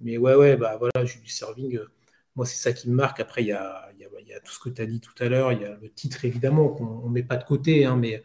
Mais 0.00 0.18
ouais, 0.18 0.34
ouais, 0.34 0.56
bah 0.56 0.76
voilà, 0.78 1.04
du 1.04 1.28
Serving, 1.28 1.78
moi, 2.36 2.46
c'est 2.46 2.56
ça 2.56 2.72
qui 2.72 2.88
me 2.90 2.94
marque. 2.94 3.20
Après, 3.20 3.42
il 3.42 3.48
y 3.48 3.52
a, 3.52 3.90
tout 4.44 4.52
ce 4.52 4.60
que 4.60 4.70
tu 4.70 4.80
as 4.82 4.86
dit 4.86 5.00
tout 5.00 5.12
à 5.18 5.28
l'heure, 5.28 5.52
il 5.52 5.60
y 5.62 5.64
a 5.64 5.76
le 5.76 5.90
titre, 5.90 6.24
évidemment, 6.24 6.68
qu'on 6.68 7.08
ne 7.08 7.12
met 7.12 7.22
pas 7.22 7.36
de 7.36 7.44
côté, 7.44 7.84
hein, 7.84 7.96
mais 7.96 8.22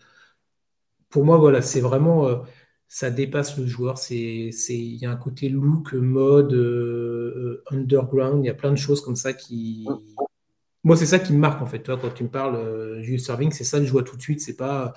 pour 1.09 1.25
moi, 1.25 1.37
voilà, 1.37 1.61
c'est 1.61 1.81
vraiment 1.81 2.43
ça 2.87 3.09
dépasse 3.11 3.57
le 3.57 3.65
joueur. 3.67 3.97
Il 4.09 4.95
y 4.95 5.05
a 5.05 5.11
un 5.11 5.15
côté 5.17 5.49
look, 5.49 5.93
mode, 5.93 6.53
euh, 6.53 7.61
euh, 7.69 7.75
underground. 7.75 8.43
Il 8.43 8.47
y 8.47 8.49
a 8.49 8.53
plein 8.53 8.71
de 8.71 8.77
choses 8.77 9.01
comme 9.01 9.15
ça 9.15 9.33
qui. 9.33 9.85
Moi, 10.86 10.95
c'est 10.95 11.05
ça 11.05 11.19
qui 11.19 11.33
me 11.33 11.39
marque 11.39 11.61
en 11.61 11.65
fait. 11.65 11.79
Toi, 11.83 11.97
quand 11.97 12.11
tu 12.11 12.23
me 12.23 12.29
parles 12.29 12.55
euh, 12.55 13.17
serving, 13.17 13.51
c'est 13.51 13.65
ça 13.65 13.79
que 13.79 13.86
je 13.86 13.91
vois 13.91 14.03
tout 14.03 14.15
de 14.15 14.21
suite. 14.21 14.39
C'est 14.41 14.55
pas 14.55 14.93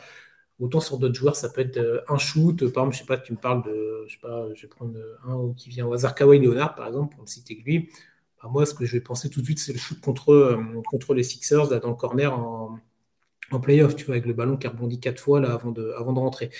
autant 0.61 0.80
sur 0.80 0.99
d'autres 0.99 1.14
joueurs, 1.14 1.36
ça 1.36 1.49
peut 1.51 1.62
être 1.62 2.05
un 2.09 2.18
shoot. 2.18 2.59
Par 2.72 2.84
exemple, 2.84 2.95
je 2.95 3.01
sais 3.01 3.07
pas, 3.07 3.18
tu 3.18 3.32
me 3.32 3.39
parles 3.39 3.64
de, 3.64 4.05
je 4.09 4.14
sais 4.14 4.20
pas, 4.20 4.47
je 4.55 4.62
vais 4.62 4.68
prendre 4.68 4.95
un 5.26 5.53
qui 5.57 5.70
vient 5.70 5.86
au 5.86 5.93
hasard, 5.95 6.14
Kawhi 6.14 6.41
Leonard 6.41 6.74
par 6.74 6.89
exemple, 6.89 7.14
pour 7.14 7.24
ne 7.24 7.28
citer 7.28 7.59
que 7.59 7.64
lui. 7.64 7.91
Bah, 8.43 8.49
moi, 8.53 8.66
ce 8.66 8.74
que 8.74 8.84
je 8.84 8.93
vais 8.93 9.01
penser 9.01 9.30
tout 9.30 9.41
de 9.41 9.47
suite, 9.47 9.61
c'est 9.61 9.72
le 9.72 9.78
shoot 9.78 10.01
contre 10.01 10.59
contre 10.91 11.14
les 11.14 11.22
Sixers 11.24 11.68
dans 11.80 11.89
le 11.91 11.95
corner 11.95 12.32
en 13.51 13.61
playoff, 13.61 13.97
tu 13.97 14.05
vois, 14.05 14.14
avec 14.14 14.26
le 14.26 14.34
ballon 14.34 14.57
qui 14.57 14.66
rebondit 14.66 15.01
quatre 15.01 15.20
fois 15.20 15.41
là, 15.41 15.53
avant, 15.55 15.72
de, 15.72 15.93
rentrer. 16.20 16.51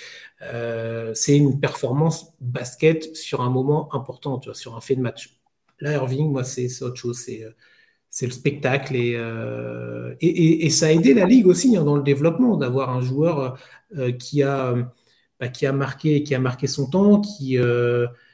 Euh, 0.41 1.13
c'est 1.13 1.37
une 1.37 1.59
performance 1.59 2.33
basket 2.41 3.15
sur 3.15 3.41
un 3.41 3.49
moment 3.49 3.93
important, 3.93 4.41
sur 4.53 4.75
un 4.75 4.81
fait 4.81 4.95
de 4.95 5.01
match. 5.01 5.39
Là, 5.79 5.93
Irving, 5.93 6.31
moi, 6.31 6.43
c'est 6.43 6.81
autre 6.81 6.95
chose. 6.95 7.19
C'est 7.19 7.45
c'est 8.09 8.25
le 8.25 8.31
spectacle 8.31 8.95
euh, 8.97 10.15
et, 10.19 10.65
et, 10.65 10.69
ça 10.69 10.87
a 10.87 10.91
aidé 10.91 11.13
la 11.13 11.25
ligue 11.25 11.47
aussi 11.47 11.77
hein, 11.77 11.83
dans 11.83 11.95
le 11.95 12.03
développement 12.03 12.57
d'avoir 12.57 12.89
un 12.89 13.01
joueur 13.01 13.57
euh, 13.97 14.11
qui 14.11 14.41
a 14.43 14.75
bah, 15.39 15.47
qui 15.47 15.65
a 15.65 15.73
marqué 15.73 16.23
qui 16.23 16.33
a 16.35 16.39
marqué 16.39 16.67
son 16.67 16.89
temps 16.89 17.21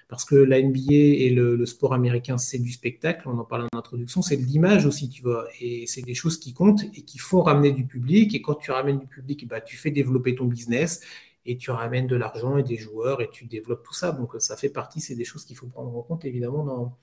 parce 0.08 0.24
que 0.24 0.36
la 0.36 0.62
NBA 0.62 0.94
et 0.94 1.30
le, 1.32 1.66
sport 1.66 1.94
américain, 1.94 2.38
c'est 2.38 2.60
du 2.60 2.72
spectacle, 2.72 3.28
on 3.28 3.38
en 3.40 3.44
parle 3.44 3.68
en 3.74 3.78
introduction, 3.78 4.22
c'est 4.22 4.38
de 4.38 4.44
l'image 4.44 4.86
aussi, 4.86 5.10
tu 5.10 5.24
vois, 5.24 5.48
et 5.60 5.88
c'est 5.88 6.04
des 6.04 6.14
choses 6.14 6.38
qui 6.40 6.54
comptent 6.54 6.84
et 6.84 7.02
qui 7.02 7.18
font 7.18 7.42
ramener 7.42 7.72
du 7.72 7.86
public, 7.86 8.36
et 8.36 8.42
quand 8.42 8.56
tu 8.56 8.72
ramènes 8.72 9.00
du 9.00 9.08
public, 9.08 9.48
bah, 9.48 9.62
tu 9.62 9.78
fais 9.78 9.92
développer 9.92 10.36
ton 10.36 10.46
business, 10.46 11.02
et 11.46 11.58
tu 11.58 11.72
ramènes 11.72 12.08
de 12.08 12.16
l'argent 12.16 12.58
et 12.58 12.64
des 12.64 12.78
joueurs, 12.78 13.22
et 13.22 13.30
tu 13.32 13.46
développes 13.46 13.84
tout 13.84 13.94
ça, 13.94 14.12
donc 14.12 14.36
ça 14.40 14.56
fait 14.56 14.70
partie, 14.70 15.02
c'est 15.02 15.16
des 15.16 15.26
choses 15.26 15.44
qu'il 15.44 15.58
faut 15.58 15.68
prendre 15.68 15.96
en 15.96 16.02
compte, 16.04 16.24
évidemment, 16.26 16.64
dans, 16.64 16.98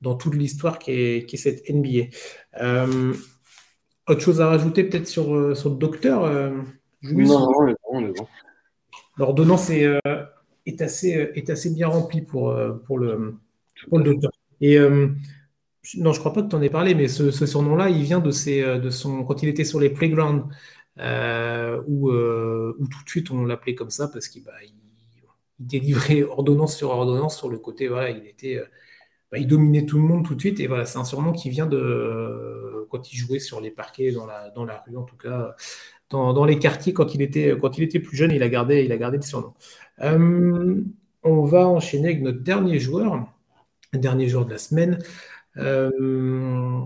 dans 0.00 0.14
toute 0.14 0.34
l'histoire 0.34 0.78
qui 0.78 0.92
est, 0.92 1.36
cette 1.36 1.68
NBA. 1.68 2.06
Euh, 2.60 3.14
autre 4.06 4.20
chose 4.20 4.40
à 4.40 4.48
rajouter 4.48 4.84
peut-être 4.84 5.06
sur, 5.06 5.34
euh, 5.34 5.54
sur 5.54 5.70
le 5.70 5.76
docteur 5.76 6.24
euh, 6.24 6.50
Non, 7.02 7.50
on 7.56 7.68
est 7.68 7.72
bon, 7.72 7.90
on 7.90 8.06
est 8.06 8.16
bon. 8.16 8.26
L'ordonnance 9.16 9.70
est 9.70 9.86
est, 10.66 10.82
assez, 10.82 11.30
est 11.34 11.50
assez 11.50 11.70
bien 11.70 11.88
rempli 11.88 12.20
pour, 12.20 12.54
pour, 12.86 12.98
le, 12.98 13.36
pour 13.88 13.98
le 13.98 14.04
docteur. 14.04 14.30
Et 14.60 14.78
non, 14.78 16.12
je 16.12 16.20
crois 16.20 16.32
pas 16.32 16.42
que 16.42 16.48
tu 16.48 16.54
en 16.54 16.62
aies 16.62 16.70
parlé, 16.70 16.94
mais 16.94 17.08
ce, 17.08 17.30
surnom-là, 17.30 17.88
il 17.88 18.02
vient 18.02 18.20
de, 18.20 18.30
ses, 18.30 18.62
de 18.62 18.90
son, 18.90 19.24
quand 19.24 19.42
il 19.42 19.48
était 19.48 19.64
sur 19.64 19.80
les 19.80 19.90
playgrounds, 19.90 20.44
où, 20.98 22.10
où, 22.12 22.86
tout 22.86 23.04
de 23.04 23.08
suite 23.08 23.30
on 23.32 23.44
l'appelait 23.44 23.74
comme 23.74 23.90
ça 23.90 24.06
parce 24.06 24.28
qu'il 24.28 24.44
bah, 24.44 24.52
il, 24.62 24.74
délivrait 25.58 26.22
ordonnance 26.30 26.76
sur 26.76 26.90
ordonnance 26.90 27.36
sur 27.36 27.48
le 27.48 27.58
côté, 27.58 27.88
voilà, 27.88 28.10
il 28.10 28.24
était 28.26 28.62
bah, 29.30 29.38
il 29.38 29.46
dominait 29.46 29.86
tout 29.86 29.96
le 29.98 30.04
monde 30.04 30.24
tout 30.24 30.34
de 30.34 30.40
suite. 30.40 30.60
Et 30.60 30.66
voilà, 30.66 30.84
c'est 30.84 30.98
un 30.98 31.04
surnom 31.04 31.32
qui 31.32 31.50
vient 31.50 31.66
de 31.66 32.86
quand 32.90 33.12
il 33.12 33.16
jouait 33.16 33.38
sur 33.38 33.60
les 33.60 33.70
parquets, 33.70 34.12
dans 34.12 34.26
la, 34.26 34.50
dans 34.50 34.64
la 34.64 34.82
rue, 34.86 34.96
en 34.96 35.02
tout 35.02 35.16
cas, 35.16 35.54
dans, 36.10 36.32
dans 36.32 36.44
les 36.44 36.58
quartiers, 36.58 36.92
quand 36.92 37.14
il, 37.14 37.22
était, 37.22 37.56
quand 37.60 37.78
il 37.78 37.84
était 37.84 38.00
plus 38.00 38.16
jeune, 38.16 38.32
il 38.32 38.42
a 38.42 38.48
gardé, 38.48 38.82
il 38.84 38.92
a 38.92 38.96
gardé 38.96 39.18
le 39.18 39.22
surnom. 39.22 39.54
Euh, 40.00 40.82
on 41.22 41.44
va 41.44 41.66
enchaîner 41.66 42.08
avec 42.08 42.22
notre 42.22 42.40
dernier 42.40 42.78
joueur, 42.78 43.26
dernier 43.92 44.28
joueur 44.28 44.46
de 44.46 44.52
la 44.52 44.58
semaine, 44.58 44.98
euh, 45.58 46.80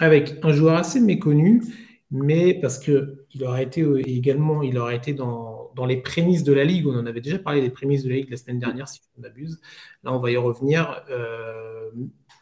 avec 0.00 0.36
un 0.42 0.52
joueur 0.52 0.76
assez 0.76 1.00
méconnu, 1.00 1.62
mais 2.10 2.54
parce 2.54 2.78
qu'il 2.78 3.44
aurait 3.44 3.64
été 3.64 3.84
également, 4.06 4.62
il 4.62 4.78
aurait 4.78 4.96
été 4.96 5.14
dans, 5.14 5.53
dans, 5.74 5.86
les 5.86 5.96
prémices 5.96 6.44
de 6.44 6.52
la 6.52 6.64
Ligue, 6.64 6.86
on 6.86 6.96
en 6.96 7.06
avait 7.06 7.20
déjà 7.20 7.38
parlé 7.38 7.60
des 7.60 7.70
prémices 7.70 8.04
de 8.04 8.08
la 8.08 8.16
Ligue 8.16 8.30
la 8.30 8.36
semaine 8.36 8.58
dernière, 8.58 8.88
si 8.88 9.00
je 9.00 9.20
ne 9.20 9.26
m'abuse. 9.26 9.60
Là, 10.02 10.12
on 10.12 10.18
va 10.18 10.30
y 10.30 10.36
revenir. 10.36 11.02
Euh, 11.10 11.90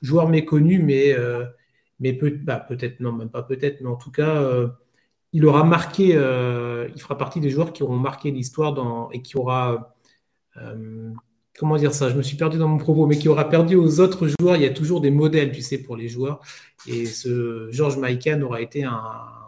joueur 0.03 0.29
méconnu, 0.29 0.79
mais, 0.83 1.13
euh, 1.13 1.45
mais 2.01 2.13
bah, 2.13 2.57
peut-être, 2.57 3.01
non, 3.01 3.13
même 3.13 3.31
pas 3.31 3.43
peut-être, 3.43 3.81
mais 3.81 3.89
en 3.89 3.97
tout 3.97 4.11
cas, 4.11 4.43
euh, 4.43 4.69
il 5.33 5.47
aura 5.47 5.65
marqué, 5.65 6.09
il 6.09 7.01
fera 7.01 7.17
partie 7.17 7.41
des 7.41 7.51
joueurs 7.51 7.73
qui 7.73 7.83
auront 7.83 7.97
marqué 7.97 8.31
l'histoire 8.31 9.09
et 9.13 9.23
qui 9.23 9.37
aura 9.37 9.97
comment 11.59 11.77
dire 11.77 11.95
ça? 11.95 12.11
Je 12.11 12.17
me 12.17 12.23
suis 12.23 12.37
perdu 12.37 12.59
dans 12.59 12.69
mon 12.69 12.79
propos, 12.79 13.07
mais 13.07 13.17
qui 13.19 13.29
aura 13.29 13.49
perdu 13.49 13.77
aux 13.77 14.01
autres 14.01 14.29
joueurs. 14.29 14.57
Il 14.57 14.63
y 14.63 14.67
a 14.67 14.71
toujours 14.71 15.01
des 15.01 15.11
modèles, 15.11 15.53
tu 15.53 15.63
sais, 15.63 15.79
pour 15.79 15.97
les 15.97 16.09
joueurs. 16.09 16.41
Et 16.87 17.07
ce 17.07 17.69
George 17.71 17.97
Mikan 17.97 18.43
aura 18.43 18.61
été 18.61 18.85
un, 18.85 19.01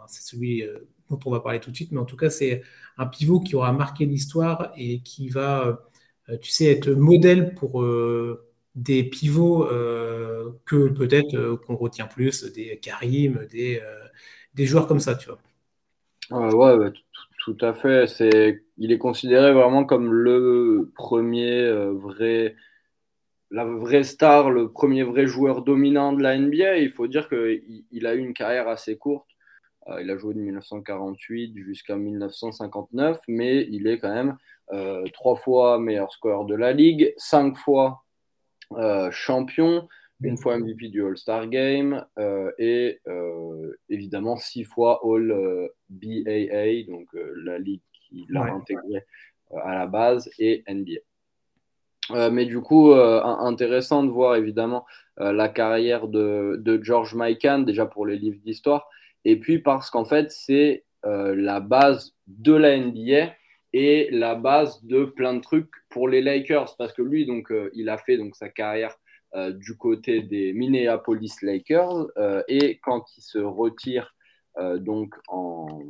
c'est 0.07 0.23
celui 0.23 0.63
dont 1.09 1.19
on 1.25 1.31
va 1.31 1.39
parler 1.39 1.59
tout 1.59 1.71
de 1.71 1.75
suite, 1.75 1.91
mais 1.91 1.99
en 1.99 2.05
tout 2.05 2.17
cas, 2.17 2.29
c'est 2.29 2.63
un 2.97 3.05
pivot 3.05 3.39
qui 3.39 3.55
aura 3.55 3.71
marqué 3.73 4.05
l'histoire 4.05 4.71
et 4.77 5.01
qui 5.01 5.29
va, 5.29 5.79
euh, 6.29 6.37
tu 6.37 6.51
sais, 6.51 6.65
être 6.65 6.89
modèle 6.91 7.53
pour 7.55 7.81
euh, 7.81 8.47
des 8.75 9.03
pivots 9.03 9.65
que 10.65 10.89
peut-être 10.89 11.55
qu'on 11.65 11.75
retient 11.75 12.07
plus, 12.07 12.43
des 12.53 12.77
Karim, 12.77 13.45
des, 13.49 13.81
des 14.53 14.65
joueurs 14.65 14.87
comme 14.87 14.99
ça, 14.99 15.15
tu 15.15 15.29
vois. 15.29 15.39
ouais, 16.75 16.91
tout, 17.45 17.57
à 17.61 17.73
fait. 17.73 18.05
Il 18.77 18.91
est 18.91 18.97
considéré 18.97 19.53
vraiment 19.53 19.85
comme 19.85 20.11
le 20.11 20.91
premier 20.95 21.69
vrai 21.93 22.55
la 23.51 23.63
vraie 23.65 24.03
star, 24.03 24.49
le 24.49 24.71
premier 24.71 25.03
vrai 25.03 25.27
joueur 25.27 25.61
dominant 25.61 26.13
de 26.13 26.21
la 26.21 26.37
NBA. 26.37 26.77
Il 26.77 26.91
faut 26.91 27.07
dire 27.07 27.29
qu'il 27.29 27.85
il 27.91 28.07
a 28.07 28.15
eu 28.15 28.19
une 28.19 28.33
carrière 28.33 28.67
assez 28.67 28.97
courte. 28.97 29.29
Euh, 29.89 30.01
il 30.01 30.09
a 30.09 30.17
joué 30.17 30.33
de 30.33 30.39
1948 30.39 31.57
jusqu'à 31.57 31.95
1959, 31.95 33.19
mais 33.27 33.67
il 33.69 33.87
est 33.87 33.99
quand 33.99 34.13
même 34.13 34.37
euh, 34.73 35.05
trois 35.13 35.35
fois 35.35 35.79
meilleur 35.79 36.11
scoreur 36.11 36.45
de 36.45 36.55
la 36.55 36.73
ligue, 36.73 37.13
cinq 37.17 37.55
fois 37.55 38.03
euh, 38.73 39.11
champion, 39.11 39.87
une 40.21 40.37
fois 40.37 40.57
MVP 40.57 40.89
du 40.89 41.05
All-Star 41.05 41.47
Game 41.47 42.03
et 42.57 42.99
évidemment 43.89 44.37
six 44.37 44.63
fois 44.63 45.01
All 45.03 45.69
BAA, 45.89 46.83
donc 46.87 47.07
la 47.13 47.59
ligue 47.59 47.81
qui 47.91 48.25
l'a 48.29 48.43
intégré 48.45 49.05
à 49.55 49.75
la 49.75 49.85
base, 49.85 50.31
et 50.39 50.63
NBA. 50.67 52.29
mais 52.31 52.45
du 52.45 52.61
coup, 52.61 52.93
intéressant 52.93 54.03
de 54.03 54.09
voir 54.09 54.37
évidemment 54.37 54.85
la 55.17 55.49
carrière 55.49 56.07
de, 56.07 56.59
de 56.59 56.81
George 56.81 57.13
Mikan, 57.13 57.59
déjà 57.59 57.85
pour 57.85 58.07
les 58.07 58.17
livres 58.17 58.39
d'histoire, 58.43 58.89
et 59.25 59.39
puis 59.39 59.59
parce 59.59 59.89
qu'en 59.89 60.05
fait, 60.05 60.31
c'est 60.31 60.85
euh, 61.05 61.35
la 61.35 61.59
base 61.59 62.13
de 62.27 62.53
la 62.53 62.77
NBA 62.77 63.33
et 63.73 64.07
la 64.11 64.35
base 64.35 64.85
de 64.85 65.03
plein 65.05 65.33
de 65.33 65.41
trucs 65.41 65.71
pour 65.89 66.07
les 66.07 66.21
Lakers. 66.21 66.75
Parce 66.77 66.93
que 66.93 67.01
lui, 67.01 67.25
donc, 67.25 67.51
euh, 67.51 67.71
il 67.73 67.89
a 67.89 67.97
fait 67.97 68.17
donc, 68.17 68.35
sa 68.35 68.49
carrière 68.49 68.95
euh, 69.33 69.51
du 69.51 69.75
côté 69.75 70.21
des 70.21 70.53
Minneapolis 70.53 71.41
Lakers. 71.41 72.05
et 72.47 72.79
quand 72.83 73.03
il 73.17 73.21
se 73.21 73.39
retire 73.39 74.11
donc 74.77 75.13
en 75.27 75.81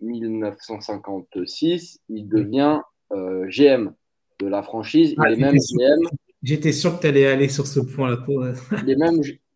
1956, 0.00 1.98
il 2.08 2.28
devient 2.28 2.80
GM 3.10 3.92
de 4.38 4.46
la 4.46 4.62
franchise. 4.62 5.16
il 5.18 5.32
est 5.32 5.36
même 5.36 5.56
GM 5.56 6.08
J'étais 6.42 6.72
sûr 6.72 6.96
que 6.96 7.02
tu 7.02 7.06
allais 7.06 7.26
aller 7.26 7.48
sur 7.48 7.66
ce 7.66 7.80
point-là. 7.80 8.18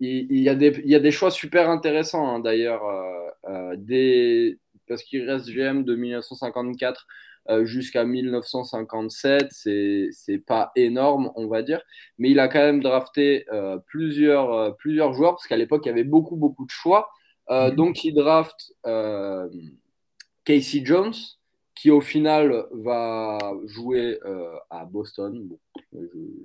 il, 0.00 0.26
il, 0.30 0.42
y 0.42 0.48
a 0.50 0.54
des, 0.54 0.80
il 0.84 0.90
y 0.90 0.94
a 0.94 1.00
des 1.00 1.10
choix 1.10 1.30
super 1.30 1.70
intéressants 1.70 2.28
hein, 2.28 2.40
d'ailleurs, 2.40 2.84
euh, 2.84 3.76
euh, 3.78 4.54
parce 4.86 5.02
qu'il 5.02 5.28
reste 5.28 5.48
GM 5.48 5.82
de 5.84 5.94
1954 5.94 7.06
euh, 7.48 7.64
jusqu'à 7.64 8.04
1957. 8.04 9.48
C'est, 9.50 10.08
c'est 10.12 10.38
pas 10.38 10.72
énorme, 10.76 11.32
on 11.36 11.46
va 11.46 11.62
dire, 11.62 11.80
mais 12.18 12.30
il 12.30 12.38
a 12.38 12.48
quand 12.48 12.60
même 12.60 12.82
drafté 12.82 13.46
plusieurs, 13.86 14.76
plusieurs 14.76 15.14
joueurs 15.14 15.36
parce 15.36 15.46
qu'à 15.46 15.56
l'époque 15.56 15.86
il 15.86 15.88
y 15.88 15.92
avait 15.92 16.04
beaucoup, 16.04 16.36
beaucoup 16.36 16.66
de 16.66 16.70
choix. 16.70 17.08
Mm-hmm. 17.48 17.74
Donc 17.76 18.04
il 18.04 18.14
draft 18.14 18.74
Casey 20.44 20.82
Jones 20.84 21.14
qui 21.84 21.90
au 21.90 22.00
final 22.00 22.64
va 22.70 23.38
jouer 23.66 24.18
euh, 24.24 24.56
à 24.70 24.86
Boston. 24.86 25.50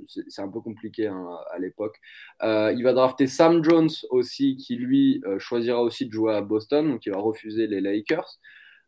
c'est 0.05 0.41
un 0.41 0.49
peu 0.49 0.59
compliqué 0.59 1.07
hein, 1.07 1.29
à 1.53 1.59
l'époque. 1.59 1.95
Euh, 2.43 2.73
il 2.75 2.83
va 2.83 2.91
drafter 2.91 3.25
Sam 3.25 3.63
Jones 3.63 3.87
aussi, 4.09 4.57
qui 4.57 4.75
lui 4.75 5.21
euh, 5.25 5.39
choisira 5.39 5.81
aussi 5.81 6.07
de 6.07 6.11
jouer 6.11 6.35
à 6.35 6.41
Boston, 6.41 6.91
donc 6.91 7.05
il 7.05 7.13
va 7.13 7.19
refuser 7.19 7.67
les 7.67 7.79
Lakers. 7.79 8.37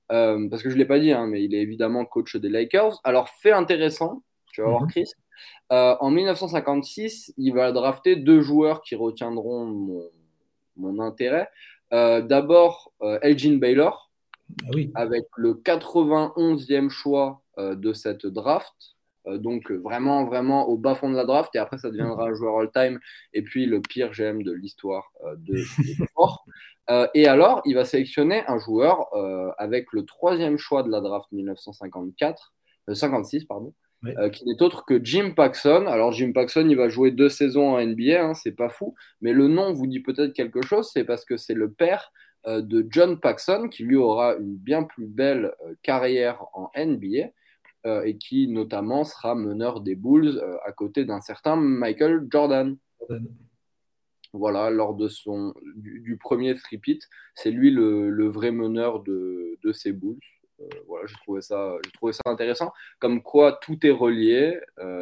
parce 0.10 0.62
que 0.62 0.70
je 0.70 0.74
ne 0.74 0.80
l'ai 0.80 0.86
pas 0.86 1.00
dit, 1.00 1.14
hein, 1.14 1.26
mais 1.26 1.42
il 1.42 1.56
est 1.56 1.62
évidemment 1.62 2.04
coach 2.04 2.36
des 2.36 2.50
Lakers. 2.50 3.00
Alors, 3.06 3.30
fait 3.30 3.54
intéressant, 3.54 4.22
tu 4.52 4.62
vas 4.62 4.72
voir, 4.72 4.82
mhm. 4.82 4.90
Chris. 4.90 5.10
en 5.70 6.12
1956, 6.12 7.34
il 7.38 7.54
va 7.54 7.72
drafter 7.72 8.18
deux 8.18 8.42
joueurs 8.42 8.82
qui 8.82 8.96
retiendront 8.96 9.68
mon, 9.68 10.04
mon 10.76 11.00
intérêt. 11.00 11.48
D'abord, 11.92 12.92
Elgin 13.22 13.58
Baylor, 13.58 14.11
ah 14.66 15.02
avec 15.02 15.26
le 15.38 15.54
91e 15.54 16.90
choix 16.90 17.42
euh, 17.58 17.76
de 17.76 17.94
cette 17.94 18.26
draft. 18.26 18.74
Euh, 19.28 19.38
donc 19.38 19.70
vraiment, 19.72 20.26
vraiment 20.26 20.68
au 20.68 20.78
bas 20.78 20.96
fond 20.96 21.10
de 21.10 21.16
la 21.16 21.26
draft. 21.26 21.54
Et 21.56 21.60
après, 21.60 21.78
ça 21.78 21.90
deviendra 21.90 22.30
un 22.30 22.34
joueur 22.34 22.60
all-time. 22.60 23.00
Et 23.34 23.42
puis 23.42 23.66
le 23.66 23.82
pire 23.82 24.12
GM 24.12 24.42
de 24.44 24.52
l'histoire 24.52 25.12
euh, 25.26 25.36
de, 25.38 25.58
sport. 26.06 26.46
et 27.14 27.28
alors, 27.28 27.62
il 27.66 27.76
va 27.76 27.86
sélectionner 27.86 28.44
un 28.48 28.58
joueur 28.58 29.08
avec 29.58 29.94
le 29.94 30.04
troisième 30.04 30.58
choix 30.58 30.84
de 30.84 30.90
la 30.90 31.00
draft 31.00 31.32
1954, 31.32 32.54
56, 32.92 33.46
pardon, 33.46 33.74
qui 34.34 34.46
n'est 34.46 34.62
autre 34.62 34.84
que 34.86 35.02
Jim 35.02 35.32
Paxson. 35.34 35.86
Alors, 35.88 36.12
Jim 36.12 36.34
Paxson, 36.34 36.68
il 36.68 36.76
va 36.76 36.90
jouer 36.90 37.12
deux 37.12 37.30
saisons 37.30 37.76
en 37.76 37.86
NBA, 37.86 38.22
hein, 38.22 38.34
c'est 38.34 38.52
pas 38.52 38.68
fou, 38.68 38.94
mais 39.22 39.32
le 39.32 39.48
nom 39.48 39.72
vous 39.72 39.88
dit 39.88 40.02
peut-être 40.02 40.34
quelque 40.34 40.62
chose, 40.62 40.90
c'est 40.92 41.06
parce 41.06 41.24
que 41.24 41.38
c'est 41.38 41.54
le 41.54 41.72
père 41.72 42.12
euh, 42.12 42.31
de 42.48 42.88
John 42.90 43.20
Paxson, 43.20 43.68
qui 43.70 43.84
lui 43.84 43.96
aura 43.96 44.36
une 44.36 44.56
bien 44.56 44.84
plus 44.84 45.06
belle 45.06 45.54
euh, 45.66 45.76
carrière 45.84 46.44
en 46.54 46.72
NBA 46.76 47.30
euh, 47.86 48.04
et 48.04 48.18
qui 48.18 48.48
notamment 48.48 49.04
sera 49.04 49.36
meneur 49.36 49.82
des 49.82 49.96
Bulls 49.96 50.42
à 50.66 50.72
côté 50.72 51.06
d'un 51.06 51.22
certain 51.22 51.56
Michael 51.56 52.28
Jordan. 52.32 52.78
Voilà, 54.34 54.70
lors 54.70 54.96
de 54.96 55.10
son, 55.10 55.54
du, 55.76 56.18
premier 56.18 56.56
tripit, 56.56 57.00
c'est 57.36 57.52
lui 57.52 57.70
le, 57.70 58.28
vrai 58.30 58.52
meneur 58.52 59.04
de, 59.04 59.58
de 59.62 59.72
ces 59.74 59.92
Bulls. 59.92 60.20
voilà, 60.88 61.06
j'ai 61.06 61.16
trouvé, 61.16 61.42
ça, 61.42 61.76
trouvé 61.94 62.14
ça 62.14 62.22
intéressant. 62.28 62.72
Comme 63.00 63.22
quoi 63.22 63.60
tout 63.62 63.86
est 63.86 63.92
relié, 63.92 64.58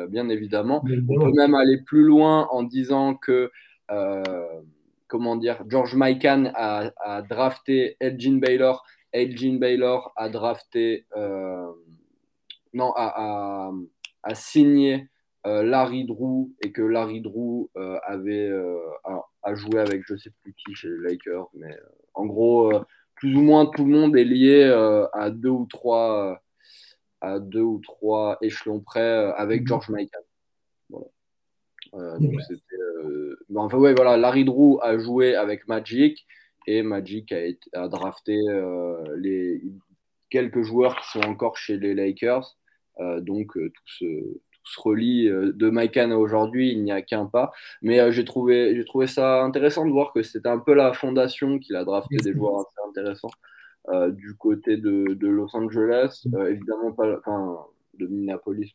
bien 0.10 0.30
évidemment. 0.30 0.84
On 0.84 1.20
peut 1.20 1.32
même 1.34 1.54
aller 1.54 1.80
plus 1.86 2.02
loin 2.02 2.48
en 2.50 2.64
disant 2.64 3.14
que 3.14 3.52
comment 5.10 5.36
dire, 5.36 5.62
George 5.68 5.96
Mikan 5.96 6.54
a, 6.56 7.22
drafté 7.24 7.98
Elgin 8.00 8.38
Baylor, 8.38 8.86
Elgin 9.12 9.58
Baylor 9.58 10.14
a 10.16 10.30
drafté, 10.30 11.06
euh, 11.18 11.68
non, 12.74 12.94
a, 12.96 13.72
signé 14.34 15.10
euh, 15.48 15.64
Larry 15.64 16.06
Drew 16.06 16.52
et 16.62 16.72
que 16.72 16.84
Larry 16.84 17.22
Drew 17.22 17.70
euh, 17.76 17.98
avait 18.04 18.52
a, 19.44 19.56
joué 19.56 19.80
avec 19.80 20.04
je 20.06 20.16
sais 20.16 20.32
plus 20.42 20.54
qui 20.54 20.76
chez 20.76 20.90
les 20.90 21.10
Lakers, 21.10 21.50
mais 21.56 21.76
en 22.14 22.26
gros, 22.26 22.72
plus 23.16 23.36
ou 23.36 23.42
moins 23.42 23.66
tout 23.66 23.84
le 23.84 23.92
monde 23.92 24.16
est 24.16 24.24
lié 24.24 24.64
à 25.14 25.30
deux 25.32 25.50
ou 25.50 25.66
trois 25.66 26.40
à 27.22 27.40
deux 27.40 27.62
ou 27.62 27.80
trois 27.80 28.38
échelons 28.42 28.80
près 28.80 29.34
avec 29.36 29.62
mhm. 29.62 29.68
George 29.68 29.90
Mikan. 29.90 30.20
Donc 31.94 32.42
c'était 32.42 32.76
enfin, 33.56 33.78
ouais, 33.78 33.94
voilà, 33.94 34.18
Larry 34.18 34.46
Drew 34.46 34.80
a 34.82 34.98
joué 34.98 35.36
avec 35.36 35.68
Magic 35.68 36.26
et 36.68 36.84
Magic 36.84 37.32
a, 37.32 37.44
été, 37.44 37.70
a 37.74 37.88
drafté 37.88 38.38
euh, 38.48 39.16
les, 39.18 39.62
quelques 40.30 40.62
joueurs 40.62 40.96
qui 41.00 41.10
sont 41.10 41.22
encore 41.26 41.58
chez 41.58 41.78
les 41.78 41.94
Lakers. 41.96 42.58
donc 43.22 43.54
tout 43.54 43.72
se, 43.86 44.06
se 44.64 44.82
relie 44.82 45.28
de 45.28 45.70
Maïkan 45.70 46.12
à 46.12 46.18
aujourd'hui, 46.18 46.72
il 46.72 46.84
n'y 46.84 46.92
a 46.92 47.02
qu'un 47.02 47.26
pas. 47.26 47.52
Mais 47.82 48.12
j'ai 48.12 48.26
trouvé, 48.26 48.76
j'ai 48.76 48.86
trouvé 48.86 49.08
ça 49.08 49.42
intéressant 49.44 49.86
de 49.86 49.92
voir 49.92 50.14
que 50.14 50.22
c'était 50.22 50.50
un 50.50 50.60
peu 50.60 50.74
la 50.74 50.94
fondation 50.94 51.58
qu'il 51.60 51.76
a 51.76 51.86
drafté 51.86 52.18
des 52.18 52.34
joueurs 52.34 52.60
assez 52.60 52.90
intéressants 52.90 53.32
du 54.10 54.36
côté 54.36 54.78
de, 54.78 55.16
de 55.16 55.28
Los 55.28 55.56
Angeles, 55.56 56.24
évidemment 56.48 56.92
pas, 56.92 57.18
enfin, 57.18 57.66
de 58.00 58.08
Minneapolis. 58.08 58.74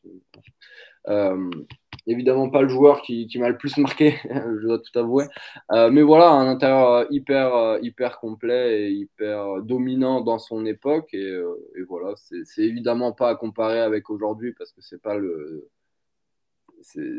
Euh, 2.06 2.12
évidemment 2.12 2.50
pas 2.50 2.62
le 2.62 2.68
joueur 2.68 3.02
qui, 3.02 3.28
m'a 3.38 3.48
le 3.48 3.56
plus 3.56 3.76
marqué, 3.78 4.16
je 4.24 4.66
dois 4.66 4.78
tout 4.78 4.98
avouer. 4.98 5.26
Euh, 5.72 5.90
mais 5.90 6.02
voilà, 6.02 6.30
un 6.30 6.48
intérieur 6.48 7.06
hyper, 7.10 7.78
hyper 7.82 8.18
complet 8.20 8.82
et 8.82 8.90
hyper 8.90 9.62
dominant 9.62 10.20
dans 10.20 10.38
son 10.38 10.66
époque. 10.66 11.12
Et, 11.14 11.24
euh, 11.24 11.54
voilà, 11.88 12.14
c'est 12.16 12.62
évidemment 12.62 13.12
pas 13.12 13.30
à 13.30 13.34
comparer 13.36 13.80
avec 13.80 14.10
aujourd'hui 14.10 14.52
parce 14.52 14.72
que 14.72 14.80
c'est 14.80 15.02
pas 15.02 15.16
le. 15.16 15.68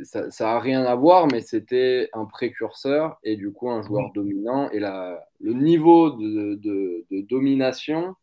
Ça, 0.03 0.29
ça 0.29 0.51
a 0.51 0.59
rien 0.59 0.83
à 0.83 0.93
voir, 0.93 1.27
mais 1.27 1.41
c'était 1.41 2.09
un 2.13 2.25
précurseur 2.25 3.17
et 3.23 3.35
du 3.35 3.51
coup 3.51 3.71
un 3.71 3.81
joueur 3.81 4.11
dominant. 4.13 4.69
Et 4.69 4.79
la, 4.79 5.25
le 5.39 5.53
niveau 5.53 6.11
de, 6.11 6.55
de, 6.55 7.21
domination 7.21 8.15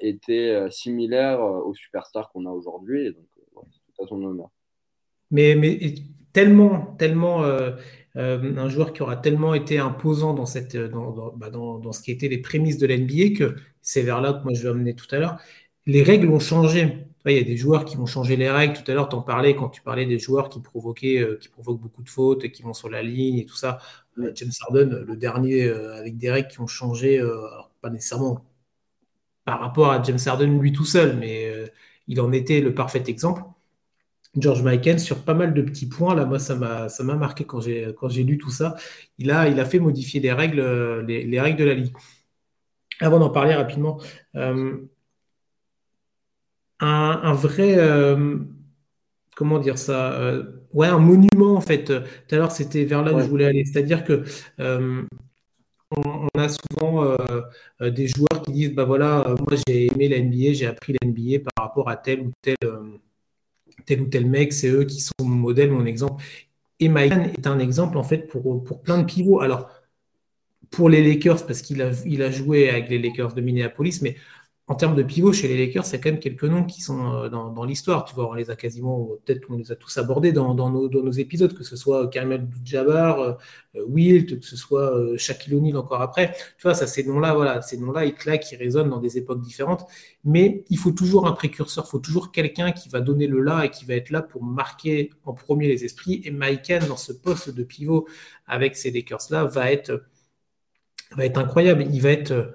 était 0.00 0.70
similaire 0.70 1.40
aux 1.40 1.74
superstars 1.74 2.30
qu'on 2.30 2.46
a 2.46 2.50
aujourd'hui. 2.50 3.06
Et 3.06 3.10
donc, 3.12 3.24
c'est 3.36 3.94
tout 3.96 4.04
à 4.04 4.06
son 4.06 4.22
honneur. 4.22 4.50
Mais, 5.30 5.56
tellement, 6.32 6.94
tellement 6.98 7.44
euh, 7.44 7.72
euh, 8.16 8.56
un 8.58 8.68
joueur 8.68 8.92
qui 8.92 9.02
aura 9.02 9.16
tellement 9.16 9.54
été 9.54 9.78
imposant 9.78 10.34
dans, 10.34 10.46
cette, 10.46 10.76
dans, 10.76 11.32
bah, 11.36 11.50
dans, 11.50 11.92
ce 11.92 12.02
qui 12.02 12.10
était 12.10 12.28
les 12.28 12.38
prémices 12.38 12.78
de 12.78 12.86
l'NBA 12.86 13.36
que 13.36 13.56
c'est 13.80 14.02
vers 14.02 14.20
là 14.20 14.34
que 14.34 14.44
moi 14.44 14.52
je 14.54 14.62
vais 14.62 14.68
amener 14.68 14.94
tout 14.94 15.06
à 15.12 15.18
l'heure. 15.18 15.38
Les 15.86 16.02
règles 16.02 16.28
ont 16.28 16.40
changé. 16.40 17.06
Il 17.24 17.32
y 17.32 17.38
a 17.38 17.42
des 17.42 17.56
joueurs 17.56 17.84
qui 17.86 17.96
vont 17.96 18.06
changer 18.06 18.36
les 18.36 18.50
règles. 18.50 18.74
Tout 18.74 18.90
à 18.90 18.94
l'heure, 18.94 19.08
tu 19.08 19.16
en 19.16 19.22
parlais 19.22 19.56
quand 19.56 19.68
tu 19.70 19.82
parlais 19.82 20.06
des 20.06 20.18
joueurs 20.18 20.48
qui 20.48 20.60
provoquaient, 20.60 21.20
euh, 21.20 21.38
qui 21.40 21.48
provoquent 21.48 21.80
beaucoup 21.80 22.02
de 22.02 22.08
fautes 22.10 22.44
et 22.44 22.52
qui 22.52 22.62
vont 22.62 22.74
sur 22.74 22.90
la 22.90 23.02
ligne 23.02 23.38
et 23.38 23.46
tout 23.46 23.56
ça. 23.56 23.78
James 24.34 24.52
Harden, 24.60 25.04
le 25.06 25.16
dernier 25.16 25.68
avec 25.68 26.16
des 26.16 26.30
règles 26.30 26.48
qui 26.48 26.60
ont 26.60 26.66
changé, 26.66 27.22
pas 27.82 27.90
nécessairement 27.90 28.44
par 29.44 29.60
rapport 29.60 29.90
à 29.90 30.02
James 30.02 30.18
Harden 30.24 30.58
lui 30.58 30.72
tout 30.72 30.84
seul, 30.86 31.16
mais 31.18 31.52
il 32.08 32.20
en 32.20 32.32
était 32.32 32.60
le 32.60 32.74
parfait 32.74 33.04
exemple. 33.08 33.42
George 34.36 34.62
Michael 34.62 35.00
sur 35.00 35.24
pas 35.24 35.34
mal 35.34 35.54
de 35.54 35.62
petits 35.62 35.88
points. 35.88 36.14
Là, 36.14 36.24
moi, 36.24 36.38
ça 36.38 36.54
m'a, 36.54 36.88
ça 36.88 37.02
m'a 37.04 37.14
marqué 37.14 37.44
quand 37.44 37.60
j'ai, 37.60 37.94
quand 37.98 38.08
j'ai 38.08 38.22
lu 38.22 38.38
tout 38.38 38.50
ça. 38.50 38.76
Il 39.18 39.30
a, 39.30 39.48
il 39.48 39.58
a 39.60 39.64
fait 39.64 39.78
modifier 39.78 40.20
les 40.20 40.32
règles, 40.32 40.60
les, 41.06 41.40
règles 41.40 41.58
de 41.58 41.64
la 41.64 41.74
Ligue. 41.74 41.92
Avant 43.00 43.18
d'en 43.18 43.30
parler 43.30 43.54
rapidement, 43.54 44.00
euh, 44.36 44.76
un, 46.80 47.32
vrai, 47.34 47.76
euh, 47.78 48.38
comment 49.36 49.58
dire 49.58 49.78
ça 49.78 50.12
euh, 50.14 50.44
Ouais, 50.72 50.88
un 50.88 50.98
monument 50.98 51.56
en 51.56 51.60
fait. 51.60 51.84
Tout 51.84 52.34
à 52.34 52.36
l'heure, 52.36 52.52
c'était 52.52 52.84
vers 52.84 53.02
là 53.02 53.14
où 53.14 53.20
je 53.20 53.26
voulais 53.26 53.46
aller. 53.46 53.64
C'est-à-dire 53.64 54.04
que 54.04 54.24
on, 55.96 56.28
a 56.38 56.48
souvent 56.48 57.16
des 57.80 58.08
joueurs 58.08 58.42
qui 58.44 58.52
disent 58.52 58.74
bah 58.74 58.84
voilà, 58.84 59.24
moi 59.38 59.56
j'ai 59.66 59.86
aimé 59.86 60.08
la 60.08 60.18
NBA, 60.18 60.52
j'ai 60.52 60.66
appris 60.66 60.94
la 61.00 61.08
NBA 61.08 61.38
par 61.54 61.66
rapport 61.66 61.88
à 61.88 61.96
tel 61.96 62.20
ou 62.20 62.32
tel 62.42 62.56
tel 63.84 64.00
ou 64.00 64.06
tel 64.06 64.26
mec, 64.26 64.52
c'est 64.52 64.68
eux 64.68 64.84
qui 64.84 65.00
sont 65.00 65.12
mon 65.20 65.36
modèle, 65.36 65.70
mon 65.70 65.86
exemple. 65.86 66.22
Et 66.80 66.88
Mike 66.88 67.12
est 67.38 67.46
un 67.46 67.58
exemple 67.58 67.96
en 67.98 68.02
fait 68.02 68.26
pour, 68.28 68.62
pour 68.64 68.82
plein 68.82 68.98
de 68.98 69.04
pivots. 69.04 69.40
Alors, 69.40 69.70
pour 70.70 70.88
les 70.88 71.02
Lakers, 71.02 71.46
parce 71.46 71.62
qu'il 71.62 71.80
a, 71.82 71.92
il 72.04 72.22
a 72.22 72.30
joué 72.30 72.68
avec 72.68 72.88
les 72.88 72.98
Lakers 72.98 73.34
de 73.34 73.40
Minneapolis, 73.40 74.00
mais 74.02 74.16
en 74.68 74.74
termes 74.74 74.96
de 74.96 75.04
pivot, 75.04 75.32
chez 75.32 75.46
les 75.46 75.56
Lakers, 75.64 75.86
c'est 75.86 76.00
quand 76.00 76.10
même 76.10 76.18
quelques 76.18 76.42
noms 76.42 76.64
qui 76.64 76.80
sont 76.82 77.14
euh, 77.14 77.28
dans, 77.28 77.64
l'histoire. 77.64 78.04
Tu 78.04 78.16
vois, 78.16 78.28
on 78.28 78.34
les 78.34 78.50
a 78.50 78.56
quasiment, 78.56 79.10
peut-être 79.24 79.46
on 79.48 79.58
les 79.58 79.70
a 79.70 79.76
tous 79.76 79.96
abordés 79.96 80.32
dans, 80.32 80.54
nos, 80.54 81.12
épisodes, 81.12 81.54
que 81.54 81.62
ce 81.62 81.76
soit 81.76 82.08
Karim 82.08 82.32
Abdul-Jabbar, 82.32 83.20
euh, 83.20 83.34
Wilt, 83.86 84.40
que 84.40 84.44
ce 84.44 84.56
soit 84.56 84.96
euh, 84.96 85.16
Shaquille 85.18 85.54
O'Neal 85.54 85.76
encore 85.76 86.02
après. 86.02 86.32
Tu 86.58 86.62
vois, 86.64 86.74
ça, 86.74 86.88
ces 86.88 87.04
noms-là, 87.04 87.34
voilà, 87.34 87.62
ces 87.62 87.78
noms-là, 87.78 88.06
ils 88.06 88.14
claquent, 88.14 88.50
ils 88.50 88.56
résonnent 88.56 88.90
dans 88.90 88.98
des 88.98 89.16
époques 89.16 89.40
différentes. 89.40 89.86
Mais 90.24 90.64
il 90.68 90.78
faut 90.78 90.90
toujours 90.90 91.28
un 91.28 91.32
précurseur, 91.32 91.84
il 91.86 91.90
faut 91.90 92.00
toujours 92.00 92.32
quelqu'un 92.32 92.72
qui 92.72 92.88
va 92.88 93.00
donner 93.00 93.28
le 93.28 93.40
là 93.40 93.64
et 93.66 93.70
qui 93.70 93.84
va 93.84 93.94
être 93.94 94.10
là 94.10 94.20
pour 94.20 94.42
marquer 94.42 95.10
en 95.24 95.32
premier 95.32 95.68
les 95.68 95.84
esprits. 95.84 96.22
Et 96.24 96.32
Mike 96.32 96.72
dans 96.88 96.96
ce 96.96 97.12
poste 97.12 97.50
de 97.50 97.62
pivot 97.62 98.08
avec 98.48 98.74
ces 98.74 98.90
Lakers-là, 98.90 99.44
va 99.44 99.70
être, 99.70 100.02
va 101.12 101.24
être 101.24 101.38
incroyable. 101.38 101.86
Il 101.92 102.02
va 102.02 102.10
être 102.10 102.52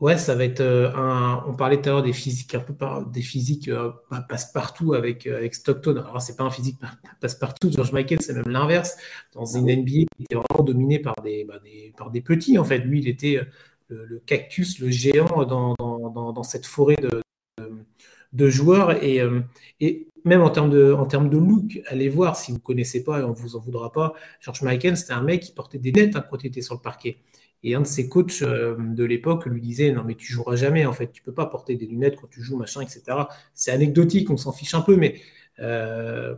Ouais, 0.00 0.16
ça 0.16 0.34
va 0.34 0.44
être 0.44 0.60
euh, 0.60 0.90
un. 0.94 1.44
On 1.46 1.54
parlait 1.54 1.76
tout 1.82 1.90
à 1.90 1.92
l'heure 1.92 2.02
des 2.02 2.14
physiques, 2.14 2.54
un 2.54 2.60
peu 2.60 2.72
par, 2.72 3.04
des 3.04 3.20
physiques 3.20 3.68
euh, 3.68 3.90
passe-partout 4.30 4.94
avec, 4.94 5.26
euh, 5.26 5.36
avec 5.36 5.54
Stockton. 5.54 5.96
Alors, 5.96 6.22
c'est 6.22 6.36
pas 6.36 6.44
un 6.44 6.50
physique 6.50 6.78
passe-partout. 7.20 7.70
George 7.70 7.92
Michael, 7.92 8.22
c'est 8.22 8.32
même 8.32 8.48
l'inverse. 8.48 8.96
Dans 9.34 9.44
une 9.44 9.66
NBA 9.66 9.84
qui 10.16 10.22
était 10.22 10.36
vraiment 10.36 10.64
dominée 10.64 11.00
par 11.00 11.16
des, 11.22 11.44
bah, 11.44 11.58
des, 11.62 11.92
par 11.98 12.10
des 12.10 12.22
petits, 12.22 12.56
en 12.56 12.64
fait. 12.64 12.78
Lui, 12.78 13.00
il 13.00 13.08
était 13.08 13.40
le, 13.88 14.22
cactus, 14.24 14.78
le 14.78 14.90
géant 14.90 15.44
dans, 15.44 15.74
dans, 15.78 16.32
dans, 16.32 16.42
cette 16.44 16.64
forêt 16.64 16.96
de, 16.96 17.22
de, 18.32 18.48
joueurs. 18.48 19.04
Et, 19.04 19.20
et, 19.80 20.08
même 20.24 20.40
en 20.40 20.50
termes, 20.50 20.70
de, 20.70 20.92
en 20.94 21.04
termes 21.06 21.28
de 21.28 21.36
look, 21.36 21.82
allez 21.86 22.08
voir 22.08 22.36
si 22.36 22.52
vous 22.52 22.58
ne 22.58 22.62
connaissez 22.62 23.04
pas 23.04 23.20
et 23.20 23.22
on 23.22 23.30
ne 23.30 23.34
vous 23.34 23.56
en 23.56 23.60
voudra 23.60 23.92
pas. 23.92 24.14
George 24.40 24.62
Michael, 24.62 24.96
c'était 24.96 25.12
un 25.12 25.22
mec 25.22 25.42
qui 25.42 25.52
portait 25.52 25.78
des 25.78 25.92
nettes 25.92 26.16
hein, 26.16 26.24
quand 26.28 26.42
il 26.42 26.46
était 26.46 26.62
sur 26.62 26.74
le 26.74 26.80
parquet. 26.80 27.18
Et 27.62 27.74
un 27.74 27.82
de 27.82 27.86
ses 27.86 28.08
coachs 28.08 28.42
euh, 28.42 28.76
de 28.78 29.04
l'époque 29.04 29.46
lui 29.46 29.60
disait 29.60 29.92
Non, 29.92 30.02
mais 30.04 30.14
tu 30.14 30.32
joueras 30.32 30.56
jamais, 30.56 30.86
en 30.86 30.92
fait, 30.92 31.12
tu 31.12 31.22
peux 31.22 31.34
pas 31.34 31.46
porter 31.46 31.76
des 31.76 31.86
lunettes 31.86 32.16
quand 32.20 32.28
tu 32.30 32.42
joues, 32.42 32.56
machin, 32.56 32.80
etc. 32.80 33.02
C'est 33.54 33.70
anecdotique, 33.70 34.30
on 34.30 34.36
s'en 34.36 34.52
fiche 34.52 34.74
un 34.74 34.80
peu, 34.80 34.96
mais 34.96 35.16
euh, 35.58 36.34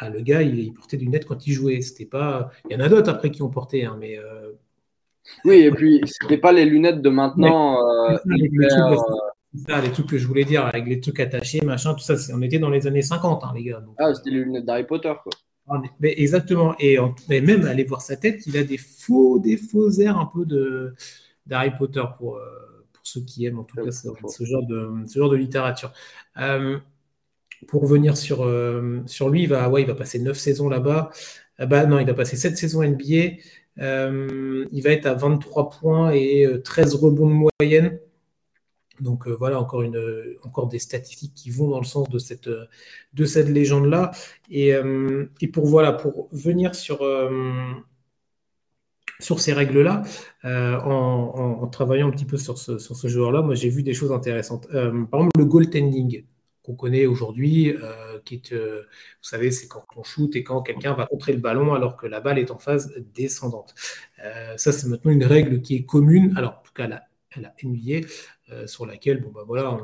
bah, 0.00 0.08
le 0.08 0.20
gars, 0.22 0.42
il, 0.42 0.72
portait 0.72 0.96
des 0.96 1.04
lunettes 1.04 1.26
quand 1.26 1.46
il 1.46 1.52
jouait. 1.52 1.82
C'était 1.82 2.06
pas. 2.06 2.50
Il 2.68 2.72
y 2.72 2.76
en 2.76 2.84
a 2.84 2.88
d'autres 2.88 3.10
après 3.10 3.30
qui 3.30 3.42
ont 3.42 3.50
porté, 3.50 3.84
hein, 3.84 3.96
mais. 4.00 4.18
Euh, 4.18 4.52
oui, 5.44 5.56
et 5.56 5.70
puis 5.70 6.00
c'était 6.06 6.38
pas 6.38 6.52
les 6.52 6.64
lunettes 6.64 7.02
de 7.02 7.10
maintenant. 7.10 7.78
Ça, 9.68 9.82
les 9.82 9.92
trucs 9.92 10.08
que 10.08 10.16
je 10.16 10.26
voulais 10.26 10.44
dire, 10.44 10.64
avec 10.64 10.86
les 10.86 10.98
trucs 10.98 11.20
attachés, 11.20 11.60
machin, 11.60 11.92
tout 11.92 12.00
ça. 12.00 12.14
On 12.34 12.40
était 12.40 12.58
dans 12.58 12.70
les 12.70 12.86
années 12.86 13.02
50, 13.02 13.44
hein, 13.44 13.52
les 13.54 13.64
gars. 13.64 13.84
ah, 13.98 14.14
c'était 14.14 14.30
les 14.30 14.44
lunettes 14.44 14.64
d'Harry 14.64 14.84
Potter, 14.84 15.12
quoi. 15.22 15.32
Ah, 15.68 15.80
mais 16.00 16.14
exactement. 16.18 16.74
Et, 16.78 16.98
même 17.28 17.64
aller 17.66 17.84
voir 17.84 18.02
sa 18.02 18.16
tête, 18.16 18.46
il 18.46 18.56
a 18.56 18.64
des 18.64 18.78
faux, 18.78 19.38
des 19.38 19.56
faux 19.56 19.90
airs 20.00 20.18
un 20.18 20.26
peu 20.26 20.44
de 20.44 20.94
d'Harry 21.46 21.72
Potter 21.76 22.04
pour, 22.18 22.36
euh, 22.36 22.86
pour 22.92 23.04
ceux 23.06 23.20
qui 23.22 23.46
aiment 23.46 23.58
en 23.58 23.64
tout 23.64 23.76
cas 23.76 23.90
ce, 23.90 24.08
genre 24.44 24.64
de, 24.66 24.90
ce 25.06 25.18
genre 25.18 25.30
de 25.30 25.36
littérature. 25.36 25.92
Euh, 26.38 26.78
pour 27.68 27.82
revenir 27.82 28.16
sur, 28.16 28.44
euh, 28.44 29.00
sur 29.06 29.28
lui, 29.28 29.44
il 29.44 29.48
va, 29.48 29.68
ouais, 29.68 29.82
il 29.82 29.86
va 29.86 29.94
passer 29.94 30.18
9 30.18 30.36
saisons 30.36 30.68
là-bas. 30.68 31.10
bah, 31.58 31.86
non, 31.86 31.98
il 31.98 32.06
va 32.06 32.14
passer 32.14 32.36
7 32.36 32.56
saisons 32.56 32.82
NBA. 32.82 33.38
il 33.78 34.80
va 34.82 34.90
être 34.90 35.06
à 35.06 35.14
23 35.14 35.70
points 35.70 36.10
et 36.12 36.46
13 36.64 36.94
rebonds 36.96 37.28
de 37.28 37.48
moyenne. 37.60 37.98
Donc 39.02 39.26
euh, 39.26 39.34
voilà, 39.34 39.60
encore, 39.60 39.82
une, 39.82 40.00
encore 40.42 40.68
des 40.68 40.78
statistiques 40.78 41.34
qui 41.34 41.50
vont 41.50 41.68
dans 41.68 41.80
le 41.80 41.84
sens 41.84 42.08
de 42.08 42.18
cette, 42.18 42.48
de 42.48 43.24
cette 43.24 43.48
légende-là. 43.48 44.12
Et, 44.50 44.74
euh, 44.74 45.26
et, 45.40 45.48
pour, 45.48 45.66
voilà, 45.66 45.92
pour 45.92 46.28
venir 46.32 46.74
sur, 46.74 47.02
euh, 47.02 47.72
sur 49.20 49.40
ces 49.40 49.52
règles-là, 49.52 50.02
en, 50.44 51.66
travaillant 51.68 52.08
un 52.08 52.10
petit 52.10 52.24
peu 52.24 52.36
sur 52.36 52.58
ce, 52.58 52.78
sur 52.78 52.96
ce 52.96 53.08
joueur-là, 53.08 53.42
moi 53.42 53.54
j'ai 53.54 53.68
vu 53.70 53.82
des 53.82 53.94
choses 53.94 54.12
intéressantes. 54.12 54.68
par 54.68 54.82
exemple, 55.20 55.38
le 55.38 55.44
goaltending 55.44 56.24
qu'on 56.62 56.74
connaît 56.74 57.06
aujourd'hui, 57.06 57.74
qui 58.24 58.36
est, 58.36 58.54
vous 58.54 58.84
savez, 59.22 59.50
c'est 59.50 59.68
quand 59.68 59.84
on 59.96 60.02
shoot 60.02 60.34
et 60.36 60.44
quand 60.44 60.62
quelqu'un 60.62 60.94
va 60.94 61.06
contrer 61.06 61.32
le 61.32 61.40
ballon 61.40 61.74
alors 61.74 61.96
que 61.96 62.06
la 62.06 62.20
balle 62.20 62.38
est 62.38 62.50
en 62.50 62.58
phase 62.58 62.92
descendante. 63.14 63.74
ça, 64.56 64.72
c'est 64.72 64.88
maintenant 64.88 65.12
une 65.12 65.24
règle 65.24 65.62
qui 65.62 65.76
est 65.76 65.84
commune, 65.84 66.34
alors 66.36 66.58
en 66.60 66.62
tout 66.62 66.72
cas 66.74 66.88
la, 66.88 67.02
la 67.40 67.54
NBA, 67.62 67.96
euh, 67.96 68.41
sur 68.66 68.86
laquelle 68.86 69.20
bon, 69.20 69.30
bah, 69.34 69.44
voilà, 69.46 69.78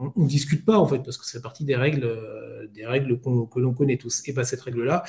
on 0.00 0.12
ne 0.16 0.28
discute 0.28 0.64
pas 0.64 0.78
en 0.78 0.86
fait, 0.86 1.00
parce 1.00 1.18
que 1.18 1.26
c'est 1.26 1.42
partie 1.42 1.64
des 1.64 1.76
règles, 1.76 2.04
euh, 2.04 2.66
des 2.68 2.86
règles 2.86 3.20
que 3.20 3.60
l'on 3.60 3.74
connaît 3.74 3.98
tous. 3.98 4.22
Et 4.26 4.32
pas 4.32 4.40
bah, 4.40 4.44
cette 4.44 4.60
règle-là, 4.62 5.04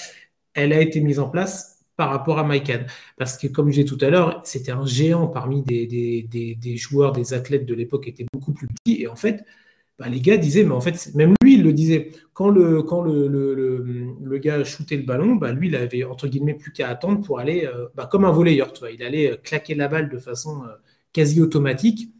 elle 0.53 0.73
a 0.73 0.81
été 0.81 1.01
mise 1.01 1.19
en 1.19 1.29
place 1.29 1.85
par 1.95 2.09
rapport 2.09 2.39
à 2.39 2.43
Mike 2.43 2.71
Parce 3.17 3.37
que 3.37 3.47
comme 3.47 3.69
disais 3.69 3.85
tout 3.85 3.97
à 4.01 4.09
l'heure, 4.09 4.41
c'était 4.45 4.71
un 4.71 4.85
géant 4.85 5.27
parmi 5.27 5.63
des, 5.63 5.87
des, 5.87 6.55
des, 6.55 6.77
joueurs, 6.77 7.11
des 7.13 7.33
athlètes 7.33 7.65
de 7.65 7.73
l'époque 7.73 8.07
étaient 8.07 8.25
beaucoup 8.33 8.53
plus 8.53 8.67
petits. 8.67 9.01
Et 9.03 9.07
en 9.07 9.15
fait, 9.15 9.45
bah, 9.99 10.09
les 10.09 10.21
gars 10.21 10.37
disaient, 10.37 10.63
mais 10.63 10.73
en 10.73 10.81
fait, 10.81 11.13
même 11.15 11.35
lui, 11.43 11.55
il 11.55 11.63
le 11.63 11.73
disait, 11.73 12.11
quand 12.33 12.49
le, 12.49 12.83
quand 12.83 13.01
le, 13.03 13.27
le, 13.27 13.55
le, 13.55 14.37
gars 14.39 14.63
shootait 14.63 14.97
le 14.97 15.03
ballon, 15.03 15.35
bah, 15.35 15.53
lui, 15.53 15.67
il 15.69 15.75
avait 15.75 16.03
entre 16.03 16.27
guillemets 16.27 16.55
plus 16.55 16.71
qu'à 16.73 16.89
attendre 16.89 17.21
pour 17.21 17.39
aller, 17.39 17.65
euh, 17.65 17.87
bah, 17.95 18.07
comme 18.11 18.25
un 18.25 18.31
volleyeur, 18.31 18.73
tu 18.73 18.79
vois, 18.81 18.91
il 18.91 19.03
allait 19.03 19.39
claquer 19.43 19.75
la 19.75 19.87
balle 19.87 20.09
de 20.09 20.17
façon 20.17 20.63
quasi 21.13 21.41
automatique 21.41 22.11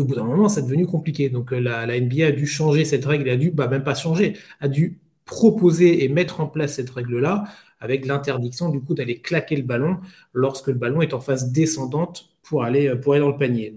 au 0.00 0.04
bout 0.04 0.14
d'un 0.14 0.24
moment, 0.24 0.48
c'est 0.48 0.62
devenu 0.62 0.86
compliqué. 0.86 1.28
Donc 1.28 1.52
euh, 1.52 1.60
la, 1.60 1.86
NBA 2.00 2.26
a 2.26 2.32
dû 2.32 2.46
changer 2.46 2.84
cette 2.84 3.04
règle, 3.04 3.28
a 3.28 3.36
dû, 3.36 3.50
bah, 3.50 3.68
même 3.68 3.84
pas 3.84 3.94
changer, 3.94 4.36
a 4.60 4.68
dû 4.68 4.98
proposer 5.24 6.04
et 6.04 6.08
mettre 6.08 6.40
en 6.40 6.46
place 6.46 6.74
cette 6.74 6.90
règle-là 6.90 7.44
avec 7.80 8.06
l'interdiction 8.06 8.68
du 8.68 8.80
coup 8.80 8.94
d'aller 8.94 9.20
claquer 9.20 9.56
le 9.56 9.62
ballon 9.62 9.98
lorsque 10.32 10.68
le 10.68 10.74
ballon 10.74 11.02
est 11.02 11.14
en 11.14 11.20
phase 11.20 11.52
descendante 11.52 12.30
pour 12.42 12.64
aller, 12.64 12.94
pour 12.96 13.14
aller 13.14 13.22
dans 13.22 13.30
le 13.30 13.36
panier. 13.36 13.74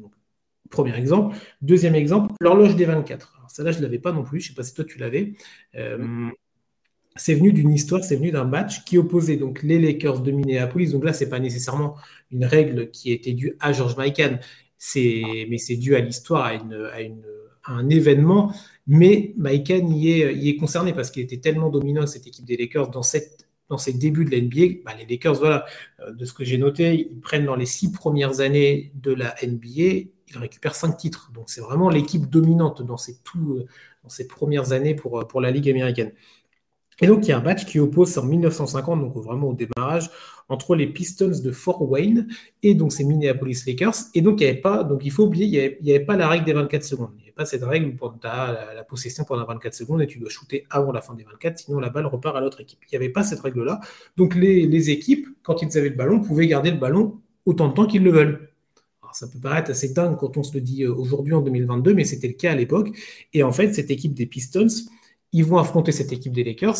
premier 0.69 0.95
exemple. 0.97 1.35
Deuxième 1.61 1.95
exemple, 1.95 2.33
l'horloge 2.41 2.75
des 2.75 2.85
24. 2.85 3.35
Alors 3.37 3.51
celle-là, 3.51 3.71
je 3.71 3.79
ne 3.79 3.83
l'avais 3.83 3.99
pas 3.99 4.11
non 4.11 4.23
plus. 4.23 4.41
Je 4.41 4.47
ne 4.47 4.49
sais 4.49 4.55
pas 4.55 4.63
si 4.63 4.73
toi 4.73 4.85
tu 4.85 4.97
l'avais. 4.99 5.33
Euh, 5.75 6.29
c'est 7.17 7.33
venu 7.33 7.51
d'une 7.51 7.71
histoire, 7.71 8.03
c'est 8.03 8.15
venu 8.15 8.31
d'un 8.31 8.43
match 8.43 8.83
qui 8.83 8.97
opposait 8.97 9.37
donc 9.37 9.63
les 9.63 9.79
Lakers 9.79 10.21
de 10.21 10.31
Minneapolis. 10.31 10.91
Donc 10.91 11.03
là, 11.03 11.13
ce 11.13 11.23
n'est 11.23 11.29
pas 11.29 11.39
nécessairement 11.39 11.95
une 12.31 12.45
règle 12.45 12.89
qui 12.91 13.11
était 13.11 13.33
due 13.33 13.55
à 13.59 13.73
George 13.73 13.97
Mikan, 13.97 14.39
mais 14.95 15.57
c'est 15.57 15.75
dû 15.77 15.95
à 15.95 15.99
l'histoire, 15.99 16.45
à, 16.45 16.53
un 17.69 17.89
événement. 17.89 18.53
Mais 18.87 19.33
Mikan 19.37 19.89
y 19.89 20.11
est, 20.11 20.35
y 20.35 20.49
est 20.49 20.55
concerné 20.55 20.93
parce 20.93 21.11
qu'il 21.11 21.23
était 21.23 21.37
tellement 21.37 21.69
dominant, 21.69 22.07
cette 22.07 22.25
équipe 22.25 22.45
des 22.45 22.55
Lakers, 22.55 22.89
dans 22.89 23.03
cette 23.03 23.47
dans 23.69 23.77
ses 23.77 23.93
débuts 23.93 24.25
de 24.25 24.35
l'NBA, 24.35 24.81
bah, 24.85 24.93
les 24.97 25.05
Lakers, 25.05 25.35
voilà, 25.35 25.65
euh, 25.99 26.13
de 26.13 26.25
ce 26.25 26.33
que 26.33 26.43
j'ai 26.43 26.57
noté, 26.57 27.07
ils 27.11 27.19
prennent 27.19 27.45
dans 27.45 27.55
les 27.55 27.65
six 27.65 27.91
premières 27.91 28.39
années 28.39 28.91
de 28.95 29.11
la 29.11 29.35
NBA, 29.43 30.09
ils 30.29 30.37
récupèrent 30.37 30.75
cinq 30.75 30.97
titres. 30.97 31.31
Donc 31.33 31.49
c'est 31.49 31.61
vraiment 31.61 31.89
l'équipe 31.89 32.29
dominante 32.29 32.81
dans 32.81 32.97
ces, 32.97 33.19
euh, 33.35 33.65
ces 34.07 34.27
premières 34.27 34.71
années 34.71 34.95
euh, 35.05 35.23
pour 35.25 35.41
la 35.41 35.51
Ligue 35.51 35.69
américaine. 35.69 36.11
Et 36.99 37.07
donc, 37.07 37.25
il 37.27 37.29
y 37.29 37.31
a 37.31 37.37
un 37.37 37.43
match 37.43 37.65
qui 37.65 37.79
oppose 37.79 38.17
en 38.17 38.23
1950, 38.23 39.01
donc 39.01 39.15
vraiment 39.15 39.49
au 39.49 39.53
démarrage, 39.53 40.09
entre 40.49 40.75
les 40.75 40.87
Pistons 40.87 41.39
de 41.43 41.51
Fort 41.51 41.87
Wayne 41.89 42.27
et 42.63 42.73
donc 42.73 42.91
ces 42.91 43.03
Minneapolis 43.03 43.65
Lakers. 43.67 43.95
Et 44.15 44.21
donc, 44.21 44.39
il 44.39 44.45
n'y 44.45 44.49
avait 44.49 44.61
pas, 44.61 44.83
donc 44.83 45.01
il 45.05 45.11
faut 45.11 45.25
oublier, 45.25 45.77
il 45.79 45.83
n'y 45.83 45.91
avait, 45.91 46.03
pas 46.03 46.15
la 46.15 46.27
règle 46.27 46.45
des 46.45 46.53
24 46.53 46.83
secondes. 46.83 47.11
Il 47.17 47.17
n'y 47.17 47.23
avait 47.23 47.33
pas 47.33 47.45
cette 47.45 47.63
règle 47.63 47.87
où 47.87 48.09
tu 48.19 48.27
as 48.27 48.73
la, 48.73 48.83
possession 48.83 49.25
pendant 49.25 49.45
24 49.45 49.73
secondes 49.73 50.01
et 50.01 50.07
tu 50.07 50.19
dois 50.19 50.29
shooter 50.29 50.65
avant 50.69 50.91
la 50.91 51.01
fin 51.01 51.13
des 51.13 51.23
24, 51.23 51.59
sinon 51.59 51.79
la 51.79 51.89
balle 51.89 52.05
repart 52.05 52.35
à 52.35 52.41
l'autre 52.41 52.61
équipe. 52.61 52.79
Il 52.83 52.97
n'y 52.97 53.03
avait 53.03 53.13
pas 53.13 53.23
cette 53.23 53.41
règle-là. 53.41 53.79
Donc, 54.15 54.33
les, 54.33 54.89
équipes, 54.89 55.27
quand 55.43 55.61
ils 55.61 55.77
avaient 55.77 55.89
le 55.89 55.95
ballon, 55.95 56.21
pouvaient 56.21 56.47
garder 56.47 56.71
le 56.71 56.77
ballon 56.77 57.19
autant 57.45 57.67
de 57.67 57.73
temps 57.73 57.85
qu'ils 57.85 58.03
le 58.03 58.11
veulent. 58.11 58.49
ça 59.11 59.27
peut 59.27 59.39
paraître 59.39 59.71
assez 59.71 59.89
dingue 59.89 60.17
quand 60.17 60.37
on 60.37 60.43
se 60.43 60.53
le 60.53 60.61
dit 60.61 60.83
euh, 60.83 60.93
aujourd'hui 60.93 61.33
en 61.33 61.41
2022, 61.41 61.93
mais 61.93 62.05
c'était 62.05 62.27
le 62.27 62.33
cas 62.33 62.53
à 62.53 62.55
l'époque. 62.55 62.89
Et 63.33 63.43
en 63.43 63.51
fait, 63.51 63.73
cette 63.73 63.91
équipe 63.91 64.13
des 64.13 64.25
Pistons, 64.25 64.67
ils 65.33 65.45
vont 65.45 65.57
affronter 65.57 65.91
cette 65.91 66.11
équipe 66.11 66.33
des 66.33 66.43
Lakers. 66.43 66.77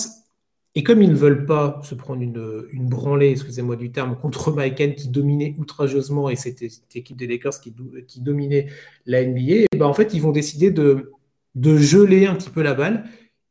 Et 0.76 0.84
comme 0.84 1.02
ils 1.02 1.10
ne 1.10 1.16
veulent 1.16 1.46
pas 1.46 1.82
se 1.84 1.96
prendre 1.96 2.22
une, 2.22 2.68
une 2.72 2.88
branlée, 2.88 3.32
excusez-moi 3.32 3.76
du 3.78 3.92
terme, 3.92 4.16
contre 4.16 4.52
Mike 4.52 4.96
qui 4.96 5.08
dominait 5.08 5.56
outrageusement 5.58 6.30
et 6.30 6.36
c'était 6.36 6.70
cette 6.70 6.96
équipe 6.96 7.18
des 7.18 7.26
Lakers 7.26 7.60
qui, 7.60 7.74
qui 8.08 8.22
dominait 8.22 8.68
la 9.08 9.26
NBA, 9.26 9.66
et 9.72 9.78
ben 9.78 9.88
en 9.88 9.94
fait, 9.94 10.14
ils 10.14 10.22
vont 10.22 10.32
décider 10.32 10.70
de, 10.70 11.14
de 11.56 11.78
geler 11.78 12.28
un 12.28 12.36
petit 12.36 12.52
peu 12.52 12.62
la 12.62 12.76
balle 12.76 13.06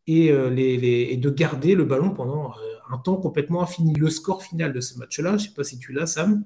et, 0.06 0.30
euh, 0.30 0.50
les, 0.50 1.08
et 1.10 1.16
de 1.16 1.30
garder 1.30 1.74
le 1.74 1.84
ballon 1.84 2.10
pendant 2.10 2.52
euh, 2.52 2.76
un 2.90 2.98
temps 2.98 3.16
complètement 3.16 3.62
infini. 3.62 3.92
Le 3.94 4.08
score 4.08 4.44
final 4.44 4.72
de 4.72 4.80
ce 4.80 4.96
match-là, 4.98 5.30
je 5.30 5.34
ne 5.34 5.38
sais 5.38 5.54
pas 5.54 5.64
si 5.64 5.78
tu 5.78 5.92
l'as, 5.92 6.06
Sam. 6.06 6.44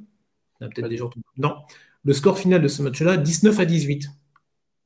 peut-être 0.60 0.88
des 0.88 0.96
gens. 0.96 1.10
Non. 1.36 1.56
Le 2.04 2.12
score 2.14 2.38
final 2.38 2.62
de 2.62 2.68
ce 2.68 2.82
match-là, 2.82 3.18
19 3.18 3.60
à 3.60 3.64
18. 3.66 4.08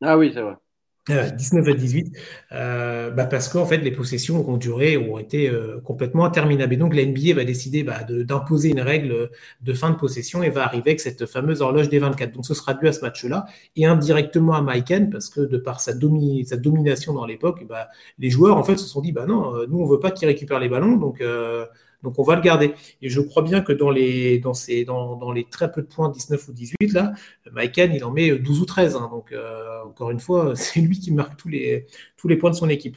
Ah 0.02 0.18
oui, 0.18 0.32
c'est 0.34 0.42
vrai. 0.42 0.56
19 1.06 1.68
à 1.68 1.74
18, 1.74 2.16
euh, 2.52 3.10
bah 3.10 3.26
parce 3.26 3.48
qu'en 3.48 3.66
fait 3.66 3.76
les 3.76 3.90
possessions 3.90 4.48
ont 4.48 4.56
duré, 4.56 4.96
ont 4.96 5.18
été 5.18 5.50
euh, 5.50 5.78
complètement 5.84 6.24
interminables. 6.24 6.72
Et 6.72 6.76
donc 6.78 6.94
la 6.94 7.04
NBA 7.04 7.34
va 7.34 7.44
décider 7.44 7.82
bah, 7.82 8.04
d'imposer 8.08 8.70
une 8.70 8.80
règle 8.80 9.30
de 9.60 9.72
fin 9.74 9.90
de 9.90 9.96
possession 9.96 10.42
et 10.42 10.48
va 10.48 10.64
arriver 10.64 10.92
avec 10.92 11.00
cette 11.00 11.26
fameuse 11.26 11.60
horloge 11.60 11.90
des 11.90 11.98
24. 11.98 12.32
Donc 12.32 12.46
ce 12.46 12.54
sera 12.54 12.72
dû 12.72 12.88
à 12.88 12.92
ce 12.92 13.02
match-là 13.02 13.44
et 13.76 13.84
indirectement 13.84 14.54
à 14.54 14.62
Mike 14.62 15.10
parce 15.10 15.28
que 15.28 15.40
de 15.40 15.58
par 15.58 15.80
sa, 15.80 15.92
sa 15.92 16.56
domination 16.56 17.12
dans 17.12 17.26
l'époque, 17.26 17.66
bah, 17.68 17.88
les 18.18 18.30
joueurs 18.30 18.56
en 18.56 18.64
fait 18.64 18.78
se 18.78 18.86
sont 18.86 19.02
dit 19.02 19.12
bah 19.12 19.26
non, 19.26 19.54
euh, 19.54 19.66
nous 19.68 19.80
on 19.80 19.86
veut 19.86 20.00
pas 20.00 20.10
qu'il 20.10 20.26
récupère 20.26 20.58
les 20.58 20.70
ballons, 20.70 20.96
donc 20.96 21.22
donc 22.04 22.18
on 22.18 22.22
va 22.22 22.36
le 22.36 22.42
garder. 22.42 22.74
Et 23.02 23.08
je 23.08 23.20
crois 23.20 23.42
bien 23.42 23.62
que 23.62 23.72
dans 23.72 23.90
les, 23.90 24.38
dans 24.38 24.54
ces, 24.54 24.84
dans, 24.84 25.32
les 25.32 25.44
très 25.44 25.72
peu 25.72 25.82
de 25.82 25.88
points, 25.88 26.10
19 26.10 26.48
ou 26.48 26.52
18, 26.52 26.92
là, 26.92 27.12
Maïkan, 27.52 27.88
il 27.92 28.04
en 28.04 28.12
met 28.12 28.30
12 28.38 28.60
ou 28.60 28.64
13. 28.66 28.96
Hein. 28.96 29.08
donc 29.10 29.32
euh, 29.32 29.82
encore 29.84 30.10
une 30.10 30.20
fois, 30.20 30.54
c'est 30.56 30.80
lui 30.80 31.00
qui 31.00 31.12
marque 31.12 31.36
tous 31.36 31.48
les, 31.48 31.86
tous 32.16 32.28
les 32.28 32.36
points 32.36 32.50
de 32.50 32.56
son 32.56 32.68
équipe. 32.68 32.96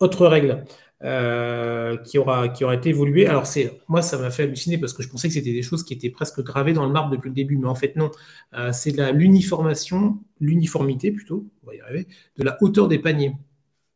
Autre 0.00 0.26
règle. 0.26 0.64
Euh, 1.04 1.96
qui, 1.96 2.16
aura, 2.18 2.46
été 2.46 2.90
évoluée. 2.90 3.26
Alors, 3.26 3.44
c'est, 3.46 3.80
moi, 3.88 4.02
ça 4.02 4.18
m'a 4.18 4.30
fait 4.30 4.44
halluciner 4.44 4.78
parce 4.78 4.92
que 4.92 5.02
je 5.02 5.08
pensais 5.08 5.26
que 5.26 5.34
c'était 5.34 5.52
des 5.52 5.62
choses 5.62 5.82
qui 5.82 5.94
étaient 5.94 6.10
presque 6.10 6.40
gravées 6.42 6.74
dans 6.74 6.86
le 6.86 6.92
marbre 6.92 7.10
depuis 7.10 7.28
le 7.28 7.34
début, 7.34 7.56
mais 7.56 7.66
en 7.66 7.74
fait, 7.74 7.96
non. 7.96 8.10
Euh, 8.54 8.70
c'est 8.72 8.92
l'uniformation, 9.12 10.20
l'uniformité 10.38 11.10
plutôt, 11.10 11.50
on 11.64 11.66
va 11.66 11.74
y 11.74 11.80
arriver, 11.80 12.06
de 12.36 12.44
la 12.44 12.56
hauteur 12.62 12.86
des 12.86 13.00
paniers. 13.00 13.32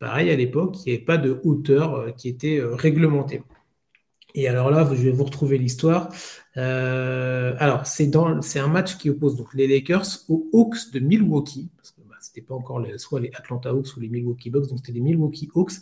Pareil, 0.01 0.31
à 0.31 0.37
l'époque, 0.37 0.79
il 0.85 0.91
n'y 0.91 0.97
avait 0.97 1.05
pas 1.05 1.17
de 1.17 1.41
hauteur 1.45 2.15
qui 2.17 2.29
était 2.29 2.61
réglementée. 2.63 3.43
Et 4.37 4.49
alors 4.49 4.71
là, 4.71 4.89
je 4.93 5.03
vais 5.03 5.11
vous 5.11 5.25
retrouver 5.25 5.57
l'histoire. 5.57 6.11
Euh, 6.59 7.55
alors, 7.59 7.87
c'est, 7.87 8.15
un 8.15 8.69
match 8.69 8.99
qui 8.99 9.09
oppose 9.09 9.35
donc 9.35 9.55
les 9.55 9.67
Lakers 9.67 10.07
aux 10.29 10.49
Hawks 10.53 10.93
de 10.93 11.01
Milwaukee, 11.01 11.71
parce 11.77 11.91
que 11.91 12.03
bah, 12.03 12.17
pas 12.47 12.55
encore 12.55 12.87
soit 12.99 13.21
les 13.21 13.31
Atlanta 13.35 13.71
Hawks 13.71 13.97
ou 13.97 14.01
les 14.01 14.11
Milwaukee 14.11 14.51
Bucks, 14.51 14.69
donc 14.69 14.79
c'était 14.79 14.93
les 14.93 15.01
Milwaukee 15.01 15.49
Hawks. 15.55 15.73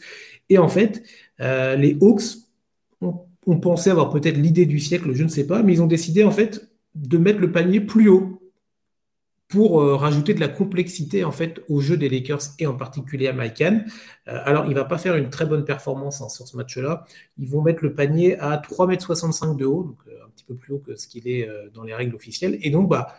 Et 0.48 0.58
en 0.58 0.68
fait, 0.68 1.02
euh, 1.40 1.74
les 1.74 1.98
Hawks 2.00 2.22
ont, 3.00 3.26
ont 3.46 3.58
pensé 3.58 3.90
avoir 3.90 4.10
peut-être 4.10 4.36
l'idée 4.36 4.66
du 4.66 4.78
siècle, 4.78 5.12
je 5.12 5.24
ne 5.24 5.28
sais 5.28 5.48
pas, 5.48 5.64
mais 5.64 5.72
ils 5.74 5.82
ont 5.82 5.88
décidé 5.88 6.22
en 6.22 6.30
fait 6.30 6.68
de 6.94 7.18
mettre 7.18 7.40
le 7.40 7.50
panier 7.50 7.80
plus 7.80 8.08
haut 8.08 8.33
pour 9.48 9.80
euh, 9.80 9.96
rajouter 9.96 10.34
de 10.34 10.40
la 10.40 10.48
complexité 10.48 11.24
en 11.24 11.32
fait 11.32 11.62
au 11.68 11.80
jeu 11.80 11.96
des 11.96 12.08
Lakers 12.08 12.40
et 12.58 12.66
en 12.66 12.74
particulier 12.76 13.28
à 13.28 13.32
Mike 13.32 13.62
euh, 13.62 13.82
alors, 14.26 14.66
il 14.66 14.74
va 14.74 14.84
pas 14.84 14.98
faire 14.98 15.16
une 15.16 15.28
très 15.30 15.46
bonne 15.46 15.64
performance 15.64 16.22
hein, 16.22 16.28
sur 16.28 16.48
ce 16.48 16.56
match-là. 16.56 17.04
Ils 17.38 17.48
vont 17.48 17.62
mettre 17.62 17.84
le 17.84 17.94
panier 17.94 18.38
à 18.38 18.56
3,65 18.56 19.50
m 19.50 19.56
de 19.56 19.66
haut, 19.66 19.84
donc 19.84 19.98
euh, 20.08 20.24
un 20.24 20.30
petit 20.30 20.44
peu 20.44 20.54
plus 20.54 20.74
haut 20.74 20.78
que 20.78 20.96
ce 20.96 21.06
qu'il 21.06 21.28
est 21.28 21.48
dans 21.74 21.82
les 21.82 21.94
règles 21.94 22.14
officielles. 22.14 22.58
Et 22.62 22.70
donc, 22.70 22.88
bah, 22.88 23.14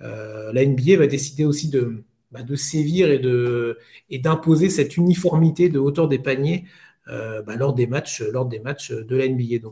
la 0.00 0.64
NBA 0.64 0.98
va 0.98 1.06
décider 1.06 1.44
aussi 1.44 1.70
de, 1.70 2.04
bah, 2.30 2.40
sévir 2.56 3.10
et, 3.10 4.18
d'imposer 4.18 4.68
cette 4.70 4.96
uniformité 4.96 5.68
de 5.70 5.78
hauteur 5.78 6.08
des 6.08 6.18
paniers 6.18 6.66
bah, 7.06 7.56
lors, 7.56 7.74
des 7.74 7.86
matchs, 7.86 8.22
de 8.22 9.16
la 9.16 9.28
NBA. 9.28 9.68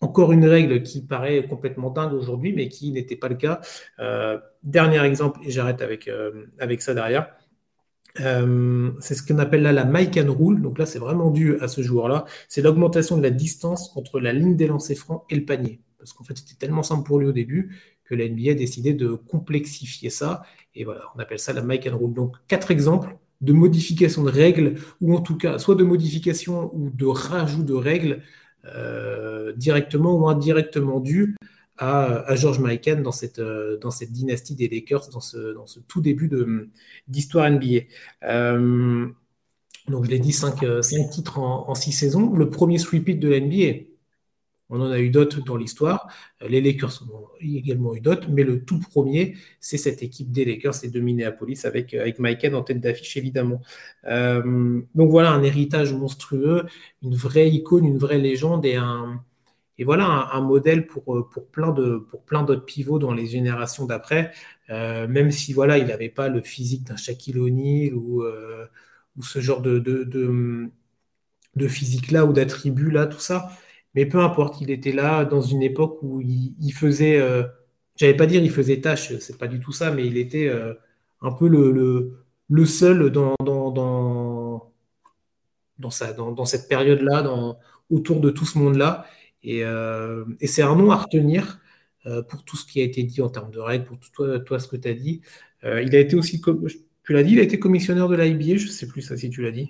Encore 0.00 0.32
une 0.32 0.44
règle 0.44 0.82
qui 0.82 1.02
paraît 1.02 1.46
complètement 1.46 1.90
dingue 1.90 2.12
aujourd'hui, 2.12 2.52
mais 2.52 2.68
qui 2.68 2.92
n'était 2.92 3.16
pas 3.16 3.28
le 3.28 3.34
cas. 3.34 3.60
Euh, 3.98 4.38
dernier 4.62 5.02
exemple, 5.04 5.40
et 5.44 5.50
j'arrête 5.50 5.82
avec, 5.82 6.08
euh, 6.08 6.46
avec 6.58 6.82
ça 6.82 6.94
derrière. 6.94 7.34
Euh, 8.20 8.90
c'est 9.00 9.14
ce 9.14 9.22
qu'on 9.22 9.38
appelle 9.38 9.62
là 9.62 9.72
la 9.72 9.84
Mike 9.84 10.16
and 10.18 10.32
Rule. 10.32 10.62
Donc 10.62 10.78
là, 10.78 10.86
c'est 10.86 10.98
vraiment 10.98 11.30
dû 11.30 11.58
à 11.60 11.68
ce 11.68 11.82
joueur-là. 11.82 12.24
C'est 12.48 12.62
l'augmentation 12.62 13.16
de 13.16 13.22
la 13.22 13.30
distance 13.30 13.96
entre 13.96 14.20
la 14.20 14.32
ligne 14.32 14.56
des 14.56 14.66
lancers 14.66 14.96
francs 14.96 15.24
et 15.30 15.36
le 15.36 15.44
panier. 15.44 15.80
Parce 15.98 16.12
qu'en 16.12 16.24
fait, 16.24 16.36
c'était 16.36 16.54
tellement 16.54 16.82
simple 16.82 17.06
pour 17.06 17.18
lui 17.18 17.26
au 17.26 17.32
début 17.32 17.76
que 18.04 18.14
la 18.14 18.28
NBA 18.28 18.52
a 18.52 18.54
décidé 18.54 18.94
de 18.94 19.14
complexifier 19.14 20.10
ça. 20.10 20.42
Et 20.74 20.84
voilà, 20.84 21.02
on 21.14 21.18
appelle 21.18 21.38
ça 21.38 21.52
la 21.52 21.62
Mike 21.62 21.88
and 21.92 21.98
Rule. 21.98 22.14
Donc, 22.14 22.36
quatre 22.46 22.70
exemples 22.70 23.16
de 23.40 23.52
modification 23.52 24.24
de 24.24 24.30
règles, 24.30 24.76
ou 25.00 25.14
en 25.14 25.20
tout 25.20 25.36
cas, 25.36 25.58
soit 25.58 25.74
de 25.74 25.84
modification 25.84 26.70
ou 26.74 26.90
de 26.90 27.06
rajout 27.06 27.62
de 27.62 27.74
règles 27.74 28.22
directement 29.56 30.14
ou 30.14 30.28
indirectement 30.28 31.00
dû 31.00 31.36
à, 31.78 32.34
George 32.34 32.58
Mikan 32.58 33.00
dans 33.02 33.12
cette, 33.12 33.38
euh, 33.38 33.78
dans 33.78 33.90
cette 33.90 34.12
dynastie 34.12 34.54
des 34.54 34.68
Lakers, 34.68 35.08
dans 35.10 35.20
ce, 35.20 35.54
dans 35.54 35.66
ce 35.66 35.80
tout 35.80 36.00
début 36.00 36.30
d'histoire 37.06 37.50
NBA. 37.50 37.84
Euh, 38.24 39.06
donc 39.88 40.04
je 40.04 40.10
l'ai 40.10 40.18
dit, 40.18 40.32
5 40.32 40.80
titres 41.10 41.38
en 41.38 41.74
6 41.74 41.92
saisons. 41.92 42.34
Le 42.34 42.50
premier 42.50 42.78
sweep 42.78 43.18
de 43.18 43.28
l'NBA. 43.28 43.84
On 44.70 44.80
en 44.80 44.90
a 44.90 44.98
eu 44.98 45.10
d'autres 45.10 45.42
dans 45.42 45.56
l'histoire. 45.56 46.08
Les 46.46 46.60
Lakers 46.60 47.02
ont 47.12 47.28
également 47.40 47.94
eu 47.94 48.00
d'autres, 48.00 48.28
mais 48.30 48.44
le 48.44 48.64
tout 48.64 48.78
premier, 48.78 49.36
c'est 49.60 49.78
cette 49.78 50.02
équipe 50.02 50.30
des 50.30 50.44
Lakers 50.44 50.84
et 50.84 50.88
de 50.88 51.00
Minneapolis 51.00 51.64
avec, 51.64 51.94
avec 51.94 52.18
Mike 52.18 52.44
en 52.52 52.62
tête 52.62 52.80
d'affiche, 52.80 53.16
évidemment. 53.16 53.62
Euh, 54.06 54.82
donc 54.94 55.10
voilà, 55.10 55.30
un 55.32 55.42
héritage 55.42 55.92
monstrueux, 55.94 56.66
une 57.02 57.14
vraie 57.14 57.48
icône, 57.50 57.86
une 57.86 57.98
vraie 57.98 58.18
légende 58.18 58.66
et 58.66 58.76
un, 58.76 59.22
voilà 59.84 60.30
un, 60.32 60.40
modèle 60.40 60.86
pour, 60.86 61.30
plein 61.52 61.72
de 61.72 61.98
pour 61.98 62.24
plein 62.24 62.42
d'autres 62.42 62.64
pivots 62.64 62.98
dans 62.98 63.12
les 63.12 63.26
générations 63.26 63.86
d'après. 63.86 64.32
Euh, 64.70 65.06
même 65.08 65.30
si 65.30 65.52
voilà, 65.52 65.78
il 65.78 65.86
n'avait 65.86 66.08
pas 66.08 66.28
le 66.28 66.42
physique 66.42 66.84
d'un 66.84 66.96
Shaquille 66.96 67.38
O'Neal 67.38 67.94
ou, 67.94 68.22
euh, 68.22 68.66
ce 69.22 69.40
genre 69.40 69.62
de, 69.62 69.78
de, 69.78 71.68
physique 71.68 72.10
là 72.12 72.24
ou 72.24 72.32
d'attributs 72.32 72.90
là, 72.90 73.06
tout 73.06 73.20
ça. 73.20 73.50
Mais 73.94 74.06
peu 74.06 74.20
importe, 74.20 74.60
il 74.60 74.70
était 74.70 74.92
là 74.92 75.24
dans 75.24 75.40
une 75.40 75.62
époque 75.62 75.98
où 76.02 76.20
il, 76.20 76.72
faisait, 76.72 77.18
euh, 77.18 77.44
j'allais 77.96 78.16
pas 78.16 78.26
dire 78.26 78.42
il 78.42 78.50
faisait 78.50 78.80
tâche, 78.80 79.16
c'est 79.18 79.38
pas 79.38 79.48
du 79.48 79.60
tout 79.60 79.72
ça, 79.72 79.90
mais 79.90 80.06
il 80.06 80.16
était 80.16 80.48
euh, 80.48 80.74
un 81.20 81.32
peu 81.32 81.48
le, 81.48 82.64
seul 82.66 83.10
dans, 83.10 83.34
dans, 83.44 83.70
dans, 83.70 84.72
dans, 85.78 86.32
dans 86.32 86.44
cette 86.44 86.68
période-là, 86.68 87.56
autour 87.90 88.20
de 88.20 88.30
tout 88.30 88.44
ce 88.46 88.58
monde-là. 88.58 89.06
Et, 89.42 89.64
euh, 89.64 90.24
c'est 90.44 90.62
un 90.62 90.76
nom 90.76 90.90
à 90.90 90.96
retenir 90.96 91.60
pour 92.28 92.42
tout 92.44 92.56
ce 92.56 92.64
qui 92.64 92.80
a 92.80 92.84
été 92.84 93.02
dit 93.02 93.20
en 93.20 93.28
termes 93.28 93.50
de 93.50 93.58
règles, 93.58 93.84
pour 93.84 93.98
tout 93.98 94.38
toi, 94.38 94.58
ce 94.60 94.68
que 94.68 94.76
tu 94.76 94.88
as 94.88 94.94
dit. 94.94 95.20
il 95.62 95.94
a 95.94 95.98
été 95.98 96.16
aussi, 96.16 96.40
tu 97.04 97.12
l'as 97.12 97.22
dit, 97.22 97.32
il 97.32 97.40
a 97.40 97.42
été 97.42 97.58
commissionnaire 97.58 98.08
de 98.08 98.16
l'IBA, 98.16 98.56
je 98.58 98.66
ne 98.66 98.70
sais 98.70 98.86
plus 98.86 99.02
si 99.02 99.30
tu 99.30 99.42
l'as 99.42 99.50
dit. 99.50 99.68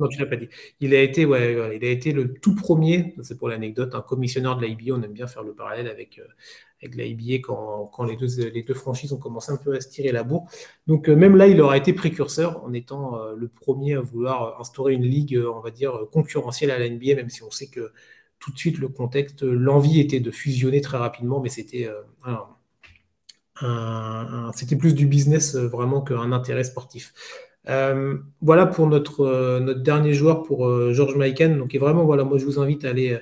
Non, 0.00 0.08
tu 0.08 0.18
l'as 0.18 0.26
pas 0.26 0.36
dit. 0.36 0.48
Il 0.80 0.94
a 0.94 1.02
été, 1.02 1.26
ouais, 1.26 1.76
il 1.76 1.84
a 1.84 1.90
été 1.90 2.12
le 2.12 2.32
tout 2.32 2.54
premier, 2.54 3.14
c'est 3.22 3.36
pour 3.36 3.50
l'anecdote, 3.50 3.94
un 3.94 4.00
commissionneur 4.00 4.56
de 4.56 4.64
l'IBA. 4.64 4.94
On 4.94 5.02
aime 5.02 5.12
bien 5.12 5.26
faire 5.26 5.42
le 5.42 5.54
parallèle 5.54 5.88
avec, 5.88 6.18
euh, 6.18 6.24
l'IBA 6.82 7.42
quand, 7.42 7.86
quand 7.92 8.04
les, 8.04 8.16
deux, 8.16 8.48
les 8.48 8.62
deux 8.62 8.72
franchises 8.74 9.12
ont 9.12 9.18
commencé 9.18 9.52
un 9.52 9.58
peu 9.58 9.74
à 9.74 9.80
se 9.82 9.90
tirer 9.90 10.10
la 10.10 10.22
bourre. 10.22 10.48
Donc 10.86 11.10
euh, 11.10 11.14
même 11.14 11.36
là, 11.36 11.48
il 11.48 11.60
aura 11.60 11.76
été 11.76 11.92
précurseur 11.92 12.64
en 12.64 12.72
étant 12.72 13.20
euh, 13.20 13.34
le 13.36 13.48
premier 13.48 13.94
à 13.96 14.00
vouloir 14.00 14.58
instaurer 14.58 14.94
une 14.94 15.04
ligue, 15.04 15.38
on 15.38 15.60
va 15.60 15.70
dire, 15.70 15.92
concurrentielle 16.10 16.70
à 16.70 16.78
la 16.78 16.88
NBA, 16.88 17.14
même 17.16 17.28
si 17.28 17.42
on 17.42 17.50
sait 17.50 17.68
que 17.68 17.92
tout 18.38 18.52
de 18.52 18.58
suite 18.58 18.78
le 18.78 18.88
contexte, 18.88 19.42
l'envie 19.42 20.00
était 20.00 20.20
de 20.20 20.30
fusionner 20.30 20.80
très 20.80 20.96
rapidement, 20.96 21.40
mais 21.40 21.50
c'était 21.50 21.90
c'était 24.54 24.76
plus 24.76 24.94
du 24.94 25.06
business 25.06 25.54
vraiment 25.56 26.00
qu'un 26.00 26.32
intérêt 26.32 26.64
sportif. 26.64 27.12
Euh, 27.68 28.18
voilà 28.40 28.66
pour 28.66 28.86
notre, 28.86 29.20
euh, 29.20 29.60
notre 29.60 29.80
dernier 29.80 30.14
joueur, 30.14 30.42
pour 30.42 30.66
euh, 30.66 30.92
George 30.92 31.16
Mikan. 31.16 31.56
Donc, 31.56 31.74
vraiment, 31.76 32.04
voilà, 32.04 32.24
moi, 32.24 32.38
je 32.38 32.44
vous 32.44 32.58
invite 32.58 32.84
à 32.84 32.90
aller, 32.90 33.18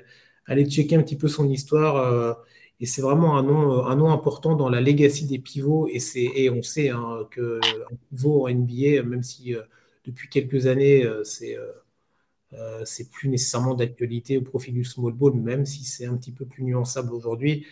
aller 0.47 0.65
checker 0.69 0.97
un 0.97 1.02
petit 1.02 1.16
peu 1.16 1.28
son 1.28 1.48
histoire. 1.48 2.36
et 2.81 2.86
c'est 2.86 3.02
vraiment 3.02 3.36
un 3.39 3.43
nom, 3.43 3.85
un 3.86 3.97
nom 3.97 4.10
important 4.12 4.55
dans 4.56 4.69
la 4.69 4.81
legacy 4.81 5.27
des 5.27 5.39
pivots. 5.39 5.89
Et, 5.93 6.01
et 6.44 6.51
on 6.51 6.62
sait 6.62 6.90
hein, 6.90 7.27
qu'un 7.31 7.60
pivot 8.10 8.47
en 8.47 8.48
NBA, 8.48 9.02
même 9.02 9.23
si 9.23 9.55
depuis 10.05 10.28
quelques 10.28 10.66
années, 10.66 11.06
c'est 11.24 11.56
c'est 12.85 13.10
plus 13.10 13.28
nécessairement 13.28 13.74
d'actualité 13.74 14.39
au 14.39 14.43
profit 14.43 14.73
du 14.73 14.85
small 14.85 15.12
ball, 15.12 15.35
même 15.35 15.66
si 15.66 15.85
c'est 15.85 16.06
un 16.06 16.16
petit 16.16 16.32
peu 16.32 16.47
plus 16.47 16.65
nuançable 16.65 17.12
aujourd'hui. 17.15 17.66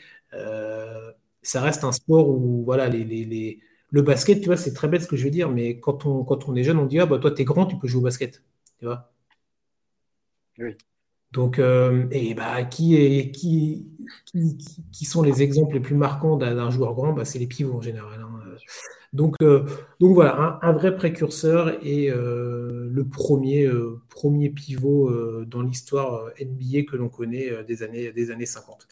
ça 1.43 1.61
reste 1.63 1.85
un 1.85 1.93
sport 1.93 2.29
où 2.29 2.65
voilà, 2.65 2.89
les, 2.89 3.05
les 3.05 3.61
le 3.91 4.03
basket, 4.03 4.41
tu 4.41 4.47
vois, 4.47 4.57
c'est 4.57 4.73
très 4.75 4.89
bête 4.89 5.03
ce 5.03 5.09
que 5.09 5.17
je 5.17 5.25
veux 5.25 5.31
dire, 5.31 5.51
mais 5.51 5.79
quand 5.81 6.07
on, 6.07 6.25
quand 6.25 6.49
on 6.49 6.55
est 6.57 6.65
jeune, 6.65 6.79
on 6.79 6.87
dit 6.87 6.99
Ah, 7.01 7.07
bah 7.07 7.19
toi, 7.19 7.31
t'es 7.31 7.45
grand, 7.45 7.67
tu 7.67 7.77
peux 7.79 7.89
jouer 7.89 8.01
au 8.01 8.05
basket. 8.05 8.43
Tu 8.79 8.87
vois 8.87 9.11
Oui. 10.59 10.77
Donc, 11.33 11.59
euh, 11.59 12.07
et 12.13 12.35
bah, 12.35 12.65
qui, 12.65 12.97
est, 12.97 13.31
qui, 13.31 13.91
qui, 14.93 15.05
sont 15.05 15.23
les 15.23 15.43
exemples 15.43 15.75
les 15.75 15.81
plus 15.81 15.95
marquants 15.95 16.37
d'un 16.37 16.71
joueur 16.71 16.95
grand? 16.95 17.13
Bah, 17.13 17.25
C'est 17.25 17.39
les 17.39 17.47
pivots 17.47 17.77
en 17.77 17.83
général. 17.83 18.21
Hein. 18.21 18.41
Donc, 19.13 19.37
euh, 19.43 19.67
donc 20.01 20.15
voilà, 20.15 20.59
un, 20.63 20.73
vrai 20.73 20.97
précurseur 20.97 21.77
et 21.85 22.11
euh, 22.11 22.89
le 22.91 23.05
premier, 23.07 23.71
premier 24.09 24.51
pivot 24.51 25.45
dans 25.45 25.63
l'histoire 25.63 26.31
NBA 26.41 26.85
que 26.91 26.97
l'on 26.97 27.09
connaît 27.09 27.65
des, 27.65 27.83
années, 27.83 28.13
des 28.13 28.31
années 28.31 28.47
50. 28.47 28.87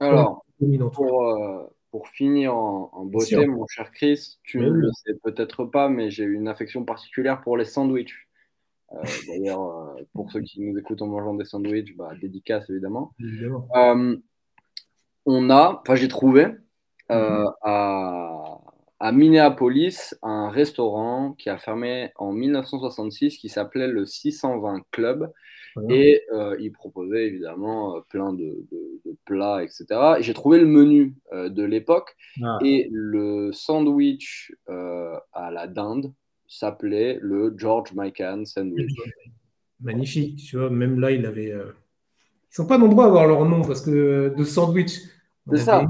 Alors, 0.00 0.44
pour, 0.92 1.70
pour 1.90 2.08
finir 2.08 2.56
en, 2.56 3.04
beauté, 3.04 3.46
mon 3.46 3.66
cher 3.66 3.90
Chris, 3.92 4.38
tu 4.42 4.58
ne 4.58 4.70
le 4.70 4.90
sais 4.92 5.14
peut-être 5.22 5.64
pas, 5.64 5.88
mais 5.88 6.10
j'ai 6.10 6.24
une 6.24 6.48
affection 6.48 6.84
particulière 6.84 7.40
pour 7.40 7.56
les 7.56 7.64
sandwichs. 7.64 8.26
Euh, 8.92 9.02
d'ailleurs, 9.28 9.62
euh, 9.62 10.02
pour 10.12 10.30
ceux 10.30 10.40
qui 10.40 10.60
nous 10.60 10.78
écoutent 10.78 11.02
en 11.02 11.06
mangeant 11.06 11.34
des 11.34 11.44
sandwichs, 11.44 11.96
bah, 11.96 12.10
dédicace 12.20 12.68
évidemment. 12.70 13.12
Euh, 13.76 14.16
on 15.24 15.50
a, 15.50 15.80
enfin 15.80 15.96
j'ai 15.96 16.08
trouvé 16.08 16.46
mhm. 17.10 17.46
à, 17.62 18.60
à, 19.00 19.12
Minneapolis 19.12 20.14
un 20.22 20.50
restaurant 20.50 21.32
qui 21.32 21.50
a 21.50 21.58
fermé 21.58 22.12
en 22.16 22.32
1966 22.32 23.38
qui 23.38 23.48
s'appelait 23.48 23.88
le 23.88 24.06
620 24.06 24.82
Club 24.92 25.32
et 25.88 26.22
euh, 26.32 26.56
il 26.60 26.72
proposait 26.72 27.26
évidemment 27.26 27.96
euh, 27.96 28.00
plein 28.08 28.32
de, 28.32 28.66
plats, 29.24 29.62
etc. 29.62 29.86
Et 30.18 30.22
j'ai 30.22 30.34
trouvé 30.34 30.58
le 30.58 30.66
menu 30.66 31.14
euh, 31.32 31.48
de 31.48 31.62
l'époque. 31.62 32.16
Ah. 32.42 32.58
Et 32.62 32.88
le 32.92 33.50
sandwich 33.52 34.52
à 34.68 35.50
la 35.50 35.66
dinde 35.66 36.12
s'appelait 36.46 37.18
le 37.20 37.54
George 37.56 37.92
Mikan 37.94 38.44
sandwich. 38.44 38.92
Magnifique, 39.80 40.36
tu 40.38 40.56
vois, 40.56 40.70
même 40.70 41.00
là, 41.00 41.10
il 41.10 41.26
avait. 41.26 41.50
Ils 41.50 42.54
sont 42.54 42.66
pas 42.66 42.78
nombreux 42.78 43.04
à 43.04 43.08
avoir 43.08 43.26
leur 43.26 43.44
nom 43.44 43.62
parce 43.62 43.82
que 43.82 44.34
de 44.36 44.44
sandwich. 44.44 45.00
C'est 45.48 45.58
ça. 45.58 45.86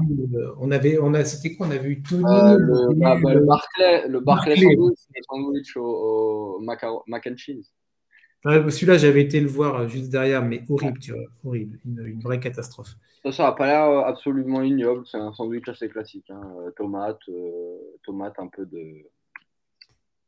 on 0.59 0.69
avait, 0.69 0.99
on 0.99 1.15
a, 1.15 1.25
c'était 1.25 1.55
quoi 1.55 1.65
On 1.65 1.71
avait 1.71 1.89
eu 1.89 2.03
Tony. 2.03 2.21
le, 2.21 2.93
bah, 2.93 3.17
bah, 3.19 3.33
le, 3.33 3.43
Barclay, 3.43 4.07
le 4.07 4.19
Barclay, 4.19 4.55
sandwich, 4.55 4.99
le 5.15 5.21
sandwich 5.27 5.77
au, 5.77 6.59
mac, 6.61 6.83
and 6.83 7.37
cheese. 7.37 7.71
Celui-là, 8.47 8.97
j'avais 8.97 9.21
été 9.21 9.39
le 9.39 9.47
voir 9.47 9.75
euh, 9.75 9.87
juste 9.87 10.09
derrière, 10.09 10.43
mais 10.43 10.63
horrible, 10.69 10.99
tu 10.99 11.11
vois, 11.11 11.23
horrible, 11.43 11.79
une, 11.85 12.19
vraie 12.19 12.39
catastrophe. 12.39 12.95
Ça 13.31 13.43
n'a 13.43 13.51
pas 13.51 13.67
l'air 13.67 13.83
euh, 13.83 14.03
absolument 14.03 14.61
ignoble, 14.61 15.05
c'est 15.05 15.17
un 15.17 15.33
sandwich 15.33 15.67
assez 15.67 15.89
classique. 15.89 16.29
Hein. 16.29 16.41
Euh, 16.61 16.71
tomate, 16.71 17.19
tomate, 18.03 18.35
un 18.39 18.47
peu 18.47 18.65
de, 18.65 19.05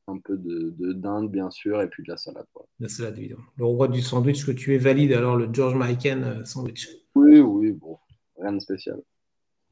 un 0.07 0.17
peu 0.17 0.37
de, 0.37 0.93
dinde, 0.93 1.31
bien 1.31 1.49
sûr, 1.49 1.81
et 1.81 1.87
puis 1.87 2.03
de 2.03 2.09
la 2.09 2.17
salade. 2.17 2.45
La 2.79 2.89
salade, 2.89 3.17
évidemment. 3.17 3.43
Le 3.57 3.65
roi 3.65 3.87
du 3.87 4.01
sandwich 4.01 4.45
que 4.45 4.51
tu 4.51 4.75
es 4.75 4.77
valide, 4.77 5.13
alors 5.13 5.37
le 5.37 5.47
George 5.51 5.75
Mikan 5.75 6.43
sandwich. 6.43 6.89
Oui, 7.15 7.39
oui, 7.39 7.71
bon, 7.71 7.97
rien 8.37 8.51
de 8.51 8.59
spécial. 8.59 9.01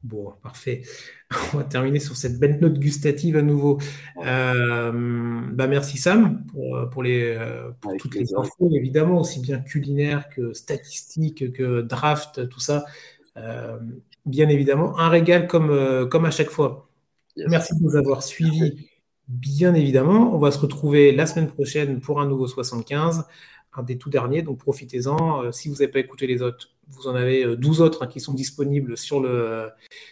Bon, 0.04 0.32
parfait. 0.42 0.82
On 1.52 1.58
va 1.58 1.64
terminer 1.64 1.98
sur 1.98 2.16
cette 2.16 2.38
belle 2.38 2.60
note 2.60 2.78
gustative 2.78 3.36
à 3.36 3.42
nouveau. 3.42 3.78
Euh, 4.24 5.40
bah 5.52 5.66
merci 5.66 5.98
Sam 5.98 6.44
pour, 6.46 6.88
pour 6.90 7.02
les, 7.02 7.36
euh, 7.36 7.70
toutes 7.98 8.14
les 8.14 8.34
infos, 8.34 8.70
évidemment, 8.72 9.20
aussi 9.20 9.40
bien 9.40 9.58
culinaires 9.58 10.28
que 10.28 10.52
statistiques, 10.52 11.52
que 11.52 11.80
draft, 11.80 12.48
tout 12.48 12.60
ça. 12.60 12.84
Euh, 13.36 13.78
bien 14.24 14.48
évidemment, 14.48 14.98
un 14.98 15.08
régal 15.08 15.48
comme, 15.48 16.08
comme 16.08 16.24
à 16.24 16.30
chaque 16.30 16.50
fois. 16.50 16.88
Merci 17.48 17.74
de 17.76 17.82
nous 17.82 17.96
avoir 17.96 18.22
suivis, 18.22 18.88
bien 19.26 19.74
évidemment. 19.74 20.34
On 20.34 20.38
va 20.38 20.52
se 20.52 20.58
retrouver 20.58 21.12
la 21.12 21.26
semaine 21.26 21.48
prochaine 21.48 22.00
pour 22.00 22.20
un 22.20 22.26
nouveau 22.26 22.46
75 22.46 23.24
un 23.74 23.82
des 23.82 23.98
tout 23.98 24.10
derniers, 24.10 24.42
donc 24.42 24.58
profitez-en. 24.58 25.44
Euh, 25.44 25.52
si 25.52 25.68
vous 25.68 25.76
n'avez 25.76 25.88
pas 25.88 25.98
écouté 25.98 26.26
les 26.26 26.42
autres, 26.42 26.70
vous 26.88 27.06
en 27.06 27.14
avez 27.14 27.56
12 27.56 27.80
euh, 27.80 27.84
autres 27.84 28.02
hein, 28.02 28.06
qui 28.06 28.20
sont 28.20 28.32
disponibles 28.32 28.96
sur, 28.96 29.20
le, 29.20 29.68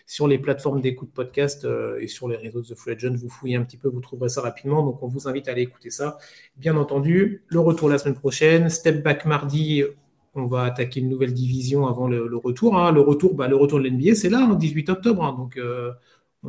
sur 0.07 0.29
les 0.29 0.39
plateformes 0.39 0.81
d'écoute 0.81 1.11
podcast 1.13 1.65
euh, 1.65 1.99
et 2.01 2.07
sur 2.07 2.29
les 2.29 2.37
réseaux 2.37 2.61
de 2.61 2.67
The 2.67 2.75
Free 2.75 2.93
Agent. 2.93 3.15
Vous 3.17 3.29
fouillez 3.29 3.57
un 3.57 3.65
petit 3.65 3.79
peu, 3.79 3.89
vous 3.89 4.01
trouverez 4.01 4.29
ça 4.29 4.43
rapidement. 4.43 4.85
Donc, 4.85 5.03
on 5.03 5.09
vous 5.09 5.27
invite 5.29 5.49
à 5.49 5.53
aller 5.53 5.63
écouter 5.63 5.91
ça. 5.91 6.19
Bien 6.57 6.77
entendu, 6.77 7.43
le 7.49 7.61
retour 7.61 7.89
la 7.89 7.99
semaine 7.99 8.17
prochaine. 8.17 8.69
Step 8.69 9.03
back 9.03 9.25
mardi, 9.25 9.85
on 10.35 10.47
va 10.47 10.65
attaquer 10.65 11.01
une 11.01 11.09
nouvelle 11.09 11.33
division 11.33 11.87
avant 11.87 12.09
le, 12.09 12.37
retour. 12.37 12.77
Hein. 12.77 12.93
Le 12.93 13.01
retour, 13.01 13.35
bah, 13.35 13.49
le 13.49 13.57
retour 13.57 13.81
de 13.81 13.89
l'NBA, 13.89 14.15
c'est 14.15 14.29
là, 14.29 14.47
le 14.47 14.53
hein, 14.53 14.57
18 14.57 14.91
octobre. 14.91 15.35
donc, 15.37 15.59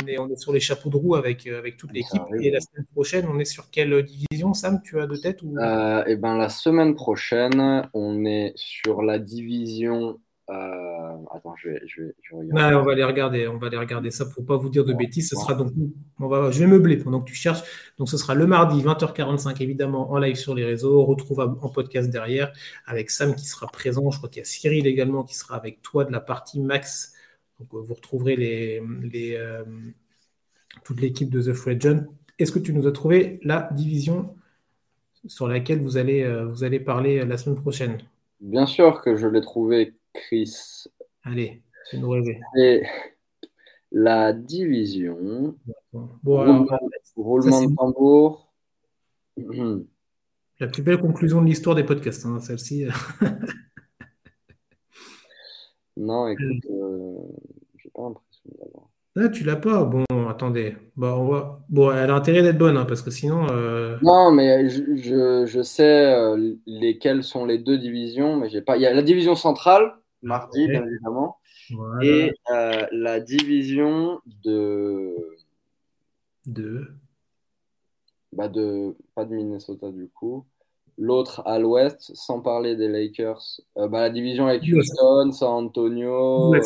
on 0.01 0.07
est, 0.07 0.17
on 0.17 0.29
est 0.29 0.37
sur 0.37 0.53
les 0.53 0.59
chapeaux 0.59 0.89
de 0.89 0.97
roue 0.97 1.15
avec, 1.15 1.47
euh, 1.47 1.57
avec 1.57 1.77
toute 1.77 1.91
l'équipe. 1.93 2.21
Et 2.41 2.51
la 2.51 2.59
semaine 2.59 2.85
prochaine, 2.93 3.25
on 3.29 3.39
est 3.39 3.45
sur 3.45 3.69
quelle 3.69 4.03
division, 4.03 4.53
Sam? 4.53 4.81
Tu 4.83 4.99
as 4.99 5.07
de 5.07 5.15
tête 5.15 5.41
ou... 5.43 5.57
Euh, 5.57 6.03
eh 6.07 6.15
ben, 6.15 6.37
La 6.37 6.49
semaine 6.49 6.95
prochaine, 6.95 7.87
on 7.93 8.25
est 8.25 8.53
sur 8.55 9.01
la 9.01 9.19
division. 9.19 10.19
Euh, 10.49 11.15
attends, 11.35 11.55
je 11.61 11.69
vais, 11.69 11.81
je 11.87 12.03
vais, 12.03 12.13
regarder. 12.31 12.75
on 12.75 12.83
va 12.83 12.95
les 12.95 13.03
regarder. 13.03 13.47
On 13.47 13.57
va 13.57 13.69
les 13.69 13.77
regarder 13.77 14.11
ça 14.11 14.25
pour 14.25 14.45
pas 14.45 14.55
vous 14.55 14.69
dire 14.69 14.85
de 14.85 14.93
bêtises. 14.93 15.29
Ce 15.29 15.35
sera 15.35 15.55
donc, 15.55 15.73
on 16.19 16.27
va, 16.27 16.51
je 16.51 16.59
vais 16.59 16.67
meubler 16.67 16.97
pendant 16.97 17.19
que 17.19 17.29
tu 17.29 17.35
cherches. 17.35 17.63
Donc, 17.97 18.07
ce 18.09 18.17
sera 18.17 18.33
le 18.33 18.47
mardi 18.47 18.81
20h45, 18.81 19.61
évidemment, 19.61 20.11
en 20.11 20.17
live 20.17 20.35
sur 20.35 20.55
les 20.55 20.63
réseaux. 20.63 21.03
Retrouvable 21.03 21.57
en 21.61 21.69
podcast 21.69 22.09
derrière 22.09 22.53
avec 22.85 23.11
Sam 23.11 23.35
qui 23.35 23.45
sera 23.45 23.67
présent. 23.67 24.09
Je 24.09 24.17
crois 24.19 24.29
qu'il 24.29 24.39
y 24.39 24.41
a 24.41 24.45
Cyril 24.45 24.87
également 24.87 25.23
qui 25.23 25.35
sera 25.35 25.57
avec 25.57 25.81
toi 25.81 26.05
de 26.05 26.11
la 26.13 26.21
partie 26.21 26.61
Max 26.61 27.13
donc, 27.59 27.73
euh, 27.73 27.81
vous 27.81 27.93
retrouverez 27.93 28.35
les, 28.35 28.81
euh, 29.35 29.63
toute 30.83 31.01
l'équipe 31.01 31.29
de 31.29 31.41
The 31.41 31.53
Free 31.53 31.77
Est-ce 32.37 32.51
que 32.51 32.59
tu 32.59 32.73
nous 32.73 32.87
as 32.87 32.91
trouvé 32.91 33.39
la 33.43 33.69
division 33.71 34.35
sur 35.25 35.47
laquelle 35.47 35.81
vous 35.81 35.97
allez, 35.97 36.23
euh, 36.23 36.45
vous 36.45 36.63
allez 36.63 36.79
parler 36.79 37.25
la 37.25 37.37
semaine 37.37 37.59
prochaine? 37.59 37.97
Bien 38.39 38.65
sûr 38.65 39.01
que 39.01 39.15
je 39.15 39.27
l'ai 39.27 39.41
trouvé, 39.41 39.95
Chris. 40.13 40.85
Allez, 41.23 41.61
c'est 41.89 41.97
nous 41.97 42.09
rêver. 42.09 42.39
Et 42.57 42.83
la 43.91 44.33
division. 44.33 45.55
Bon, 45.91 46.09
roulement, 47.15 47.59
de 47.65 47.75
tambour. 47.75 48.53
La 50.59 50.67
plus 50.67 50.83
belle 50.83 50.99
conclusion 50.99 51.41
de 51.41 51.47
l'histoire 51.47 51.75
des 51.75 51.83
podcasts, 51.83 52.25
hein, 52.25 52.39
celle-ci. 52.39 52.85
Non, 55.97 56.27
écoute, 56.27 56.63
euh, 56.69 57.17
j'ai 57.77 57.89
pas 57.89 58.03
l'impression 58.03 58.49
d'avoir. 58.59 58.87
Ah, 59.19 59.29
tu 59.29 59.43
l'as 59.43 59.55
pas? 59.55 59.83
Bon, 59.83 60.05
attendez. 60.29 60.77
Bon, 60.95 61.07
on 61.07 61.27
va... 61.27 61.59
bon 61.69 61.91
elle 61.91 62.11
a 62.11 62.15
intérêt 62.15 62.43
d'être 62.43 62.59
bonne, 62.59 62.77
hein, 62.77 62.85
parce 62.85 63.01
que 63.01 63.09
sinon. 63.09 63.47
Euh, 63.49 63.97
non, 64.03 64.31
mais 64.31 64.69
je, 64.69 65.45
je, 65.47 65.61
sais 65.63 66.13
euh, 66.13 66.53
lesquelles 66.67 67.23
sont 67.23 67.45
les 67.45 67.57
deux 67.57 67.79
divisions, 67.79 68.37
mais 68.37 68.49
j'ai 68.49 68.61
pas. 68.61 68.77
Il 68.77 68.83
y 68.83 68.85
a 68.85 68.93
la 68.93 69.01
division 69.01 69.35
centrale, 69.35 69.95
mardi, 70.21 70.67
bien 70.67 70.85
évidemment, 70.85 71.37
et 72.03 72.31
la 72.91 73.19
division 73.19 74.21
de. 74.45 75.15
De. 76.45 76.93
Bah 78.33 78.49
de. 78.49 78.95
Pas 79.15 79.25
de 79.25 79.33
Minnesota, 79.33 79.91
du 79.91 80.07
coup 80.09 80.45
l'autre 80.97 81.41
à 81.45 81.59
l'ouest, 81.59 82.11
sans 82.13 82.41
parler 82.41 82.75
des 82.75 82.87
Lakers. 82.87 83.61
Euh, 83.77 83.87
bah, 83.87 84.01
la 84.01 84.09
division 84.09 84.47
avec 84.47 84.63
Houston, 84.63 85.31
San 85.31 85.65
Antonio. 85.65 86.53
Euh, 86.53 86.59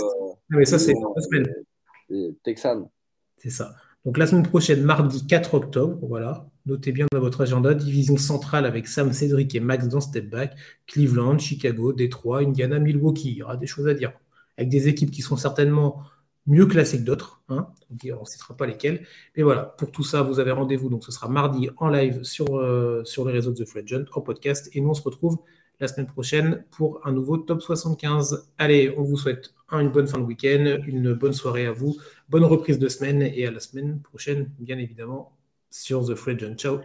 mais 0.50 0.66
ça, 0.66 0.80
c'est 0.80 0.94
la 0.94 1.22
semaine. 1.22 2.34
Texan. 2.44 2.92
C'est 3.38 3.50
ça. 3.50 3.74
Donc 4.06 4.18
la 4.18 4.26
semaine 4.26 4.44
prochaine, 4.44 4.82
mardi 4.82 5.26
4 5.28 5.54
octobre, 5.54 5.98
voilà. 6.02 6.48
Notez 6.66 6.92
bien 6.92 7.06
dans 7.12 7.20
votre 7.20 7.42
agenda, 7.42 7.74
division 7.74 8.18
centrale 8.18 8.66
avec 8.66 8.88
Sam, 8.88 9.14
Cédric 9.14 9.54
et 9.56 9.60
Max 9.60 9.88
dans 9.88 10.02
Step 10.02 10.30
Back, 10.30 10.56
Cleveland, 10.88 11.38
Chicago, 11.38 11.94
Détroit, 11.94 12.40
Indiana, 12.40 12.80
Milwaukee. 12.80 13.32
Il 13.32 13.38
y 13.38 13.44
aura 13.44 13.58
des 13.58 13.68
choses 13.68 13.88
à 13.88 13.94
dire. 13.94 14.12
Avec 14.58 14.70
des 14.70 14.88
équipes 14.88 15.12
qui 15.12 15.22
sont 15.22 15.38
certainement 15.38 16.04
mieux 16.48 16.66
classées 16.66 17.00
que 17.00 17.04
d'autres. 17.04 17.42
Hein. 17.50 17.68
On 17.90 18.20
ne 18.20 18.26
citera 18.26 18.56
pas 18.56 18.66
lesquelles. 18.66 19.06
Mais 19.36 19.44
voilà, 19.44 19.64
pour 19.64 19.92
tout 19.92 20.04
ça, 20.04 20.22
vous 20.22 20.40
avez 20.40 20.52
rendez-vous. 20.52 20.90
Donc 20.90 21.04
ce 21.04 21.12
sera 21.12 21.28
mardi 21.28 21.70
en 21.78 21.90
live 21.90 22.24
sur, 22.24 22.58
euh, 22.58 23.04
sur 23.06 23.26
les 23.26 23.34
réseaux 23.34 23.52
de 23.52 23.64
The 23.64 23.68
Free 23.68 23.86
en 24.14 24.22
podcast. 24.22 24.70
Et 24.74 24.82
nous, 24.82 24.90
on 24.90 24.94
se 24.94 25.04
retrouve 25.04 25.38
la 25.80 25.88
semaine 25.88 26.08
prochaine 26.08 26.64
pour 26.72 27.06
un 27.06 27.12
nouveau 27.12 27.38
top 27.38 27.62
75. 27.62 28.52
Allez, 28.58 28.94
on 28.98 29.04
vous 29.04 29.18
souhaite 29.18 29.54
une 29.72 29.90
bonne 29.90 30.08
fin 30.08 30.20
de 30.20 30.24
week-end, 30.24 30.78
une 30.86 31.14
bonne 31.14 31.34
soirée 31.34 31.66
à 31.66 31.72
vous, 31.72 31.98
bonne 32.30 32.46
reprise 32.46 32.78
de 32.78 32.88
semaine 32.88 33.22
et 33.22 33.48
à 33.48 33.52
la 33.52 33.60
semaine 33.60 34.00
prochaine, 34.02 34.52
bien 34.60 34.78
évidemment, 34.78 35.36
sur 35.70 36.06
The 36.06 36.16
Fridge. 36.16 36.46
Ciao. 36.56 36.80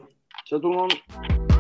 Ciao 0.47 0.59
tout 0.59 0.71
le 0.71 0.77
monde. 0.77 1.56